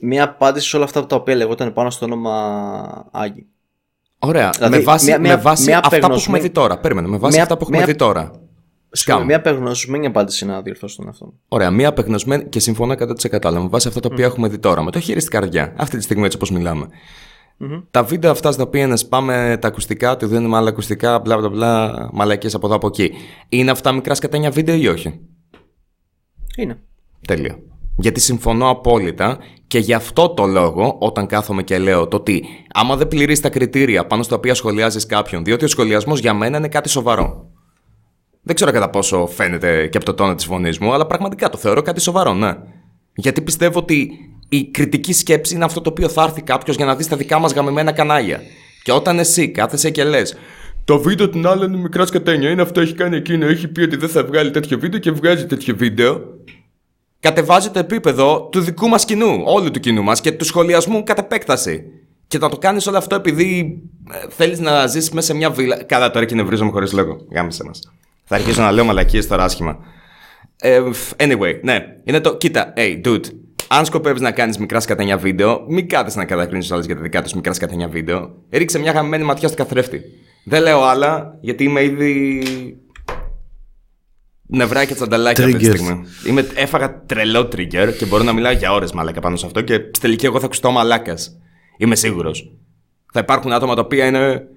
Μια 0.01 0.23
απάντηση 0.23 0.69
σε 0.69 0.75
όλα 0.75 0.85
αυτά 0.85 1.05
τα 1.05 1.15
οποία 1.15 1.35
λεγόταν 1.35 1.73
πάνω 1.73 1.89
στο 1.89 2.05
όνομα 2.05 3.09
Άγι. 3.11 3.45
Ωραία. 4.19 4.49
Δηλαδή, 4.49 4.77
με 4.77 4.83
βάση, 4.83 5.05
μια, 5.05 5.19
με 5.19 5.35
βάση 5.35 5.63
μια 5.63 5.81
αυτά 5.83 6.07
που 6.07 6.13
έχουμε 6.13 6.39
δει 6.39 6.49
τώρα. 6.49 6.77
Περίμενε. 6.77 7.07
Με 7.07 7.17
βάση 7.17 7.39
αυτά 7.39 7.57
που 7.57 7.63
έχουμε 7.69 7.85
δει 7.85 7.95
τώρα. 7.95 8.31
Σκάμ. 8.91 9.25
Μια 9.25 9.37
απεγνωσμένη 9.37 10.05
απάντηση 10.05 10.45
να 10.45 10.61
διορθώσω 10.61 10.95
τον 10.97 11.07
αυτό. 11.07 11.33
Ωραία. 11.47 11.71
Μια 11.71 11.87
απεγνωσμένη 11.87 12.43
και 12.43 12.59
συμφωνώ 12.59 12.93
100% 12.93 13.45
αλλά 13.45 13.59
με 13.59 13.67
βάση 13.67 13.87
αυτά 13.87 13.99
τα 13.99 14.09
οποία 14.11 14.25
mm. 14.25 14.29
έχουμε 14.29 14.47
δει 14.47 14.57
τώρα. 14.57 14.83
Με 14.83 14.91
το 14.91 14.99
χέρι 14.99 15.19
στην 15.19 15.31
καρδιά. 15.31 15.73
Αυτή 15.77 15.97
τη 15.97 16.03
στιγμή 16.03 16.25
έτσι 16.25 16.37
όπως 16.37 16.51
μιλάμε. 16.51 16.87
Mm-hmm. 17.61 17.83
Τα 17.91 18.03
βίντεο 18.03 18.31
αυτά 18.31 18.51
στα 18.51 18.63
οποία 18.63 18.97
σπάμε 18.97 19.57
τα 19.61 19.67
ακουστικά, 19.67 20.17
του 20.17 20.27
δίνουμε 20.27 20.57
άλλα 20.57 20.69
ακουστικά, 20.69 21.19
μπλα 21.19 21.37
μπλα 21.37 21.49
μπλα, 21.49 22.09
μαλακίες 22.13 22.53
από 22.53 22.67
εδώ 22.67 22.75
από 22.75 22.87
εκεί. 22.87 23.11
Είναι 23.49 23.71
αυτά 23.71 23.91
μικρά 23.91 24.15
σκατένια 24.15 24.51
βίντεο 24.51 24.75
ή 24.75 24.87
όχι; 24.87 25.19
Είναι. 26.57 26.79
Τέλεια. 27.27 27.59
Γιατί 27.95 28.19
συμφωνώ 28.19 28.69
απόλυτα 28.69 29.37
και 29.67 29.79
γι' 29.79 29.93
αυτό 29.93 30.29
το 30.29 30.45
λόγο, 30.45 30.97
όταν 30.99 31.27
κάθομαι 31.27 31.63
και 31.63 31.77
λέω 31.77 32.07
το 32.07 32.17
ότι 32.17 32.45
άμα 32.73 32.95
δεν 32.95 33.07
πληρείς 33.07 33.39
τα 33.39 33.49
κριτήρια 33.49 34.05
πάνω 34.05 34.23
στα 34.23 34.35
οποία 34.35 34.53
σχολιάζεις 34.53 35.05
κάποιον, 35.05 35.43
διότι 35.43 35.65
ο 35.65 35.67
σχολιασμός 35.67 36.19
για 36.19 36.33
μένα 36.33 36.57
είναι 36.57 36.67
κάτι 36.67 36.89
σοβαρό. 36.89 37.49
Δεν 38.41 38.55
ξέρω 38.55 38.71
κατά 38.71 38.89
πόσο 38.89 39.27
φαίνεται 39.27 39.87
και 39.87 39.97
από 39.97 40.05
το 40.05 40.13
τόνο 40.13 40.35
της 40.35 40.45
φωνής 40.45 40.79
μου, 40.79 40.93
αλλά 40.93 41.05
πραγματικά 41.05 41.49
το 41.49 41.57
θεωρώ 41.57 41.81
κάτι 41.81 42.01
σοβαρό, 42.01 42.33
ναι. 42.33 42.53
Γιατί 43.15 43.41
πιστεύω 43.41 43.79
ότι 43.79 44.11
η 44.53 44.63
κριτική 44.65 45.13
σκέψη 45.13 45.55
είναι 45.55 45.65
αυτό 45.65 45.81
το 45.81 45.89
οποίο 45.89 46.09
θα 46.09 46.23
έρθει 46.23 46.41
κάποιος 46.41 46.75
για 46.75 46.85
να 46.85 46.95
δεις 46.95 47.07
τα 47.07 47.15
δικά 47.15 47.39
μας 47.39 47.53
γαμημένα 47.53 47.91
κανάλια. 47.91 48.41
Και 48.83 48.91
όταν 48.91 49.19
εσύ 49.19 49.49
κάθεσαι 49.49 49.89
και 49.89 50.03
λες, 50.03 50.35
το 50.85 50.99
βίντεο 50.99 51.29
την 51.29 51.47
άλλη 51.47 51.65
είναι 51.65 51.77
μικρά 51.77 52.05
σκατένια, 52.05 52.49
είναι 52.49 52.61
αυτό, 52.61 52.81
έχει 52.81 52.93
κάνει 52.93 53.15
εκείνο, 53.15 53.45
έχει 53.45 53.67
πει 53.67 53.81
ότι 53.81 53.95
δεν 53.95 54.09
θα 54.09 54.23
βγάλει 54.23 54.51
τέτοιο 54.51 54.79
βίντεο 54.79 54.99
και 54.99 55.11
βγάζει 55.11 55.45
τέτοιο 55.45 55.75
βίντεο 55.75 56.21
κατεβάζει 57.21 57.69
το 57.69 57.79
επίπεδο 57.79 58.47
του 58.51 58.59
δικού 58.59 58.87
μας 58.87 59.05
κοινού, 59.05 59.41
όλου 59.45 59.71
του 59.71 59.79
κοινού 59.79 60.03
μας 60.03 60.21
και 60.21 60.31
του 60.31 60.45
σχολιασμού 60.45 61.03
κατ' 61.03 61.19
επέκταση. 61.19 61.83
Και 62.27 62.37
θα 62.37 62.49
το 62.49 62.57
κάνεις 62.57 62.87
όλο 62.87 62.97
αυτό 62.97 63.15
επειδή 63.15 63.81
ε, 64.11 64.29
θέλεις 64.29 64.59
να 64.59 64.87
ζήσει 64.87 65.13
μέσα 65.13 65.27
σε 65.27 65.33
μια 65.33 65.49
βίλα. 65.49 65.83
Καλά, 65.83 66.11
τώρα 66.11 66.25
και 66.25 66.35
νευρίζομαι 66.35 66.71
χωρίς 66.71 66.91
λόγο. 66.91 67.25
Γάμισε 67.31 67.63
μας. 67.63 67.91
Θα 68.23 68.35
αρχίσω 68.35 68.61
να 68.61 68.71
λέω 68.71 68.83
μαλακίες 68.83 69.27
τώρα 69.27 69.43
άσχημα. 69.43 69.77
Ε, 70.57 70.81
anyway, 71.17 71.59
ναι. 71.61 71.79
Είναι 72.03 72.19
το. 72.19 72.37
Κοίτα, 72.37 72.73
hey, 72.77 73.01
dude. 73.05 73.25
Αν 73.73 73.85
σκοπεύεις 73.85 74.21
να 74.21 74.31
κάνεις 74.31 74.57
μικρά 74.57 74.79
σκατανιά 74.79 75.17
βίντεο, 75.17 75.65
μην 75.67 75.87
κάθεσαι 75.87 76.17
να 76.17 76.25
κατακρίνεις 76.25 76.71
άλλε 76.71 76.83
για 76.83 76.95
τα 76.95 77.01
δικά 77.01 77.21
τους 77.21 77.33
μικρά 77.33 77.53
σκατανιά 77.53 77.87
βίντεο. 77.87 78.35
Ρίξε 78.51 78.79
μια 78.79 78.91
γαμμένη 78.91 79.23
ματιά 79.23 79.47
στο 79.47 79.57
καθρέφτη. 79.57 80.01
Δεν 80.43 80.61
λέω 80.61 80.83
άλλα, 80.83 81.37
γιατί 81.41 81.63
είμαι 81.63 81.83
ήδη. 81.83 82.43
Νευρά 84.47 84.85
και 84.85 84.93
τσανταλάκια 84.93 85.45
αυτή 85.45 85.57
τη 85.57 85.65
Triggers. 85.65 85.75
στιγμή. 85.77 86.03
Είμαι, 86.27 86.47
έφαγα 86.55 87.03
τρελό 87.05 87.39
trigger 87.39 87.93
και 87.97 88.05
μπορώ 88.05 88.23
να 88.23 88.33
μιλάω 88.33 88.51
για 88.51 88.73
ώρες 88.73 88.91
μαλάκα 88.91 89.19
πάνω 89.19 89.35
σε 89.35 89.45
αυτό 89.45 89.61
και 89.61 89.73
στη 89.73 89.99
τελική 89.99 90.25
εγώ 90.25 90.39
θα 90.39 90.45
ακουστώ 90.45 90.71
μαλάκας. 90.71 91.37
Είμαι 91.77 91.95
σίγουρος. 91.95 92.51
Θα 93.13 93.19
υπάρχουν 93.19 93.51
άτομα 93.51 93.75
τα 93.75 93.81
οποία 93.81 94.05
είναι. 94.05 94.47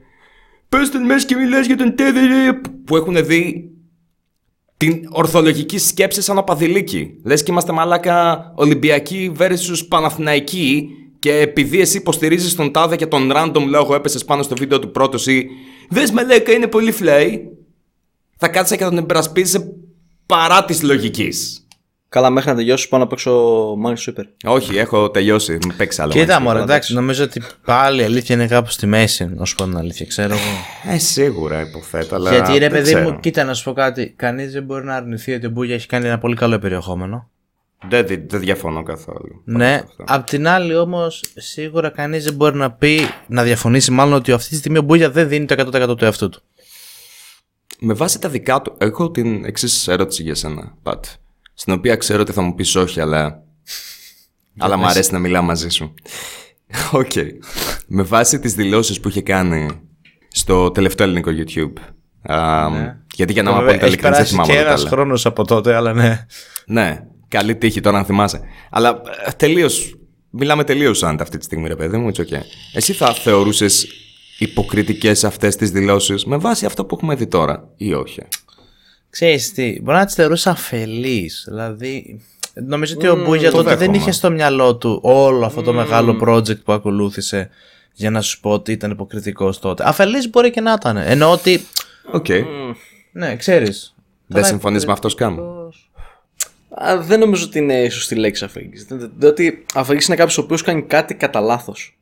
Πες 0.69 0.91
τον 0.91 1.05
μέσα 1.05 1.27
και 1.27 1.35
μιλάς 1.37 1.67
για 1.67 1.77
τον 1.77 1.95
τέδε. 1.95 2.21
που 2.85 2.97
έχουν 2.97 3.27
δει 3.27 3.71
την 4.85 5.09
ορθολογική 5.11 5.78
σκέψη 5.78 6.22
σαν 6.22 6.39
οπαδηλίκη. 6.39 7.14
Λες 7.24 7.43
και 7.43 7.51
είμαστε 7.51 7.72
μαλάκα 7.72 8.53
Ολυμπιακοί 8.55 9.32
versus 9.39 9.87
Παναθηναϊκοί 9.89 10.89
και 11.18 11.32
επειδή 11.32 11.80
εσύ 11.80 11.97
υποστηρίζεις 11.97 12.55
τον 12.55 12.72
τάδε 12.72 12.97
και 12.97 13.07
τον 13.07 13.30
random 13.35 13.64
λόγο 13.68 13.95
έπεσες 13.95 14.24
πάνω 14.24 14.43
στο 14.43 14.55
βίντεο 14.57 14.78
του 14.78 14.91
πρώτος 14.91 15.26
ή 15.26 15.47
Δες 15.89 16.11
μαλάκα 16.11 16.53
είναι 16.53 16.66
πολύ 16.66 16.93
φλέι 16.93 17.49
θα 18.37 18.49
κάτσεις 18.49 18.76
και 18.76 18.82
θα 18.82 18.89
τον 18.89 18.99
εμπερασπίζεις 18.99 19.59
παρά 20.26 20.64
της 20.64 20.82
λογικής. 20.82 21.64
Καλά, 22.15 22.31
μέχρι 22.31 22.51
να 22.51 22.57
τελειώσει 22.57 22.89
πάνω 22.89 23.03
να 23.03 23.09
παίξω 23.09 23.33
Mario 23.73 24.11
Super. 24.11 24.25
Όχι, 24.45 24.77
έχω 24.77 25.11
τελειώσει. 25.11 25.53
Μην 25.53 25.77
παίξει 25.77 26.03
άλλο. 26.03 26.11
Κοίτα, 26.11 26.27
μάλιστα. 26.27 26.41
μωρέ, 26.41 26.62
εντάξει, 26.62 26.95
νομίζω 26.95 27.25
ότι 27.25 27.43
πάλι 27.65 28.01
η 28.01 28.05
αλήθεια 28.05 28.35
είναι 28.35 28.47
κάπου 28.47 28.71
στη 28.71 28.87
μέση, 28.87 29.31
να 29.35 29.45
σου 29.45 29.55
πω 29.55 29.65
την 29.65 29.77
αλήθεια, 29.77 30.07
ξέρω 30.07 30.35
εγώ. 30.35 30.95
Ε, 30.95 30.99
σίγουρα 30.99 31.61
υποθέτω, 31.61 32.15
αλλά. 32.15 32.31
Γιατί 32.31 32.53
ρε 32.53 32.59
δεν 32.59 32.71
παιδί 32.71 32.95
ξέρω. 32.95 33.11
μου, 33.11 33.21
κοίτα 33.21 33.45
να 33.45 33.55
σου 33.55 33.65
πω 33.65 33.73
κάτι. 33.73 34.12
Κανείς 34.17 34.53
δεν 34.53 34.62
μπορεί 34.62 34.85
να 34.85 34.95
αρνηθεί 34.95 35.35
ότι 35.35 35.47
ο 35.47 35.51
Μπούγια 35.51 35.75
έχει 35.75 35.87
κάνει 35.87 36.07
ένα 36.07 36.19
πολύ 36.19 36.35
καλό 36.35 36.59
περιεχόμενο. 36.59 37.31
Δεν, 37.89 38.07
δεν, 38.07 38.25
δεν 38.27 38.41
διαφωνώ 38.41 38.83
καθόλου. 38.83 39.43
Ναι. 39.45 39.83
Απ' 40.05 40.27
την 40.27 40.49
άλλη 40.49 40.77
όμως, 40.77 41.25
σίγουρα 41.35 41.91
κανείς 41.91 42.25
δεν 42.25 42.35
μπορεί 42.35 42.57
να 42.57 42.71
πει, 42.71 43.01
να 43.27 43.43
διαφωνήσει 43.43 43.91
μάλλον 43.91 44.15
ότι 44.15 44.33
αυτή 44.33 44.49
τη 44.49 44.57
στιγμή 44.57 44.79
ο 44.79 44.83
Μπούγια 44.83 45.11
δεν 45.11 45.29
δίνει 45.29 45.45
το 45.45 45.71
100% 45.75 45.97
του 45.97 46.05
εαυτού 46.05 46.29
του. 46.29 46.43
Με 47.79 47.95
βάση 47.95 48.21
τα 48.21 48.29
δικά 48.29 48.62
του, 48.62 48.75
έχω 48.79 49.11
την 49.11 49.45
εξής 49.45 49.89
ερώτηση 49.89 50.23
για 50.23 50.35
σένα, 50.35 50.75
Πατ. 50.83 51.05
Στην 51.55 51.73
οποία 51.73 51.97
ξέρω 51.97 52.21
ότι 52.21 52.33
θα 52.33 52.43
μου 52.43 52.55
πεις 52.55 52.75
όχι, 52.75 53.01
αλλά. 53.01 53.43
αλλά 54.59 54.77
μου 54.77 54.87
αρέσει 54.87 55.13
να 55.13 55.19
μιλάω 55.19 55.43
μαζί 55.43 55.69
σου. 55.69 55.95
Οκ. 56.93 57.13
Με 57.87 58.03
βάση 58.03 58.39
τις 58.39 58.55
δηλώσεις 58.55 59.01
που 59.01 59.09
είχε 59.09 59.23
κάνει 59.23 59.69
στο 60.29 60.71
τελευταίο 60.71 61.07
ελληνικό 61.07 61.31
YouTube. 61.31 61.81
Α, 62.33 62.69
Γιατί 63.15 63.33
για 63.33 63.43
να 63.43 63.51
είμαι 63.51 63.59
απόλυτα 63.59 63.85
έχει 63.85 63.87
ειλικρινή, 63.87 64.01
δεν 64.01 64.11
περάσει 64.11 64.31
θυμάμαι 64.31 64.53
και 64.53 64.59
όλα 64.59 64.63
τα 64.63 64.69
ένας 64.69 64.81
άλλα. 64.81 64.91
χρόνος 64.91 65.27
από 65.27 65.45
τότε, 65.45 65.75
αλλά 65.75 65.93
ναι. 65.93 66.27
Ναι, 66.67 67.01
καλή 67.29 67.57
τύχη 67.57 67.81
τώρα 67.81 67.99
αν 67.99 68.05
θυμάσαι. 68.05 68.41
Αλλά 68.71 69.01
τελείως. 69.37 69.95
Μιλάμε 70.31 70.65
τελείως 70.65 71.03
άντα 71.03 71.23
αυτή 71.23 71.39
τη 71.39 71.45
στιγμή, 71.45 71.69
ρε 71.69 71.77
παιδί 71.77 71.97
μου. 71.97 72.11
It's 72.15 72.21
okay. 72.21 72.41
Εσύ 72.75 72.93
θα 72.93 73.13
θεωρούσες 73.15 73.87
υποκριτικές 74.39 75.25
αυτές 75.25 75.57
τις 75.57 75.71
δηλώσεις 75.71 76.25
με 76.25 76.37
βάση 76.37 76.67
αυτό 76.67 76.85
που 76.85 76.95
έχουμε 76.95 77.15
δει 77.15 77.27
τώρα, 77.27 77.69
ή 77.77 77.93
όχι; 77.95 78.23
Ξέρεις 79.15 79.53
τι, 79.53 79.79
μπορεί 79.83 79.99
να 79.99 80.05
τις 80.05 80.15
θεωρούσε 80.15 80.51
αφελείς. 80.51 81.45
Δηλαδή, 81.49 82.21
νομίζω 82.55 82.95
ότι 82.97 83.09
ο 83.09 83.17
Μπούγια 83.25 83.51
το 83.51 83.57
τότε 83.57 83.69
δεν 83.69 83.79
δέχομαι. 83.79 83.97
είχε 83.97 84.11
στο 84.11 84.31
μυαλό 84.31 84.77
του 84.77 84.99
όλο 85.03 85.47
αυτό 85.47 85.62
το 85.62 85.73
μεγάλο 85.73 86.19
project 86.23 86.62
που 86.65 86.73
ακολούθησε 86.73 87.51
για 87.93 88.11
να 88.11 88.21
σου 88.21 88.41
πω 88.41 88.51
ότι 88.51 88.73
ήταν 88.73 88.91
υποκριτικός 88.91 89.59
τότε. 89.59 89.85
Αφελής 89.87 90.31
μπορεί 90.31 90.51
και 90.51 90.61
να 90.61 90.73
ήταν. 90.73 90.97
Εννοώ 90.97 91.33
ότι, 91.33 91.61
Οκ. 92.12 92.27
ναι, 93.12 93.37
ξέρεις. 93.37 93.95
Δεν 94.27 94.37
Τώρα 94.37 94.47
συμφωνείς 94.47 94.87
με 94.87 94.93
αυτός 94.93 95.12
σκάμ. 95.12 95.39
Α, 96.69 97.01
δεν 97.01 97.19
νομίζω 97.21 97.45
ότι 97.45 97.59
είναι 97.59 97.83
η 97.83 97.89
σωστή 97.89 98.15
λέξη 98.15 98.45
αφήγηση. 98.45 98.87
Διότι 99.19 99.65
αφήγηση 99.75 100.07
είναι 100.07 100.17
κάποιος 100.17 100.39
ο 100.39 100.41
οποίος 100.41 100.62
κάνει 100.62 100.83
κάτι 100.83 101.15
κατά 101.15 101.41
λάθος. 101.41 101.97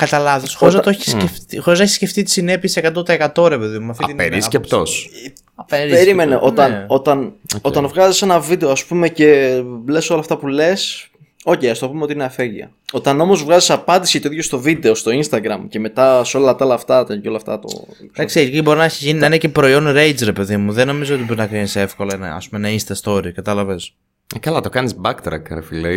Κατά 0.00 0.18
λάθο. 0.18 0.46
Χωρίς 0.56 0.74
να 0.74 0.80
το 0.80 0.90
έχεις 0.90 1.10
σκεφτεί, 1.10 1.58
χωρίς 1.58 1.78
να 1.78 1.84
έχεις 1.84 1.96
σκεφτεί 1.96 2.22
τις 2.22 2.32
συνέπειες 2.32 2.76
100% 2.76 3.48
ρε 3.48 3.58
παιδί 3.58 3.78
μου. 3.78 3.84
με 3.84 3.90
αυτή 3.90 4.04
την 4.04 4.14
Απερίσκεπτος. 4.14 5.08
άποψη. 5.10 5.32
Απερίσκεπτος, 5.54 5.98
Περίμενε, 6.04 6.38
όταν, 6.42 6.70
ναι. 6.70 6.84
όταν, 6.88 7.32
όταν 7.60 7.88
βγάζεις 7.88 8.22
ένα 8.22 8.40
βίντεο, 8.40 8.70
ας 8.70 8.84
πούμε, 8.84 9.08
και 9.08 9.60
λες 9.86 10.10
όλα 10.10 10.20
αυτά 10.20 10.36
που 10.36 10.46
λες. 10.46 11.10
Οκ, 11.44 11.64
ας 11.64 11.78
το 11.78 11.88
πούμε 11.88 12.02
ότι 12.02 12.12
είναι 12.12 12.24
αφέλεια. 12.24 12.70
Όταν 12.92 13.20
όμως 13.20 13.44
βγάζεις 13.44 13.70
απάντηση 13.70 14.20
το 14.20 14.28
ίδιο 14.28 14.42
στο 14.42 14.58
βίντεο, 14.58 14.94
στο 14.94 15.10
Instagram 15.14 15.58
και 15.68 15.78
μετά 15.80 16.24
σε 16.24 16.36
όλα 16.36 16.54
τα 16.54 16.64
άλλα 16.64 16.74
αυτά 16.74 17.06
και 17.22 17.28
όλα 17.28 17.36
αυτά 17.36 17.58
το. 17.58 17.68
Εντάξει, 18.12 18.40
εκεί 18.40 18.62
μπορεί 18.62 18.78
να, 18.78 18.84
έχει 18.84 19.04
γίνει, 19.04 19.18
να 19.18 19.26
είναι 19.26 19.38
και 19.38 19.48
προϊόν 19.48 19.86
rage, 19.88 20.24
ρε 20.24 20.32
παιδί 20.32 20.56
μου. 20.56 20.72
Δεν 20.72 20.86
νομίζω 20.86 21.14
ότι 21.14 21.22
μπορεί 21.24 21.38
να 21.38 21.46
κάνει 21.46 21.70
εύκολα 21.74 22.14
ένα, 22.14 22.34
ας 22.34 22.48
πούμε, 22.48 22.68
ένα 22.68 22.78
Insta 22.80 22.94
story, 23.02 23.32
κατάλαβες. 23.32 23.94
Ε, 24.34 24.38
καλά, 24.38 24.60
το 24.60 24.68
κάνεις 24.68 24.94
backtrack, 25.04 25.42
ρε 25.50 25.62
φίλε. 25.62 25.88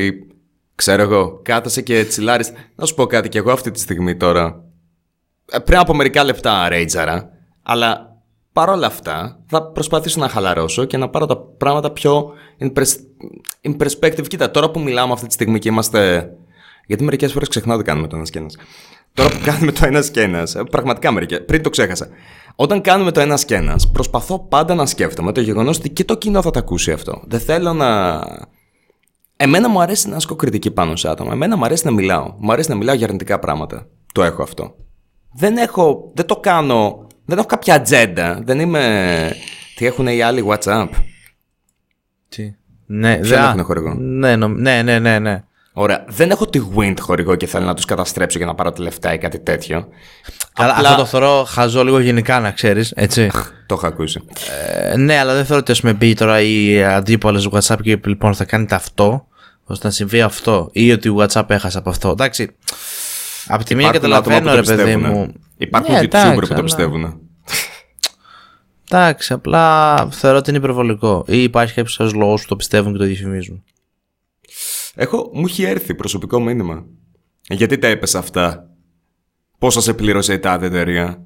Ή, 0.74 0.76
ξέρω 0.76 1.02
εγώ, 1.02 1.40
κάθεσαι 1.44 1.82
και 1.82 2.06
τσιλάρεις. 2.06 2.52
Να 2.76 2.86
σου 2.86 2.96
πω 2.96 3.06
κάτι 3.06 3.30
κι 3.30 3.38
εγώ 3.38 3.52
αυτή 3.52 3.72
τη 3.72 3.80
στιγμή 3.80 4.16
τώρα. 4.18 4.64
Ε, 5.52 5.60
πριν 5.60 5.80
από 5.80 5.96
μερικά 5.96 6.24
λεπτά 6.24 6.70
ρέιτζαρα. 6.70 7.30
Αλλά 7.64 8.18
παρόλα 8.54 8.88
αυτά 8.88 9.40
θα 9.46 9.64
προσπαθήσω 9.64 10.20
να 10.20 10.30
χαλαρώσω 10.30 10.86
και 10.86 10.98
να 10.98 11.10
πάρω 11.10 11.26
τα 11.26 11.38
πράγματα 11.38 11.92
πιο 11.92 12.32
in, 12.60 12.74
pers- 12.74 13.00
in 13.62 13.78
perspective. 13.78 14.28
Κοίτα, 14.28 14.52
τώρα 14.52 14.72
που 14.72 14.80
μιλάμε 14.80 15.14
αυτή 15.14 15.28
τη 15.28 15.34
στιγμή 15.34 15.60
και 15.60 15.70
είμαστε. 15.70 16.30
Γιατί 16.86 17.04
μερικές 17.04 17.32
φορές 17.32 17.48
ξεχνάω 17.48 17.78
τι 17.78 17.84
κάνουμε 17.84 18.08
το 18.08 18.16
ένα 18.16 18.26
και 18.26 18.40
ένα. 18.40 18.50
Τώρα 19.14 19.30
που 19.30 19.40
κάνουμε 19.44 19.72
το 19.72 19.86
ένα 19.86 20.02
και 20.02 20.22
ένα, 20.22 20.44
πραγματικά 20.72 21.12
μερικές. 21.12 21.46
Πριν 21.46 21.64
το 21.64 21.70
ξέχασα. 21.70 22.08
Όταν 22.56 22.82
κάνουμε 22.82 23.12
το 23.12 23.20
ένα 23.20 23.36
και 23.36 23.56
ένα, 23.56 23.80
προσπαθώ 23.94 24.40
πάντα 24.40 24.76
να 24.76 24.86
σκέφτομαι 24.86 25.32
το 25.32 25.42
γεγονός 25.42 25.78
ότι 25.78 25.90
και 25.90 26.04
το 26.04 26.16
κοινό 26.16 26.42
θα 26.42 26.52
τα 26.52 26.60
ακούσει 26.60 26.92
αυτό. 26.92 27.22
Δεν 27.26 27.40
θέλω 27.40 27.74
να. 27.74 28.22
Εμένα 29.44 29.70
μου 29.70 29.82
αρέσει 29.82 30.10
να 30.10 30.16
ασκώ 30.16 30.36
κριτική 30.36 30.72
πάνω 30.72 30.96
σε 30.96 31.10
άτομα. 31.10 31.32
Εμένα 31.34 31.58
μου 31.58 31.66
αρέσει 31.66 31.86
να 31.86 31.92
μιλάω. 31.92 32.34
Μου 32.40 32.52
αρέσει 32.52 32.70
να 32.70 32.76
μιλάω 32.76 32.96
για 32.96 33.06
αρνητικά 33.06 33.40
πράγματα. 33.40 33.88
Το 34.12 34.24
έχω 34.24 34.44
αυτό. 34.44 34.76
Δεν 35.34 35.58
έχω. 35.58 36.12
Δεν 36.14 36.26
το 36.26 36.36
κάνω. 36.36 37.08
Δεν 37.26 37.38
έχω 37.38 37.48
κάποια 37.48 37.76
ατζέντα. 37.76 38.42
Δεν 38.44 38.60
είμαι. 38.60 39.32
Τι 39.76 39.86
έχουν 39.86 40.08
οι 40.08 40.22
άλλοι 40.22 40.46
WhatsApp. 40.48 40.88
Τι; 42.30 42.54
Ναι, 42.86 43.16
Ποιον 43.16 43.28
δεν 43.28 43.44
έχουν 43.44 43.64
χορηγό; 43.64 43.94
Ναι, 43.94 44.36
νομ- 44.36 44.58
ναι, 44.60 44.82
ναι, 44.82 45.00
ναι, 45.00 45.20
ναι. 45.20 45.44
Ωραία. 45.74 46.06
Δεν 46.08 46.30
έχω 46.32 46.46
τη 46.48 46.62
Wind 46.76 46.96
χορηγό 47.00 47.36
και 47.36 47.46
θέλω 47.48 47.66
να 47.66 47.74
τους 47.74 47.86
καταστρέψω 47.86 48.38
για 48.38 48.48
να 48.48 48.56
πάρω 48.56 48.72
τη 48.72 48.82
λεφτά 48.82 49.14
ή 49.14 49.18
κάτι 49.18 49.40
τέτοιο. 49.40 49.88
Καλά, 50.54 50.72
Απλά- 50.74 50.90
αυτό 50.90 51.02
το 51.02 51.08
θεωρώ 51.08 51.44
χαζό 51.48 51.84
λίγο 51.84 52.00
γενικά 52.00 52.40
να 52.40 52.52
ξέρεις, 52.52 52.92
έτσι. 52.96 53.30
Το 53.66 53.74
έχω 53.76 53.88
ακούσει. 53.88 54.22
ε, 54.92 54.98
ναι, 54.98 55.18
αλλά 55.20 55.34
δεν 55.34 55.46
θεωρώ 55.46 55.62
ότι 55.62 55.72
ας 55.72 55.82
πούμε 55.82 55.94
μπει 55.94 56.14
τώρα 56.14 56.42
οι 56.42 56.84
αντίπαλε 56.84 57.40
WhatsApp 57.52 57.78
και 57.82 57.92
είπε 57.92 58.10
λοιπόν 58.10 58.34
θα 58.34 58.46
κάνετε 58.46 58.76
αυτό, 58.76 59.28
ώστε 59.64 59.88
να 59.88 59.94
συμβεί 59.94 60.22
αυτό, 60.22 60.70
ή 60.72 60.92
ότι 60.92 61.10
ο 61.10 61.16
WhatsApp 61.20 61.50
έχασε 61.50 61.78
από 61.78 61.90
αυτό. 61.90 62.10
Εντάξει. 62.10 62.56
Από 63.48 63.64
τη 63.64 63.76
μία 63.76 63.88
Υπάρχουν 63.88 64.14
άτομα 64.14 64.22
που 64.22 64.30
καταλαβαίνω, 64.30 64.64
το 64.64 64.70
ρε 64.72 64.76
παιδί 64.76 64.84
πιστεύουνε. 64.98 65.20
μου. 65.20 65.34
Υπάρχουν 65.58 65.94
Ναι, 65.94 66.00
YouTuber 66.00 66.04
εντάξει, 66.04 66.34
που 66.34 66.40
το 66.48 66.54
αλλά- 66.54 66.64
πιστεύουν. 66.64 67.20
Εντάξει, 68.90 69.34
απλά 69.34 69.96
θεωρώ 70.12 70.38
ότι 70.38 70.50
είναι 70.50 70.60
υπερβολικό. 70.60 71.24
Ή 71.28 71.44
υπάρχει 71.44 71.74
κάποιος 71.74 72.14
λόγος 72.14 72.42
που 72.42 72.48
το 72.48 72.56
πιστεύουν 72.56 72.92
και 72.92 72.98
το 72.98 73.04
διαφημίζουν. 73.06 73.64
Έχω, 74.96 75.30
μου 75.34 75.46
έχει 75.46 75.64
έρθει 75.64 75.96
προσωπικό 75.96 76.40
μήνυμα. 76.42 76.86
Γιατί 77.50 77.78
τα 77.78 77.88
έπεσε 77.88 78.18
αυτά; 78.18 78.68
Πόσα 79.58 79.82
σε 79.82 79.94
πλήρωσε 79.94 80.34
η 80.34 80.40
τάδε 80.40 80.66
εταιρεία; 80.66 81.24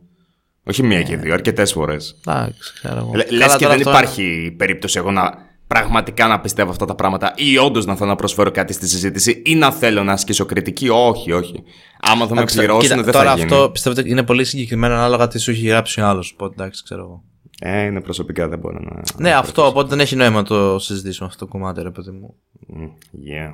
Όχι 0.63 0.83
μία 0.83 1.03
και 1.03 1.17
δύο, 1.17 1.33
αρκετές 1.33 1.71
φορές. 1.71 2.19
Εντάξει, 2.25 2.73
ξέρω 2.73 2.97
εγώ. 2.97 3.11
Λες 3.13 3.25
Καλά, 3.29 3.57
και 3.57 3.63
τώρα 3.63 3.77
δεν 3.77 3.87
αυτό 3.87 3.89
υπάρχει 3.89 4.53
περίπτωση 4.57 4.97
εγώ 4.97 5.11
να 5.11 5.46
πραγματικά 5.67 6.27
να 6.27 6.39
πιστεύω 6.39 6.69
αυτά 6.71 6.85
τα 6.85 6.95
πράγματα 6.95 7.33
ή 7.35 7.57
όντως 7.57 7.85
να 7.85 7.95
θέλω 7.95 8.09
να 8.09 8.15
προσφέρω 8.15 8.51
κάτι 8.51 8.73
στη 8.73 8.87
συζήτηση 8.87 9.41
ή 9.45 9.55
να 9.55 9.71
θέλω 9.71 10.03
να 10.03 10.11
ασκήσω 10.13 10.45
κριτική; 10.45 10.89
Όχι, 10.89 11.31
όχι. 11.31 11.63
Άμα 11.99 12.25
δεν 12.25 12.33
με 12.33 12.37
Εντάξει, 12.37 12.57
πληρώσουν, 12.57 12.81
κοίτα, 12.81 13.01
δεν 13.03 13.13
τώρα 13.13 13.29
θα 13.29 13.35
γίνει. 13.37 13.53
αυτό 13.53 13.69
πιστεύω 13.69 13.99
ότι 13.99 14.09
είναι 14.09 14.23
πολύ 14.23 14.43
συγκεκριμένο 14.45 14.93
ανάλογα 14.93 15.27
τι 15.27 15.39
σου 15.39 15.51
έχει 15.51 15.67
γράψει 15.67 16.01
ο 16.01 16.05
άλλος. 16.05 16.31
Οπότε 16.33 16.53
εντάξει, 16.53 16.83
ξέρω 16.83 17.01
εγώ. 17.01 17.23
Ε, 17.59 17.81
είναι 17.85 18.01
προσωπικά, 18.01 18.47
δεν 18.47 18.59
μπορώ 18.59 18.79
να. 18.79 19.01
Ναι, 19.17 19.33
αυτό 19.33 19.65
οπότε 19.67 19.89
δεν 19.89 19.99
έχει 19.99 20.15
νόημα 20.15 20.35
να 20.35 20.43
το 20.43 20.79
συζητήσουμε 20.79 21.27
αυτό 21.27 21.45
το 21.45 21.51
κομμάτι, 21.51 21.81
ρε 21.81 21.91
παιδί 21.91 22.11
μου. 22.11 22.35
Μμ, 22.67 22.85
Yeah, 23.13 23.53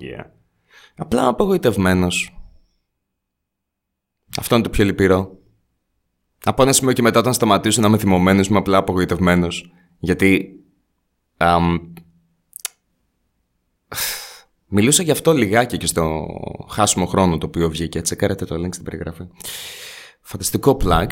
yeah. 0.00 0.24
Απλά 0.96 1.26
απογοητευμένος. 1.28 2.38
Αυτό 4.38 4.54
είναι 4.54 4.64
το 4.64 4.70
πιο 4.70 4.84
λυπηρό. 4.84 5.38
Από 6.44 6.62
ένα 6.62 6.72
σημείο 6.72 6.92
και 6.92 7.02
μετά, 7.02 7.18
όταν 7.18 7.32
σταματήσω 7.32 7.80
να 7.80 7.86
είμαι 7.86 7.98
θυμωμένος, 7.98 8.46
είμαι 8.46 8.58
απλά 8.58 8.78
απογοητευμένος. 8.78 9.72
Γιατί. 9.98 10.58
Αμ, 11.36 11.78
μιλούσα 14.66 15.02
γι' 15.02 15.10
αυτό 15.10 15.32
λιγάκι 15.32 15.76
και 15.76 15.86
στο 15.86 16.26
χάσιμο 16.68 17.06
χρόνο 17.06 17.38
το 17.38 17.46
οποίο 17.46 17.70
βγήκε. 17.70 18.00
Τσεκάρετε 18.00 18.44
το 18.44 18.54
link 18.54 18.68
στην 18.72 18.84
περιγραφή. 18.84 19.22
Φανταστικό 20.20 20.76
plug. 20.84 21.06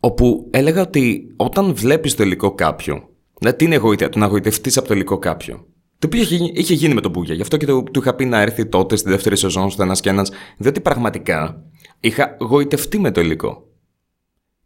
Όπου 0.00 0.48
έλεγα 0.50 0.82
ότι 0.82 1.34
όταν 1.36 1.74
βλέπεις 1.74 2.14
το 2.14 2.22
υλικό 2.22 2.54
κάποιου. 2.54 3.02
Δηλαδή, 3.38 3.56
τι 3.56 3.64
είναι 3.64 3.74
εγωιτεία, 3.74 4.08
το 4.08 4.18
να 4.18 4.24
εγωιτευτείς 4.24 4.76
από 4.76 4.88
το 4.88 4.94
υλικό 4.94 5.18
κάποιου. 5.18 5.72
Το 5.98 6.06
οποίο 6.06 6.20
είχε, 6.20 6.36
γίνει- 6.36 6.58
είχε 6.58 6.74
γίνει 6.74 6.94
με 6.94 7.00
τον 7.00 7.10
Μπούγια. 7.10 7.34
Γι' 7.34 7.42
αυτό 7.42 7.56
και 7.56 7.66
το, 7.66 7.82
του 7.82 8.00
είχα 8.00 8.14
πει 8.14 8.24
να 8.24 8.40
έρθει 8.40 8.66
τότε 8.66 8.96
στη 8.96 9.08
δεύτερη 9.08 9.36
σεζόν 9.36 9.70
στο 9.70 9.82
ένας 9.82 10.00
και 10.00 10.08
ένας. 10.08 10.30
Διότι 10.56 10.80
πραγματικά 10.80 11.62
Είχα 12.00 12.36
γοητευτεί 12.40 12.98
με 12.98 13.10
το 13.10 13.20
υλικό. 13.20 13.68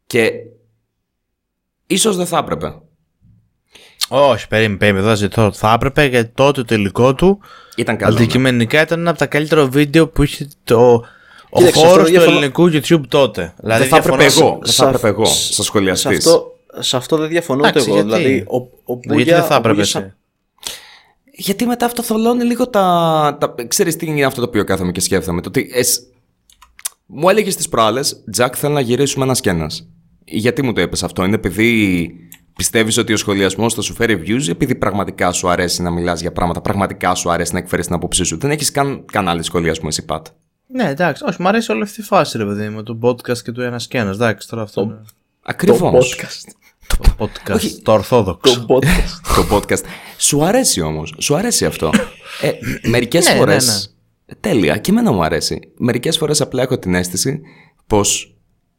Και 0.07 0.33
ίσως 1.87 2.17
δεν 2.17 2.27
θα 2.27 2.39
έπρεπε. 2.39 2.83
Όχι, 4.15 4.49
περίμενε, 4.49 4.77
περίμενε, 4.79 5.07
δεν 5.07 5.17
ζητώ. 5.17 5.53
Θα 5.53 5.73
έπρεπε 5.73 6.05
γιατί 6.05 6.31
τότε 6.35 6.63
το 6.63 6.75
υλικό 6.75 7.15
του 7.15 7.41
Ήταν 7.77 7.97
καλό. 7.97 8.13
ναι. 8.15 8.21
αντικειμενικά 8.21 8.81
ήταν 8.83 9.01
ένα 9.01 9.11
από 9.11 9.19
τα 9.19 9.27
καλύτερα 9.27 9.67
βίντεο 9.67 10.09
που 10.09 10.23
είχε 10.23 10.49
το. 10.65 11.05
Ο 11.55 11.59
Κοίταξε, 11.59 11.79
χώρος 11.87 11.93
αυτό 11.93 12.05
του 12.05 12.11
διαφωνώ- 12.11 12.37
ελληνικού 12.37 12.71
YouTube 12.73 13.09
τότε. 13.09 13.55
Δηλαδή, 13.61 13.81
Δεν 13.81 13.89
θα 13.91 13.97
έπρεπε 13.97 14.17
διαφωνώ- 14.17 14.49
εγώ. 14.51 14.59
Δεν 14.63 14.73
σε 14.73 14.83
θα 14.83 14.89
αυ- 14.89 14.95
έπρεπε 14.95 15.15
εγώ. 15.17 15.25
σε- 15.25 15.53
Σαν 15.53 15.65
σχολιαστής. 15.65 16.23
Σε 16.23 16.29
αυτό, 16.31 16.53
σε 16.79 16.97
αυτό 16.97 17.17
δεν 17.17 17.29
διαφωνώ 17.29 17.59
ούτε 17.61 17.69
Εντάξει, 17.69 17.89
εγώ. 17.91 18.01
γιατί; 18.01 18.23
Δηλαδή, 18.23 18.45
ο, 18.49 18.57
ο 18.57 18.99
Γιατί 19.03 19.09
Μπούγια, 19.09 19.37
δεν 19.37 19.45
θα 19.45 19.55
ο 19.55 19.59
έπρεπε 19.59 19.69
Μπούγια 19.69 19.85
σαν- 19.91 20.03
εσύ. 20.03 20.15
Γιατί 21.35 21.67
μετά 21.67 21.87
αυτό 21.87 22.03
θολώνει 22.03 22.45
λίγο 22.45 22.69
τα. 22.69 23.37
τα... 23.41 23.55
Ξέρεις 23.69 23.97
τι 23.97 24.07
είναι 24.07 24.25
αυτό 24.25 24.41
το 24.41 24.47
οποίο 24.47 24.65
κάθομαι 24.65 24.93
και 24.93 25.01
σκέφτομαι. 25.01 25.41
Το 25.41 25.49
ότι 25.49 25.71
εσ... 25.75 26.01
Μου 27.07 27.29
έλεγες 27.29 27.57
τις 27.57 27.69
προάλλες, 27.69 28.23
Τζακ, 28.31 28.55
θέλω 28.59 28.75
να 28.75 28.81
γυρίσουμε 28.81 29.25
ένας 29.25 29.41
και 29.41 29.51
ένας. 29.51 29.87
Γιατί 30.25 30.63
μου 30.63 30.73
το 30.73 30.81
είπε 30.81 30.97
αυτό, 31.03 31.25
Είναι 31.25 31.35
επειδή 31.35 32.11
πιστεύεις 32.63 32.97
ότι 32.97 33.13
ο 33.13 33.17
σχολιασμός 33.17 33.75
θα 33.75 33.83
σου 33.83 33.95
φέρει 33.95 34.23
views, 34.27 34.43
ή 34.47 34.51
επειδή 34.51 34.75
πραγματικά 34.75 35.33
σου 35.33 35.49
αρέσει 35.51 35.83
να 35.83 35.91
μιλάς 35.91 36.21
για 36.21 36.33
πράγματα, 36.33 36.61
πραγματικά 36.61 37.15
σου 37.15 37.31
αρέσει 37.31 37.53
να 37.53 37.59
εκφέρεις 37.59 37.87
την 37.87 37.95
άποψή 37.95 38.25
σου; 38.25 38.39
Δεν 38.39 38.51
έχεις 38.51 38.71
καν 38.71 39.05
κανάλι 39.13 39.43
σχολιασμού, 39.43 39.89
εσύ, 39.89 40.05
Πατ; 40.05 40.27
Ναι, 40.67 40.89
εντάξει, 40.89 41.25
όχι, 41.27 41.43
μου 41.43 41.49
αρέσει 41.49 41.73
όλη 41.73 41.83
αυτή 41.83 42.01
η 42.01 42.05
φάση, 42.05 42.39
ρε 42.39 42.45
παιδί 42.45 42.69
μου, 42.69 42.83
το 42.83 42.99
podcast 43.03 43.39
και 43.39 43.53
του 43.53 43.61
ένας 43.61 43.89
και 43.89 43.99
ένας. 43.99 44.15
Εντάξει, 44.15 44.49
τώρα 44.49 44.63
αυτό. 44.63 44.81
είναι 44.81 45.01
Ακριβώς. 45.43 46.17
Το 46.17 46.25
podcast. 46.27 46.53
Το 46.87 47.15
podcast, 47.19 47.61
το 47.83 47.93
ορθόδοξο. 47.93 48.65
Το 48.67 48.75
podcast. 48.75 49.21
το 49.37 49.57
podcast. 49.57 49.83
Σου 50.19 50.45
αρέσει 50.45 50.81
όμως. 50.81 51.15
Σου 51.19 51.37
αρέσει 51.37 51.65
αυτό. 51.67 51.91
Ε, 52.41 52.51
Μερικές 52.89 53.29
Ναι, 53.29 53.35
φορέ. 53.35 53.57
ναι, 53.57 53.63
ναι. 53.65 54.35
Τέλεια. 54.41 54.77
Και 54.79 54.91
εμένα 54.91 55.13
μου 55.13 55.25
αρέσει. 55.25 55.73
Μερικές 55.77 56.17
φορές 56.17 56.41
απλά 56.41 56.63
έχω 56.63 56.79
την 56.79 56.95
αίσθηση 56.95 57.41
πως 57.87 58.32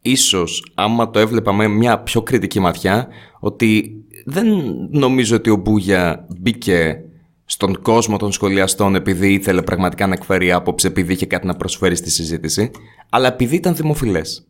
ίσως 0.05 0.71
άμα 0.75 1.09
το 1.09 1.19
έβλεπα 1.19 1.53
με 1.53 1.67
μια 1.67 1.99
πιο 1.99 2.21
κριτική 2.21 2.59
ματιά, 2.59 3.07
ότι 3.39 3.91
δεν 4.25 4.47
νομίζω 4.91 5.35
ότι 5.35 5.49
ο 5.49 5.55
Μπούγια 5.55 6.25
μπήκε 6.39 6.97
στον 7.45 7.81
κόσμο 7.81 8.17
των 8.17 8.31
σχολιαστών 8.31 8.95
επειδή 8.95 9.33
ήθελε 9.33 9.61
πραγματικά 9.61 10.07
να 10.07 10.13
εκφέρει 10.13 10.51
άποψη, 10.51 10.87
επειδή 10.87 11.13
είχε 11.13 11.25
κάτι 11.25 11.47
να 11.47 11.55
προσφέρει 11.55 11.95
στη 11.95 12.09
συζήτηση, 12.09 12.71
αλλά 13.09 13.27
επειδή 13.27 13.55
ήταν 13.55 13.75
δημοφιλές. 13.75 14.47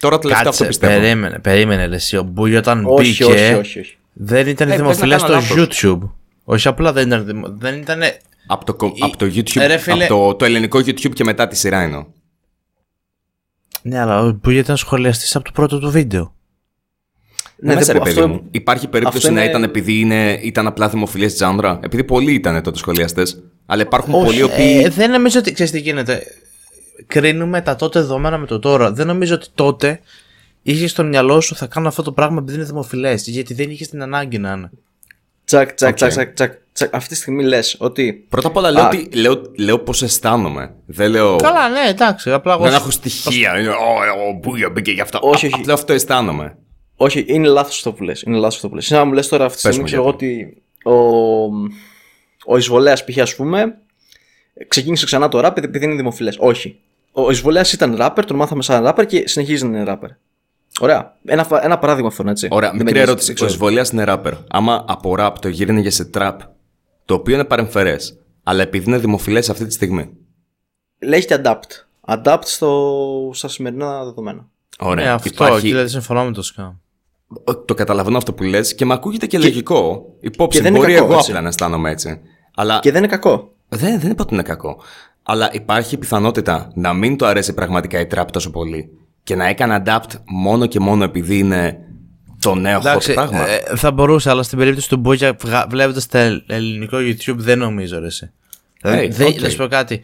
Τώρα 0.00 0.18
τελευταία 0.18 0.48
αυτό 0.50 0.64
Κάτσε, 0.64 0.66
πιστεύω. 0.80 1.00
περίμενε, 1.00 1.38
περίμενε, 1.38 1.86
λε. 1.86 1.96
Ο 2.18 2.22
Μπούγιο 2.22 2.58
όταν 2.58 2.84
όχι, 2.86 3.08
μπήκε. 3.10 3.24
όχι, 3.24 3.52
όχι, 3.54 3.78
όχι. 3.80 3.96
Δεν 4.12 4.46
ήταν 4.46 4.70
Ε, 4.70 4.76
δημοφιλέ 4.76 5.14
πες 5.14 5.22
να 5.22 5.40
στο 5.40 5.54
κάνω 5.54 5.66
YouTube. 6.02 6.10
Όχι 6.44 6.68
απλά 6.68 6.92
δεν 6.92 7.06
ήταν. 7.06 7.24
δημο- 7.26 7.48
Δεν 7.58 7.74
ήταν. 7.78 8.00
Από 8.46 8.64
το, 8.64 8.74
κο- 8.74 8.94
από 9.00 9.16
το 9.16 9.26
YouTube, 9.34 9.60
Ε, 9.60 9.66
ρε 9.66 9.76
φίλε- 9.76 10.10
από 10.10 10.26
το, 10.28 10.34
το 10.34 10.44
ελληνικό 10.44 10.78
YouTube 10.78 11.12
και 11.12 11.24
μετά 11.24 11.48
τη 11.48 11.56
σειρά 11.56 11.80
εννοώ. 11.80 12.04
Ναι, 13.86 13.98
αλλά 14.00 14.20
ο 14.20 14.30
Μπούγιο 14.32 14.60
ήταν 14.60 14.76
σχολιαστή 14.76 15.36
από 15.36 15.44
το 15.44 15.50
πρώτο 15.54 15.78
του 15.78 15.90
βίντεο. 15.90 16.34
Ναι, 17.56 17.68
Ναι, 17.68 17.74
μέσα, 17.74 17.92
δεν- 17.92 18.02
ρε 18.02 18.08
παιδί 18.08 18.20
αυτό- 18.20 18.32
μου. 18.32 18.42
Υπάρχει 18.50 18.88
περίπτωση 18.88 19.16
αυτό 19.18 19.30
να 19.30 19.40
είναι- 19.40 19.50
ήταν 19.50 19.62
επειδή 19.62 20.00
είναι, 20.00 20.38
ήταν 20.42 20.66
απλά 20.66 20.88
δημοφιλέ 20.88 21.26
τζάνδρα. 21.26 21.78
Επειδή 21.82 22.04
πολλοί 22.04 22.32
ήταν 22.34 22.62
τότε 22.62 22.78
σχολιαστές. 22.78 23.42
Αλλά 23.66 23.82
υπάρχουν 23.82 24.14
Όχι, 24.14 24.24
πολλοί 24.24 24.38
οι 24.38 24.42
οποίοι. 24.42 24.82
ε, 24.84 24.88
δεν 24.88 25.10
νομίζω 25.10 25.38
ότι. 25.38 25.52
Ξέρεις 25.52 25.72
τι 25.72 25.80
γίνεται. 25.80 26.22
Κρίνουμε 27.06 27.60
τα 27.60 27.76
τότε 27.76 28.00
δεδομένα 28.00 28.38
με 28.38 28.46
το 28.46 28.58
τώρα. 28.58 28.92
Δεν 28.92 29.06
νομίζω 29.06 29.34
ότι 29.34 29.46
τότε 29.54 30.00
είχες 30.62 30.90
στο 30.90 31.04
μυαλό 31.04 31.40
σου 31.40 31.54
θα 31.54 31.66
κάνω 31.66 31.88
αυτό 31.88 32.02
το 32.02 32.12
πράγμα 32.12 32.38
επειδή 32.40 32.56
είναι 32.56 32.64
δημοφιλές. 32.66 33.26
Γιατί 33.28 33.54
δεν 33.54 33.70
είχες 33.70 33.88
την 33.88 34.02
ανάγκη 34.02 34.38
να 34.38 34.52
είναι. 34.52 34.70
Τσακ, 35.44 35.72
τσακ, 35.72 35.90
Οκ. 35.90 35.96
τσακ, 35.96 36.10
τσακ, 36.10 36.32
τσακ, 36.34 36.50
τσακ. 36.50 36.62
Αυτή 36.92 37.08
τη 37.08 37.14
στιγμή 37.14 37.42
λες 37.44 37.76
ότι. 37.78 38.26
Πρώτα 38.28 38.48
απ' 38.48 38.56
όλα 38.56 38.70
λέω, 38.70 38.82
Α. 38.82 38.86
ότι, 38.86 39.08
λέω, 39.14 39.42
λέω 39.56 39.78
πώς 39.78 40.02
αισθάνομαι. 40.02 40.74
Δεν 40.86 41.10
λέω. 41.10 41.36
Καλά, 41.36 41.68
ναι, 41.68 41.80
εντάξει. 41.88 42.30
Απλά 42.32 42.52
εγώ. 42.52 42.62
Δεν 42.62 42.72
έχω 42.72 42.90
στοιχεία. 42.90 43.58
Είναι, 43.60 43.68
«Ω, 43.68 43.72
Ο 44.28 44.32
Μπούγια 44.40 44.70
μπήκε 44.70 44.90
γι' 44.90 45.00
αυτό. 45.00 45.18
Όχι, 45.22 45.46
Α, 45.46 45.48
όχι. 45.52 45.60
Απλά 45.60 45.74
αυτό 45.74 45.92
αισθάνομαι. 45.92 46.56
Όχι, 46.96 47.24
είναι 47.28 47.48
λάθος 47.48 47.76
αυτό 47.76 47.92
που 47.92 48.02
λες. 48.02 48.22
Είναι 48.22 48.36
λάθος 48.36 48.54
αυτό 48.56 48.68
που 48.68 48.74
λες. 48.74 48.88
Είναι 48.88 48.98
να 48.98 49.04
μου 49.04 49.12
λες 49.12 49.28
τώρα 49.28 49.44
αυτή 49.44 49.56
τη 49.60 49.62
Πες 49.66 49.74
στιγμή, 49.74 49.90
μου 49.98 50.02
ξέρω 50.02 50.02
εγώ 50.02 50.10
ότι 50.10 50.62
ο, 50.84 52.52
ο 52.52 52.56
Εισβολέας 52.56 52.94
π.χ. 52.94 53.18
ας 53.18 53.34
πούμε 53.36 53.78
ξεκίνησε 54.68 55.04
ξανά 55.04 55.28
το 55.28 55.40
ραπ 55.40 55.58
επειδή 55.58 55.84
είναι 55.84 55.94
δημοφιλές. 55.94 56.36
Όχι. 56.40 56.78
Ο 57.12 57.30
Εισβολέας 57.30 57.64
ήταν 57.72 57.96
ράπερ, 57.96 58.24
τον 58.24 58.36
μάθαμε 58.36 58.62
σαν 58.62 58.82
ράπερ 58.84 59.06
και 59.06 59.28
συνεχίζει 59.28 59.66
να 59.66 59.76
είναι 59.76 59.84
ράπερ. 59.84 60.08
Ωραία. 60.80 61.16
Ένα, 61.24 61.44
φα- 61.44 61.64
ένα 61.64 61.78
παράδειγμα 61.78 62.08
αυτό, 62.08 62.24
έτσι. 62.28 62.48
Ωραία, 62.50 62.68
Δεν 62.68 62.78
μικρή 62.78 62.92
με 62.92 62.98
νοιάζει, 62.98 63.10
ερώτηση. 63.10 63.32
δεν 63.32 63.42
Ο 63.42 63.46
ξέρω. 63.46 63.50
Ισβολία 63.50 63.86
είναι 63.92 64.04
ράπερ. 64.04 64.32
Άμα 64.50 64.84
από 64.88 65.14
ραπ 65.14 65.38
το 65.38 65.48
γύρινε 65.48 65.90
σε 65.90 66.04
τραπ, 66.04 66.40
το 67.04 67.14
οποίο 67.14 67.34
είναι 67.34 67.44
παρεμφερές, 67.44 68.18
αλλά 68.42 68.62
επειδή 68.62 68.88
είναι 68.88 68.98
δημοφιλές 68.98 69.50
αυτή 69.50 69.66
τη 69.66 69.72
στιγμή. 69.72 70.10
Λέγεται 70.98 71.40
adapt. 71.44 71.84
Adapt 72.16 72.42
στο, 72.44 73.30
στα 73.34 73.48
σημερινά 73.48 74.04
δεδομένα. 74.04 74.48
Ωραία. 74.78 75.04
Ναι, 75.04 75.10
αυτό. 75.10 75.28
Υπάρχει- 75.44 75.68
Και 75.68 75.74
δεν 75.74 75.88
συμφωνώ 75.88 76.24
με 76.24 76.32
το 76.32 76.42
σκάμ. 76.42 76.72
Το 77.64 77.74
καταλαβαίνω 77.74 78.16
αυτό 78.16 78.32
που 78.32 78.42
λες 78.42 78.74
και 78.74 78.84
με 78.84 78.94
ακούγεται 78.94 79.26
και, 79.26 79.38
λογικό. 79.38 80.04
Υπόψη, 80.20 80.56
και 80.58 80.64
δεν 80.64 80.72
είναι 80.74 80.80
μπορεί 80.84 80.94
κακό, 80.94 81.06
εγώ 81.06 81.14
έτσι. 81.16 81.30
απλά 81.30 81.42
να 81.42 81.48
αισθάνομαι 81.48 81.90
έτσι. 81.90 82.20
Αλλά 82.54 82.78
Και 82.78 82.90
δεν 82.90 83.02
είναι 83.02 83.10
κακό. 83.12 83.52
δεν, 83.68 84.00
δεν 84.00 84.10
είπα 84.10 84.22
ότι 84.22 84.34
είναι 84.34 84.42
κακό. 84.42 84.76
Αλλά 85.22 85.50
υπάρχει 85.52 85.96
πιθανότητα 85.96 86.70
να 86.74 86.92
μην 86.92 87.16
το 87.16 87.26
αρέσει 87.26 87.54
πραγματικά 87.54 88.00
η 88.00 88.06
τραπ 88.06 88.30
τόσο 88.30 88.50
πολύ 88.50 88.90
και 89.22 89.34
να 89.34 89.46
έκανε 89.46 89.82
adapt 89.86 90.10
μόνο 90.26 90.66
και 90.66 90.80
μόνο 90.80 91.04
επειδή 91.04 91.38
είναι 91.38 91.78
το 92.48 92.54
νέο 92.54 92.78
hot 92.78 92.80
Εντάξει, 92.80 93.12
πράγμα. 93.14 93.48
ε, 93.48 93.62
θα 93.76 93.90
μπορούσε, 93.92 94.30
αλλά 94.30 94.42
στην 94.42 94.58
περίπτωση 94.58 94.88
του 94.88 94.96
Μπούγια, 94.96 95.36
βλέποντας 95.68 96.06
το 96.06 96.18
ελληνικό 96.46 96.96
YouTube, 96.98 97.36
δεν 97.36 97.58
νομίζω 97.58 97.98
ρε. 98.00 98.06
εσύ. 98.06 98.30
Δηλαδή, 98.82 99.06
Hey, 99.06 99.10
δεν- 99.16 99.26
οκ. 99.26 99.40
να 99.40 99.48
σου 99.48 99.56
πω 99.56 99.66
κάτι. 99.66 100.00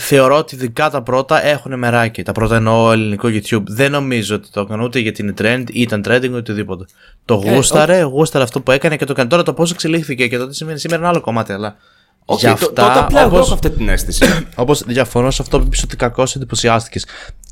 Θεωρώ 0.00 0.36
ότι 0.36 0.54
ειδικά 0.54 0.90
τα 0.90 1.02
πρώτα 1.02 1.44
έχουν 1.46 1.78
μεράκι. 1.78 2.22
Τα 2.22 2.32
πρώτα 2.32 2.56
εννοώ 2.56 2.92
ελληνικό 2.92 3.28
YouTube. 3.28 3.62
Δεν 3.66 3.90
νομίζω 3.90 4.34
ότι 4.34 4.48
το 4.50 4.60
έκανε 4.60 4.82
ούτε 4.82 4.98
γιατί 4.98 5.22
είναι 5.22 5.34
trend, 5.38 5.64
ήταν 5.72 6.04
trending, 6.08 6.24
ούτε 6.28 6.36
οτιδήποτε. 6.36 6.84
Το 7.24 7.42
Ε, 7.46 7.54
γούσταρε, 7.54 8.02
γούσταρε 8.02 8.44
αυτό 8.44 8.60
που 8.60 8.70
έκανε 8.70 8.96
και 8.96 9.04
το 9.04 9.12
έκανε. 9.12 9.28
Τώρα 9.28 9.42
το 9.42 9.52
πώς 9.52 9.70
εξελίχθηκε 9.70 10.26
και 10.28 10.38
το 10.38 10.48
τι 10.48 10.54
σημαίνει 10.54 10.78
σήμερα 10.78 11.00
είναι 11.00 11.08
άλλο 11.10 11.20
κομμάτι. 11.20 11.52
Αλλά 11.52 11.76
Οκ, 12.24 12.38
για 12.38 12.48
το- 12.48 12.54
αυτά, 12.54 12.86
τότε 12.86 12.98
απλά 12.98 13.20
εγώ 13.20 13.28
όπως- 13.28 13.44
έχω 13.46 13.54
αυτή 13.54 13.70
την 13.70 13.88
αίσθηση. 13.88 14.24
Όπως 14.54 14.82
διαφωνώ 14.86 15.30
σε 15.30 15.42
αυτό 15.42 15.58
που 15.60 15.64
είπε 15.66 15.76
ότι 15.84 15.96
κακώ 15.96 16.24
εντυπωσιάστηκες. 16.36 17.06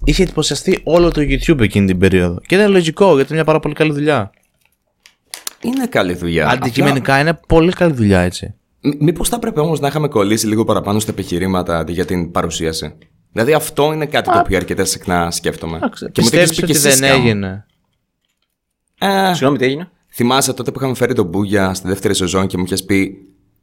Είχε 0.05 0.23
εντυπωσιαστεί 0.23 0.81
όλο 0.85 1.11
το 1.11 1.21
YouTube 1.21 1.61
εκείνη 1.61 1.87
την 1.87 1.99
περίοδο. 1.99 2.41
Και 2.47 2.55
ήταν 2.55 2.71
λογικό 2.71 3.05
γιατί 3.07 3.23
είναι 3.27 3.35
μια 3.35 3.45
πάρα 3.45 3.61
πολύ 3.61 3.75
καλή 3.75 3.93
δουλειά. 3.93 4.31
είναι 5.61 5.87
καλή 5.87 6.15
δουλειά. 6.15 6.49
Αντικειμενικά 6.49 7.21
είναι 7.21 7.41
πολύ 7.49 7.73
καλή 7.73 7.93
δουλειά 7.93 8.21
έτσι. 8.21 8.55
Μήπως 8.99 9.29
θα 9.29 9.37
έπρεπε 9.37 9.61
όμως 9.61 9.81
να 9.81 9.89
είχαμε 9.89 10.09
κολλήσει 10.09 10.47
λίγο 10.47 10.65
παραπάνω 10.65 10.99
στα 10.99 11.11
επιχειρήματα 11.11 11.79
αντί 11.79 11.93
για 11.93 12.05
την 12.05 12.31
παρουσίαση; 12.31 12.95
Δηλαδή 13.33 13.53
αυτό 13.53 13.93
είναι 13.93 14.07
κάτι 14.07 14.31
το 14.31 14.39
οποίο 14.39 14.57
αρκετά 14.57 14.85
συχνά 14.85 15.31
σκέφτομαι. 15.31 15.79
Και 16.13 16.23
μου 16.23 16.31
το 16.31 16.37
έχεις 16.37 16.51
Πιστεύεις 16.51 16.55
πει 16.55 16.65
ότι 16.65 16.73
και 16.73 16.79
δεν 16.79 16.91
εσύ, 16.91 17.05
Σκάμ. 17.05 17.21
έγινε; 17.21 17.67
Ε, 18.99 19.27
Συγγνώμη, 19.33 19.59
τι 19.59 19.65
έγινε; 19.65 19.91
Θυμάσαι 20.13 20.53
τότε 20.53 20.71
που 20.71 20.79
είχαμε 20.79 20.95
φέρει 20.95 21.15
τον 21.15 21.27
Μπούγια 21.27 21.75
στη 21.75 21.89
δεύτερη 21.89 22.15
σεζόν 22.15 22.47
και 22.47 22.57
μου 22.59 22.65
είχες 22.65 22.85
πει 22.85 23.17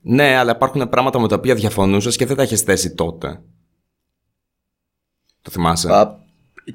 ναι, 0.09 0.35
αλλά 0.35 0.51
υπάρχουν 0.51 0.89
πράγματα 0.89 1.19
με 1.19 1.27
τα 1.27 1.35
οποία 1.35 1.55
διαφωνούσες 1.55 2.15
και 2.15 2.25
δεν 2.25 2.35
τα 2.35 2.41
έχει 2.41 2.55
θέσει 2.55 2.95
τότε. 2.95 3.41
Το 5.41 5.51
θυμάσαι. 5.51 5.93
Α, 5.93 6.19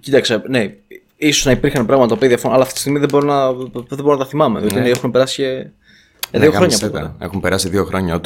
κοίταξε, 0.00 0.42
ναι. 0.48 0.74
Ίσως 1.16 1.44
να 1.44 1.50
υπήρχαν 1.50 1.86
πράγματα 1.86 2.16
που 2.16 2.26
διαφωνούν, 2.26 2.54
αλλά 2.54 2.62
αυτή 2.62 2.74
τη 2.74 2.80
στιγμή 2.80 2.98
δεν 2.98 3.08
μπορώ 3.08 3.26
να, 3.26 3.52
δεν 3.72 3.98
μπορώ 4.02 4.12
να 4.12 4.16
τα 4.16 4.26
θυμάμαι. 4.26 4.60
Ναι. 4.60 4.66
Δηλαδή 4.66 4.90
έχουν 4.90 5.10
περάσει 5.10 5.42
ε, 5.42 6.38
δύο 6.38 6.50
ναι, 6.50 6.56
χρόνια. 6.56 7.16
Έχουν 7.18 7.40
περάσει 7.40 7.68
δύο 7.68 7.84
χρόνια. 7.84 8.20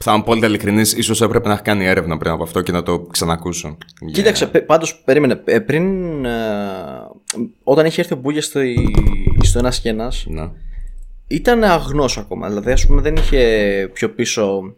Θα 0.00 0.12
είμαι 0.14 0.22
πολύ 0.22 0.46
ειλικρινής, 0.46 0.92
ίσως 0.92 1.20
έπρεπε 1.20 1.48
να 1.48 1.54
έχει 1.54 1.62
κάνει 1.62 1.84
έρευνα 1.84 2.16
πριν 2.16 2.32
από 2.32 2.42
αυτό 2.42 2.60
και 2.62 2.72
να 2.72 2.82
το 2.82 3.00
ξανακούσω. 3.00 3.76
Yeah. 3.78 4.12
Κοίταξε, 4.12 4.46
πάντως 4.46 5.02
περίμενε. 5.04 5.42
Ε, 5.44 5.58
πριν, 5.58 6.24
ε, 6.24 6.30
όταν 7.62 7.86
είχε 7.86 8.00
έρθει 8.00 8.12
ο 8.12 8.16
Μπούγιας 8.16 8.44
στο, 8.44 8.60
στο 9.42 9.58
Ένα 9.58 9.72
και 9.82 9.88
Ένα, 9.88 10.12
ήταν 11.28 11.64
αγνός 11.64 12.18
ακόμα. 12.18 12.48
Δηλαδή, 12.48 12.70
ας 12.72 12.86
πούμε, 12.86 13.02
δεν 13.02 13.14
είχε 13.16 13.90
πιο 13.92 14.10
πίσω. 14.10 14.74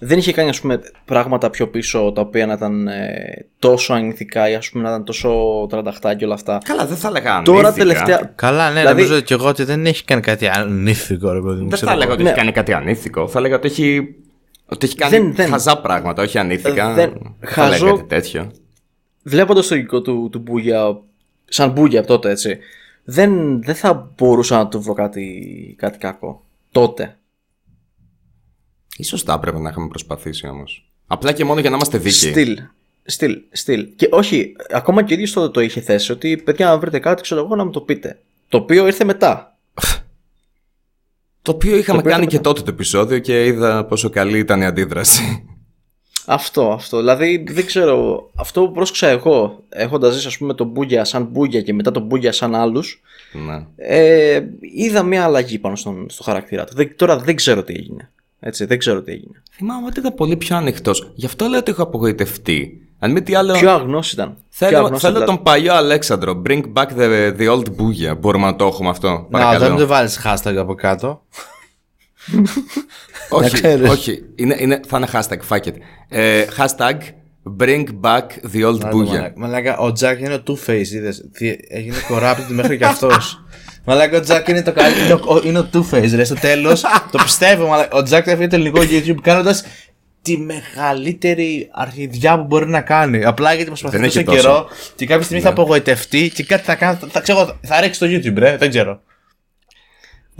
Δεν 0.00 0.18
είχε 0.18 0.32
κάνει 0.32 0.48
ας 0.48 0.60
πούμε, 0.60 0.80
πράγματα 1.04 1.50
πιο 1.50 1.68
πίσω 1.68 2.12
τα 2.14 2.20
οποία 2.20 2.46
να 2.46 2.52
ήταν 2.52 2.88
ε, 2.88 3.46
τόσο 3.58 3.92
ανηθικά 3.94 4.50
ή 4.50 4.54
ας 4.54 4.70
πούμε, 4.70 4.82
να 4.84 4.88
ήταν 4.88 5.04
τόσο 5.04 5.30
τρανταχτά 5.68 6.14
και 6.14 6.24
όλα 6.24 6.34
αυτά. 6.34 6.58
Καλά, 6.64 6.86
δεν 6.86 6.96
θα 6.96 7.08
έλεγα 7.08 7.42
Τώρα 7.42 7.58
ανήθικα. 7.68 7.84
τελευταία. 7.84 8.32
Καλά, 8.34 8.70
ναι, 8.70 8.80
Δηλαδή- 8.80 9.00
νομίζω 9.02 9.20
και 9.20 9.34
εγώ 9.34 9.48
ότι 9.48 9.64
δεν 9.64 9.86
έχει 9.86 10.04
κάνει 10.04 10.20
κάτι 10.20 10.48
ανήθικο, 10.48 11.32
ρε 11.32 11.40
παιδί 11.40 11.54
μου. 11.54 11.68
Δεν 11.68 11.68
ξέρω 11.70 11.86
θα 11.90 11.96
έλεγα 11.96 12.04
εγώ. 12.04 12.12
ότι 12.14 12.22
Ναι. 12.22 12.28
έχει 12.28 12.38
κάνει 12.38 12.52
κάτι 12.52 12.72
ανήθικο. 12.72 13.28
Θα 13.28 13.38
έλεγα 13.38 13.56
ότι 13.56 13.66
έχει, 13.68 14.14
ότι 14.66 14.86
έχει 14.86 14.94
κάνει 14.96 15.16
Δεν- 15.18 15.34
δεν. 15.34 15.48
χαζά 15.48 15.80
πράγματα, 15.80 16.22
όχι 16.22 16.38
ανήθικα. 16.38 16.90
Ε, 16.90 16.94
δεν- 16.94 17.12
Θα 17.40 17.62
έλεγα 17.64 17.78
χαζό- 17.78 17.96
κάτι 17.96 18.08
τέτοιο. 18.08 18.50
Βλέποντας 19.22 19.66
το 19.66 19.74
υλικό 19.74 20.02
του, 20.02 20.28
του 20.32 20.38
Μπούγια, 20.38 21.00
σαν 21.44 21.70
Μπούγια 21.70 21.98
από 21.98 22.08
τότε 22.08 22.30
έτσι, 22.30 22.58
δεν, 23.10 23.62
δεν 23.62 23.74
θα 23.74 24.12
μπορούσα 24.16 24.56
να 24.56 24.68
του 24.68 24.82
βρω 24.82 24.92
κάτι, 24.92 25.74
κάτι 25.78 25.98
κακό. 25.98 26.44
Τότε. 26.70 27.18
Ίσως 28.96 29.22
θα 29.22 29.32
έπρεπε 29.32 29.58
να 29.58 29.70
είχαμε 29.70 29.88
προσπαθήσει 29.88 30.48
όμως. 30.48 30.90
Απλά 31.06 31.32
και 31.32 31.44
μόνο 31.44 31.60
για 31.60 31.70
να 31.70 31.76
είμαστε 31.76 31.98
δίκαιοι. 31.98 32.30
Στυλ. 32.30 32.58
Στυλ. 33.04 33.38
Στυλ. 33.50 33.88
Και 33.96 34.08
όχι, 34.10 34.56
ακόμα 34.70 35.02
και 35.02 35.12
ο 35.12 35.14
ίδιος 35.14 35.32
τότε 35.32 35.48
το 35.48 35.60
είχε 35.60 35.80
θέσει 35.80 36.12
ότι 36.12 36.36
παιδιά, 36.36 36.70
αν 36.70 36.80
βρείτε 36.80 36.98
κάτι, 36.98 37.22
ξέρω 37.22 37.40
εγώ 37.44 37.56
να 37.56 37.64
μου 37.64 37.70
το 37.70 37.80
πείτε. 37.80 38.20
Το 38.48 38.56
οποίο 38.56 38.86
ήρθε 38.86 39.04
μετά. 39.04 39.58
Το 41.42 41.52
οποίο 41.52 41.76
είχαμε 41.76 42.02
Το 42.02 42.08
οποίο 42.08 42.10
κάνει 42.10 42.22
είχαμε 42.22 42.38
και 42.38 42.48
τότε 42.48 42.62
το 42.62 42.70
επεισόδιο 42.70 43.18
και 43.18 43.46
είδα 43.46 43.84
πόσο 43.84 44.10
καλή 44.10 44.38
ήταν 44.38 44.60
η 44.60 44.64
αντίδραση. 44.64 45.44
Αυτό, 46.30 46.70
αυτό. 46.70 46.96
Δηλαδή 46.98 47.44
δεν 47.48 47.66
ξέρω. 47.66 48.28
Αυτό 48.34 48.60
που 48.60 48.72
πρόσεξα 48.72 49.06
εγώ, 49.08 49.62
έχοντας 49.68 50.14
ζήσει 50.14 50.26
ας 50.26 50.38
πούμε 50.38 50.54
τον 50.54 50.66
Μπούγια 50.66 51.04
σαν 51.04 51.24
Μπούγια 51.24 51.60
και 51.62 51.74
μετά 51.74 51.90
τον 51.90 52.02
Μπούγια 52.02 52.32
σαν 52.32 52.54
άλλους, 52.54 53.02
Ναι. 53.46 53.64
ε, 53.76 54.40
είδα 54.74 55.02
μια 55.02 55.24
αλλαγή 55.24 55.58
πάνω 55.58 55.76
στον, 55.76 56.06
στο 56.10 56.22
χαρακτήρα 56.22 56.64
του. 56.64 56.74
Δεν- 56.74 56.96
τώρα 56.96 57.18
δεν 57.18 57.36
ξέρω 57.36 57.62
τι 57.62 57.74
έγινε. 57.74 58.10
Έτσι, 58.40 58.64
δεν 58.64 58.78
ξέρω 58.78 59.02
τι 59.02 59.12
έγινε. 59.12 59.42
Θυμάμαι 59.50 59.86
ότι 59.86 59.98
ήταν 60.00 60.14
πολύ 60.14 60.36
πιο 60.36 60.56
ανοιχτός. 60.56 61.10
Γι' 61.14 61.26
αυτό 61.26 61.46
λέω 61.46 61.58
ότι 61.58 61.70
έχω 61.70 61.82
απογοητευτεί. 61.82 62.80
Αν 62.98 63.10
μη 63.12 63.22
τι 63.22 63.34
άλλο. 63.34 63.52
Πιο 63.52 63.70
αγνός 63.70 64.12
ήταν. 64.12 64.26
Πιο 64.28 64.36
Θέλω, 64.48 64.84
αγνός 64.84 65.00
θέλω 65.00 65.14
ήταν. 65.16 65.26
τον 65.26 65.42
παλιό 65.42 65.74
Αλέξανδρο. 65.74 66.42
Bring 66.46 66.62
back 66.72 66.86
the, 66.98 67.36
the 67.38 67.48
old 67.52 67.64
boogie. 67.66 68.16
Μπορούμε 68.18 68.46
να 68.46 68.56
το 68.56 68.66
έχουμε 68.66 68.88
αυτό. 68.88 69.08
Να, 69.08 69.38
Παρακαλώ. 69.38 69.58
δεν 69.68 69.76
το 69.76 69.86
βάλεις 69.86 70.20
hashtag 70.24 70.54
από 70.56 70.74
κάτω. 70.74 71.22
όχι, 73.30 73.50
ξέρεις. 73.50 73.90
όχι. 73.90 74.22
Είναι, 74.34 74.56
είναι, 74.58 74.80
θα 74.86 74.96
είναι 74.96 75.06
hashtag. 75.12 75.38
Fuck 75.56 75.66
it. 75.68 75.74
Ε, 76.08 76.44
hashtag 76.58 76.96
bring 77.60 77.84
back 78.00 78.22
the 78.52 78.62
old 78.64 78.80
boogie. 78.90 79.06
Μαλάκα, 79.06 79.32
Μαλάκα, 79.36 79.78
ο 79.78 79.92
Τζακ 79.92 80.20
είναι 80.20 80.34
ο 80.34 80.42
Two-Face, 80.46 80.86
είδες. 80.92 81.24
Τι- 81.32 81.56
Έγινε 81.68 81.96
corrupted 82.10 82.46
μέχρι 82.48 82.78
και 82.78 82.84
αυτός. 82.84 83.44
Μαλάκα, 83.86 84.16
ο 84.16 84.20
Τζακ 84.20 84.48
είναι 84.48 84.62
το 84.62 84.72
καλύτερο. 84.72 85.40
Είναι 85.44 85.58
ο 85.58 85.68
Two-Face, 85.72 86.10
ρε. 86.14 86.24
Στο 86.24 86.34
τέλος, 86.34 86.80
το 87.10 87.18
πιστεύω. 87.22 87.66
Μαλάκα. 87.66 87.96
Ο 87.96 88.02
Τζακ 88.02 88.22
θα 88.24 88.30
έφυγε 88.30 88.46
το 88.48 88.54
ελληνικό 88.56 88.80
YouTube 88.80 89.20
κάνοντας 89.22 89.64
τη 90.22 90.38
μεγαλύτερη 90.38 91.68
αρχιδιά 91.72 92.38
που 92.38 92.44
μπορεί 92.44 92.66
να 92.68 92.80
κάνει. 92.80 93.24
Απλά 93.24 93.52
γιατί 93.52 93.68
προσπαθεί 93.68 93.96
Δεν 93.96 94.04
έχει 94.04 94.22
τόσο 94.24 94.36
τόσο. 94.36 94.48
καιρό 94.48 94.68
και 94.94 95.06
κάποια 95.06 95.24
στιγμή 95.24 95.42
θα 95.42 95.48
απογοητευτεί 95.48 96.30
και 96.34 96.44
κάτι 96.44 96.62
θα 96.64 96.74
κάνει. 96.74 96.98
Θα, 97.10 97.20
ξέρω, 97.20 97.58
θα 97.62 97.80
ρίξει 97.80 98.00
το 98.00 98.06
YouTube, 98.06 98.36
ρε. 98.38 98.56
Δεν 98.56 98.68
ξέρω. 98.68 99.00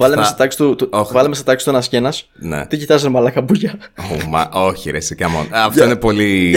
Βάλε 0.01 0.15
Θα- 0.15 0.21
με 0.21 0.27
στα 0.27 0.35
τάξη 0.37 0.59
του, 0.59 0.75
του, 0.75 0.89
Όχι. 0.93 1.13
βάλε 1.13 1.29
με 1.29 1.35
στα 1.35 1.45
τάξη 1.45 1.65
του 1.65 1.71
ένα 1.71 1.81
και 1.81 1.97
ένα. 1.97 2.13
Ναι. 2.39 2.67
Τι 2.67 2.77
κοιτάζεις 2.77 3.03
ρε 3.05 3.09
μαλάκα 3.11 3.41
μπουλιά. 3.41 3.79
Oh, 3.97 4.25
μα, 4.29 4.49
όχι, 4.53 4.91
ρε, 4.91 4.99
come 5.19 5.43
on. 5.43 5.47
Αυτό 5.53 5.85
είναι 5.85 5.97
πολύ. 5.97 6.57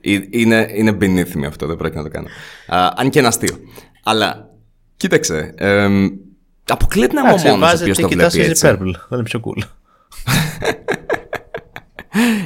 Ε, 0.00 0.18
είναι, 0.30 0.68
είναι 0.74 0.96
beneath 1.00 1.36
me 1.38 1.44
αυτό, 1.46 1.66
δεν 1.66 1.76
πρέπει 1.76 1.96
να 1.96 2.02
το 2.02 2.08
κάνω. 2.08 2.26
Α, 2.66 2.92
αν 2.96 3.10
και 3.10 3.18
είναι 3.18 3.28
αστείο. 3.28 3.56
Αλλά, 4.04 4.48
κοίταξε. 4.96 5.54
εμ, 5.56 6.08
αποκλείεται 6.68 7.12
να 7.14 7.20
είμαι 7.20 7.30
ο 7.30 7.56
μόνος 7.56 7.72
ο 7.72 7.76
οποίος 7.80 7.98
το 7.98 8.08
βλέπει 8.08 8.40
έτσι. 8.40 8.66
Purple. 8.70 8.92
Δεν 9.08 9.18
είναι 9.18 9.22
πιο 9.22 9.40
cool. 9.44 9.62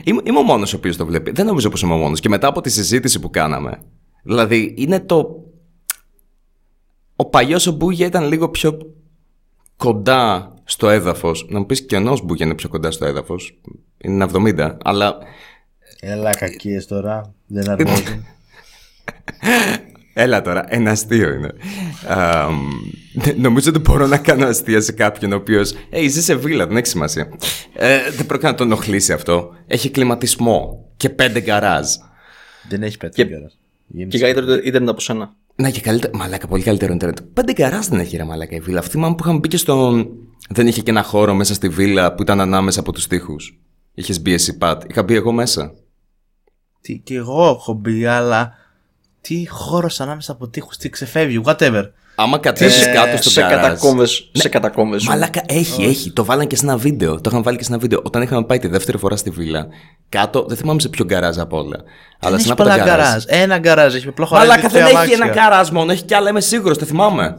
Είμαι, 0.05 0.20
είμαι 0.25 0.39
ο 0.39 0.43
μόνος 0.43 0.73
ο 0.73 0.77
οποίος 0.77 0.97
το 0.97 1.07
βλέπει. 1.07 1.31
Δεν 1.31 1.47
νομίζω 1.47 1.68
πως 1.68 1.83
είμαι 1.83 1.95
ο 1.95 1.97
μόνος. 1.97 2.20
Και 2.20 2.29
μετά 2.29 2.47
από 2.47 2.61
τη 2.61 2.70
συζήτηση 2.70 3.20
που 3.20 3.31
κάναμε. 3.31 3.79
Δηλαδή, 4.23 4.75
είναι 4.77 5.01
το. 5.01 5.45
Ο 7.16 7.25
παλιός 7.25 7.66
ο 7.66 7.73
Μπούγια 7.73 8.07
ήταν 8.07 8.29
λίγο 8.29 8.49
πιο 8.49 8.79
κοντά 9.83 10.53
στο 10.64 10.89
έδαφος. 10.89 11.47
Να 11.49 11.59
μου 11.59 11.66
πεις 11.66 11.87
και 11.87 11.97
ο 11.97 12.01
νέο 12.01 12.18
Μπούγια 12.24 12.47
είναι 12.47 12.55
πιο 12.55 12.68
κοντά 12.68 12.91
στο 12.91 13.05
έδαφος. 13.07 13.61
Είναι 13.99 14.26
70. 14.33 14.76
Αλλά 14.85 15.16
Έλα, 16.01 16.30
κακίες 16.30 16.87
τώρα. 16.87 17.35
Δεν 17.47 17.70
αρμόζουν. 17.70 18.24
Έλα 20.14 20.43
τώρα, 20.43 20.64
ένα 20.68 20.91
αστείο 20.91 21.33
είναι. 21.33 21.51
Α, 22.09 22.51
μ, 22.51 22.68
νομίζω 23.37 23.70
ότι 23.70 23.78
μπορώ 23.78 24.07
να 24.07 24.18
κάνω 24.18 24.47
αστεία 24.47 24.80
σε 24.80 24.93
κάποιον 24.93 25.33
ο 25.33 25.37
οποίο. 25.37 25.62
Ε, 25.91 26.09
ζει 26.09 26.22
σε 26.22 26.35
βίλα, 26.35 26.66
δεν 26.66 26.76
έχει 26.76 26.87
σημασία. 26.87 27.28
Ε, 27.74 27.99
δεν 28.16 28.26
πρόκειται 28.26 28.51
να 28.51 28.55
τον 28.55 28.66
ενοχλήσει 28.66 29.12
αυτό. 29.12 29.55
Έχει 29.66 29.91
κλιματισμό 29.91 30.89
και 30.97 31.09
πέντε 31.11 31.41
γκαράζ. 31.41 31.87
Δεν 32.68 32.83
έχει 32.83 32.97
πέτει 32.97 33.14
Και- 33.14 33.24
κιόλα. 33.24 33.51
και 34.09 34.18
καλύτερο 34.18 34.55
ήταν 34.64 34.89
από 34.89 35.01
σένα. 35.01 35.35
Να 35.55 35.71
και 35.71 35.81
καλύτερο. 35.81 36.17
Μαλάκα, 36.17 36.47
πολύ 36.47 36.63
καλύτερο 36.63 36.93
Ιντερνετ. 36.93 37.19
Πέντε 37.33 37.53
γκαράζ 37.53 37.87
δεν 37.87 37.99
έχει 37.99 38.17
ρε 38.17 38.25
μαλάκα 38.25 38.57
η 38.57 38.61
βίλα. 38.61 38.79
Αυτή 38.79 38.91
θυμάμαι 38.91 39.15
που 39.15 39.23
είχαμε 39.23 39.39
μπει 39.39 39.49
και 39.49 39.57
στον. 39.57 40.09
Δεν 40.49 40.67
είχε 40.67 40.83
και 40.83 40.91
ένα 40.91 41.03
χώρο 41.03 41.35
μέσα 41.35 41.55
στη 41.55 41.69
βίλα 41.69 42.15
που 42.15 42.23
ήταν 42.23 42.41
ανάμεσα 42.41 42.81
από 42.81 42.93
τους 42.93 43.07
τοίχους. 43.07 43.37
Είχες 43.95 44.23
μπει 44.23 44.33
εσύ, 44.33 44.57
Πατ. 44.57 44.91
Είχα 44.91 45.03
μπει 45.03 45.15
εγώ 45.15 45.33
μέσα. 45.33 45.75
Τι, 46.81 46.99
και 46.99 47.15
εγώ 47.15 47.49
έχω 47.49 47.73
μπει, 47.73 48.07
αλλά 48.07 48.55
τι 49.21 49.49
χώρος 49.49 50.01
ανάμεσα 50.01 50.33
από 50.33 50.49
τοίχους, 50.49 50.77
τι 50.77 50.91
ξεφεύγει, 50.91 51.41
whatever. 51.45 51.85
Άμα 52.15 52.39
κατέβεις 52.39 52.87
Ε, 52.87 52.91
κάτω 52.91 53.17
στο 53.17 53.31
σε 53.31 53.41
γκαράζ. 53.41 53.61
κατακόμβες, 53.63 54.29
σε 54.33 54.49
κατακόμβες. 54.49 55.05
Μαλάκα, 55.07 55.43
έχει, 55.47 55.83
έχει. 55.85 56.11
Το 56.11 56.25
βάλαν 56.25 56.47
και 56.47 56.57
σε 56.57 56.65
ένα 56.67 56.77
βίντεο. 56.77 57.21
Το 57.21 57.31
είχαν 57.33 57.43
βάλει 57.43 57.57
και 57.57 57.65
σε 57.65 57.73
ένα 57.73 57.81
βίντεο. 57.81 58.01
Όταν 58.05 58.23
είχαμε 58.23 58.45
πάει 58.45 58.59
τη 58.59 58.69
δεύτερη 58.69 58.99
φορά 58.99 59.17
στη 59.17 59.31
βίλα, 59.31 59.67
κάτω, 60.09 60.45
δεν 60.49 60.57
θυμάμαι 60.57 60.81
σε 60.81 60.89
ποιο 60.89 61.05
γκαράζ 61.05 61.39
από 61.39 61.57
όλα. 61.57 61.77
Αλλά 62.21 62.31
Δεν 62.31 62.31
σε 62.31 62.35
έχει 62.37 62.45
ένα 62.45 62.53
από 62.53 62.63
τα 62.63 62.71
πολλά 62.71 62.85
γκαράζ. 62.85 63.07
γκαράζ. 63.09 63.25
Ένα 63.27 63.59
γκαράζ 63.59 63.95
έχει 63.95 64.07
με 64.07 64.13
διπλό 64.12 64.27
χωράκι. 64.27 64.47
Μαλάκα, 64.49 64.69
δεν 64.69 64.85
τρία 64.85 65.01
έχει 65.01 65.13
ένα 65.13 65.23
αμάξια. 65.25 65.43
γκαράζ 65.49 65.69
μόνο, 65.71 65.93
έχει 65.93 66.03
κι 66.03 66.15
άλλα, 66.15 66.29
είμαι 66.31 66.41
σίγουρος, 66.41 66.79
το 66.79 66.85
θυμάμαι. 66.85 67.37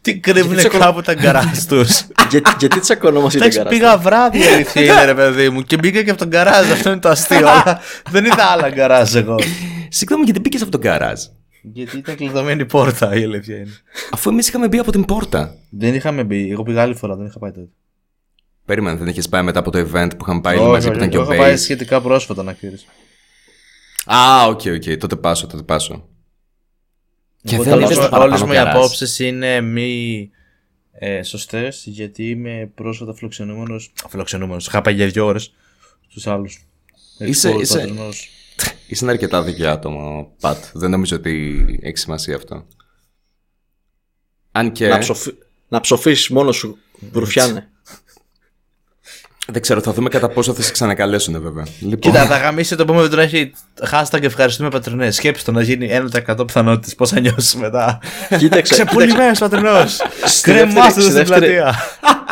Τι 0.00 0.18
κρύβουνε 0.18 0.56
τσακω- 0.56 0.78
κάπου 0.80 1.02
τα 1.02 1.14
γκαράζ 1.14 1.58
τους. 1.68 2.00
Γιατί, 2.30 2.50
γιατί 2.58 2.80
τσακωνόμαστε 2.80 3.38
για 3.38 3.48
την 3.48 3.60
Εντάξει, 3.60 3.78
γκαράζ. 3.80 3.96
πήγα 3.98 4.02
βράδυ 4.10 4.38
η 4.38 4.46
αλήθεια 4.54 4.82
είναι, 4.82 5.04
ρε 5.04 5.14
παιδί 5.20 5.50
μου, 5.50 5.62
και 5.62 5.76
μπήκα 5.76 6.02
και 6.02 6.10
από 6.10 6.18
τον 6.18 6.28
γκαράζ. 6.28 6.70
Αυτό 6.70 6.90
είναι 6.90 7.00
το 7.00 7.08
αστείο. 7.08 7.48
αλλά 7.48 7.80
δεν 8.10 8.24
είδα 8.24 8.44
άλλα 8.44 8.68
γκαράζ 8.68 9.14
εγώ. 9.14 9.34
Συγγνώμη, 9.88 10.24
γιατί 10.24 10.40
μπήκες 10.40 10.62
από 10.62 10.70
τον 10.70 10.80
γκαράζ. 10.80 11.20
Γιατί 11.72 11.96
ήταν 11.98 12.16
κλειδωμένη 12.16 12.62
η 12.62 12.66
πόρτα, 12.66 13.14
η 13.14 13.22
αλήθεια 13.22 13.56
είναι. 13.56 13.72
Αφού 14.10 14.30
εμείς 14.30 14.48
είχαμε 14.48 14.68
μπει 14.68 14.78
από 14.78 14.92
την 14.92 15.04
πόρτα. 15.04 15.54
Δεν 15.70 15.94
είχαμε 15.94 16.24
μπει. 16.24 16.50
Εγώ 16.50 16.62
πήγα 16.62 16.82
άλλη 16.82 16.94
φορά, 16.94 17.16
δεν 17.16 17.26
είχα 17.26 17.38
πάει 17.38 17.50
τότε. 17.52 17.68
Περίμενε, 18.64 18.96
δεν 18.98 19.06
είχες 19.08 19.28
πάει 19.28 19.42
μετά 19.42 19.58
από 19.58 19.70
το 19.70 19.78
event 19.78 20.08
που 20.10 20.18
είχαμε 20.20 20.40
πάει 20.40 20.56
όλοι 20.56 20.70
μαζί 20.70 20.88
που 20.90 20.96
ήταν 20.96 21.08
και 21.08 21.18
ο 21.18 21.20
έχω 21.22 21.36
πάει 21.36 21.54
Base. 21.54 21.58
σχετικά 21.58 22.00
πρόσφατα 22.00 22.42
να 22.42 22.52
ξέρεις. 22.52 22.86
Α, 24.06 24.46
ok, 24.46 24.60
ok, 24.74 24.96
τότε 24.98 25.16
πάσω, 25.16 25.46
τότε 25.46 25.62
πάσω. 25.62 26.08
Και 27.42 27.56
δεν 27.58 27.72
Όλε 27.72 27.84
είδες 27.84 27.96
το 27.96 28.02
μου 28.02 28.08
παραπάνω 28.08 28.52
οι 28.52 28.54
γκαράζ. 28.56 28.74
απόψεις 28.76 29.18
είναι 29.18 29.60
μη 29.60 30.30
ε, 30.92 31.22
σωστές 31.22 31.82
γιατί 31.86 32.28
είμαι 32.30 32.70
πρόσφατα 32.74 33.14
φιλοξενούμενο. 33.14 33.80
Φιλοξενούμενος. 34.08 34.66
Είχα 34.66 34.82
πάει 34.82 34.94
για 34.94 35.06
δύο 35.06 35.26
ώρες 35.26 35.52
στους 36.08 36.26
άλλους. 36.26 36.66
Είσαι- 37.18 37.50
είσαι- 37.60 37.94
Είσαι 38.86 39.04
ένα 39.04 39.12
αρκετά 39.12 39.42
δίκαιο 39.42 39.70
άτομο, 39.70 40.32
Πατ. 40.40 40.64
Δεν 40.72 40.90
νομίζω 40.90 41.16
ότι 41.16 41.64
έχει 41.82 41.96
σημασία 41.96 42.36
αυτό. 42.36 42.66
Αν 44.52 44.72
και. 44.72 44.86
Να, 44.88 44.98
ψοφ... 44.98 45.26
να 45.68 45.80
ψοφήσεις 45.80 46.28
μόνος 46.28 46.56
σου, 46.56 46.78
Βρουφιάνε. 47.12 47.68
Δεν 49.52 49.62
ξέρω, 49.62 49.80
θα 49.80 49.92
δούμε 49.92 50.08
κατά 50.08 50.28
πόσο 50.28 50.54
θα 50.54 50.62
σε 50.62 50.72
ξανακαλέσουν, 50.72 51.40
βέβαια. 51.42 51.66
Λοιπόν, 51.80 51.98
Κοίτα, 51.98 52.26
θα 52.26 52.36
γαμίσει 52.38 52.76
το 52.76 52.82
επόμενο 52.82 53.02
βίντεο 53.04 53.18
να 53.18 53.24
έχει 53.24 53.52
hashtag 53.90 54.22
ευχαριστούμε 54.22 54.68
πατρινές. 54.70 55.14
Σκέψτε 55.16 55.52
το 55.52 55.58
να 55.58 55.64
γίνει 55.64 55.88
1% 56.26 56.46
πιθανότητες. 56.46 56.94
Πώς 56.94 57.10
θα 57.10 57.20
νιώσεις 57.20 57.54
μετά. 57.54 57.98
Κοίταξε, 58.38 58.38
κοίταξε. 58.38 58.74
Ξεπουλημένο 58.74 59.32
πατρινός. 59.38 60.00
Στη 60.24 60.50
Κρεμάστε 60.50 60.80
δεύτερη- 60.82 60.94
το 60.94 61.00
στη 61.00 61.02
στην 61.02 61.12
δεύτερη- 61.14 61.52
πλατεία. 61.56 61.74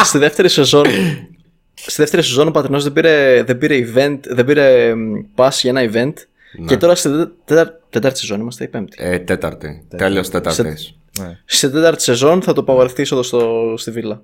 στη 0.04 0.18
δεύτερη 0.18 0.48
σεζόν 0.48 0.84
στη 1.74 1.94
δεύτερη 1.96 2.22
σεζόν 2.22 2.48
ο 2.48 2.50
Πατρινός 2.50 2.82
δεν 2.82 2.92
πήρε, 2.92 3.42
δεν 3.42 3.58
πήρε 3.58 3.92
event, 3.94 4.18
δεν 4.28 4.44
πήρε 4.44 4.94
μ, 4.94 5.00
pass 5.36 5.50
για 5.62 5.70
ένα 5.70 5.90
event 5.92 6.12
και 6.66 6.76
τώρα 6.76 6.94
στη 6.94 7.08
τέτα- 7.10 7.32
τέτα- 7.44 7.80
τέταρτη 7.90 8.18
σεζόν 8.18 8.40
είμαστε 8.40 8.64
η 8.64 8.68
πέμπτη; 8.68 8.96
ε, 9.00 9.18
τέταρτη. 9.18 9.86
Τέλο 9.96 10.20
τέταρτης. 10.20 10.94
Ναι. 11.20 11.38
Στη 11.44 11.70
τέταρτη 11.70 12.02
σεζόν 12.02 12.42
θα 12.42 12.52
το 12.52 12.60
απαγορευτεί 12.60 13.02
είσοδο 13.02 13.22
στο, 13.22 13.74
στη 13.76 13.90
βίλα. 13.90 14.20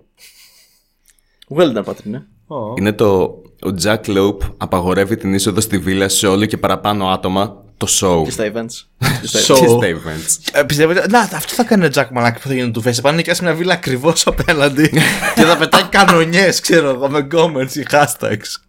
Well 1.56 1.76
done, 1.78 1.84
Πατρινέ. 1.84 2.26
Ω. 2.46 2.56
Είναι 2.78 2.92
το. 2.92 3.22
Ο 3.66 3.74
Jack 3.82 4.00
Lope 4.04 4.54
απαγορεύει 4.56 5.16
την 5.16 5.34
είσοδο 5.34 5.60
στη 5.60 5.78
βίλα 5.78 6.08
σε 6.08 6.26
όλο 6.26 6.44
και 6.44 6.56
παραπάνω 6.56 7.08
άτομα 7.08 7.64
το 7.76 7.86
show. 8.00 8.22
Και 8.24 8.30
στα 8.30 8.52
events. 8.52 8.86
Και 9.20 9.26
στα 9.26 9.40
So- 9.40 9.56
events. 9.56 9.60
Και 9.60 9.66
στα 9.66 9.78
events. 9.80 10.58
Ε, 10.60 10.62
πιστεύω 10.62 10.90
ότι- 10.92 11.10
Να, 11.10 11.20
αυτό 11.20 11.54
θα 11.54 11.64
κάνει 11.64 11.84
ο 11.84 11.88
Τζακ 11.88 12.10
Μαλάκι 12.10 12.40
που 12.40 12.48
θα 12.48 12.54
γίνει 12.54 12.70
του 12.70 12.82
Face. 12.82 12.98
Πάνε 13.02 13.16
νοικιάσει 13.16 13.42
μια 13.42 13.54
βίλα 13.54 13.72
ακριβώς 13.72 14.26
απέναντι 14.26 14.88
και 15.34 15.42
θα 15.42 15.56
πετάει 15.56 15.82
κανονιές, 15.84 16.60
ξέρω 16.60 16.88
εγώ, 16.90 17.08
με 17.10 17.26
comments 17.32 17.74
ή 17.74 17.86
hashtags. 17.90 18.60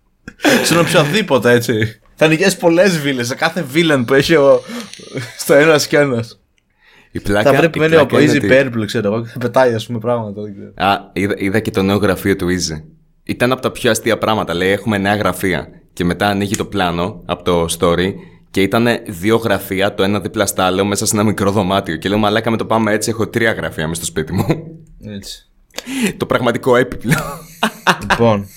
Στον 0.63 0.79
οποιοδήποτε 0.79 1.51
έτσι. 1.51 2.00
Θα 2.23 2.29
νοικιάσει 2.29 2.57
πολλές 2.57 2.99
βίλες. 2.99 3.27
Σε 3.27 3.35
κάθε 3.35 3.65
villain 3.73 4.03
που 4.07 4.13
έχει 4.13 4.35
ο... 4.35 4.61
στο 5.37 5.53
ένας 5.53 5.87
και 5.87 5.97
ένας. 5.97 6.39
Η 7.11 7.19
πλάκα, 7.19 7.51
Θα 7.51 7.57
βρει 7.57 7.65
η 7.65 7.69
που 7.69 7.79
μένει 7.79 7.95
ο 7.95 8.05
πλάκα 8.05 8.23
είναι 8.23 8.33
Easy 8.33 8.37
ότι- 8.37 8.69
Purple, 8.81 8.85
ξέρω 8.85 9.13
εγώ, 9.13 9.21
και 9.23 9.29
θα 9.29 9.37
πετάει 9.39 9.73
ας 9.73 9.85
πούμε 9.85 9.99
πράγματα. 9.99 10.41
δεν 10.41 10.53
ξέρω. 10.53 10.71
Α, 10.75 11.09
είδα, 11.13 11.33
είδα 11.37 11.59
και 11.59 11.71
το 11.71 11.81
νέο 11.81 11.97
γραφείο 11.97 12.35
του 12.35 12.45
Easy. 12.47 12.83
Ήταν 13.23 13.51
από 13.51 13.61
τα 13.61 13.71
πιο 13.71 13.91
αστεία 13.91 14.17
πράγματα. 14.17 14.53
Λέει: 14.53 14.69
Έχουμε 14.69 14.97
νέα 14.97 15.15
γραφεία. 15.15 15.67
Και 15.93 16.03
μετά 16.03 16.27
ανοίγει 16.27 16.55
το 16.55 16.65
πλάνο 16.65 17.21
από 17.25 17.43
το 17.43 17.65
story 17.79 18.13
και 18.51 18.61
ήταν 18.61 18.87
δύο 19.07 19.35
γραφεία, 19.35 19.93
το 19.93 20.03
ένα 20.03 20.19
δίπλα 20.19 20.45
στο 20.45 20.61
άλλο, 20.61 20.85
μέσα 20.85 21.05
σε 21.05 21.15
ένα 21.15 21.23
μικρό 21.23 21.51
δωμάτιο. 21.51 21.95
Και 21.95 22.09
λέω: 22.09 22.17
Μαλάκα, 22.17 22.49
με 22.51 22.57
το 22.57 22.65
πάμε 22.65 22.91
έτσι, 22.91 23.09
έχω 23.09 23.27
τρία 23.27 23.51
γραφεία 23.51 23.87
μέσα 23.87 24.01
στο 24.01 24.11
σπίτι 24.11 24.33
μου. 24.33 24.45
Έτσι. 25.15 25.47
το 26.17 26.25
πραγματικό 26.25 26.75
έπιπλο. 26.75 27.13
λοιπόν, 28.09 28.47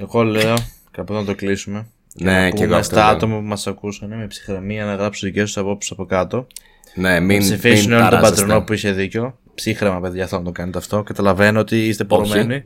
εγώ 0.00 0.22
λέω 0.22 0.54
κάπου 0.90 1.12
να 1.12 1.24
το 1.24 1.34
κλείσουμε. 1.34 1.86
Ναι, 2.14 2.32
να 2.32 2.48
και 2.48 2.54
πούμε 2.54 2.64
εγώ 2.64 2.74
αυτό. 2.74 2.94
στα 2.94 3.04
λέω. 3.04 3.14
άτομα 3.14 3.36
που 3.36 3.44
μας 3.44 3.66
ακούσαν 3.66 4.08
με 4.08 4.26
ψυχραιμία 4.26 4.84
να 4.84 4.94
γράψουν 4.94 5.28
δικές 5.28 5.44
τους 5.44 5.56
απόψεις 5.56 5.90
από 5.90 6.04
κάτω. 6.04 6.46
Ναι, 6.94 7.20
μην, 7.20 7.40
Ψηφίσουν 7.40 7.88
μην 7.88 7.92
όλο 7.92 8.00
τον 8.00 8.10
ταράζεστε. 8.10 8.40
πατρινό 8.40 8.64
που 8.64 8.72
είχε 8.72 8.92
δίκιο. 8.92 9.38
Ψύχρεμα, 9.54 10.00
παιδιά, 10.00 10.26
θα 10.26 10.42
το 10.42 10.50
κάνετε 10.50 10.78
αυτό. 10.78 11.02
Καταλαβαίνω 11.02 11.60
ότι 11.60 11.86
είστε 11.86 12.04
πορωμένοι. 12.04 12.64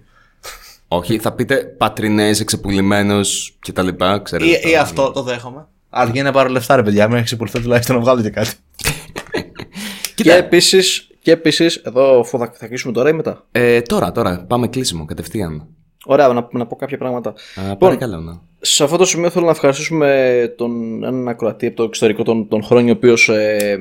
Όχι, 0.88 1.18
θα 1.18 1.32
πείτε 1.32 1.56
πατρινές, 1.56 2.40
εξεπουλημένος 2.40 3.56
κτλ. 3.58 3.88
Ξέρετε. 4.22 4.68
Ή, 4.68 4.70
ή 4.70 4.76
αυτό 4.76 5.10
το 5.10 5.22
δέχομαι. 5.22 5.66
Αρκεί 5.90 6.22
να 6.22 6.32
πάρω 6.32 6.48
λεφτά, 6.48 6.76
ρε 6.76 6.82
παιδιά. 6.82 7.08
Μην 7.08 7.16
έχει 7.16 7.36
πουλθεί 7.36 7.60
τουλάχιστον 7.60 7.96
να 7.96 8.02
βγάλω 8.02 8.22
και 8.22 8.30
κάτι. 8.30 8.50
Και 10.14 10.22
Κοίτα, 10.22 10.34
επίσης, 10.34 11.08
και 11.22 11.30
επίσης, 11.30 11.76
εδώ 11.76 12.20
αφού 12.20 12.38
θα, 12.38 12.52
θα 12.54 12.66
κλείσουμε 12.66 12.92
τώρα 12.92 13.08
ή 13.08 13.12
μετά; 13.12 13.46
ε, 13.52 13.80
τώρα, 13.82 14.12
τώρα, 14.12 14.44
πάμε 14.48 14.68
κλείσιμο 14.68 15.04
κατευθείαν. 15.04 15.66
Ωραία, 16.04 16.28
να, 16.28 16.48
να 16.50 16.66
πω 16.66 16.76
κάποια 16.76 16.98
πράγματα. 16.98 17.34
Α, 17.70 17.76
παρακαλώ, 17.76 18.20
ναι. 18.20 18.32
Σε 18.60 18.84
αυτό 18.84 18.96
το 18.96 19.04
σημείο 19.04 19.30
θέλω 19.30 19.44
να 19.44 19.50
ευχαριστήσουμε 19.50 20.54
τον 20.56 21.04
έναν 21.04 21.28
ακροατή 21.28 21.66
από 21.66 21.76
το 21.76 21.82
εξωτερικό, 21.82 22.22
τον, 22.22 22.48
τον 22.48 22.62
Χρόνιο, 22.62 22.92
ο 22.92 22.96
οποίος 22.96 23.28
ε, 23.28 23.78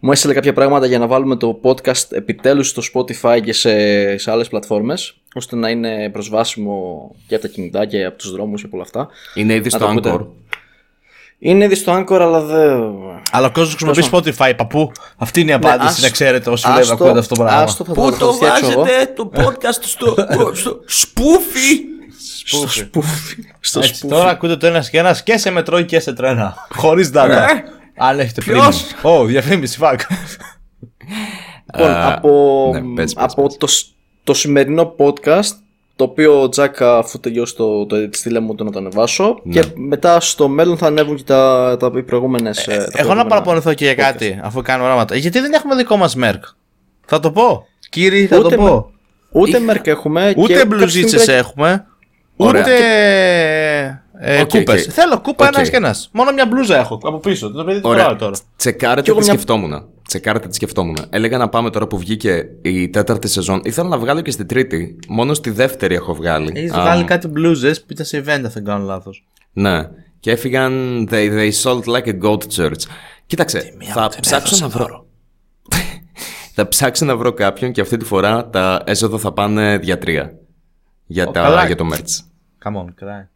μου 0.00 0.12
έστειλε 0.12 0.34
κάποια 0.34 0.52
πράγματα 0.52 0.86
για 0.86 0.98
να 0.98 1.06
βάλουμε 1.06 1.36
το 1.36 1.60
podcast 1.62 2.12
επιτέλους 2.12 2.68
στο 2.68 2.82
Spotify 2.94 3.40
και 3.44 3.52
σε, 3.52 4.16
σε 4.16 4.30
άλλες 4.30 4.48
πλατφόρμες 4.48 5.14
ώστε 5.34 5.56
να 5.56 5.68
είναι 5.68 6.10
προσβάσιμο 6.12 7.10
και 7.26 7.34
από 7.34 7.44
τα 7.44 7.48
κινητά 7.50 7.86
και 7.86 8.04
από 8.04 8.18
τους 8.18 8.30
δρόμους 8.30 8.60
και 8.60 8.66
από 8.66 8.76
όλα 8.76 8.84
αυτά. 8.86 9.08
Είναι 9.34 9.54
ήδη 9.54 9.62
Να 9.62 9.70
στο 9.70 9.78
το 9.78 9.86
ακούτε. 9.86 10.12
Anchor. 10.14 10.26
Είναι 11.42 11.64
ήδη 11.64 11.74
στο 11.74 11.92
Anchor 11.98 12.18
αλλά 12.20 12.40
δεν... 12.40 12.82
Αλλά 13.30 13.46
ο 13.46 13.50
κόσμος 13.50 13.74
χρησιμοποιεί 13.74 14.08
Spotify, 14.36 14.52
παππού. 14.56 14.92
Αυτή 15.16 15.40
είναι 15.40 15.50
η 15.50 15.54
απάντηση, 15.54 15.86
ας- 15.88 16.00
να 16.02 16.08
ξέρετε 16.10 16.50
όσοι 16.50 16.62
βλέπουν 16.66 16.80
άστο- 16.82 16.94
ακούγονται 16.94 17.18
αυτό 17.18 17.34
το 17.34 17.42
πράγμα. 17.42 17.62
άστο, 17.62 17.84
θα 17.84 17.92
το- 17.94 18.12
θα 18.12 18.18
το 18.18 18.32
φτιάξω 18.32 18.70
εγώ. 18.70 18.84
το 19.14 19.30
podcast 19.34 19.78
στο, 19.80 20.14
στο 20.54 20.80
σπούφι; 20.86 21.80
Στο 22.44 22.68
σπούφι. 22.68 23.36
Στο 23.60 23.78
Έτσι, 23.80 23.94
σπούφι. 23.94 24.14
τώρα 24.14 24.30
ακούτε 24.30 24.56
το 24.56 24.66
ένας 24.66 24.90
και 24.90 24.98
ένας 24.98 25.22
και 25.22 25.36
σε 25.38 25.50
μετρό 25.50 25.80
και 25.82 26.00
σε 26.00 26.12
τρένα. 26.12 26.56
Χωρίς 26.74 27.10
data. 27.14 27.28
Ε, 27.28 27.46
Αν 27.96 28.18
έχετε 28.20 28.40
ποιος; 28.40 28.84
premium. 29.02 29.10
Ω, 29.20 29.24
διαφήμιση, 29.24 29.78
fuck. 29.82 29.98
Λοιπόν, 31.76 31.90
Α, 31.90 32.12
από, 32.14 32.70
ναι, 32.74 32.80
πες, 32.80 33.12
πες, 33.14 33.24
από 33.24 33.42
πες. 33.46 33.56
Το, 33.56 33.66
σ- 33.66 33.86
το 34.24 34.34
σημερινό 34.34 34.94
podcast 34.98 35.52
το 36.00 36.06
οποίο 36.06 36.42
ο 36.42 36.48
Τζακ 36.48 36.82
αφού 36.82 37.20
τελειώσει 37.20 37.54
το, 37.56 37.86
το 37.86 37.96
edit 37.96 38.16
στείλε 38.16 38.40
μου 38.40 38.54
το 38.54 38.64
να 38.64 38.70
το 38.70 38.78
ανεβάσω 38.78 39.40
Ναι. 39.42 39.60
και 39.60 39.66
μετά 39.74 40.20
στο 40.20 40.48
μέλλον 40.48 40.76
θα 40.76 40.86
ανέβουν 40.86 41.16
και 41.16 41.22
τα, 41.22 41.76
τα 41.78 41.90
οι 41.96 42.02
προηγούμενες 42.02 42.66
ε, 42.66 42.66
τα 42.66 42.72
Εγώ 42.74 42.82
να 42.84 42.90
προηγούμενα. 42.92 43.24
παραπονηθώ 43.24 43.74
και 43.74 43.84
για 43.84 43.94
κάτι, 43.94 44.40
αφού 44.42 44.62
κάνουμε 44.62 44.86
πράγματα. 44.86 45.16
Γιατί 45.16 45.40
δεν 45.40 45.52
έχουμε 45.52 45.74
δικό 45.74 45.96
μας 45.96 46.16
merch. 46.22 46.40
Θα 47.06 47.20
το 47.20 47.30
πω. 47.30 47.66
Κύριοι, 47.90 48.26
θα 48.26 48.38
Ούτε 48.38 48.56
το 48.56 48.62
πω. 48.62 48.90
Ούτε 49.32 49.58
Merck 49.70 49.86
έχουμε 49.86 50.20
και 50.34 50.40
Ούτε 50.40 50.52
κάποια 50.52 50.56
στιγμή 50.56 50.76
μπλουζίτσε 50.76 51.16
πρέπει- 51.16 51.30
έχουμε. 51.40 51.84
Ωραία. 52.36 52.60
Ούτε 52.62 52.74
ε, 54.20 54.40
Οκ, 54.40 54.48
κούπε. 54.48 54.72
οκ. 54.72 54.78
Θέλω 54.88 55.20
κούπα 55.20 55.46
Οκ. 55.48 55.54
ένας 55.56 55.70
και 55.70 55.76
ένας. 55.76 56.08
Μόνο 56.12 56.32
μια 56.32 56.46
μπλούζα 56.46 56.78
έχω 56.78 56.94
από 57.02 57.18
πίσω. 57.18 57.50
Το 57.50 57.64
παιδί 57.64 57.80
το 57.80 57.88
Ωραία. 57.88 58.02
φοράω 58.02 58.16
τώρα. 58.18 58.32
Τσεκάρετε 58.56 59.10
εγώ 59.10 59.18
τι 59.18 59.24
μια- 59.24 59.34
σκεφτόμουν. 59.34 59.84
Τσεκάρετε 60.10 60.48
τι 60.48 60.54
σκεφτόμουν. 60.54 60.96
Έλεγα 61.10 61.38
να 61.38 61.48
πάμε 61.48 61.70
τώρα 61.70 61.86
που 61.86 61.98
βγήκε 61.98 62.48
η 62.62 62.88
τέταρτη 62.88 63.28
σεζόν. 63.28 63.60
Ήθελα 63.64 63.88
να 63.88 63.98
βγάλω 63.98 64.20
και 64.20 64.30
στη 64.30 64.44
τρίτη. 64.44 64.98
Μόνο 65.08 65.34
στη 65.34 65.50
δεύτερη 65.50 65.94
έχω 65.94 66.14
βγάλει. 66.14 66.52
Έχεις 66.54 66.72
Α, 66.72 66.80
βγάλει 66.80 67.04
κάτι 67.04 67.28
μπλούζε 67.28 67.74
που 67.74 67.86
ήταν 67.88 68.06
σε 68.06 68.18
event, 68.18 68.28
αν 68.28 68.50
δεν 68.50 68.64
κάνω 68.64 68.84
λάθος. 68.84 69.26
Ναι. 69.52 69.88
Και 70.20 70.30
έφυγαν. 70.30 71.08
They, 71.10 71.30
they 71.38 71.50
sold 71.62 71.84
like 71.84 72.06
a 72.06 72.20
goat 72.22 72.38
church. 72.56 72.82
Κοίταξε, 73.26 73.74
θα 73.92 74.10
ψάξω 74.20 74.56
να 74.60 74.68
βρω. 74.68 75.06
θα 76.54 76.68
ψάξω 76.68 77.04
να 77.04 77.16
βρω 77.16 77.32
κάποιον 77.32 77.72
και 77.72 77.80
αυτή 77.80 77.96
τη 77.96 78.04
φορά 78.04 78.48
τα 78.48 78.82
έσοδα 78.86 79.18
θα 79.18 79.32
πάνε 79.32 79.78
διατρία. 79.78 80.38
Για, 81.06 81.26
τα, 81.26 81.42
καλά. 81.42 81.66
για 81.66 81.76
το 81.76 81.88
merch. 81.92 82.20
Come 82.64 82.82
on, 82.82 82.86
κράι. 82.94 83.28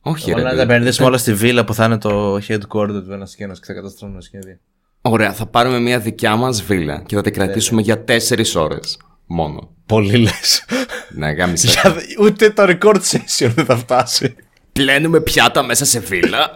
Όχι, 0.00 0.32
ρε. 0.32 0.34
Όλα 0.34 0.42
να 0.42 0.48
παιδί. 0.48 0.66
τα 0.66 0.72
επενδύσουμε 0.74 1.06
όλα 1.06 1.18
στη 1.18 1.34
βίλα 1.34 1.64
που 1.64 1.74
θα 1.74 1.84
είναι 1.84 1.98
το 1.98 2.34
headquarter 2.34 3.02
του 3.04 3.12
ένας 3.12 3.34
και 3.34 3.44
ένας 3.44 3.60
και 3.60 3.66
θα 3.66 3.72
καταστρώνουμε 3.72 4.20
σχέδια. 4.20 4.60
Ωραία, 5.06 5.32
θα 5.32 5.46
πάρουμε 5.46 5.78
μια 5.78 5.98
δικιά 5.98 6.36
μας 6.36 6.62
βίλα 6.62 7.02
και 7.06 7.16
θα 7.16 7.22
την 7.22 7.32
κρατήσουμε 7.32 7.80
για 7.80 8.04
4 8.04 8.54
ώρες. 8.54 8.98
Μόνο. 9.26 9.70
Πολύ 9.86 10.16
λες. 10.16 10.64
Ναι, 11.10 11.30
γάμισε. 11.30 11.68
Ούτε 12.20 12.50
το 12.50 12.62
record 12.66 13.00
session 13.10 13.50
δεν 13.54 13.64
θα 13.64 13.76
φτάσει. 13.76 14.34
Πλένουμε 14.72 15.20
πιάτα 15.20 15.62
μέσα 15.62 15.84
σε 15.84 15.98
βίλα. 15.98 16.50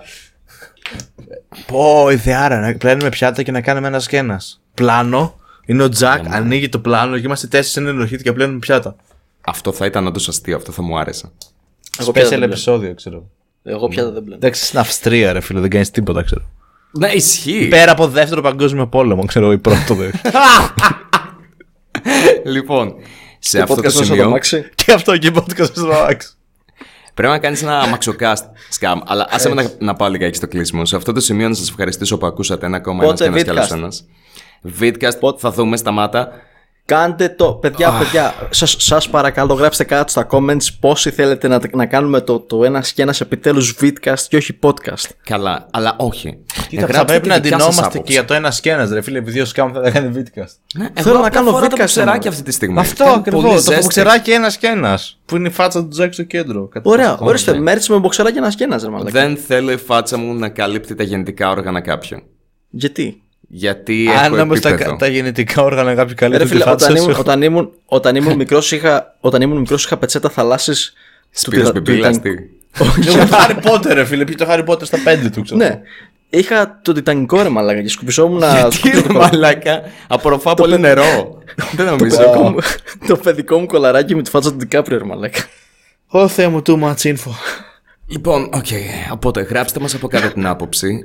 Πω, 1.67 2.11
ιδεάρα, 2.11 2.61
να 2.61 2.77
πλένουμε 2.77 3.09
πιάτα 3.09 3.43
και 3.43 3.51
να 3.51 3.61
κάνουμε 3.61 3.87
ένα 3.87 3.99
και 3.99 4.17
ένα. 4.17 4.41
Πλάνο. 4.75 5.41
Είναι 5.67 5.83
ο 5.83 5.89
Τζακ, 5.89 6.25
ανοίγει 6.29 6.69
το 6.69 6.79
πλάνο 6.79 7.19
και 7.19 7.25
είμαστε 7.25 7.47
τέσσερις 7.47 7.73
σε 7.73 7.81
ένα 7.81 7.89
ενοχήτη 7.89 8.23
και 8.23 8.33
πλένουμε 8.33 8.59
πιάτα. 8.59 8.97
Αυτό 9.41 9.73
θα 9.73 9.87
ήταν 9.87 10.07
όντως 10.07 10.29
αστείο, 10.29 10.57
αυτό 10.57 10.73
θα 10.73 10.83
μου 10.83 10.99
άρεσε. 10.99 11.31
Εγώ 11.99 12.13
πια 12.13 12.23
Special 12.23 12.29
δεν 12.29 12.39
μπλέω. 12.39 12.51
επεισόδιο, 12.51 12.95
ξέρω. 12.95 13.31
Εγώ 13.63 13.89
πια 13.89 14.11
δεν 14.11 14.23
μπλέω. 14.23 14.37
Εντάξει, 14.37 14.65
στην 14.65 14.79
Αυστρία, 14.79 15.33
ρε 15.33 15.41
φίλε, 15.41 15.61
δεν 15.61 15.71
κάνεις 15.71 15.91
τίποτα, 15.91 16.23
ξέρω. 16.23 16.51
Ναι, 16.91 17.09
ισχύει. 17.09 17.69
Πέρα 17.69 17.93
από 17.93 18.07
δεύτερο 18.09 18.41
παγκόσμιο 18.43 18.87
πόλεμο, 18.87 19.25
ξέρω, 19.25 19.53
ή 19.53 19.59
πρώτο 19.59 19.95
δε. 19.95 20.11
λοιπόν, 22.45 22.95
σε 23.39 23.57
Το 23.57 23.63
αυτό 23.63 23.75
podcast 23.75 23.77
το 23.77 23.83
μέσα 23.83 23.97
στο 23.97 24.05
σημείο 24.05 24.25
αμάξι. 24.25 24.65
και 24.75 24.93
αυτό 24.93 25.17
και 25.17 25.31
podcast 25.35 25.65
στο 25.65 25.89
Max. 25.93 26.17
πρέπει 27.15 27.33
να 27.33 27.39
κάνεις 27.39 27.63
ένα 27.63 27.87
μαξοκάστ 27.87 28.45
σκάμ. 28.71 29.01
Αλλά 29.07 29.27
άσε 29.31 29.49
με 29.49 29.55
να, 29.63 29.71
να 29.79 29.95
πάω 29.95 30.09
λιγάκι 30.09 30.37
στο 30.37 30.49
κλείσιμο. 30.49 30.85
Σε 30.85 30.97
αυτό 30.97 31.13
το 31.13 31.21
σημείο 31.21 31.49
να 31.49 31.55
σας 31.55 31.69
ευχαριστήσω 31.69 32.19
που 32.19 32.27
ακούσατε 32.27 32.67
ένα 32.67 32.77
ακόμα 32.77 33.05
ένας 33.05 33.19
Πότε 33.19 33.25
και 33.25 33.31
ένας 33.31 33.43
κι 33.43 33.51
άλλος 33.51 33.71
vidcast? 33.71 33.77
ένας. 33.77 34.05
Vidcast, 34.81 35.39
θα 35.39 35.51
δούμε, 35.51 35.77
σταμάτα. 35.77 36.29
Κάντε 36.89 37.29
το, 37.29 37.53
παιδιά, 37.53 37.91
παιδιά, 37.99 38.35
σας, 38.51 38.77
σας 38.79 39.09
παρακαλώ 39.09 39.55
γράψτε 39.55 39.85
κάτω 39.85 40.11
στα 40.11 40.27
comments 40.31 40.67
πόσοι 40.81 41.11
θέλετε 41.11 41.49
να, 41.49 41.61
να 41.73 41.87
κάνουμε 41.87 42.21
το, 42.21 42.41
το 42.41 42.65
ένας 42.65 42.93
και 42.93 43.03
ένας 43.03 43.21
επιτέλους 43.21 43.77
vidcast 43.81 44.21
και 44.29 44.37
όχι 44.37 44.59
podcast. 44.63 45.05
Καλά, 45.25 45.67
αλλά 45.71 45.95
όχι. 45.99 46.39
Κοίτα, 46.69 46.81
Γράψτε 46.87 46.99
θα 46.99 47.05
πρέπει 47.05 47.23
τη 47.23 47.29
να 47.29 47.35
δικιά 47.35 47.59
σας 47.59 47.67
ντυνόμαστε 47.67 47.81
άποψη. 47.83 48.01
και 48.03 48.13
για 48.13 48.25
το 48.25 48.35
ένα 48.35 48.53
και 48.61 48.71
ένας, 48.71 48.91
ρε 48.91 49.01
φίλε, 49.01 49.19
επειδή 49.19 49.41
ο 49.41 49.45
Σκάμ 49.45 49.73
θα 49.73 49.91
κάνει 49.91 50.13
vidcast. 50.15 50.53
Ναι, 50.79 50.87
Θέλω 50.95 51.11
εγώ 51.11 51.13
να 51.13 51.19
απλά 51.19 51.29
κάνω 51.29 51.51
φοράω 51.51 51.69
το 51.69 51.77
vidcast, 51.79 51.85
ξεράκι 51.85 52.11
άμα. 52.27 52.29
αυτή 52.29 52.43
τη 52.43 52.53
στιγμή. 52.53 52.79
Αυτό 52.79 53.05
Κάνει 53.05 53.17
ακριβώς. 53.17 53.43
πολύ 53.43 53.55
Το 53.55 53.61
ζέστη. 53.61 53.83
μποξεράκι 53.83 54.31
ένας 54.31 54.57
και 54.57 54.67
ένας. 54.67 55.19
Που 55.25 55.37
είναι 55.37 55.49
η 55.49 55.51
φάτσα 55.51 55.81
του 55.83 55.89
Τζακ 55.89 56.13
στο 56.13 56.23
κέντρο. 56.23 56.69
Κάτι 56.69 56.89
Ωραία, 56.89 57.11
τέτοιο. 57.11 57.27
ορίστε, 57.27 57.53
merch 57.67 57.87
με 57.89 57.99
μποξεράκι 57.99 58.39
ένας 58.39 58.55
και 58.55 58.65
ένας, 58.65 58.83
ρε 58.83 58.89
μαλάκα. 58.91 59.11
Δεν 59.11 59.37
θέλω 59.37 59.71
η 59.73 59.77
φάτσα 59.77 60.17
μου 60.17 60.35
να 60.35 60.49
καλύπτει 60.49 60.95
τα 60.95 61.03
γεννητικά 61.03 61.51
όργανα 61.51 61.81
κάποιον. 61.81 62.23
Γιατί; 62.71 63.23
Γιατί 63.51 64.09
Αν 64.25 64.33
έχω 64.33 64.43
όμως 64.43 64.61
τα, 64.61 64.69
επίπεδο. 64.69 64.97
τα 64.97 65.07
γεννητικά 65.07 65.63
όργανα 65.63 65.95
κάποιου 65.95 66.09
Ρε 66.09 66.15
καλύπτουν 66.15 66.47
τη 66.47 66.53
φίλε, 66.53 66.65
φάτσα 66.65 66.87
όταν 66.87 66.97
ήμουν, 66.97 67.13
σου. 67.15 67.21
όταν 67.21 67.43
ήμουν, 67.43 67.71
όταν 67.85 68.17
ήμουν 68.17 68.37
μικρός 68.37 68.73
είχα, 68.73 69.17
όταν 69.21 69.43
ήμουν 69.43 69.59
μικρός 69.59 69.85
είχα 69.85 69.97
πετσέτα 69.97 70.31
θαλάσσης 70.31 70.93
του 71.33 71.39
Σπύρος 71.41 71.67
Τιτα- 71.67 71.73
του 71.73 71.81
Μπιμπίλας, 71.91 72.17
Τιτανικού. 72.21 72.43
τι. 73.03 73.09
Εγώ 73.09 73.19
το 73.27 73.37
Harry 73.37 73.71
Potter, 73.73 73.93
ρε 73.95 74.05
φίλε, 74.05 74.25
πήγε 74.25 74.45
το 74.45 74.47
Harry 74.49 74.65
Potter 74.65 74.85
στα 74.87 74.99
5 75.05 75.31
του, 75.33 75.43
ξέρω. 75.43 75.59
Ναι. 75.61 75.81
Είχα 76.31 76.79
το 76.83 76.93
τιτανικό 76.93 77.43
ρε 77.43 77.49
μαλάκα 77.49 77.83
και 77.83 77.89
σκουπισόμουν 77.89 78.39
να 78.39 78.69
Τι 78.69 78.91
ρε 78.91 79.13
μαλάκα, 79.13 79.83
απορροφά 80.09 80.55
πολύ 80.55 80.79
νερό. 80.79 81.39
Δεν 81.77 81.87
το, 81.87 81.97
νομίζω. 81.97 82.17
παιδικό 82.17 82.43
μου, 82.51 82.57
το 83.09 83.17
παιδικό 83.17 83.59
μου 83.59 83.67
κολαράκι 83.67 84.15
με 84.15 84.23
τη 84.23 84.31
φάτσα 84.31 84.51
του 84.51 84.57
Ντικάπριο 84.57 84.99
ρε 84.99 85.05
μαλάκα. 85.05 85.41
Ω 86.07 86.29
Θεέ 86.29 86.49
μου, 86.49 86.63
too 86.67 86.81
much 86.83 86.95
info. 87.03 87.31
Λοιπόν, 88.07 88.51
οκ. 88.53 88.67
Οπότε, 89.13 89.41
γράψτε 89.41 89.81
μας 89.81 89.95
από 89.95 90.09
κάτω 90.09 90.33
την 90.33 90.47
άποψη. 90.47 91.05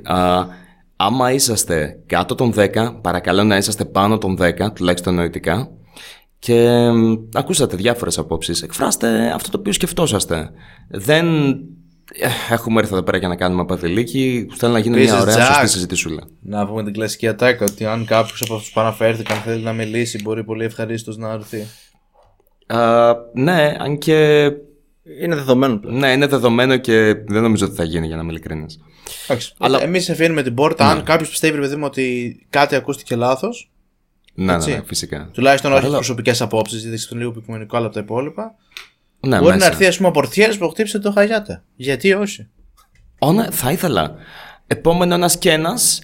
Α, 0.96 1.06
άμα 1.06 1.32
είσαστε 1.32 1.98
κάτω 2.06 2.34
των 2.34 2.52
10, 2.56 2.98
παρακαλώ 3.00 3.44
να 3.44 3.56
είσαστε 3.56 3.84
πάνω 3.84 4.18
των 4.18 4.36
10, 4.40 4.72
τουλάχιστον 4.74 5.14
νοητικά. 5.14 5.70
Και 6.38 6.90
μ, 6.90 7.14
ακούσατε 7.34 7.76
διάφορες 7.76 8.18
απόψεις. 8.18 8.62
Εκφράστε 8.62 9.32
αυτό 9.34 9.50
το 9.50 9.58
οποίο 9.58 9.72
σκεφτόσαστε. 9.72 10.50
Δεν 10.88 11.46
ε, 12.12 12.28
έχουμε 12.50 12.80
έρθει 12.80 12.92
εδώ 12.92 13.02
πέρα 13.02 13.18
για 13.18 13.28
να 13.28 13.36
κάνουμε 13.36 13.64
παδιλίκι. 13.64 14.46
Θέλω 14.56 14.72
να 14.72 14.78
γίνει 14.78 14.94
μια 14.96 15.04
Επίσης, 15.04 15.20
ωραία 15.20 15.36
Jack. 15.36 15.52
σωστή 15.52 15.68
συζητησούλα. 15.68 16.22
Να 16.40 16.66
πούμε 16.66 16.84
την 16.84 16.92
κλασική 16.92 17.28
ατάκα 17.28 17.64
ότι 17.70 17.84
αν 17.84 18.04
κάποιος 18.04 18.42
από 18.42 18.54
αυτούς 18.54 18.72
που 18.72 18.80
αναφέρθηκαν 18.80 19.36
θέλει 19.36 19.62
να 19.62 19.72
μιλήσει, 19.72 20.22
μπορεί 20.22 20.44
πολύ 20.44 20.64
ευχαρίστως 20.64 21.16
να 21.16 21.32
έρθει. 21.32 21.66
Α, 22.66 23.14
ναι, 23.34 23.76
αν 23.78 23.98
και 23.98 24.50
Είναι 25.22 25.34
δεδομένο 25.34 25.76
πλέον. 25.78 25.98
ναι, 25.98 26.12
είναι 26.12 26.26
δεδομένο 26.26 26.76
και 26.76 27.14
δεν 27.26 27.42
νομίζω 27.42 27.66
ότι 27.66 27.74
θα 27.74 27.84
γίνει 27.84 28.06
για 28.06 28.16
να 28.16 28.22
είμαι 28.22 28.30
ειλικρινής. 28.30 28.78
Αλλά 29.28 29.38
Αλλά- 29.58 29.82
εμείς 29.82 30.10
αφήνουμε 30.10 30.42
την 30.42 30.54
πόρτα. 30.54 30.88
Αν 30.90 31.02
κάποιος 31.02 31.28
πιστεύει, 31.28 31.54
ρε 31.56 31.60
παιδί 31.60 31.76
μου, 31.76 31.84
ότι 31.86 32.36
κάτι 32.50 32.74
ακούστηκε 32.74 33.16
λάθος, 33.16 33.70
Ναι, 34.34 34.44
ναι, 34.44 34.52
Έτσι. 34.54 34.70
ναι, 34.70 34.82
φυσικά. 34.86 35.28
τουλάχιστον 35.32 35.70
όχι 35.70 35.80
Παρόλο- 35.80 35.98
προσωπικές 35.98 36.40
απόψεις, 36.40 36.82
γιατί 36.82 36.98
στον 36.98 37.18
λίγο 37.18 37.30
υποκειμενικό 37.30 37.76
άλλα 37.76 37.86
από 37.86 37.94
τα 37.94 38.00
υπόλοιπα, 38.00 38.54
Ναι, 39.20 39.36
μπορεί 39.38 39.44
μέσα. 39.54 39.58
να 39.58 39.66
έρθει, 39.66 39.86
ας 39.86 39.96
πούμε, 39.96 40.08
ο 40.08 40.10
πορτιέρης 40.10 40.58
που 40.58 40.68
χτύπησε 40.68 40.98
το 40.98 41.12
χαγιάτε. 41.12 41.62
Γιατί 41.76 42.12
όχι. 42.12 42.46
Ω, 43.18 43.32
ναι, 43.32 43.46
θα 43.50 43.72
ήθελα. 43.72 44.14
Επόμενο 44.66 45.14
ένας 45.14 45.38
και 45.38 45.50
ένας. 45.50 46.02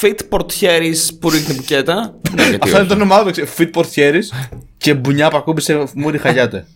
Fit 0.00 0.18
πορτιέρης 0.28 1.18
που 1.18 1.30
ρίχνει 1.30 1.54
μπουκέτα. 1.54 2.14
ναι, 2.34 2.42
γιατί 2.42 2.54
Αυτό 2.54 2.68
είναι 2.68 2.78
όχι. 2.78 2.88
το 2.88 2.94
όνομά 2.94 3.24
του. 3.24 3.30
ξέρω. 3.30 3.46
Fit 3.58 3.68
πορτιέρης 3.72 4.32
και 4.76 4.94
μπουνιά 4.94 5.30
που 5.30 5.36
ακούμπησε 5.36 5.84
μούρι 5.94 6.18
χαγιάτε. 6.18 6.66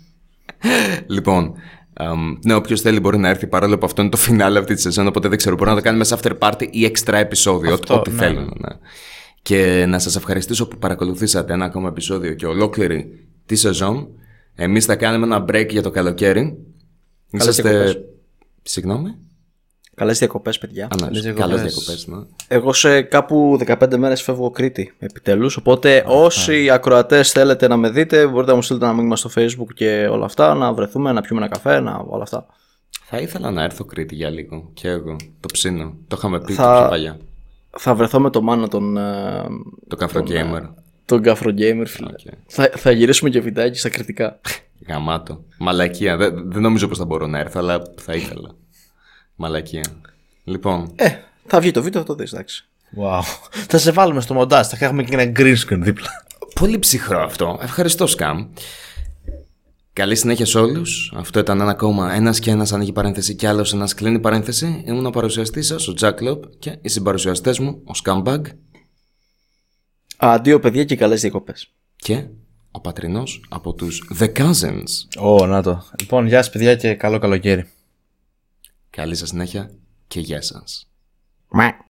Λοιπόν, 1.07 1.53
αμ, 1.93 2.37
ναι, 2.45 2.55
όποιος 2.55 2.81
θέλει 2.81 3.01
μπορεί 3.01 3.19
να 3.19 3.29
έρθει 3.29 3.47
παρόλο 3.47 3.79
που 3.79 3.87
αυτό 3.87 4.03
είναι 4.03 4.11
το 4.11 4.17
φινάλε 4.17 4.59
αυτή 4.59 4.75
τη 4.75 4.81
σεζόν. 4.81 5.07
Οπότε 5.07 5.29
δεν 5.29 5.39
ξέρω, 5.39 5.57
μπορεί 5.57 5.71
να 5.71 5.77
το 5.77 5.83
κάνουμε 5.83 6.05
σε 6.05 6.17
after 6.21 6.39
party 6.39 6.67
ή 6.71 6.93
extra 6.93 7.15
επεισόδιο. 7.15 7.73
Αυτό, 7.73 7.95
ό,τι 7.95 8.11
ναι. 8.11 8.17
θέλουν. 8.17 8.53
Ναι. 8.59 8.77
Και 9.43 9.85
να 9.89 9.99
σας 9.99 10.17
ευχαριστήσω 10.17 10.69
που 10.69 10.79
παρακολουθήσατε 10.79 11.53
ένα 11.53 11.65
ακόμα 11.65 11.89
επεισόδιο 11.89 12.35
και 12.35 12.47
ολόκληρη 12.47 13.27
τη 13.47 13.57
σεζόν. 13.57 14.09
Εμείς 14.55 14.85
θα 14.85 14.97
κάνουμε 14.97 15.27
ένα 15.27 15.45
break 15.49 15.69
για 15.71 15.83
το 15.83 15.91
καλοκαίρι. 15.91 16.59
Είσαστε. 17.31 17.63
διακοπές. 17.63 17.99
Συγγνώμη. 18.63 19.15
Καλές 19.99 20.19
διακοπές, 20.19 20.59
παιδιά. 20.59 20.85
Α, 20.85 20.89
ναι, 21.01 21.07
Καλές 21.07 21.23
καλές 21.23 21.35
διακοπές. 21.61 21.75
διακοπές, 21.75 22.07
ναι. 22.07 22.17
Εγώ 22.49 22.73
σε 22.73 23.03
κάπου 23.03 23.59
15 23.67 23.97
μέρες 23.97 24.23
φεύγω 24.23 24.51
Κρήτη 24.51 24.95
επιτέλους. 24.99 25.57
Οπότε 25.57 26.05
όσοι 26.07 26.71
ακροατές 26.71 27.31
θέλετε 27.33 27.69
να 27.69 27.77
με 27.77 27.91
δείτε, 27.91 28.27
μπορείτε 28.27 28.51
να 28.51 28.57
μου 28.57 28.63
στείλετε 28.63 28.85
ένα 28.85 28.95
μήνυμα 28.95 29.17
στο 29.17 29.31
Facebook 29.35 29.73
και 29.75 30.07
όλα 30.11 30.25
αυτά. 30.25 30.55
Να 30.55 30.73
βρεθούμε, 30.73 31.13
να 31.13 31.21
πιούμε 31.21 31.41
ένα 31.41 31.51
καφέ, 31.51 31.81
να, 31.81 32.05
όλα 32.09 32.23
αυτά. 32.23 32.47
Θα 33.05 33.19
ήθελα 33.19 33.51
να 33.51 33.63
έρθω 33.63 33.85
Κρήτη 33.85 34.15
για 34.15 34.31
λίγο. 34.31 34.71
Και 34.75 34.89
εγώ. 34.89 35.17
Το 35.41 35.49
ψήνω. 35.53 35.95
Το 36.09 36.17
είχαμε 36.19 36.41
πει 36.41 36.53
Θα- 36.53 36.73
και 36.73 36.79
πιο 36.81 36.89
παλιά. 36.89 37.19
Θα 37.79 37.95
βρεθώ 37.95 38.21
με 38.21 38.31
το 38.31 38.43
Μάνο 38.43 38.69
τον, 38.69 38.97
ε, 38.97 39.43
Το 39.89 39.97
Κάφρο 39.97 40.23
Gamer. 40.29 40.69
τον 41.05 41.23
Κάφρο 41.25 41.47
Gamer, 41.49 41.85
φίλε. 41.87 42.09
Οκ. 42.11 42.35
Θα, 42.47 42.71
θα 42.77 42.91
γυρίσουμε 42.91 43.31
και 43.31 43.41
βιντεάκι 43.41 43.79
στα 43.79 43.89
κρητικά. 43.89 44.41
Γαμάτο. 44.89 45.45
Μαλακία. 45.59 46.17
Δεν, 46.17 46.51
δεν 46.53 46.63
νομίζω 46.63 46.89
πως 46.89 46.99
θα 46.99 47.05
μπορώ 47.05 47.27
να 47.27 47.39
έρθω, 47.39 47.59
αλλά 47.59 47.83
θα 48.01 48.13
ήθελα. 48.15 48.55
Μαλακία. 49.41 49.85
Λοιπόν, 50.45 50.93
Ε, 50.97 51.09
θα 51.47 51.61
βγει 51.61 51.71
το 51.71 51.83
βίντεο, 51.83 52.01
θα 52.01 52.07
το 52.07 52.15
δεις, 52.15 52.33
εντάξει. 52.33 52.65
Wow. 53.01 53.21
θα 53.69 53.79
σε 53.79 53.91
βάλουμε 53.91 54.21
στο 54.21 54.35
μοντάζ. 54.35 54.67
Θα 54.67 54.77
έχουμε 54.81 55.03
και 55.03 55.15
ένα 55.17 55.33
green 55.37 55.55
screen 55.57 55.79
δίπλα. 55.81 56.09
πολύ 56.55 56.79
ψυχρό 56.79 57.21
αυτό. 57.23 57.59
Ευχαριστώ, 57.63 58.07
Scam. 58.07 58.47
Καλή 59.93 60.17
συνέχεια 60.17 60.47
σε 60.47 60.59
όλους. 60.59 61.13
Αυτό 61.17 61.39
ήταν 61.39 61.61
ένα 61.61 61.71
ακόμα. 61.71 62.15
Ένας 62.15 62.39
και 62.39 62.51
ένας 62.51 62.73
ανοίγει 62.73 62.93
παρένθεση 62.93 63.35
και 63.35 63.49
άλλος 63.49 63.73
ένας 63.73 63.95
κλείνει 63.95 64.19
παρένθεση. 64.19 64.83
Ήμουν 64.87 65.07
ο 65.07 65.11
παρουσιαστής 65.11 65.67
σας, 65.67 65.89
ο 65.89 65.95
Jack 66.01 66.15
Lop, 66.29 66.39
και 66.59 66.79
οι 66.81 66.89
συμπαρουσιαστές 66.89 67.59
μου, 67.59 67.83
ο 67.85 67.91
Scumbag 68.05 68.41
Αντίο, 70.17 70.61
παιδιά, 70.61 70.85
και 70.85 70.97
καλές 70.97 71.21
διακοπές. 71.21 71.71
και 71.97 72.25
ο 72.71 72.81
πατρινός 72.81 73.45
από 73.49 73.75
τους 73.75 74.11
The 74.19 74.33
Cousins. 74.37 75.21
Ω, 75.21 75.47
να 75.47 75.63
το. 75.63 75.85
Λοιπόν, 76.01 76.27
γεια 76.27 76.43
σας 76.43 76.53
παιδιά 76.53 76.75
και 76.75 76.95
καλό 76.95 77.19
καλοκαίρι. 77.19 77.69
Καλή 78.99 79.15
σας 79.15 79.29
συνέχεια 79.29 79.71
και 80.07 80.21
γεια 80.21 80.43
σας. 80.43 80.91
Μα. 81.49 81.88